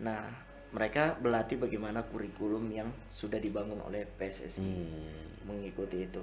Nah, 0.00 0.28
mereka 0.70 1.14
berlatih 1.14 1.58
bagaimana 1.58 2.02
kurikulum 2.02 2.68
yang 2.68 2.88
sudah 3.08 3.36
dibangun 3.36 3.80
oleh 3.80 4.06
PSSI 4.06 4.60
Hmm. 4.60 5.44
mengikuti 5.44 6.04
itu. 6.04 6.22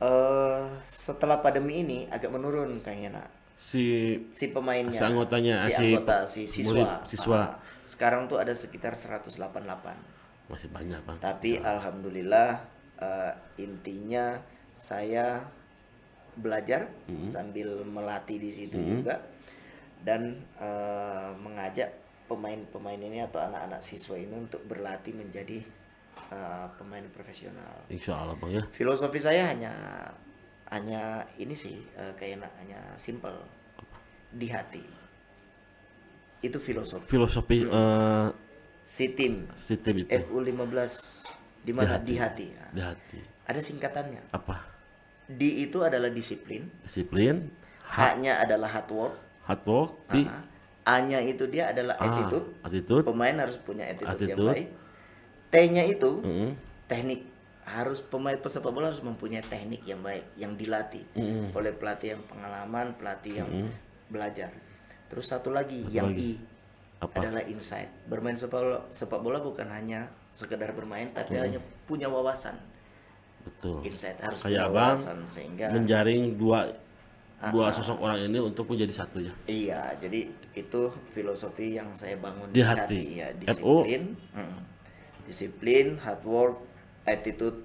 eh 0.00 0.64
setelah 0.80 1.38
pandemi 1.38 1.84
ini 1.84 2.08
agak 2.08 2.32
menurun 2.32 2.80
Kang 2.80 2.96
Yana. 2.96 3.20
si 3.52 4.16
Si 4.32 4.48
pemainnya, 4.48 4.96
Si 4.96 5.04
anggotanya, 5.04 5.60
si, 5.60 5.68
si 5.68 5.76
anggota, 5.92 6.16
si 6.24 6.40
murid, 6.64 6.88
siswa. 7.04 7.04
siswa. 7.04 7.36
Ah, 7.36 7.50
sekarang 7.84 8.24
tuh 8.24 8.40
ada 8.40 8.56
sekitar 8.56 8.96
188. 8.96 9.92
masih 10.48 10.72
banyak 10.72 10.96
bang 11.04 11.18
Tapi 11.20 11.60
alhamdulillah 11.60 12.64
eh, 12.96 13.32
intinya 13.58 14.40
saya 14.72 15.44
belajar 16.34 16.86
Hmm. 17.06 17.26
sambil 17.26 17.82
melatih 17.82 18.36
di 18.36 18.50
situ 18.50 18.76
juga. 18.76 19.18
dan 20.00 20.32
eh, 20.56 21.30
mengajak 21.36 21.92
pemain-pemain 22.24 22.96
ini 22.96 23.20
atau 23.20 23.36
anak-anak 23.38 23.80
siswa 23.80 24.16
ini 24.16 24.32
untuk 24.34 24.64
berlatih 24.64 25.12
menjadi 25.12 25.60
eh, 26.26 26.66
pemain 26.74 27.04
profesional. 27.10 27.84
Insya 27.86 28.16
Allah 28.16 28.32
bang 28.34 28.50
ya. 28.50 28.62
Filosofi 28.70 29.18
saya 29.18 29.52
hanya 29.52 29.72
hanya 30.68 31.20
ini 31.36 31.52
sih 31.52 31.84
eh, 31.92 32.12
kayak 32.14 32.40
na- 32.40 32.54
hanya 32.56 32.80
simple 32.96 33.34
di 34.32 34.48
hati. 34.48 34.80
Itu 36.40 36.56
filosofi. 36.56 37.04
Filosofi 37.04 37.58
eh, 37.62 38.28
Si 38.80 39.12
tim 39.12 39.44
sistem 39.52 40.00
itu 40.00 40.08
FU15 40.08 40.80
di 41.60 41.72
mana 41.76 42.00
di 42.00 42.16
hati. 42.16 42.48
Di 42.72 42.80
hati. 42.80 43.20
Ada 43.44 43.60
singkatannya. 43.60 44.32
Apa? 44.32 44.79
D 45.30 45.66
itu 45.68 45.78
adalah 45.80 46.10
disiplin, 46.10 46.66
Disiplin, 46.82 47.46
H-nya 47.86 48.42
adalah 48.42 48.70
hard 48.70 48.90
work, 48.90 49.14
hard 49.46 49.62
work, 49.66 49.90
T, 50.06 50.26
A-nya 50.80 51.20
itu 51.22 51.44
dia 51.46 51.70
adalah 51.70 51.94
ah, 52.00 52.08
attitude. 52.08 52.46
attitude, 52.64 53.04
Pemain 53.04 53.36
harus 53.36 53.56
punya 53.60 53.84
attitude, 53.86 54.26
yang 54.26 54.38
Attitude. 54.38 54.50
baik. 54.50 54.68
T-nya 55.50 55.84
itu 55.86 56.10
mm, 56.22 56.50
teknik. 56.88 57.20
Harus 57.60 58.02
pemain 58.02 58.34
pesepak 58.34 58.72
bola 58.74 58.90
harus 58.90 59.04
mempunyai 59.04 59.44
teknik 59.44 59.86
yang 59.86 60.02
baik, 60.02 60.24
yang 60.34 60.56
dilatih 60.58 61.04
Mm. 61.14 61.54
oleh 61.54 61.70
pelatih 61.70 62.18
yang 62.18 62.22
pengalaman, 62.26 62.96
pelatih 62.98 63.44
yang 63.44 63.50
belajar. 64.08 64.50
Terus 65.06 65.30
satu 65.30 65.54
lagi 65.54 65.84
yang 65.90 66.10
lagi. 66.10 66.34
I 66.34 67.04
Apa? 67.06 67.22
adalah 67.22 67.42
insight. 67.46 67.88
Bermain 68.10 68.34
sepak 68.34 68.58
bola, 68.58 68.80
sepak 68.90 69.20
bola 69.20 69.38
bukan 69.38 69.68
hanya 69.70 70.10
sekedar 70.34 70.72
bermain, 70.72 71.12
tapi 71.12 71.36
hanya 71.36 71.60
punya 71.86 72.08
wawasan. 72.08 72.56
Betul. 73.42 73.80
Insight 73.82 74.18
harus 74.20 74.38
Kayak 74.40 74.68
abang 74.70 74.96
sehingga 75.26 75.72
Menjaring 75.72 76.36
dua 76.36 76.68
Ah, 77.40 77.48
dua 77.48 77.72
sosok 77.72 78.04
orang 78.04 78.20
ini 78.20 78.36
untuk 78.36 78.68
menjadi 78.68 78.92
satu 79.00 79.16
ya. 79.16 79.32
Iya, 79.48 79.96
jadi 79.96 80.28
itu 80.52 80.82
filosofi 81.08 81.72
yang 81.72 81.88
saya 81.96 82.20
bangun 82.20 82.52
Di 82.52 82.60
di, 82.60 82.60
hati. 82.60 82.84
hati. 82.84 83.00
ya, 83.16 83.28
disiplin, 83.32 84.02
mm, 84.36 84.58
disiplin, 85.24 85.86
hard 85.96 86.20
work, 86.28 86.56
attitude. 87.08 87.64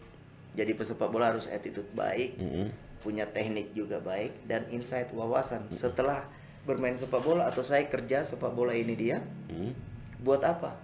Jadi 0.56 0.72
pesepak 0.80 1.12
bola 1.12 1.36
harus 1.36 1.52
attitude 1.52 1.92
baik, 1.92 2.40
Mm-mm. 2.40 2.72
punya 3.04 3.28
teknik 3.28 3.76
juga 3.76 4.00
baik 4.00 4.48
dan 4.48 4.64
insight 4.72 5.12
wawasan. 5.12 5.68
Setelah 5.76 6.24
bermain 6.64 6.96
sepak 6.96 7.20
bola 7.20 7.44
atau 7.44 7.60
saya 7.60 7.84
kerja 7.86 8.24
sepak 8.24 8.56
bola 8.56 8.72
ini 8.72 8.96
dia, 8.96 9.20
Mm. 9.52 9.76
buat 10.24 10.40
apa? 10.40 10.80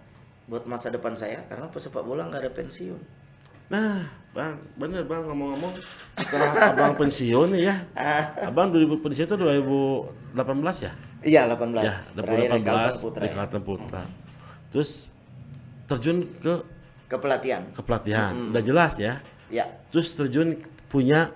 Buat 0.51 0.67
masa 0.67 0.91
depan 0.91 1.15
saya 1.15 1.39
karena 1.47 1.71
pesepak 1.71 2.03
bola 2.03 2.27
nggak 2.27 2.43
ada 2.43 2.51
pensiun. 2.51 2.99
Nah, 3.71 4.03
bang, 4.31 4.53
bener 4.75 5.03
bang 5.03 5.23
ngomong-ngomong 5.23 5.73
setelah 6.19 6.51
abang 6.69 6.93
pensiun 6.93 7.55
nih 7.55 7.71
ya, 7.71 7.75
abang 8.43 8.67
2000 8.67 8.99
pensiun 8.99 9.25
itu 9.25 9.37
2018 9.37 10.83
ya? 10.83 10.91
Iya, 11.21 11.41
18. 11.47 11.79
Ya, 11.79 11.95
Terakhir 12.11 12.49
di 12.51 12.61
Kalteng 12.61 12.95
2018 12.99 13.15
di 13.15 13.29
ya. 13.29 13.33
Kalteng 13.33 13.63
Putra. 13.63 14.03
Terus 14.67 14.91
terjun 15.85 16.17
ke 16.37 16.53
Kepelatihan. 17.07 17.61
kepelatihan, 17.71 18.33
udah 18.51 18.61
jelas 18.61 18.95
ya. 18.95 19.19
Ya, 19.47 19.67
Terus 19.87 20.15
terjun 20.15 20.59
punya 20.87 21.31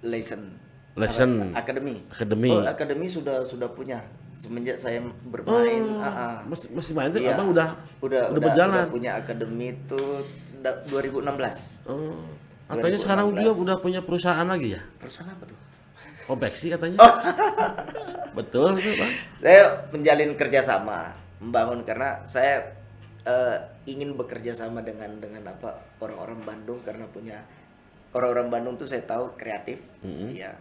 lesson. 0.00 0.54
lesson 0.94 1.54
Akademi. 1.54 2.02
akademi. 2.08 2.50
Oh, 2.50 2.62
akademi 2.62 3.06
sudah 3.06 3.42
sudah 3.42 3.66
punya 3.68 4.02
semenjak 4.34 4.74
saya 4.74 4.98
bermain. 5.24 5.82
Oh, 5.82 5.98
ah, 5.98 6.10
ah. 6.10 6.36
Masih, 6.42 6.70
masih 6.70 6.94
main 6.94 7.10
tuh 7.10 7.18
Iya. 7.18 7.34
abang 7.34 7.50
udah 7.50 7.74
udah 8.00 8.22
udah 8.30 8.40
berjalan. 8.40 8.82
udah 8.82 8.90
punya 8.90 9.10
akademi 9.14 9.74
itu 9.74 10.02
da- 10.22 10.26
2016. 10.86 11.88
Oh, 11.88 12.24
katanya 12.68 12.98
sekarang 12.98 13.26
juga 13.32 13.52
udah 13.54 13.76
punya 13.80 14.00
perusahaan 14.04 14.46
lagi 14.46 14.76
ya? 14.76 14.82
Perusahaan 15.00 15.30
apa 15.30 15.44
tuh? 15.48 15.58
Konveksi 16.28 16.66
katanya. 16.68 16.98
Oh. 17.00 17.14
Betul 18.38 18.76
itu 18.78 19.00
bang. 19.00 19.12
Saya 19.40 19.62
menjalin 19.90 20.32
kerjasama, 20.36 21.16
membangun 21.40 21.82
karena 21.82 22.20
saya 22.28 22.76
eh, 23.24 23.56
ingin 23.88 24.14
bekerja 24.14 24.52
sama 24.52 24.84
dengan 24.84 25.16
dengan 25.18 25.48
apa 25.48 25.80
orang-orang 25.98 26.40
Bandung 26.44 26.80
karena 26.84 27.08
punya 27.08 27.40
orang-orang 28.12 28.48
Bandung 28.52 28.74
tuh 28.76 28.88
saya 28.88 29.02
tahu 29.04 29.34
kreatif, 29.34 29.80
ya 30.32 30.52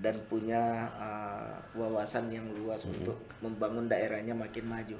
dan 0.00 0.16
punya 0.30 0.88
eh, 0.96 1.54
wawasan 1.76 2.32
yang 2.32 2.46
luas 2.56 2.86
untuk 2.88 3.20
membangun 3.44 3.90
daerahnya 3.90 4.32
makin 4.32 4.64
maju. 4.64 4.98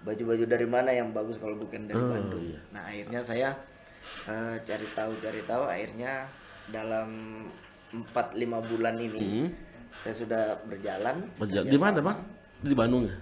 Baju-baju 0.00 0.44
dari 0.44 0.64
mana 0.64 0.90
yang 0.90 1.12
bagus 1.12 1.36
kalau 1.36 1.54
bukan 1.54 1.84
dari 1.84 1.98
Oh, 1.98 2.08
Bandung? 2.08 2.40
iya. 2.40 2.60
Nah 2.72 2.82
akhirnya 2.84 3.20
saya 3.20 3.48
eh, 4.24 4.56
cari 4.64 4.86
tahu 4.90 5.12
cari 5.20 5.40
tahu 5.44 5.62
akhirnya 5.64 6.24
dalam 6.66 7.08
4-5 7.92 8.32
bulan 8.64 8.96
ini 8.96 9.50
saya 9.92 10.14
sudah 10.14 10.42
berjalan. 10.64 11.26
Berja- 11.36 11.60
kerja 11.60 11.70
Di 11.70 11.78
mana 11.78 11.98
bang? 12.00 12.18
Di 12.62 12.74
Bandung 12.74 13.02
ya? 13.04 13.16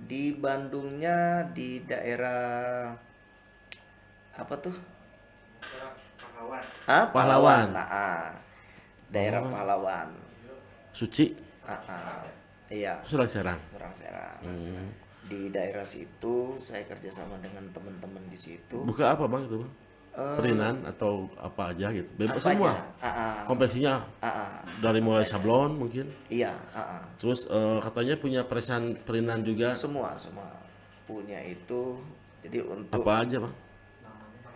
Di 0.00 0.24
Bandungnya 0.32 1.18
di 1.50 1.82
daerah 1.82 2.94
apa 4.32 4.54
tuh? 4.56 4.76
Ah, 6.86 7.04
Pahlawan. 7.10 7.68
Nah, 7.70 7.86
ah. 7.86 8.26
daerah 9.10 9.42
Pahlawan. 9.42 10.08
Suci, 10.90 11.36
Ah, 11.62 11.78
ah. 11.86 12.22
Iya, 12.70 12.98
Surang 13.02 13.26
Serang. 13.26 13.58
Serang 13.66 13.90
Serang. 13.92 14.38
Hmm. 14.42 14.90
Di 15.30 15.46
daerah 15.48 15.86
situ 15.86 16.58
saya 16.58 16.82
kerjasama 16.84 17.38
dengan 17.38 17.62
teman-teman 17.70 18.18
di 18.26 18.34
situ. 18.34 18.82
Buka 18.82 19.14
apa 19.14 19.30
bang 19.30 19.46
itu 19.46 19.62
bang? 19.62 19.72
Eh, 20.10 20.36
Perinan 20.42 20.82
atau 20.82 21.30
apa 21.38 21.70
aja 21.70 21.94
gitu? 21.94 22.10
Bebas 22.18 22.42
semua. 22.42 22.74
aja? 22.74 22.82
Ah, 22.98 23.06
ah. 23.06 23.34
Kompleksinya 23.46 23.94
Ah, 24.18 24.26
ah. 24.26 24.50
dari 24.82 24.98
mulai 24.98 25.22
sablon 25.22 25.78
mungkin. 25.78 26.10
Iya, 26.26 26.50
ah, 26.74 26.98
ah. 26.98 27.02
Terus 27.14 27.46
eh, 27.46 27.78
katanya 27.78 28.18
punya 28.18 28.42
perisan 28.42 28.98
perinan 29.06 29.46
juga. 29.46 29.70
semua 29.78 30.18
semua 30.18 30.50
punya 31.06 31.38
itu. 31.46 32.02
Jadi 32.42 32.58
untuk 32.66 32.98
Apa 32.98 33.22
aja 33.22 33.38
bang? 33.38 33.54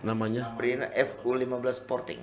Namanya? 0.02 0.52
Brina 0.59 0.90
FU15 0.90 1.86
Sporting. 1.86 2.20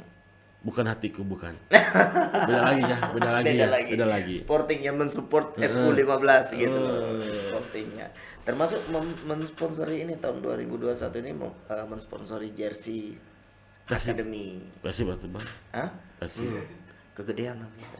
Bukan 0.62 0.86
hatiku 0.86 1.26
bukan. 1.26 1.58
Beda 2.48 2.62
lagi 2.62 2.86
ya, 2.86 2.98
beda 3.10 3.30
lagi 3.34 3.46
beda 3.50 3.66
ya, 3.66 3.70
lagi. 3.70 3.92
beda 3.98 4.06
lagi. 4.06 4.34
Sporting 4.38 4.80
yang 4.82 4.94
mensupport 4.94 5.58
FU15 5.58 6.30
gitu 6.54 6.78
loh, 6.78 7.18
sportingnya. 7.26 8.08
Termasuk 8.42 8.78
mensponsori 9.26 10.06
ini 10.06 10.18
tahun 10.18 10.42
2021 10.42 11.02
ini 11.20 11.32
eh, 11.34 11.86
mensponsori 11.86 12.54
jersey 12.54 13.18
Kasih. 13.86 14.14
Academy. 14.14 14.62
Kasih 14.82 15.04
batu 15.10 15.26
bang. 15.28 15.46
Hah? 15.74 15.90
Kasih. 16.22 16.62
Kegedean 17.12 17.58
nanti. 17.60 17.82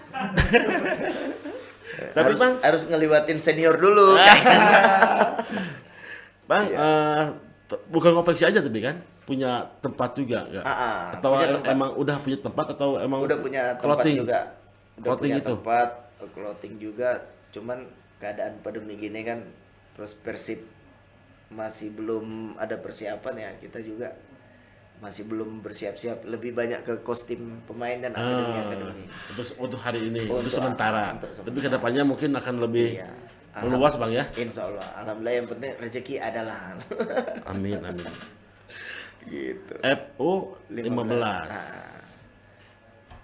Tapi 2.14 2.24
harus, 2.24 2.40
bang, 2.40 2.54
harus 2.62 2.84
ngeliwatin 2.88 3.38
senior 3.38 3.76
dulu. 3.76 4.16
bang, 6.50 6.66
Iya. 6.68 6.88
t- 7.68 7.82
bukan 7.90 8.12
kompleksi 8.14 8.44
aja 8.46 8.60
tapi 8.60 8.80
kan 8.80 9.00
punya 9.24 9.52
tempat 9.80 10.10
juga 10.14 10.40
nggak? 10.46 10.64
Ah, 10.64 10.74
ah, 10.74 11.02
atau 11.16 11.30
punya 11.32 11.46
em- 11.46 11.54
tempat. 11.56 11.72
emang 11.72 11.90
udah 11.94 12.18
punya 12.20 12.38
tempat 12.40 12.66
atau 12.72 12.90
emang 12.98 13.20
udah 13.22 13.38
punya 13.38 13.64
tempat 13.76 13.86
clothing? 14.02 14.18
juga. 14.18 14.40
Udah 14.92 15.06
Clothing 15.06 15.32
punya 15.32 15.40
itu? 15.40 15.54
tempat 15.56 15.90
eh, 16.18 16.30
clothing 16.32 16.74
juga. 16.78 17.10
Cuman 17.52 17.78
keadaan 18.18 18.54
pandemi 18.60 18.94
gini 18.96 19.22
kan 19.22 19.40
terus 19.92 20.14
Persib 20.14 20.62
masih 21.50 21.92
belum 21.92 22.26
ada 22.56 22.76
persiapan 22.76 23.34
ya 23.36 23.50
kita 23.60 23.80
juga 23.80 24.08
masih 24.98 25.26
belum 25.26 25.60
bersiap-siap 25.60 26.24
lebih 26.24 26.54
banyak 26.54 26.80
ke 26.82 26.94
kostum 27.02 27.60
pemain 27.66 27.98
dan 27.98 28.14
akademi 28.14 28.54
Ah, 28.54 28.64
akademi 28.64 29.04
untuk 29.28 29.46
untuk 29.60 29.80
hari 29.82 30.00
ini, 30.06 30.22
untuk, 30.24 30.46
Untuk- 30.46 30.54
sementara. 30.54 31.18
untuk 31.18 31.34
Tapi 31.34 31.58
ke 31.60 31.68
depannya 31.68 32.04
mungkin 32.06 32.30
akan 32.32 32.56
lebih 32.62 32.96
Iya. 32.96 33.10
meluas 33.60 33.98
bang 33.98 34.12
ya. 34.14 34.26
Insya 34.38 34.64
Allah 34.64 34.88
alhamdulillah 34.96 35.34
yang 35.36 35.48
penting 35.50 35.72
rezeki 35.76 36.16
adalah 36.18 36.78
Amin 37.44 37.82
amin. 37.82 38.06
Gitu 39.24 39.74
FU 39.82 40.32
15. 40.68 40.82
Ah. 41.20 41.50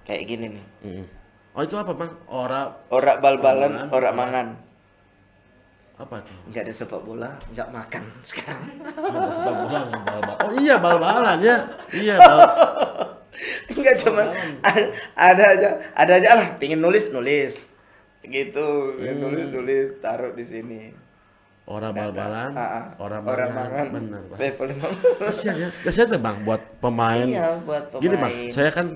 kayak 0.03 0.23
gini 0.25 0.45
nih 0.51 0.65
Mm. 0.79 1.05
Oh 1.51 1.61
itu 1.61 1.73
apa 1.73 1.89
bang? 1.91 2.13
Ora 2.27 2.69
orak 2.87 3.17
bal-balan 3.17 3.89
orak 3.89 4.13
mangan 4.13 4.47
apa 5.97 6.21
tuh? 6.21 6.37
nggak 6.47 6.61
ada 6.61 6.73
sepak 6.75 7.01
bola 7.01 7.33
nggak 7.49 7.69
makan 7.71 8.03
sekarang 8.29 8.61
Ada 8.85 9.29
sepak 9.33 9.55
bola, 9.57 9.79
nggak 9.83 10.01
bal-bal. 10.05 10.35
Oh 10.37 10.51
iya 10.55 10.75
bal-balan 10.77 11.37
ya. 11.41 11.57
Iya 11.89 12.15
bal. 12.15 12.37
Enggak 13.69 13.95
cuman 13.99 14.27
a- 14.61 14.89
ada 15.15 15.43
aja, 15.47 15.69
ada 15.93 16.13
aja 16.13 16.29
lah 16.33 16.47
pingin 16.57 16.77
nulis 16.77 17.09
nulis 17.09 17.65
gitu, 18.21 18.97
Hmm. 18.97 19.17
nulis 19.17 19.45
nulis 19.47 19.87
taruh 19.97 20.33
di 20.33 20.43
sini. 20.43 20.93
Ora 21.67 21.91
bal-balan, 21.91 22.55
Ah, 22.55 22.63
ah. 22.63 22.85
ora 22.95 23.19
Orang 23.19 23.51
mangan. 23.51 23.51
mangan. 23.51 23.85
Bener 23.91 24.21
bang. 24.31 24.39
Level. 24.39 24.67
Kasihan 25.19 25.55
ya, 25.59 25.69
kasihan 25.83 26.07
tuh 26.07 26.21
bang 26.23 26.37
buat 26.47 26.61
pemain. 26.79 27.27
Iya 27.27 27.59
buat 27.59 27.83
pemain. 27.91 28.03
Gini 28.07 28.15
bang, 28.15 28.33
saya 28.47 28.69
kan 28.71 28.87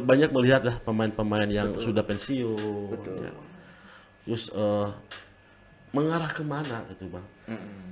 banyak 0.00 0.30
melihat 0.32 0.64
lah 0.64 0.76
pemain-pemain 0.80 1.44
yang 1.44 1.76
sudah 1.76 2.00
pensiun. 2.00 2.88
Betul. 2.88 3.20
ya. 3.20 3.32
Terus 4.24 4.48
eh, 4.48 4.88
mengarah 5.92 6.32
ke 6.32 6.40
mana 6.40 6.88
gitu 6.88 7.04
bang? 7.12 7.26
Mm-mm. 7.52 7.84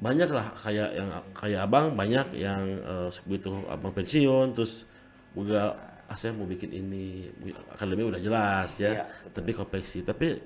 Banyak 0.00 0.28
lah 0.32 0.50
kayak 0.56 0.90
yang 0.90 1.08
kayak 1.30 1.60
abang 1.62 1.94
banyak 1.94 2.26
yang 2.34 2.62
eh, 2.82 3.08
begitu 3.22 3.54
abang 3.70 3.94
pensiun 3.94 4.50
terus 4.50 4.82
juga 5.30 5.78
ah, 6.10 6.18
saya 6.18 6.34
mau 6.34 6.42
bikin 6.42 6.74
ini 6.74 7.30
akademi 7.70 8.02
udah 8.02 8.18
jelas 8.18 8.82
ya, 8.82 8.98
Iya, 8.98 9.04
tapi 9.30 9.54
konveksi 9.54 10.02
tapi 10.02 10.42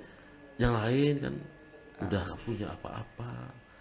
yang 0.60 0.76
lain 0.76 1.14
kan 1.24 1.34
udah 2.00 2.20
nggak 2.24 2.40
punya 2.42 2.66
apa-apa 2.70 3.30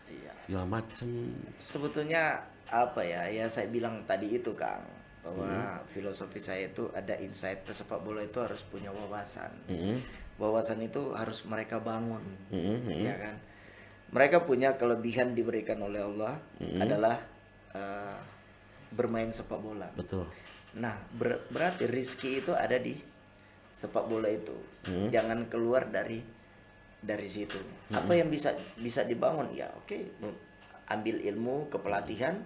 Iya. 0.06 0.32
segala 0.46 0.66
macem 0.70 1.10
Sebetulnya 1.58 2.44
apa 2.68 3.02
ya? 3.02 3.26
Ya 3.28 3.46
saya 3.48 3.66
bilang 3.68 4.06
tadi 4.06 4.38
itu 4.38 4.54
Kang 4.54 4.86
bahwa 5.24 5.48
Hmm. 5.48 5.80
filosofi 5.88 6.38
saya 6.38 6.68
itu 6.68 6.92
ada 6.92 7.16
insight 7.16 7.64
pesepak 7.64 7.98
bola 7.98 8.22
itu 8.22 8.38
harus 8.38 8.60
punya 8.64 8.92
wawasan. 8.92 9.50
Mm-mm. 9.66 9.98
Wawasan 10.36 10.82
itu 10.82 11.14
harus 11.14 11.46
mereka 11.46 11.78
bangun, 11.78 12.22
mm-mm. 12.50 13.06
ya 13.06 13.16
kan? 13.16 13.36
Mereka 14.12 14.44
punya 14.44 14.76
kelebihan 14.76 15.34
diberikan 15.34 15.80
oleh 15.80 16.04
Allah 16.04 16.38
Hmm. 16.60 16.82
adalah 16.82 17.18
eh, 17.74 18.18
bermain 18.92 19.34
sepak 19.34 19.58
bola. 19.58 19.90
betul 19.96 20.30
Nah, 20.74 20.94
ber- 21.10 21.42
berarti 21.50 21.86
rizki 21.86 22.38
itu 22.38 22.54
ada 22.54 22.78
di 22.78 22.94
sepak 23.70 24.06
bola 24.06 24.30
itu. 24.30 24.54
Hmm. 24.86 25.10
Jangan 25.10 25.46
keluar 25.48 25.86
dari 25.88 26.22
dari 27.04 27.28
situ. 27.28 27.60
Apa 27.92 28.16
yang 28.16 28.32
bisa 28.32 28.56
bisa 28.80 29.04
dibangun? 29.04 29.52
Ya, 29.52 29.68
oke, 29.76 30.00
m- 30.24 30.40
ambil 30.88 31.20
ilmu 31.20 31.68
kepelatihan, 31.68 32.40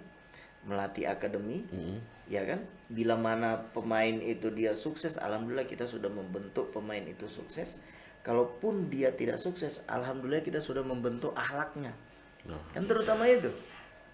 melatih 0.65 1.07
akademi, 1.07 1.63
Mm-mm. 1.69 2.01
ya 2.25 2.41
kan? 2.43 2.65
Bila 2.89 3.13
mana 3.15 3.69
pemain 3.71 4.17
itu 4.17 4.49
dia 4.49 4.73
sukses, 4.73 5.15
alhamdulillah 5.15 5.69
kita 5.69 5.85
sudah 5.85 6.09
membentuk 6.09 6.73
pemain 6.73 7.05
itu 7.05 7.29
sukses. 7.29 7.77
Kalaupun 8.25 8.91
dia 8.91 9.13
tidak 9.15 9.39
sukses, 9.39 9.85
alhamdulillah 9.87 10.43
kita 10.43 10.59
sudah 10.59 10.83
membentuk 10.83 11.31
akhlaknya. 11.31 11.95
Nah, 12.43 12.59
Kan 12.75 12.83
terutama 12.83 13.23
itu. 13.29 13.47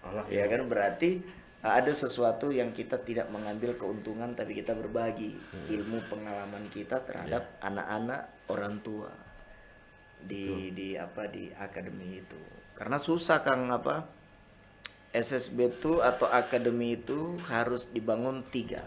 Akhlak 0.04 0.28
Ya 0.28 0.44
kan 0.46 0.68
berarti 0.68 1.24
ada 1.64 1.88
sesuatu 1.90 2.52
yang 2.52 2.76
kita 2.76 3.00
tidak 3.00 3.32
mengambil 3.32 3.72
keuntungan 3.72 4.36
tapi 4.36 4.52
kita 4.52 4.76
berbagi 4.76 5.32
ilmu 5.72 5.96
pengalaman 6.12 6.68
kita 6.68 7.00
terhadap 7.08 7.56
anak-anak 7.64 8.28
orang 8.52 8.76
tua 8.84 9.08
di 10.24 10.72
di 10.72 10.88
apa 10.98 11.28
di 11.28 11.52
akademi 11.54 12.20
itu. 12.20 12.40
Karena 12.74 12.98
susah 12.98 13.44
Kang 13.44 13.70
apa 13.70 14.08
SSB 15.14 15.78
itu 15.78 16.02
atau 16.02 16.26
akademi 16.26 16.98
itu 16.98 17.38
harus 17.46 17.86
dibangun 17.94 18.42
tiga 18.50 18.82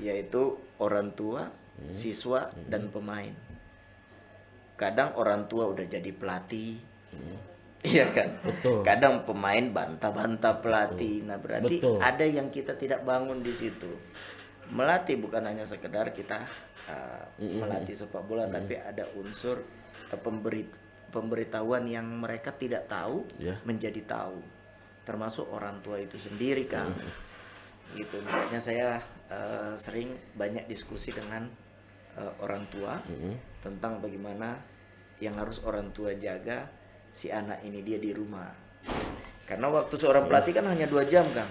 yaitu 0.00 0.56
orang 0.80 1.12
tua, 1.12 1.52
siswa 1.92 2.48
dan 2.66 2.88
pemain. 2.88 3.32
Kadang 4.80 5.12
orang 5.20 5.44
tua 5.46 5.68
udah 5.68 5.84
jadi 5.84 6.08
pelatih. 6.16 6.80
Iya 7.80 8.12
kan? 8.12 8.36
Betul. 8.44 8.84
Kadang 8.84 9.24
pemain 9.24 9.64
bantah-bantah 9.72 10.60
pelatih. 10.60 11.24
Nah, 11.24 11.40
berarti 11.40 11.80
Betul. 11.80 11.96
ada 11.96 12.28
yang 12.28 12.52
kita 12.52 12.76
tidak 12.76 13.08
bangun 13.08 13.40
di 13.40 13.56
situ. 13.56 13.88
Melatih 14.68 15.16
bukan 15.16 15.48
hanya 15.48 15.64
sekedar 15.64 16.12
kita 16.12 16.44
uh, 16.88 17.24
melatih 17.40 17.96
sepak 17.96 18.22
bola 18.28 18.46
tapi 18.46 18.76
ada 18.78 19.08
unsur 19.16 19.64
pemberi 20.18 20.66
pemberitahuan 21.10 21.84
yang 21.90 22.06
mereka 22.22 22.54
tidak 22.54 22.86
tahu 22.86 23.26
Ya. 23.38 23.58
menjadi 23.66 23.98
tahu. 24.06 24.38
Termasuk 25.02 25.50
orang 25.50 25.82
tua 25.82 25.98
itu 25.98 26.16
sendiri, 26.16 26.70
Kang 26.70 26.94
gitu. 27.98 28.22
Makanya 28.22 28.60
saya 28.62 28.88
eh, 29.26 29.74
sering 29.74 30.14
banyak 30.38 30.70
diskusi 30.70 31.10
dengan 31.10 31.50
eh, 32.14 32.32
orang 32.38 32.62
tua 32.70 33.02
tentang 33.58 33.98
bagaimana 33.98 34.54
yang 35.18 35.34
harus 35.36 35.60
orang 35.66 35.90
tua 35.90 36.14
jaga 36.14 36.70
si 37.10 37.26
anak 37.28 37.60
ini 37.66 37.82
dia 37.82 37.98
di 37.98 38.14
rumah. 38.14 38.46
Karena 39.50 39.66
waktu 39.66 39.98
seorang 39.98 40.30
pelatih 40.30 40.54
kan 40.54 40.70
hanya 40.70 40.86
dua 40.86 41.02
jam 41.02 41.26
kang. 41.34 41.50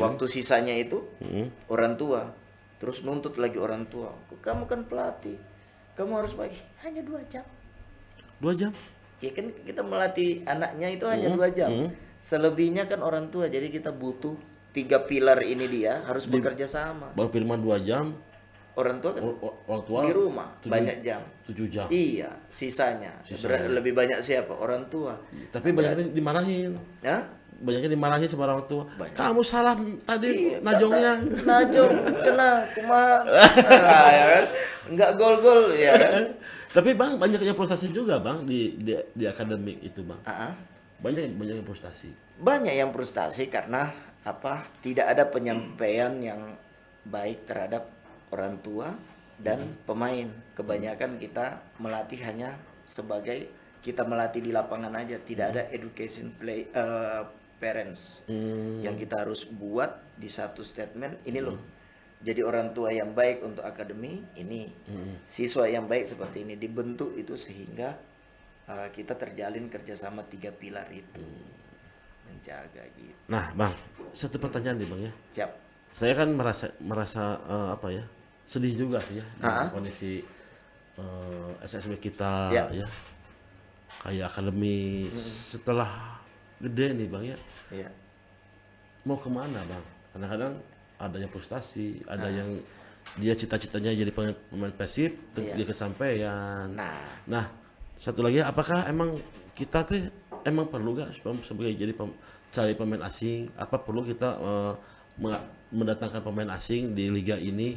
Waktu 0.00 0.24
sisanya 0.24 0.72
itu 0.72 1.04
Mm-mm. 1.20 1.68
orang 1.68 2.00
tua. 2.00 2.32
Terus 2.80 3.04
nuntut 3.04 3.36
lagi 3.36 3.60
orang 3.60 3.84
tua 3.92 4.16
kamu 4.40 4.64
kan 4.64 4.88
pelatih? 4.88 5.36
Kamu 5.94 6.24
harus 6.24 6.32
pakai 6.32 6.58
hanya 6.82 7.04
dua 7.04 7.20
jam 7.28 7.44
dua 8.44 8.52
jam? 8.54 8.72
Ya 9.18 9.32
kan 9.32 9.48
kita 9.58 9.80
melatih 9.80 10.44
anaknya 10.44 10.88
itu 10.90 11.04
hanya 11.06 11.32
dua 11.32 11.48
jam. 11.48 11.88
Selebihnya 12.18 12.84
kan 12.84 13.00
orang 13.00 13.28
tua 13.28 13.48
jadi 13.48 13.66
kita 13.66 13.88
butuh 13.90 14.36
tiga 14.70 15.00
pilar 15.00 15.40
ini 15.40 15.64
dia 15.66 16.04
harus 16.04 16.24
bekerja 16.24 16.64
sama. 16.66 17.08
Bang 17.12 17.28
Firman 17.28 17.58
dua 17.58 17.80
jam. 17.80 18.12
Orang 18.74 18.98
tua 18.98 19.14
kan 19.14 19.22
o- 19.22 19.38
orang 19.64 19.82
tua 19.84 19.98
di 20.02 20.10
rumah 20.10 20.50
tujuh- 20.58 20.72
banyak 20.72 20.96
jam. 21.00 21.22
tujuh 21.44 21.66
jam. 21.68 21.86
Iya 21.88 22.26
sisanya. 22.50 23.22
Sebenarnya 23.22 23.70
lebih 23.72 23.92
banyak 23.92 24.18
siapa? 24.18 24.50
Orang 24.52 24.88
tua. 24.88 25.14
Tapi 25.48 25.70
banyaknya 25.70 26.10
dimarahin. 26.10 26.74
Ya 27.00 27.22
banyaknya 27.54 27.86
dimarahin 27.88 28.26
sama 28.26 28.44
orang 28.44 28.66
tua. 28.66 28.82
Banyak. 28.90 29.14
kamu 29.14 29.40
salah 29.40 29.78
tadi 30.02 30.26
Iya, 30.26 30.58
najongnya. 30.58 31.12
kata, 31.16 31.46
najong 31.46 31.92
kena 32.18 32.48
kumaha 32.74 33.16
nah, 33.86 34.10
ya 34.10 34.24
kan? 34.26 34.44
Nggak 34.90 35.10
gol 35.14 35.34
gol 35.38 35.62
ya 35.72 35.92
kan 35.94 36.24
tapi 36.74 36.90
bang 36.98 37.14
banyak 37.14 37.38
yang 37.46 37.54
frustasi 37.54 37.94
juga 37.94 38.18
bang 38.18 38.42
di 38.42 38.74
di, 38.82 38.98
di 39.14 39.24
akademik 39.30 39.78
itu 39.86 40.02
bang. 40.02 40.18
Ah. 40.26 40.58
banyak 40.98 41.38
banyak 41.38 41.62
yang 41.62 41.66
frustasi. 41.68 42.10
Banyak 42.42 42.74
yang 42.74 42.90
frustasi 42.90 43.46
karena 43.46 43.94
apa 44.26 44.66
tidak 44.82 45.06
ada 45.14 45.30
penyampaian 45.30 46.10
yang 46.18 46.58
baik 47.06 47.46
terhadap 47.46 47.86
orang 48.34 48.58
tua 48.58 48.90
dan 49.38 49.78
pemain. 49.86 50.26
Kebanyakan 50.58 51.22
kita 51.22 51.62
melatih 51.78 52.18
hanya 52.26 52.58
sebagai 52.88 53.46
kita 53.84 54.02
melatih 54.02 54.42
di 54.42 54.50
lapangan 54.50 54.98
aja. 54.98 55.20
Tidak 55.22 55.46
ada 55.54 55.62
education 55.70 56.34
play 56.34 56.66
eh, 56.74 57.22
parents 57.64 58.26
Hmm, 58.26 58.82
yang 58.82 58.98
kita 58.98 59.22
harus 59.24 59.46
buat 59.46 60.02
di 60.18 60.28
satu 60.28 60.60
statement 60.60 61.22
ini 61.24 61.40
loh 61.40 61.56
jadi 62.24 62.40
orang 62.40 62.72
tua 62.72 62.88
yang 62.88 63.12
baik 63.12 63.44
untuk 63.44 63.60
akademi 63.62 64.24
ini 64.34 64.72
siswa 65.28 65.68
yang 65.68 65.84
baik 65.84 66.08
seperti 66.08 66.48
ini 66.48 66.56
dibentuk 66.56 67.12
itu 67.14 67.36
sehingga 67.36 67.92
uh, 68.64 68.88
kita 68.88 69.12
terjalin 69.12 69.68
kerjasama 69.68 70.24
tiga 70.24 70.48
pilar 70.48 70.88
itu. 70.88 71.20
Menjaga 72.24 72.80
gitu. 72.96 73.20
Nah 73.28 73.52
bang 73.52 73.76
satu 74.16 74.40
pertanyaan 74.40 74.80
nih 74.80 74.88
bang 74.88 75.00
ya. 75.04 75.12
Siap. 75.36 75.50
Saya 75.94 76.12
kan 76.16 76.32
merasa 76.32 76.72
merasa 76.82 77.38
eh, 77.44 77.68
apa 77.70 77.86
ya 77.92 78.02
sedih 78.48 78.74
juga 78.74 78.98
sih 79.04 79.20
ya 79.22 79.26
dengan 79.38 79.68
kondisi 79.70 80.24
eh, 80.96 81.50
SSB 81.62 82.00
kita 82.00 82.50
Ya. 82.50 82.64
ya. 82.72 82.88
Kayak 84.02 84.32
akademi 84.32 85.06
setelah 85.14 86.18
gede 86.58 86.96
nih 86.96 87.08
bang 87.12 87.24
ya. 87.30 87.38
Ya. 87.84 87.88
Mau 89.04 89.20
ke 89.20 89.28
mana 89.28 89.60
bang? 89.68 89.84
Kadang-kadang 90.16 90.54
ada 90.98 91.16
yang 91.18 91.30
frustasi 91.30 92.02
ada 92.06 92.30
yang 92.30 92.62
dia 93.20 93.36
cita-citanya 93.36 93.92
jadi 93.92 94.10
pemain, 94.10 94.32
pemain 94.48 94.72
ter- 95.36 95.44
Iya. 95.44 95.54
dia 95.60 95.66
kesampaian. 95.68 96.66
Nah. 96.72 97.04
Nah 97.28 97.44
satu 98.00 98.24
lagi 98.24 98.40
apakah 98.40 98.88
emang 98.88 99.20
kita 99.52 99.84
tuh 99.84 100.08
emang 100.42 100.66
perlu 100.72 100.96
gak 100.96 101.20
sebagai 101.44 101.76
jadi 101.76 101.92
pem- 101.92 102.16
cari 102.48 102.72
pemain 102.72 103.04
asing? 103.04 103.52
Apa 103.54 103.76
perlu 103.78 104.08
kita 104.08 104.40
menga- 105.20 105.46
mendatangkan 105.68 106.24
pemain 106.24 106.48
asing 106.56 106.96
di 106.96 107.12
liga 107.12 107.36
ini? 107.36 107.76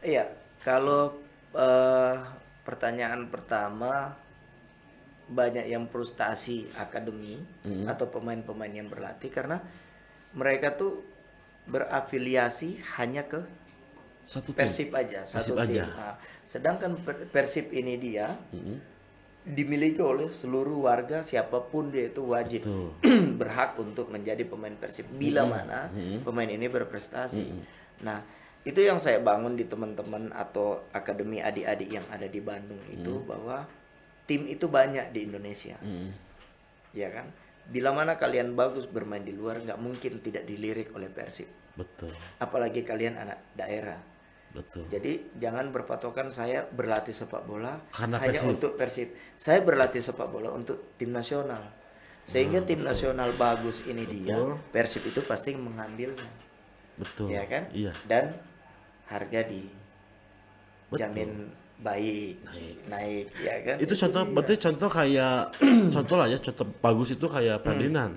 Iya 0.00 0.32
kalau 0.64 1.12
eh, 1.52 2.16
pertanyaan 2.64 3.28
pertama 3.28 4.16
banyak 5.24 5.68
yang 5.68 5.88
frustasi 5.88 6.68
akademi 6.76 7.40
atau 7.88 8.08
pemain-pemain 8.08 8.68
yang 8.68 8.88
berlatih 8.88 9.32
karena 9.32 9.56
mereka 10.36 10.76
tuh 10.76 11.00
berafiliasi 11.64 12.80
hanya 12.96 13.24
ke 13.24 13.40
satu 14.24 14.52
tim 14.52 14.64
Persib 14.64 14.88
aja 14.92 15.20
satu 15.24 15.52
Persib 15.52 15.56
tim. 15.56 15.80
aja. 15.80 15.84
Nah, 15.92 16.14
sedangkan 16.44 16.96
Per- 17.00 17.28
Persib 17.28 17.72
ini 17.72 17.96
dia 17.96 18.36
Mm-mm. 18.52 18.76
dimiliki 19.44 20.00
oleh 20.00 20.32
seluruh 20.32 20.88
warga 20.88 21.20
siapa 21.20 21.60
pun 21.60 21.92
dia 21.92 22.08
itu 22.08 22.24
wajib 22.24 22.64
berhak 23.40 23.76
untuk 23.76 24.08
menjadi 24.08 24.44
pemain 24.44 24.72
Persib 24.72 25.08
bila 25.12 25.44
mana 25.44 25.92
pemain 26.20 26.48
ini 26.48 26.64
berprestasi. 26.68 27.44
Nah, 28.00 28.24
itu 28.64 28.80
yang 28.80 28.96
saya 28.96 29.20
bangun 29.20 29.56
di 29.56 29.68
teman-teman 29.68 30.32
atau 30.32 30.80
akademi 30.90 31.44
adik-adik 31.44 32.00
yang 32.00 32.06
ada 32.08 32.24
di 32.24 32.40
Bandung 32.40 32.80
itu 32.88 33.20
bahwa 33.28 33.68
tim 34.24 34.48
itu 34.48 34.64
banyak 34.64 35.12
di 35.12 35.28
Indonesia. 35.28 35.76
Mm. 35.84 36.08
Ya 36.96 37.12
kan? 37.12 37.28
Bila 37.64 37.96
mana 37.96 38.14
kalian 38.14 38.52
bagus 38.52 38.84
bermain 38.84 39.24
di 39.24 39.32
luar 39.32 39.60
nggak 39.60 39.80
mungkin 39.80 40.20
tidak 40.20 40.44
dilirik 40.44 40.92
oleh 40.92 41.08
Persib. 41.08 41.48
betul 41.74 42.12
Apalagi 42.38 42.84
kalian 42.84 43.18
anak 43.18 43.40
daerah. 43.56 43.98
betul 44.54 44.86
Jadi 44.86 45.34
jangan 45.34 45.72
berpatokan 45.74 46.30
saya 46.30 46.62
berlatih 46.62 47.10
sepak 47.10 47.42
bola 47.42 47.80
Karena 47.90 48.22
hanya 48.22 48.38
Persib. 48.38 48.52
untuk 48.54 48.70
Persib. 48.78 49.08
Saya 49.34 49.58
berlatih 49.64 49.98
sepak 49.98 50.28
bola 50.30 50.52
untuk 50.52 50.94
tim 50.94 51.10
nasional. 51.10 51.64
Sehingga 52.24 52.64
tim 52.64 52.80
nasional 52.80 53.36
bagus 53.36 53.84
ini 53.84 54.08
dia, 54.08 54.32
Betul. 54.32 54.56
Persib 54.72 55.04
itu 55.04 55.20
pasti 55.20 55.52
mengambilnya. 55.52 56.24
betul 56.96 57.28
Ya 57.28 57.44
kan? 57.44 57.68
iya 57.74 57.92
Dan 58.06 58.32
harga 59.10 59.44
di 59.44 59.68
jamin 60.94 61.50
baik, 61.76 62.38
Naik. 62.40 62.74
naik, 62.86 63.24
ya 63.36 63.54
kan? 63.60 63.76
itu 63.76 63.94
contoh 63.96 64.22
berarti 64.26 64.54
contoh 64.56 64.88
kayak 64.88 65.36
contoh 65.94 66.16
lah 66.16 66.26
ya 66.26 66.38
contoh 66.38 66.66
bagus 66.78 67.12
itu 67.12 67.26
kayak 67.26 67.60
Hmm. 67.60 67.66
Ferdinand 67.66 68.12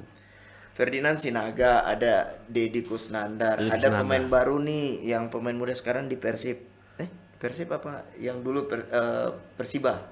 Ferdinand 0.71 1.17
Sinaga, 1.17 1.81
ada 1.81 2.37
Deddy 2.45 2.85
Kusnandar, 2.85 3.57
Deddy 3.57 3.65
ada 3.67 3.89
Kusnandar. 3.89 3.97
pemain 3.99 4.25
baru 4.27 4.61
nih 4.61 4.85
yang 5.09 5.25
pemain 5.27 5.57
muda 5.57 5.73
sekarang 5.73 6.05
di 6.05 6.13
Persib. 6.13 6.69
Eh, 6.95 7.09
Persib 7.35 7.65
apa? 7.67 8.05
Yang 8.13 8.37
dulu 8.45 8.59
per- 8.65 8.85
eh, 8.85 9.29
Persiba. 9.57 10.05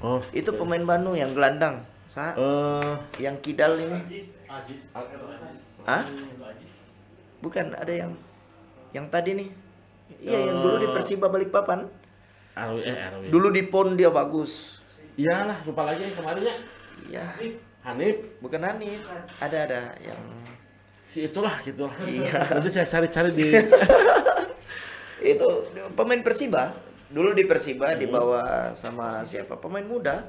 Oh. 0.00 0.24
Itu 0.32 0.56
pemain 0.56 0.80
Bandung 0.80 1.12
yang 1.12 1.36
gelandang. 1.36 1.84
Sa 2.08 2.32
Eh, 2.32 2.94
yang 3.20 3.36
kidal 3.38 3.76
ini. 3.76 4.24
Hah? 5.82 6.08
Bukan, 7.38 7.72
ada 7.72 7.92
yang 7.92 8.16
yang 8.90 9.06
tadi 9.08 9.36
nih. 9.36 9.48
Iya, 10.18 10.38
yang 10.42 10.56
dulu 10.58 10.76
di 10.78 10.88
Persiba 10.90 11.28
Balikpapan. 11.28 11.84
Arwi, 12.60 12.80
eh 12.84 12.96
Arwi. 13.00 13.26
Dulu 13.32 13.48
di 13.48 13.62
PON 13.64 13.96
dia 13.96 14.12
bagus. 14.12 14.76
Iyalah, 15.16 15.58
lupa 15.64 15.82
lagi 15.88 16.04
yang 16.04 16.14
kemarinnya. 16.16 16.54
Iya. 17.08 17.24
Hanif, 17.80 18.16
Bukan 18.44 18.60
Hanif. 18.60 19.00
Ada 19.40 19.58
ada 19.64 19.80
yang 20.04 20.20
si 21.08 21.24
itulah 21.24 21.56
gitu 21.64 21.88
lah. 21.88 21.96
Iya. 22.04 22.32
Nanti 22.60 22.68
saya 22.68 22.86
cari-cari 22.86 23.30
di 23.32 23.48
itu 25.32 25.48
pemain 25.96 26.20
Persiba. 26.20 26.76
Dulu 27.10 27.34
di 27.34 27.42
Persiba 27.48 27.96
dibawa 27.98 28.70
sama 28.76 29.24
siapa? 29.26 29.58
Pemain 29.58 29.82
muda. 29.82 30.28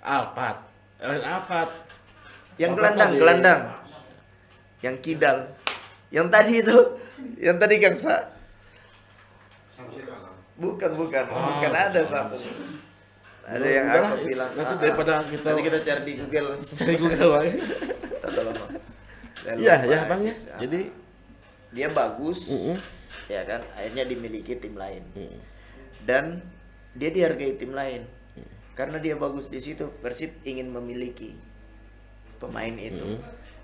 Alpat. 0.00 0.56
Eh, 1.00 1.20
Alpat. 1.24 1.68
Yang 2.60 2.70
Alpat 2.72 2.78
gelandang, 2.78 3.10
tadi. 3.10 3.20
gelandang. 3.20 3.60
Yang 4.80 4.96
kidal. 5.02 5.38
Yang 6.10 6.26
tadi 6.32 6.52
itu, 6.58 6.76
yang 7.38 7.56
tadi 7.60 7.74
Kang 7.78 7.98
Sa. 8.00 8.16
Bukan, 10.60 10.90
bukan. 10.92 11.24
Bukan 11.26 11.72
ada 11.72 12.00
satu. 12.04 12.36
Ada 13.48 13.66
yang 13.66 13.86
aku 13.88 14.14
bilang. 14.28 14.50
nanti 14.54 14.62
ah, 14.62 14.76
ah. 14.76 14.80
daripada 14.84 15.12
kita- 15.26 15.48
Nanti 15.50 15.62
kita 15.64 15.78
cari 15.82 16.02
di 16.04 16.12
Google. 16.20 16.48
Cari 16.78 16.94
Google 17.00 17.28
Bang. 17.32 17.48
Saya 19.40 19.54
Iya, 19.56 19.76
ya 19.88 19.98
Bang 20.06 20.20
ya. 20.22 20.34
Ah. 20.52 20.60
Jadi 20.60 20.80
dia 21.72 21.88
bagus. 21.90 22.52
Mm-mm. 22.52 22.76
Ya 23.26 23.42
kan? 23.48 23.64
Akhirnya 23.74 24.04
dimiliki 24.06 24.54
tim 24.60 24.76
lain. 24.76 25.02
Mm. 25.16 25.38
Dan 26.04 26.24
dia 26.94 27.10
dihargai 27.10 27.56
tim 27.56 27.72
lain. 27.72 28.04
Karena 28.76 28.96
dia 28.96 29.12
bagus 29.18 29.50
di 29.50 29.60
situ, 29.60 29.92
Persib 30.00 30.40
ingin 30.46 30.70
memiliki 30.70 31.36
pemain 32.38 32.72
itu. 32.76 33.18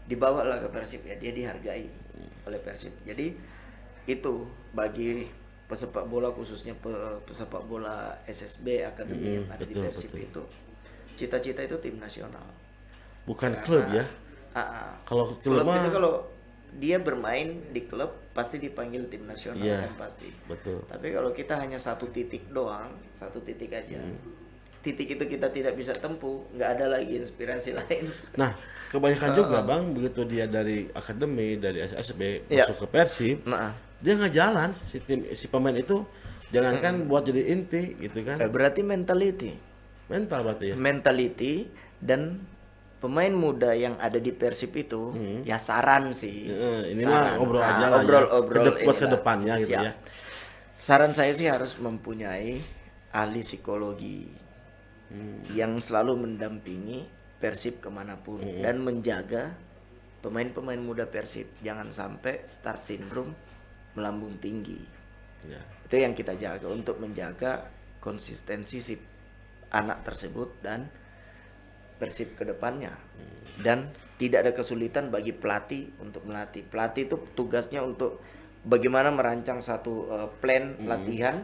Dibawalah 0.06 0.60
ke 0.60 0.68
Persib 0.72 1.02
ya, 1.06 1.16
dia 1.16 1.32
dihargai 1.32 1.88
oleh 2.44 2.60
Persib. 2.60 2.92
Jadi 3.06 3.32
itu 4.06 4.34
bagi 4.70 5.26
pesepak 5.66 6.04
bola 6.04 6.30
khususnya 6.30 6.72
pe- 6.74 6.94
pesepak 7.22 7.62
bola 7.62 7.94
SSB 8.24 8.84
akademi 8.84 9.36
yang 9.36 9.46
ada 9.48 9.60
di 9.60 9.70
betul, 9.70 9.82
Persib 9.84 10.10
betul. 10.10 10.22
itu. 10.22 10.42
Cita-cita 11.16 11.60
itu 11.60 11.76
tim 11.78 11.96
nasional. 11.96 12.46
bukan 13.24 13.58
klub 13.60 13.82
ya. 13.90 14.06
Ah, 14.52 14.60
ah. 14.60 14.90
Kalau 15.02 15.34
klub 15.34 15.58
klub 15.58 15.66
mah- 15.66 15.76
itu 15.76 15.90
kalau 15.90 16.12
dia 16.72 16.96
bermain 16.96 17.58
di 17.68 17.82
klub 17.82 18.06
pasti 18.30 18.56
dipanggil 18.56 19.08
tim 19.08 19.24
nasional 19.24 19.58
Iya. 19.58 19.82
kan 19.82 19.98
pasti. 19.98 20.30
Betul. 20.46 20.78
Tapi 20.84 21.10
kalau 21.10 21.30
kita 21.30 21.56
hanya 21.56 21.74
satu 21.76 22.06
titik 22.06 22.46
doang, 22.48 22.86
satu 23.12 23.40
titik 23.40 23.72
aja. 23.72 23.98
Hmm. 23.98 24.14
Titik 24.78 25.10
itu 25.10 25.24
kita 25.26 25.50
tidak 25.50 25.74
bisa 25.74 25.90
tempuh, 25.92 26.46
nggak 26.52 26.70
ada 26.78 26.86
lagi 26.88 27.18
inspirasi 27.18 27.74
lain. 27.82 28.06
Nah, 28.36 28.54
kebanyakan 28.88 29.30
juga 29.34 29.58
Bang 29.60 29.90
begitu 29.90 30.22
dia 30.22 30.46
dari 30.46 30.86
akademi, 30.92 31.58
dari 31.58 31.82
SSB 31.82 32.46
Iya. 32.46 32.70
masuk 32.70 32.86
ke 32.86 32.88
Persib, 32.88 33.42
Nah, 33.42 33.74
dia 33.98 34.12
nggak 34.14 34.30
jalan 34.30 34.70
si 34.70 35.00
tim 35.00 35.24
si 35.30 35.46
pemain 35.46 35.72
itu 35.72 36.04
jangankan 36.46 37.04
buat 37.04 37.24
jadi 37.24 37.42
inti 37.48 37.96
gitu 37.98 38.22
kan. 38.22 38.38
eh, 38.38 38.46
berarti 38.46 38.80
mentality, 38.80 39.50
Mental 40.06 40.40
berarti 40.42 40.66
ya. 40.70 40.74
mentality 40.74 41.66
dan 41.98 42.38
pemain 42.96 43.30
muda 43.30 43.72
yang 43.72 43.98
ada 43.98 44.16
di 44.16 44.30
Persib 44.30 44.72
itu, 44.72 45.10
ya 45.42 45.56
saran 45.56 46.12
sih. 46.12 46.46
Eh, 46.46 46.92
ini 46.92 47.02
Saran. 47.02 47.34
mah 47.34 47.42
obrol 47.42 47.60
Nah, 47.60 47.72
aja 47.72 47.86
lah 47.88 47.98
obrol, 47.98 48.20
ya. 48.20 48.30
obrol 48.32 48.62
Kedep- 48.62 48.78
buat 48.78 48.94
inilah. 48.94 49.00
ke 49.02 49.06
depannya 49.10 49.54
gitu 49.58 49.70
Siap. 49.70 49.82
ya. 49.82 49.92
Saran 50.76 51.12
saya 51.12 51.32
sih 51.32 51.46
harus 51.46 51.72
mempunyai 51.74 52.60
ahli 53.10 53.40
psikologi 53.40 54.28
Hmm. 55.06 55.40
yang 55.50 55.78
selalu 55.78 56.18
mendampingi 56.20 57.06
Persib 57.36 57.78
ke 57.78 57.88
mana 57.88 58.16
pun 58.16 58.38
Hmm. 58.38 58.60
dan 58.60 58.76
menjaga 58.78 59.54
pemain-pemain 60.18 60.78
muda 60.78 61.04
Persib 61.04 61.46
jangan 61.58 61.88
sampai 61.88 62.42
star 62.44 62.76
syndrome 62.76 63.32
melambung 63.96 64.36
tinggi. 64.38 64.78
Ya. 65.48 65.60
Itu 65.88 65.96
yang 65.96 66.12
kita 66.12 66.36
jaga 66.36 66.68
untuk 66.68 67.00
menjaga 67.00 67.66
konsistensi 67.98 68.78
si 68.78 68.94
anak 69.72 70.06
tersebut 70.06 70.62
dan 70.62 70.86
Persib 71.96 72.36
ke 72.36 72.44
depannya. 72.44 72.92
Dan 73.56 73.88
tidak 74.20 74.44
ada 74.44 74.52
kesulitan 74.52 75.08
bagi 75.08 75.32
pelatih 75.32 75.96
untuk 76.04 76.28
melatih. 76.28 76.60
Pelatih 76.60 77.08
itu 77.08 77.16
tugasnya 77.32 77.80
untuk 77.80 78.20
bagaimana 78.68 79.08
merancang 79.08 79.64
satu 79.64 80.12
eh, 80.12 80.28
plan 80.44 80.76
latihan 80.84 81.40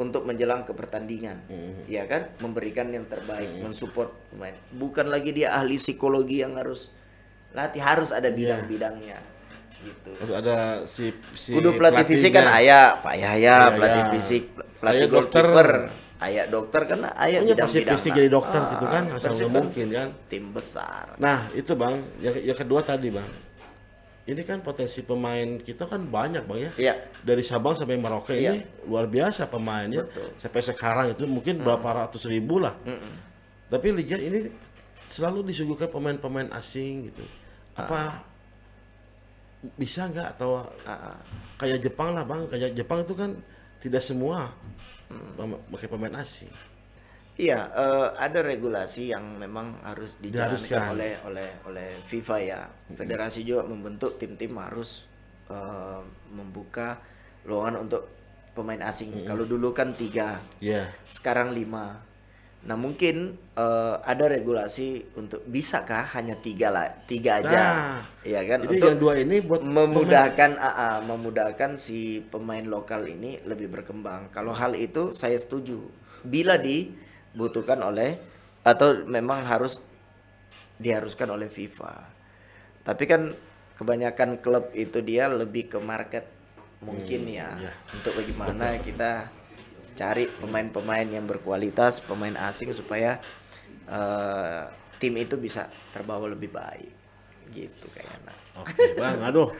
untuk 0.00 0.24
menjelang 0.24 0.64
ke 0.64 0.72
pertandingan. 0.72 1.44
Ya 1.84 2.08
kan? 2.08 2.32
Memberikan 2.40 2.88
yang 2.94 3.04
terbaik, 3.12 3.60
mensupport 3.60 4.08
pemain. 4.32 4.56
Bukan 4.72 5.12
lagi 5.12 5.36
dia 5.36 5.52
ahli 5.52 5.76
psikologi 5.76 6.40
yang 6.40 6.56
harus 6.56 6.88
latih, 7.52 7.84
harus 7.84 8.08
ada 8.08 8.32
bidang-bidangnya. 8.32 9.20
Gitu. 9.78 10.10
Terus 10.10 10.32
ada 10.34 10.56
si 10.84 11.04
si 11.32 11.54
Kudu 11.54 11.78
pelatih 11.78 12.04
fisik 12.04 12.34
kan 12.34 12.50
ayah, 12.52 12.98
Pak 12.98 13.14
Yahya, 13.14 13.38
Iya, 13.38 13.56
pelatih 13.70 14.02
iya. 14.02 14.12
fisik, 14.18 14.42
pelatih 14.78 14.98
Ayah 14.98 15.08
dokter. 15.08 15.44
goalkeeper, 15.46 15.70
ayah 16.18 16.44
dokter 16.50 16.82
kan 16.84 16.98
ayah 17.16 17.38
Punya 17.40 17.54
pasti 17.56 17.78
bidang. 17.78 17.92
fisik 17.94 18.10
jadi 18.12 18.28
dokter 18.28 18.60
gitu 18.68 18.86
kan, 18.86 19.04
asal 19.14 19.20
Persib 19.30 19.38
nggak 19.40 19.54
mungkin 19.54 19.86
kan. 19.88 20.08
Tim 20.26 20.44
besar. 20.50 21.04
Nah, 21.16 21.38
itu 21.52 21.72
Bang, 21.72 21.94
yang, 22.18 22.34
yang 22.36 22.58
kedua 22.58 22.80
tadi 22.82 23.08
Bang. 23.08 23.30
Ini 24.28 24.44
kan 24.44 24.60
potensi 24.60 25.00
pemain 25.00 25.56
kita 25.56 25.88
kan 25.88 26.04
banyak 26.04 26.44
Bang 26.44 26.60
ya. 26.60 26.70
Iya. 26.76 26.94
Dari 27.22 27.40
Sabang 27.40 27.72
sampai 27.72 27.96
Merauke 27.96 28.36
Iya. 28.36 28.52
ini 28.52 28.60
luar 28.84 29.08
biasa 29.08 29.48
pemainnya. 29.48 30.04
Sampai 30.36 30.60
sekarang 30.60 31.16
itu 31.16 31.24
mungkin 31.24 31.62
berapa 31.62 32.04
ratus 32.04 32.28
ribu 32.28 32.60
lah. 32.60 32.76
Tapi 33.68 33.88
liga 33.94 34.20
ini 34.20 34.52
selalu 35.08 35.48
disuguhkan 35.48 35.88
pemain-pemain 35.88 36.52
asing 36.52 37.08
gitu. 37.08 37.24
Apa 37.72 38.20
bisa 39.74 40.06
nggak 40.06 40.38
atau 40.38 40.62
ah. 40.86 41.18
kayak 41.58 41.82
Jepang 41.82 42.14
lah 42.14 42.22
Bang, 42.22 42.46
kayak 42.46 42.74
Jepang 42.78 43.02
itu 43.02 43.14
kan 43.14 43.30
tidak 43.82 44.02
semua 44.02 44.50
pem- 45.34 45.62
pakai 45.74 45.88
pemain 45.90 46.14
asing. 46.22 46.50
Iya, 47.38 47.70
eh, 47.70 48.08
ada 48.18 48.42
regulasi 48.42 49.14
yang 49.14 49.38
memang 49.38 49.78
harus 49.86 50.18
dijalankan 50.18 50.90
oleh 50.98 51.12
oleh 51.22 51.48
oleh 51.70 51.88
FIFA 52.10 52.36
ya. 52.42 52.60
Federasi 52.98 53.46
juga 53.46 53.62
membentuk 53.62 54.18
tim-tim 54.18 54.58
harus 54.58 55.06
eh, 55.50 56.02
membuka 56.34 56.98
lowongan 57.46 57.86
untuk 57.86 58.02
pemain 58.58 58.90
asing. 58.90 59.22
Kalau 59.22 59.46
dulu 59.46 59.70
kan 59.70 59.94
tiga, 59.94 60.42
Ya. 60.58 60.90
sekarang 61.14 61.54
lima. 61.54 62.02
Nah 62.66 62.74
mungkin 62.74 63.38
eh, 63.54 63.96
ada 64.02 64.24
regulasi 64.26 65.14
untuk 65.14 65.46
bisakah 65.46 66.02
hanya 66.18 66.34
tiga 66.42 66.74
lah, 66.74 66.90
tiga 67.06 67.38
aja, 67.38 67.54
Nah, 67.54 68.02
ya 68.26 68.42
kan? 68.42 68.66
Jadi 68.66 68.74
untuk 68.82 68.88
yang 68.90 68.98
dua 68.98 69.14
ini 69.22 69.36
buat 69.38 69.62
memudahkan 69.62 70.50
ah, 70.58 70.66
ah, 70.74 70.96
memudahkan 71.06 71.78
si 71.78 72.18
pemain 72.18 72.66
lokal 72.66 73.06
ini 73.06 73.38
lebih 73.46 73.70
berkembang. 73.70 74.34
Kalau 74.34 74.50
hal 74.50 74.74
itu 74.74 75.14
saya 75.14 75.38
setuju. 75.38 75.78
Bila 76.26 76.58
dibutuhkan 76.58 77.78
oleh 77.78 78.18
atau 78.66 79.06
memang 79.06 79.46
harus 79.46 79.78
diharuskan 80.82 81.30
oleh 81.30 81.46
FIFA. 81.46 81.94
Tapi 82.82 83.04
kan 83.06 83.22
kebanyakan 83.78 84.42
klub 84.42 84.74
itu 84.74 84.98
dia 84.98 85.30
lebih 85.30 85.70
ke 85.70 85.78
market 85.78 86.26
mungkin 86.82 87.26
ya. 87.26 87.54
iya. 87.58 87.72
Untuk 87.94 88.18
bagaimana 88.18 88.78
kita 88.82 89.37
cari 89.98 90.30
pemain-pemain 90.30 91.10
yang 91.10 91.26
berkualitas, 91.26 91.98
pemain 91.98 92.38
asing 92.46 92.70
supaya 92.70 93.18
eh, 93.90 94.62
tim 95.02 95.14
itu 95.18 95.34
bisa 95.34 95.66
terbawa 95.90 96.30
lebih 96.30 96.54
baik. 96.54 96.94
Gitu 97.50 97.98
kayaknya. 97.98 98.34
Oke, 98.62 98.82
Bang. 98.94 99.18
Aduh. 99.26 99.50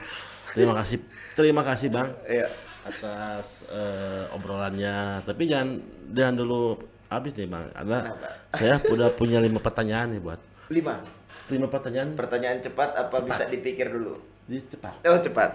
Terima 0.55 0.73
kasih. 0.79 1.03
Terima 1.35 1.61
kasih, 1.67 1.87
Bang. 1.91 2.15
Iya. 2.23 2.47
atas 2.79 3.67
eh, 3.67 4.23
obrolannya. 4.31 5.21
Tapi 5.27 5.43
jangan 5.45 5.83
jangan 6.15 6.35
dulu 6.39 6.79
habis 7.11 7.35
nih, 7.35 7.51
Bang. 7.51 7.67
Karena 7.75 7.99
saya 8.55 8.79
udah 8.87 9.11
punya 9.11 9.43
lima 9.43 9.59
pertanyaan 9.59 10.15
nih 10.15 10.21
buat. 10.23 10.39
Lima. 10.71 11.03
Lima 11.49 11.67
pertanyaan 11.67 12.13
Pertanyaan 12.15 12.61
cepat 12.63 12.89
apa 12.95 13.25
bisa 13.25 13.43
dipikir 13.49 13.91
dulu? 13.91 14.15
di 14.49 14.57
cepat. 14.65 14.93
Oh 15.05 15.19
cepat. 15.21 15.49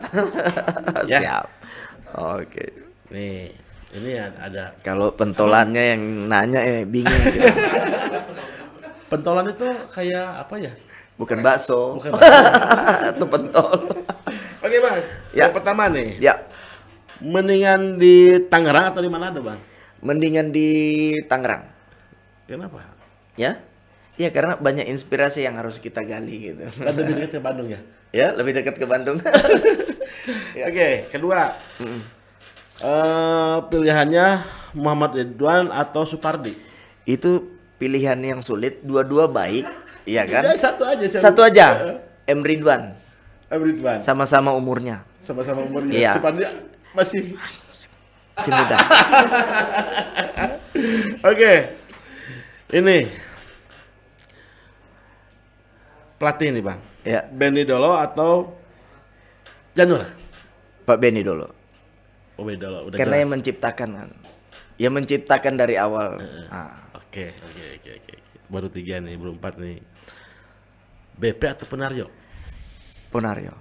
Ya. 1.10 1.18
Siap. 1.26 1.46
Oke. 2.14 2.64
Nih, 3.10 3.50
ini 3.94 4.10
ada, 4.18 4.38
ada 4.42 4.64
Kalau 4.82 5.14
pentolannya 5.14 5.82
yang 5.94 6.02
nanya 6.26 6.60
eh 6.62 6.82
bingung. 6.82 7.14
gitu. 7.30 7.46
pentolan 9.12 9.46
itu 9.50 9.66
kayak 9.94 10.42
apa 10.42 10.54
ya? 10.58 10.72
Bukan 11.14 11.38
bakso. 11.46 11.94
Bukan 12.02 12.10
bakso. 12.18 12.34
Itu 13.14 13.24
pentol. 13.30 13.70
Oke, 14.64 14.76
Bang. 14.82 14.98
Ya. 15.30 15.46
Yang 15.46 15.50
pertama 15.60 15.82
nih, 15.92 16.08
ya. 16.18 16.34
mendingan 17.22 17.94
di 17.96 18.42
Tangerang 18.50 18.90
atau 18.90 18.98
di 18.98 19.10
Manado, 19.12 19.38
Bang? 19.44 19.60
Mendingan 20.02 20.50
di 20.50 20.68
Tangerang. 21.30 21.70
Kenapa? 22.50 22.82
Ya. 23.38 23.62
Iya 24.14 24.30
karena 24.30 24.54
banyak 24.54 24.86
inspirasi 24.86 25.42
yang 25.42 25.58
harus 25.58 25.82
kita 25.82 26.06
gali 26.06 26.54
gitu. 26.54 26.62
Lebih 26.82 27.02
dekat 27.14 27.30
ke 27.34 27.40
Bandung 27.42 27.66
ya. 27.66 27.80
ya 28.14 28.30
lebih 28.30 28.54
dekat 28.54 28.78
ke 28.78 28.86
Bandung. 28.86 29.18
Oke, 30.70 31.10
kedua. 31.10 31.50
Eh 32.82 33.56
pilihannya 33.70 34.42
Muhammad 34.74 35.14
Ridwan 35.14 35.70
atau 35.70 36.02
Supardi? 36.02 36.58
itu 37.04 37.52
pilihan 37.76 38.16
yang 38.16 38.40
sulit, 38.40 38.80
dua-dua 38.80 39.28
baik, 39.28 39.68
iya 40.08 40.24
kan? 40.24 40.40
Ya, 40.40 40.56
satu 40.56 40.88
aja. 40.88 41.04
Satu 41.04 41.44
aja. 41.44 42.00
M 42.24 42.40
Ridwan, 42.40 42.96
Ridwan. 43.52 44.00
sama-sama 44.00 44.56
umurnya, 44.56 45.04
Sama-sama 45.20 45.68
umurnya. 45.68 45.92
Iya. 45.92 46.12
Si 46.16 46.18
Pandi 46.24 46.42
masih 46.96 47.22
si 48.40 48.48
muda. 48.48 48.76
Oke. 51.30 51.76
Ini 52.72 52.96
pelatih 56.16 56.56
nih, 56.56 56.64
Bang. 56.64 56.80
ya, 57.04 57.20
Benny 57.28 57.68
Dolo 57.68 58.00
atau 58.00 58.56
Janur? 59.76 60.08
Pak 60.88 60.96
Benny 60.96 61.20
dulu. 61.20 61.52
Oh, 62.34 62.42
Benny 62.42 62.58
Dolo 62.58 62.90
udah 62.90 62.96
Karena 62.98 63.14
jelas. 63.14 63.22
yang 63.22 63.30
menciptakan 63.32 63.88
kan. 63.94 64.10
Ya 64.74 64.88
menciptakan 64.90 65.54
dari 65.54 65.78
awal. 65.78 66.18
Ah, 66.48 66.82
Oke, 66.94 67.30
oke, 67.30 67.64
oke, 67.78 67.90
oke. 67.94 68.14
Baru 68.50 68.66
tiga 68.66 68.98
nih, 68.98 69.14
belum 69.14 69.38
empat 69.38 69.54
nih. 69.56 69.78
BP 71.14 71.42
atau 71.46 71.62
Penario? 71.64 72.10
Ponario. 73.06 73.54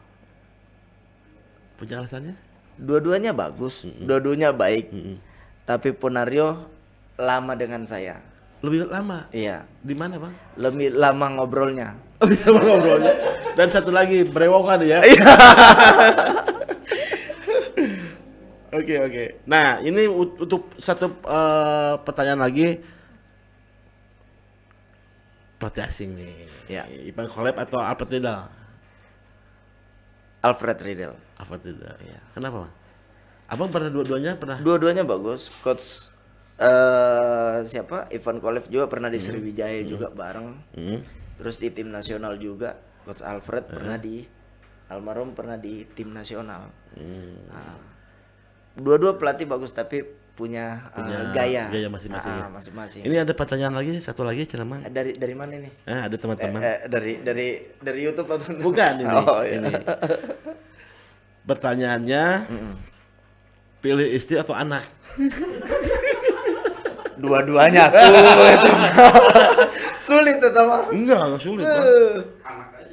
Punya 1.78 2.02
alasannya? 2.02 2.34
Dua-duanya 2.74 3.30
bagus, 3.30 3.86
dua-duanya 3.86 4.50
baik. 4.50 4.90
Mm-mm. 4.90 5.22
Tapi 5.64 5.94
Ponario 5.94 6.66
lama 7.14 7.54
dengan 7.54 7.86
saya. 7.86 8.18
Lebih 8.66 8.90
lama. 8.90 9.30
Iya, 9.30 9.70
Di 9.80 9.94
mana, 9.94 10.18
Bang? 10.18 10.34
lebih 10.58 10.98
lama 10.98 11.30
ngobrolnya. 11.30 11.94
Lebih 12.24 12.40
lama 12.48 12.60
ngobrolnya. 12.66 13.14
Dan 13.54 13.68
satu 13.70 13.94
lagi, 13.94 14.26
brewokan 14.26 14.82
ya. 14.82 15.04
Oke, 18.74 18.95
oke. 18.98 19.24
Nah, 19.45 19.78
ini 19.86 20.10
untuk 20.10 20.74
satu 20.82 21.14
eh, 21.24 21.94
pertanyaan 22.02 22.41
lagi. 22.41 22.82
Pelatih 25.62 25.86
asing 25.86 26.18
nih. 26.18 26.50
Ya. 26.68 26.84
Ivan 26.90 27.30
Kolep 27.30 27.56
atau 27.56 27.80
Alfred 27.80 28.10
Riedel? 28.10 28.50
Alfred 30.44 30.80
Riedel. 30.82 31.14
Alfred 31.40 31.62
Riedel. 31.64 31.95
Iya. 32.04 32.20
Kenapa, 32.34 32.68
Bang? 32.68 32.74
Abang 33.54 33.70
pernah 33.70 33.94
dua-duanya 33.94 34.34
pernah? 34.40 34.58
Dua-duanya 34.58 35.06
bagus. 35.06 35.54
Coach 35.62 36.10
eh 36.58 37.66
siapa? 37.70 38.10
Ivan 38.10 38.41
Kolev 38.41 38.66
juga 38.70 38.90
pernah 38.90 39.14
di 39.14 39.22
Sriwijaya 39.22 39.86
juga 39.86 40.10
bareng. 40.10 40.58
Hmm. 40.74 41.00
Terus 41.38 41.62
di 41.62 41.70
tim 41.70 41.94
nasional 41.94 42.41
juga. 42.41 42.82
Coach 43.06 43.22
Alfred 43.22 43.70
pernah 43.70 44.02
di 44.02 44.26
almarhum 44.90 45.38
pernah 45.38 45.60
di 45.60 45.86
tim 45.94 46.10
nasional. 46.10 46.72
Hmm. 46.98 47.36
Nah, 47.52 47.93
dua-dua 48.74 49.22
pelatih 49.22 49.45
bagus 49.45 49.72
tapi 49.72 50.02
punya, 50.34 50.90
eh, 50.90 50.98
Punya 50.98 51.18
gaya 51.30 51.64
gaya 51.70 51.88
masing-masing. 51.94 52.34
Ah, 52.34 52.50
masing-masing. 52.50 53.06
Ini 53.06 53.22
ada 53.22 53.38
pertanyaan 53.38 53.78
lagi, 53.78 54.02
satu 54.02 54.26
lagi, 54.26 54.50
Cenamang. 54.50 54.82
dari 54.90 55.14
dari 55.14 55.36
mana 55.38 55.62
nih? 55.62 55.74
Eh, 55.86 56.02
ada 56.10 56.16
teman-teman. 56.18 56.58
Eh, 56.58 56.78
dari 56.90 57.22
dari 57.22 57.48
dari 57.78 58.00
YouTube 58.02 58.34
atau 58.34 58.50
Bukan 58.58 58.94
ini. 58.98 59.14
Oh, 59.14 59.45
iya. 59.45 59.62
ini. 59.62 59.70
Pertanyaannya, 61.45 62.24
pilih 63.84 64.08
istri 64.10 64.41
atau 64.41 64.58
anak? 64.58 64.82
Dua-duanya 67.24 67.94
tuh. 67.94 68.02
itu. 68.58 68.70
Sulit 70.02 70.41
tetap. 70.41 70.90
Enggak, 70.90 71.22
enggak 71.30 71.41
sulit. 71.45 71.64
Bang. 71.64 71.78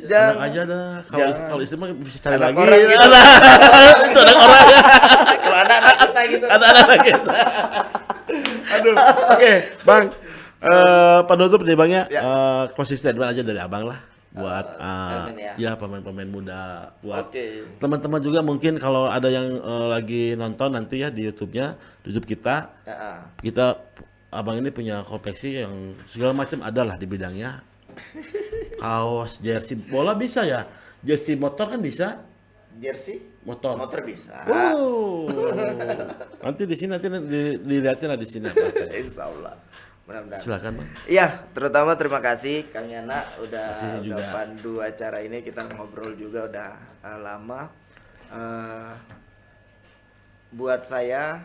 Jangan. 0.06 0.32
Anak 0.36 0.46
aja 0.48 0.60
dah. 0.64 0.86
Kalau 1.04 1.26
kalau 1.50 1.62
istri 1.64 1.76
mah 1.76 1.88
bisa 1.92 2.18
cari 2.22 2.34
Anak 2.38 2.46
lagi. 2.52 2.58
orang 2.62 2.80
gitu. 2.80 3.00
Anak. 3.04 3.24
Itu 4.10 4.18
anak 4.20 4.36
orang. 4.38 4.66
Kalau 5.44 5.58
anak-anak 5.60 5.96
kita 5.98 6.20
gitu. 6.30 6.46
Anak-anak 6.46 6.98
kita. 7.04 7.34
Aduh. 8.70 8.94
Oke, 9.34 9.52
Bang. 9.82 10.04
Eh 10.60 11.20
penutup 11.24 11.60
nih 11.64 11.76
Bang 11.76 11.90
ya. 11.90 12.02
Eh, 12.06 12.64
closing 12.76 13.00
statement 13.00 13.32
aja 13.32 13.42
dari 13.42 13.60
Abang 13.60 13.88
lah 13.88 14.00
buat 14.30 14.78
eh, 14.78 14.86
pemain 14.86 15.34
ya. 15.34 15.52
ya 15.58 15.70
pemain-pemain 15.74 16.30
muda 16.30 16.94
buat 17.02 17.34
Oke. 17.34 17.66
teman-teman 17.82 18.22
juga 18.22 18.46
mungkin 18.46 18.78
kalau 18.78 19.10
ada 19.10 19.26
yang 19.26 19.58
eh, 19.58 19.86
lagi 19.90 20.22
nonton 20.38 20.70
nanti 20.70 21.02
ya 21.02 21.10
di 21.10 21.26
YouTube-nya, 21.26 21.74
di 22.06 22.14
YouTube 22.14 22.30
kita 22.30 22.70
Ya, 22.86 22.94
ah. 22.94 23.20
kita 23.42 23.82
abang 24.30 24.62
ini 24.62 24.70
punya 24.70 25.02
koleksi 25.02 25.66
yang 25.66 25.98
segala 26.06 26.30
macam 26.30 26.62
ada 26.62 26.86
lah 26.86 26.94
di 26.94 27.10
bidangnya 27.10 27.58
kaos 28.80 29.38
jersey 29.38 29.76
bola 29.76 30.16
bisa 30.16 30.42
ya 30.42 30.64
jersey 31.00 31.36
motor 31.36 31.68
kan 31.68 31.80
bisa 31.80 32.24
Jersey? 32.70 33.18
motor 33.42 33.74
Motor 33.74 34.06
bisa. 34.06 34.46
Wow. 34.46 35.26
nanti 36.46 36.62
di 36.64 36.76
sini 36.78 36.94
nanti 36.94 37.10
di- 37.10 37.58
dilihatin 37.58 38.14
lah 38.14 38.16
di 38.16 38.24
sini 38.24 38.46
apa. 38.46 38.62
Insya 39.02 39.26
Allah. 39.26 39.58
Mudah-mudahan. 40.06 40.38
silakan 40.38 40.72
bang 40.78 40.88
Iya, 41.10 41.26
terutama 41.50 41.98
terima 41.98 42.22
kasih 42.22 42.70
Kang 42.70 42.86
Yana 42.86 43.26
udah, 43.42 43.74
udah 43.74 43.94
juga. 44.06 44.22
pandu 44.30 44.78
acara 44.78 45.18
ini 45.22 45.42
kita 45.42 45.66
ngobrol 45.66 46.14
juga 46.14 46.46
udah 46.46 46.70
eh, 47.04 47.18
lama. 47.20 47.60
Eh, 48.30 48.92
buat 50.54 50.86
saya 50.86 51.42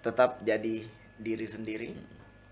tetap 0.00 0.40
jadi 0.40 0.88
diri 1.20 1.46
sendiri, 1.46 1.90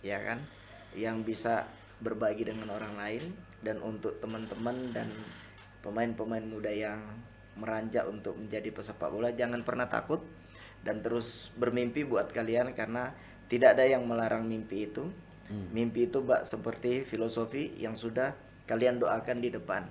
ya 0.05 0.21
kan, 0.21 0.45
yang 0.93 1.25
bisa 1.25 1.65
berbagi 2.01 2.45
dengan 2.45 2.69
orang 2.69 2.95
lain 3.01 3.25
dan 3.67 3.83
untuk 3.83 4.23
teman-teman 4.23 4.95
dan 4.95 5.11
pemain-pemain 5.83 6.47
muda 6.47 6.71
yang 6.71 7.03
meranjak 7.59 8.07
untuk 8.07 8.39
menjadi 8.39 8.71
pesepak 8.71 9.11
bola 9.11 9.35
jangan 9.35 9.67
pernah 9.67 9.91
takut 9.91 10.23
dan 10.87 11.03
terus 11.03 11.51
bermimpi 11.59 12.07
buat 12.07 12.31
kalian 12.31 12.71
karena 12.79 13.11
tidak 13.51 13.75
ada 13.75 13.85
yang 13.87 14.07
melarang 14.07 14.47
mimpi 14.47 14.87
itu. 14.87 15.11
Mimpi 15.47 16.11
itu 16.11 16.27
bak 16.27 16.43
seperti 16.43 17.07
filosofi 17.07 17.71
yang 17.79 17.95
sudah 17.95 18.35
kalian 18.67 18.99
doakan 18.99 19.39
di 19.39 19.55
depan. 19.55 19.87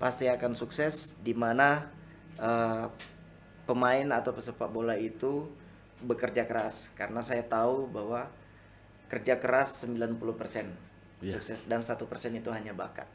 Pasti 0.00 0.24
akan 0.32 0.56
sukses 0.56 1.12
di 1.20 1.36
mana 1.36 1.92
eh, 2.40 2.88
pemain 3.68 4.08
atau 4.16 4.32
pesepak 4.32 4.68
bola 4.72 4.96
itu 4.96 5.48
bekerja 6.00 6.48
keras 6.48 6.88
karena 6.96 7.20
saya 7.20 7.44
tahu 7.44 7.88
bahwa 7.88 8.28
kerja 9.08 9.36
keras 9.36 9.84
90% 9.84 10.93
Iya. 11.24 11.40
sukses 11.40 11.64
dan 11.64 11.80
satu 11.80 12.04
persen 12.04 12.36
itu 12.36 12.52
hanya 12.52 12.76
bakat. 12.76 13.08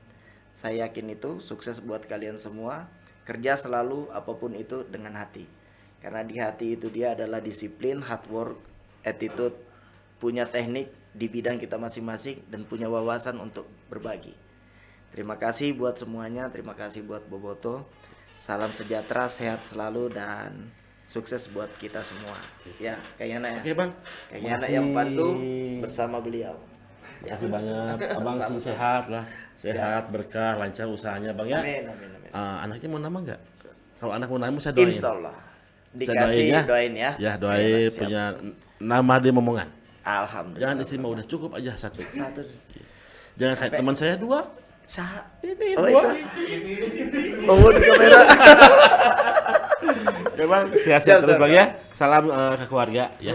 Saya 0.58 0.90
yakin 0.90 1.14
itu 1.14 1.38
sukses 1.40 1.78
buat 1.80 2.04
kalian 2.10 2.42
semua. 2.42 2.90
Kerja 3.24 3.54
selalu 3.54 4.10
apa 4.10 4.34
pun 4.34 4.58
itu 4.58 4.82
dengan 4.90 5.14
hati. 5.22 5.46
Karena 6.02 6.26
di 6.26 6.42
hati 6.42 6.74
itu 6.74 6.90
dia 6.90 7.14
adalah 7.14 7.38
disiplin, 7.38 8.02
hard 8.02 8.26
work, 8.34 8.58
attitude, 9.06 9.54
punya 10.18 10.50
teknik 10.50 10.90
di 11.14 11.30
bidang 11.30 11.62
kita 11.62 11.78
masing-masing 11.78 12.42
dan 12.50 12.66
punya 12.66 12.90
wawasan 12.90 13.38
untuk 13.38 13.70
berbagi. 13.92 14.34
Terima 15.14 15.38
kasih 15.38 15.74
buat 15.78 15.98
semuanya, 15.98 16.50
terima 16.50 16.74
kasih 16.74 17.02
buat 17.06 17.26
Boboto. 17.30 17.86
Salam 18.40 18.72
sejahtera, 18.72 19.28
sehat 19.28 19.68
selalu 19.68 20.10
dan 20.16 20.72
sukses 21.10 21.50
buat 21.50 21.68
kita 21.82 22.06
semua. 22.06 22.38
Ya, 22.78 22.96
kayaknya 23.18 23.58
ya. 23.58 23.60
oke 23.60 23.72
bang 23.74 23.92
Kayaknya 24.30 24.50
anak 24.50 24.62
Makasih. 24.62 24.78
yang 24.78 24.88
pandu 24.96 25.30
bersama 25.84 26.18
beliau. 26.24 26.56
Terima 27.20 27.36
kasih 27.36 27.48
banget 27.52 27.98
abang 28.18 28.38
sih 28.40 28.58
sehat 28.64 29.04
lah 29.12 29.26
sehat 29.60 30.04
berkah 30.08 30.56
lancar 30.56 30.88
usahanya 30.88 31.36
bang 31.36 31.48
ya 31.52 31.60
Amin, 31.60 31.84
amin, 31.86 32.10
amin. 32.16 32.30
Eh, 32.32 32.58
anaknya 32.64 32.88
mau 32.88 33.00
nama 33.00 33.18
nggak 33.20 33.40
kalau 34.00 34.14
anak 34.16 34.28
mau 34.28 34.40
nama 34.40 34.56
saya 34.58 34.74
doain 34.74 34.88
Insya 34.90 35.12
Allah. 35.12 35.36
Saya 35.36 36.00
Dikasih 36.00 36.24
doain 36.24 36.48
ya. 36.48 36.62
doain 36.64 36.94
ya. 36.94 37.12
ya 37.20 37.32
doain 37.36 37.88
siap. 37.90 38.00
punya 38.00 38.24
nama 38.80 39.14
dia 39.18 39.34
momongan 39.34 39.68
Alhamdulillah. 40.00 40.62
jangan 40.64 40.76
istri 40.80 40.96
mah 40.96 41.10
udah 41.12 41.26
cukup 41.28 41.50
aja 41.54 41.72
satu 41.76 42.00
Satu. 42.08 42.42
jangan 43.36 43.56
kayak 43.58 43.74
teman 43.76 43.96
saya 43.98 44.16
dua 44.16 44.40
Sa. 44.86 45.06
ini 45.46 45.78
Oh, 45.78 45.86
dua 45.86 46.02
itu. 46.02 46.10
Oh, 47.46 47.70
di 47.70 47.82
kamera. 47.84 48.20
ya 50.34 50.46
bang 50.48 50.66
sehat-sehat 50.74 51.04
Siap, 51.04 51.20
terus 51.22 51.36
siap, 51.36 51.44
bang 51.44 51.52
ya 51.52 51.66
salam 51.92 52.24
eh, 52.26 52.54
ke 52.56 52.66
keluarga 52.66 53.04
ya 53.20 53.34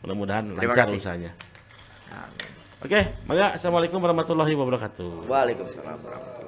mudah-mudahan 0.00 0.44
Terima 0.56 0.72
lancar 0.72 0.88
usahanya. 0.90 1.30
Oke 2.84 3.00
bang 3.26 3.36
ya 3.40 3.46
assalamualaikum 3.56 3.96
warahmatullahi 4.04 4.52
wabarakatuh. 4.52 5.24
Waalaikumsalam 5.24 5.96
warahmatullahi 6.04 6.43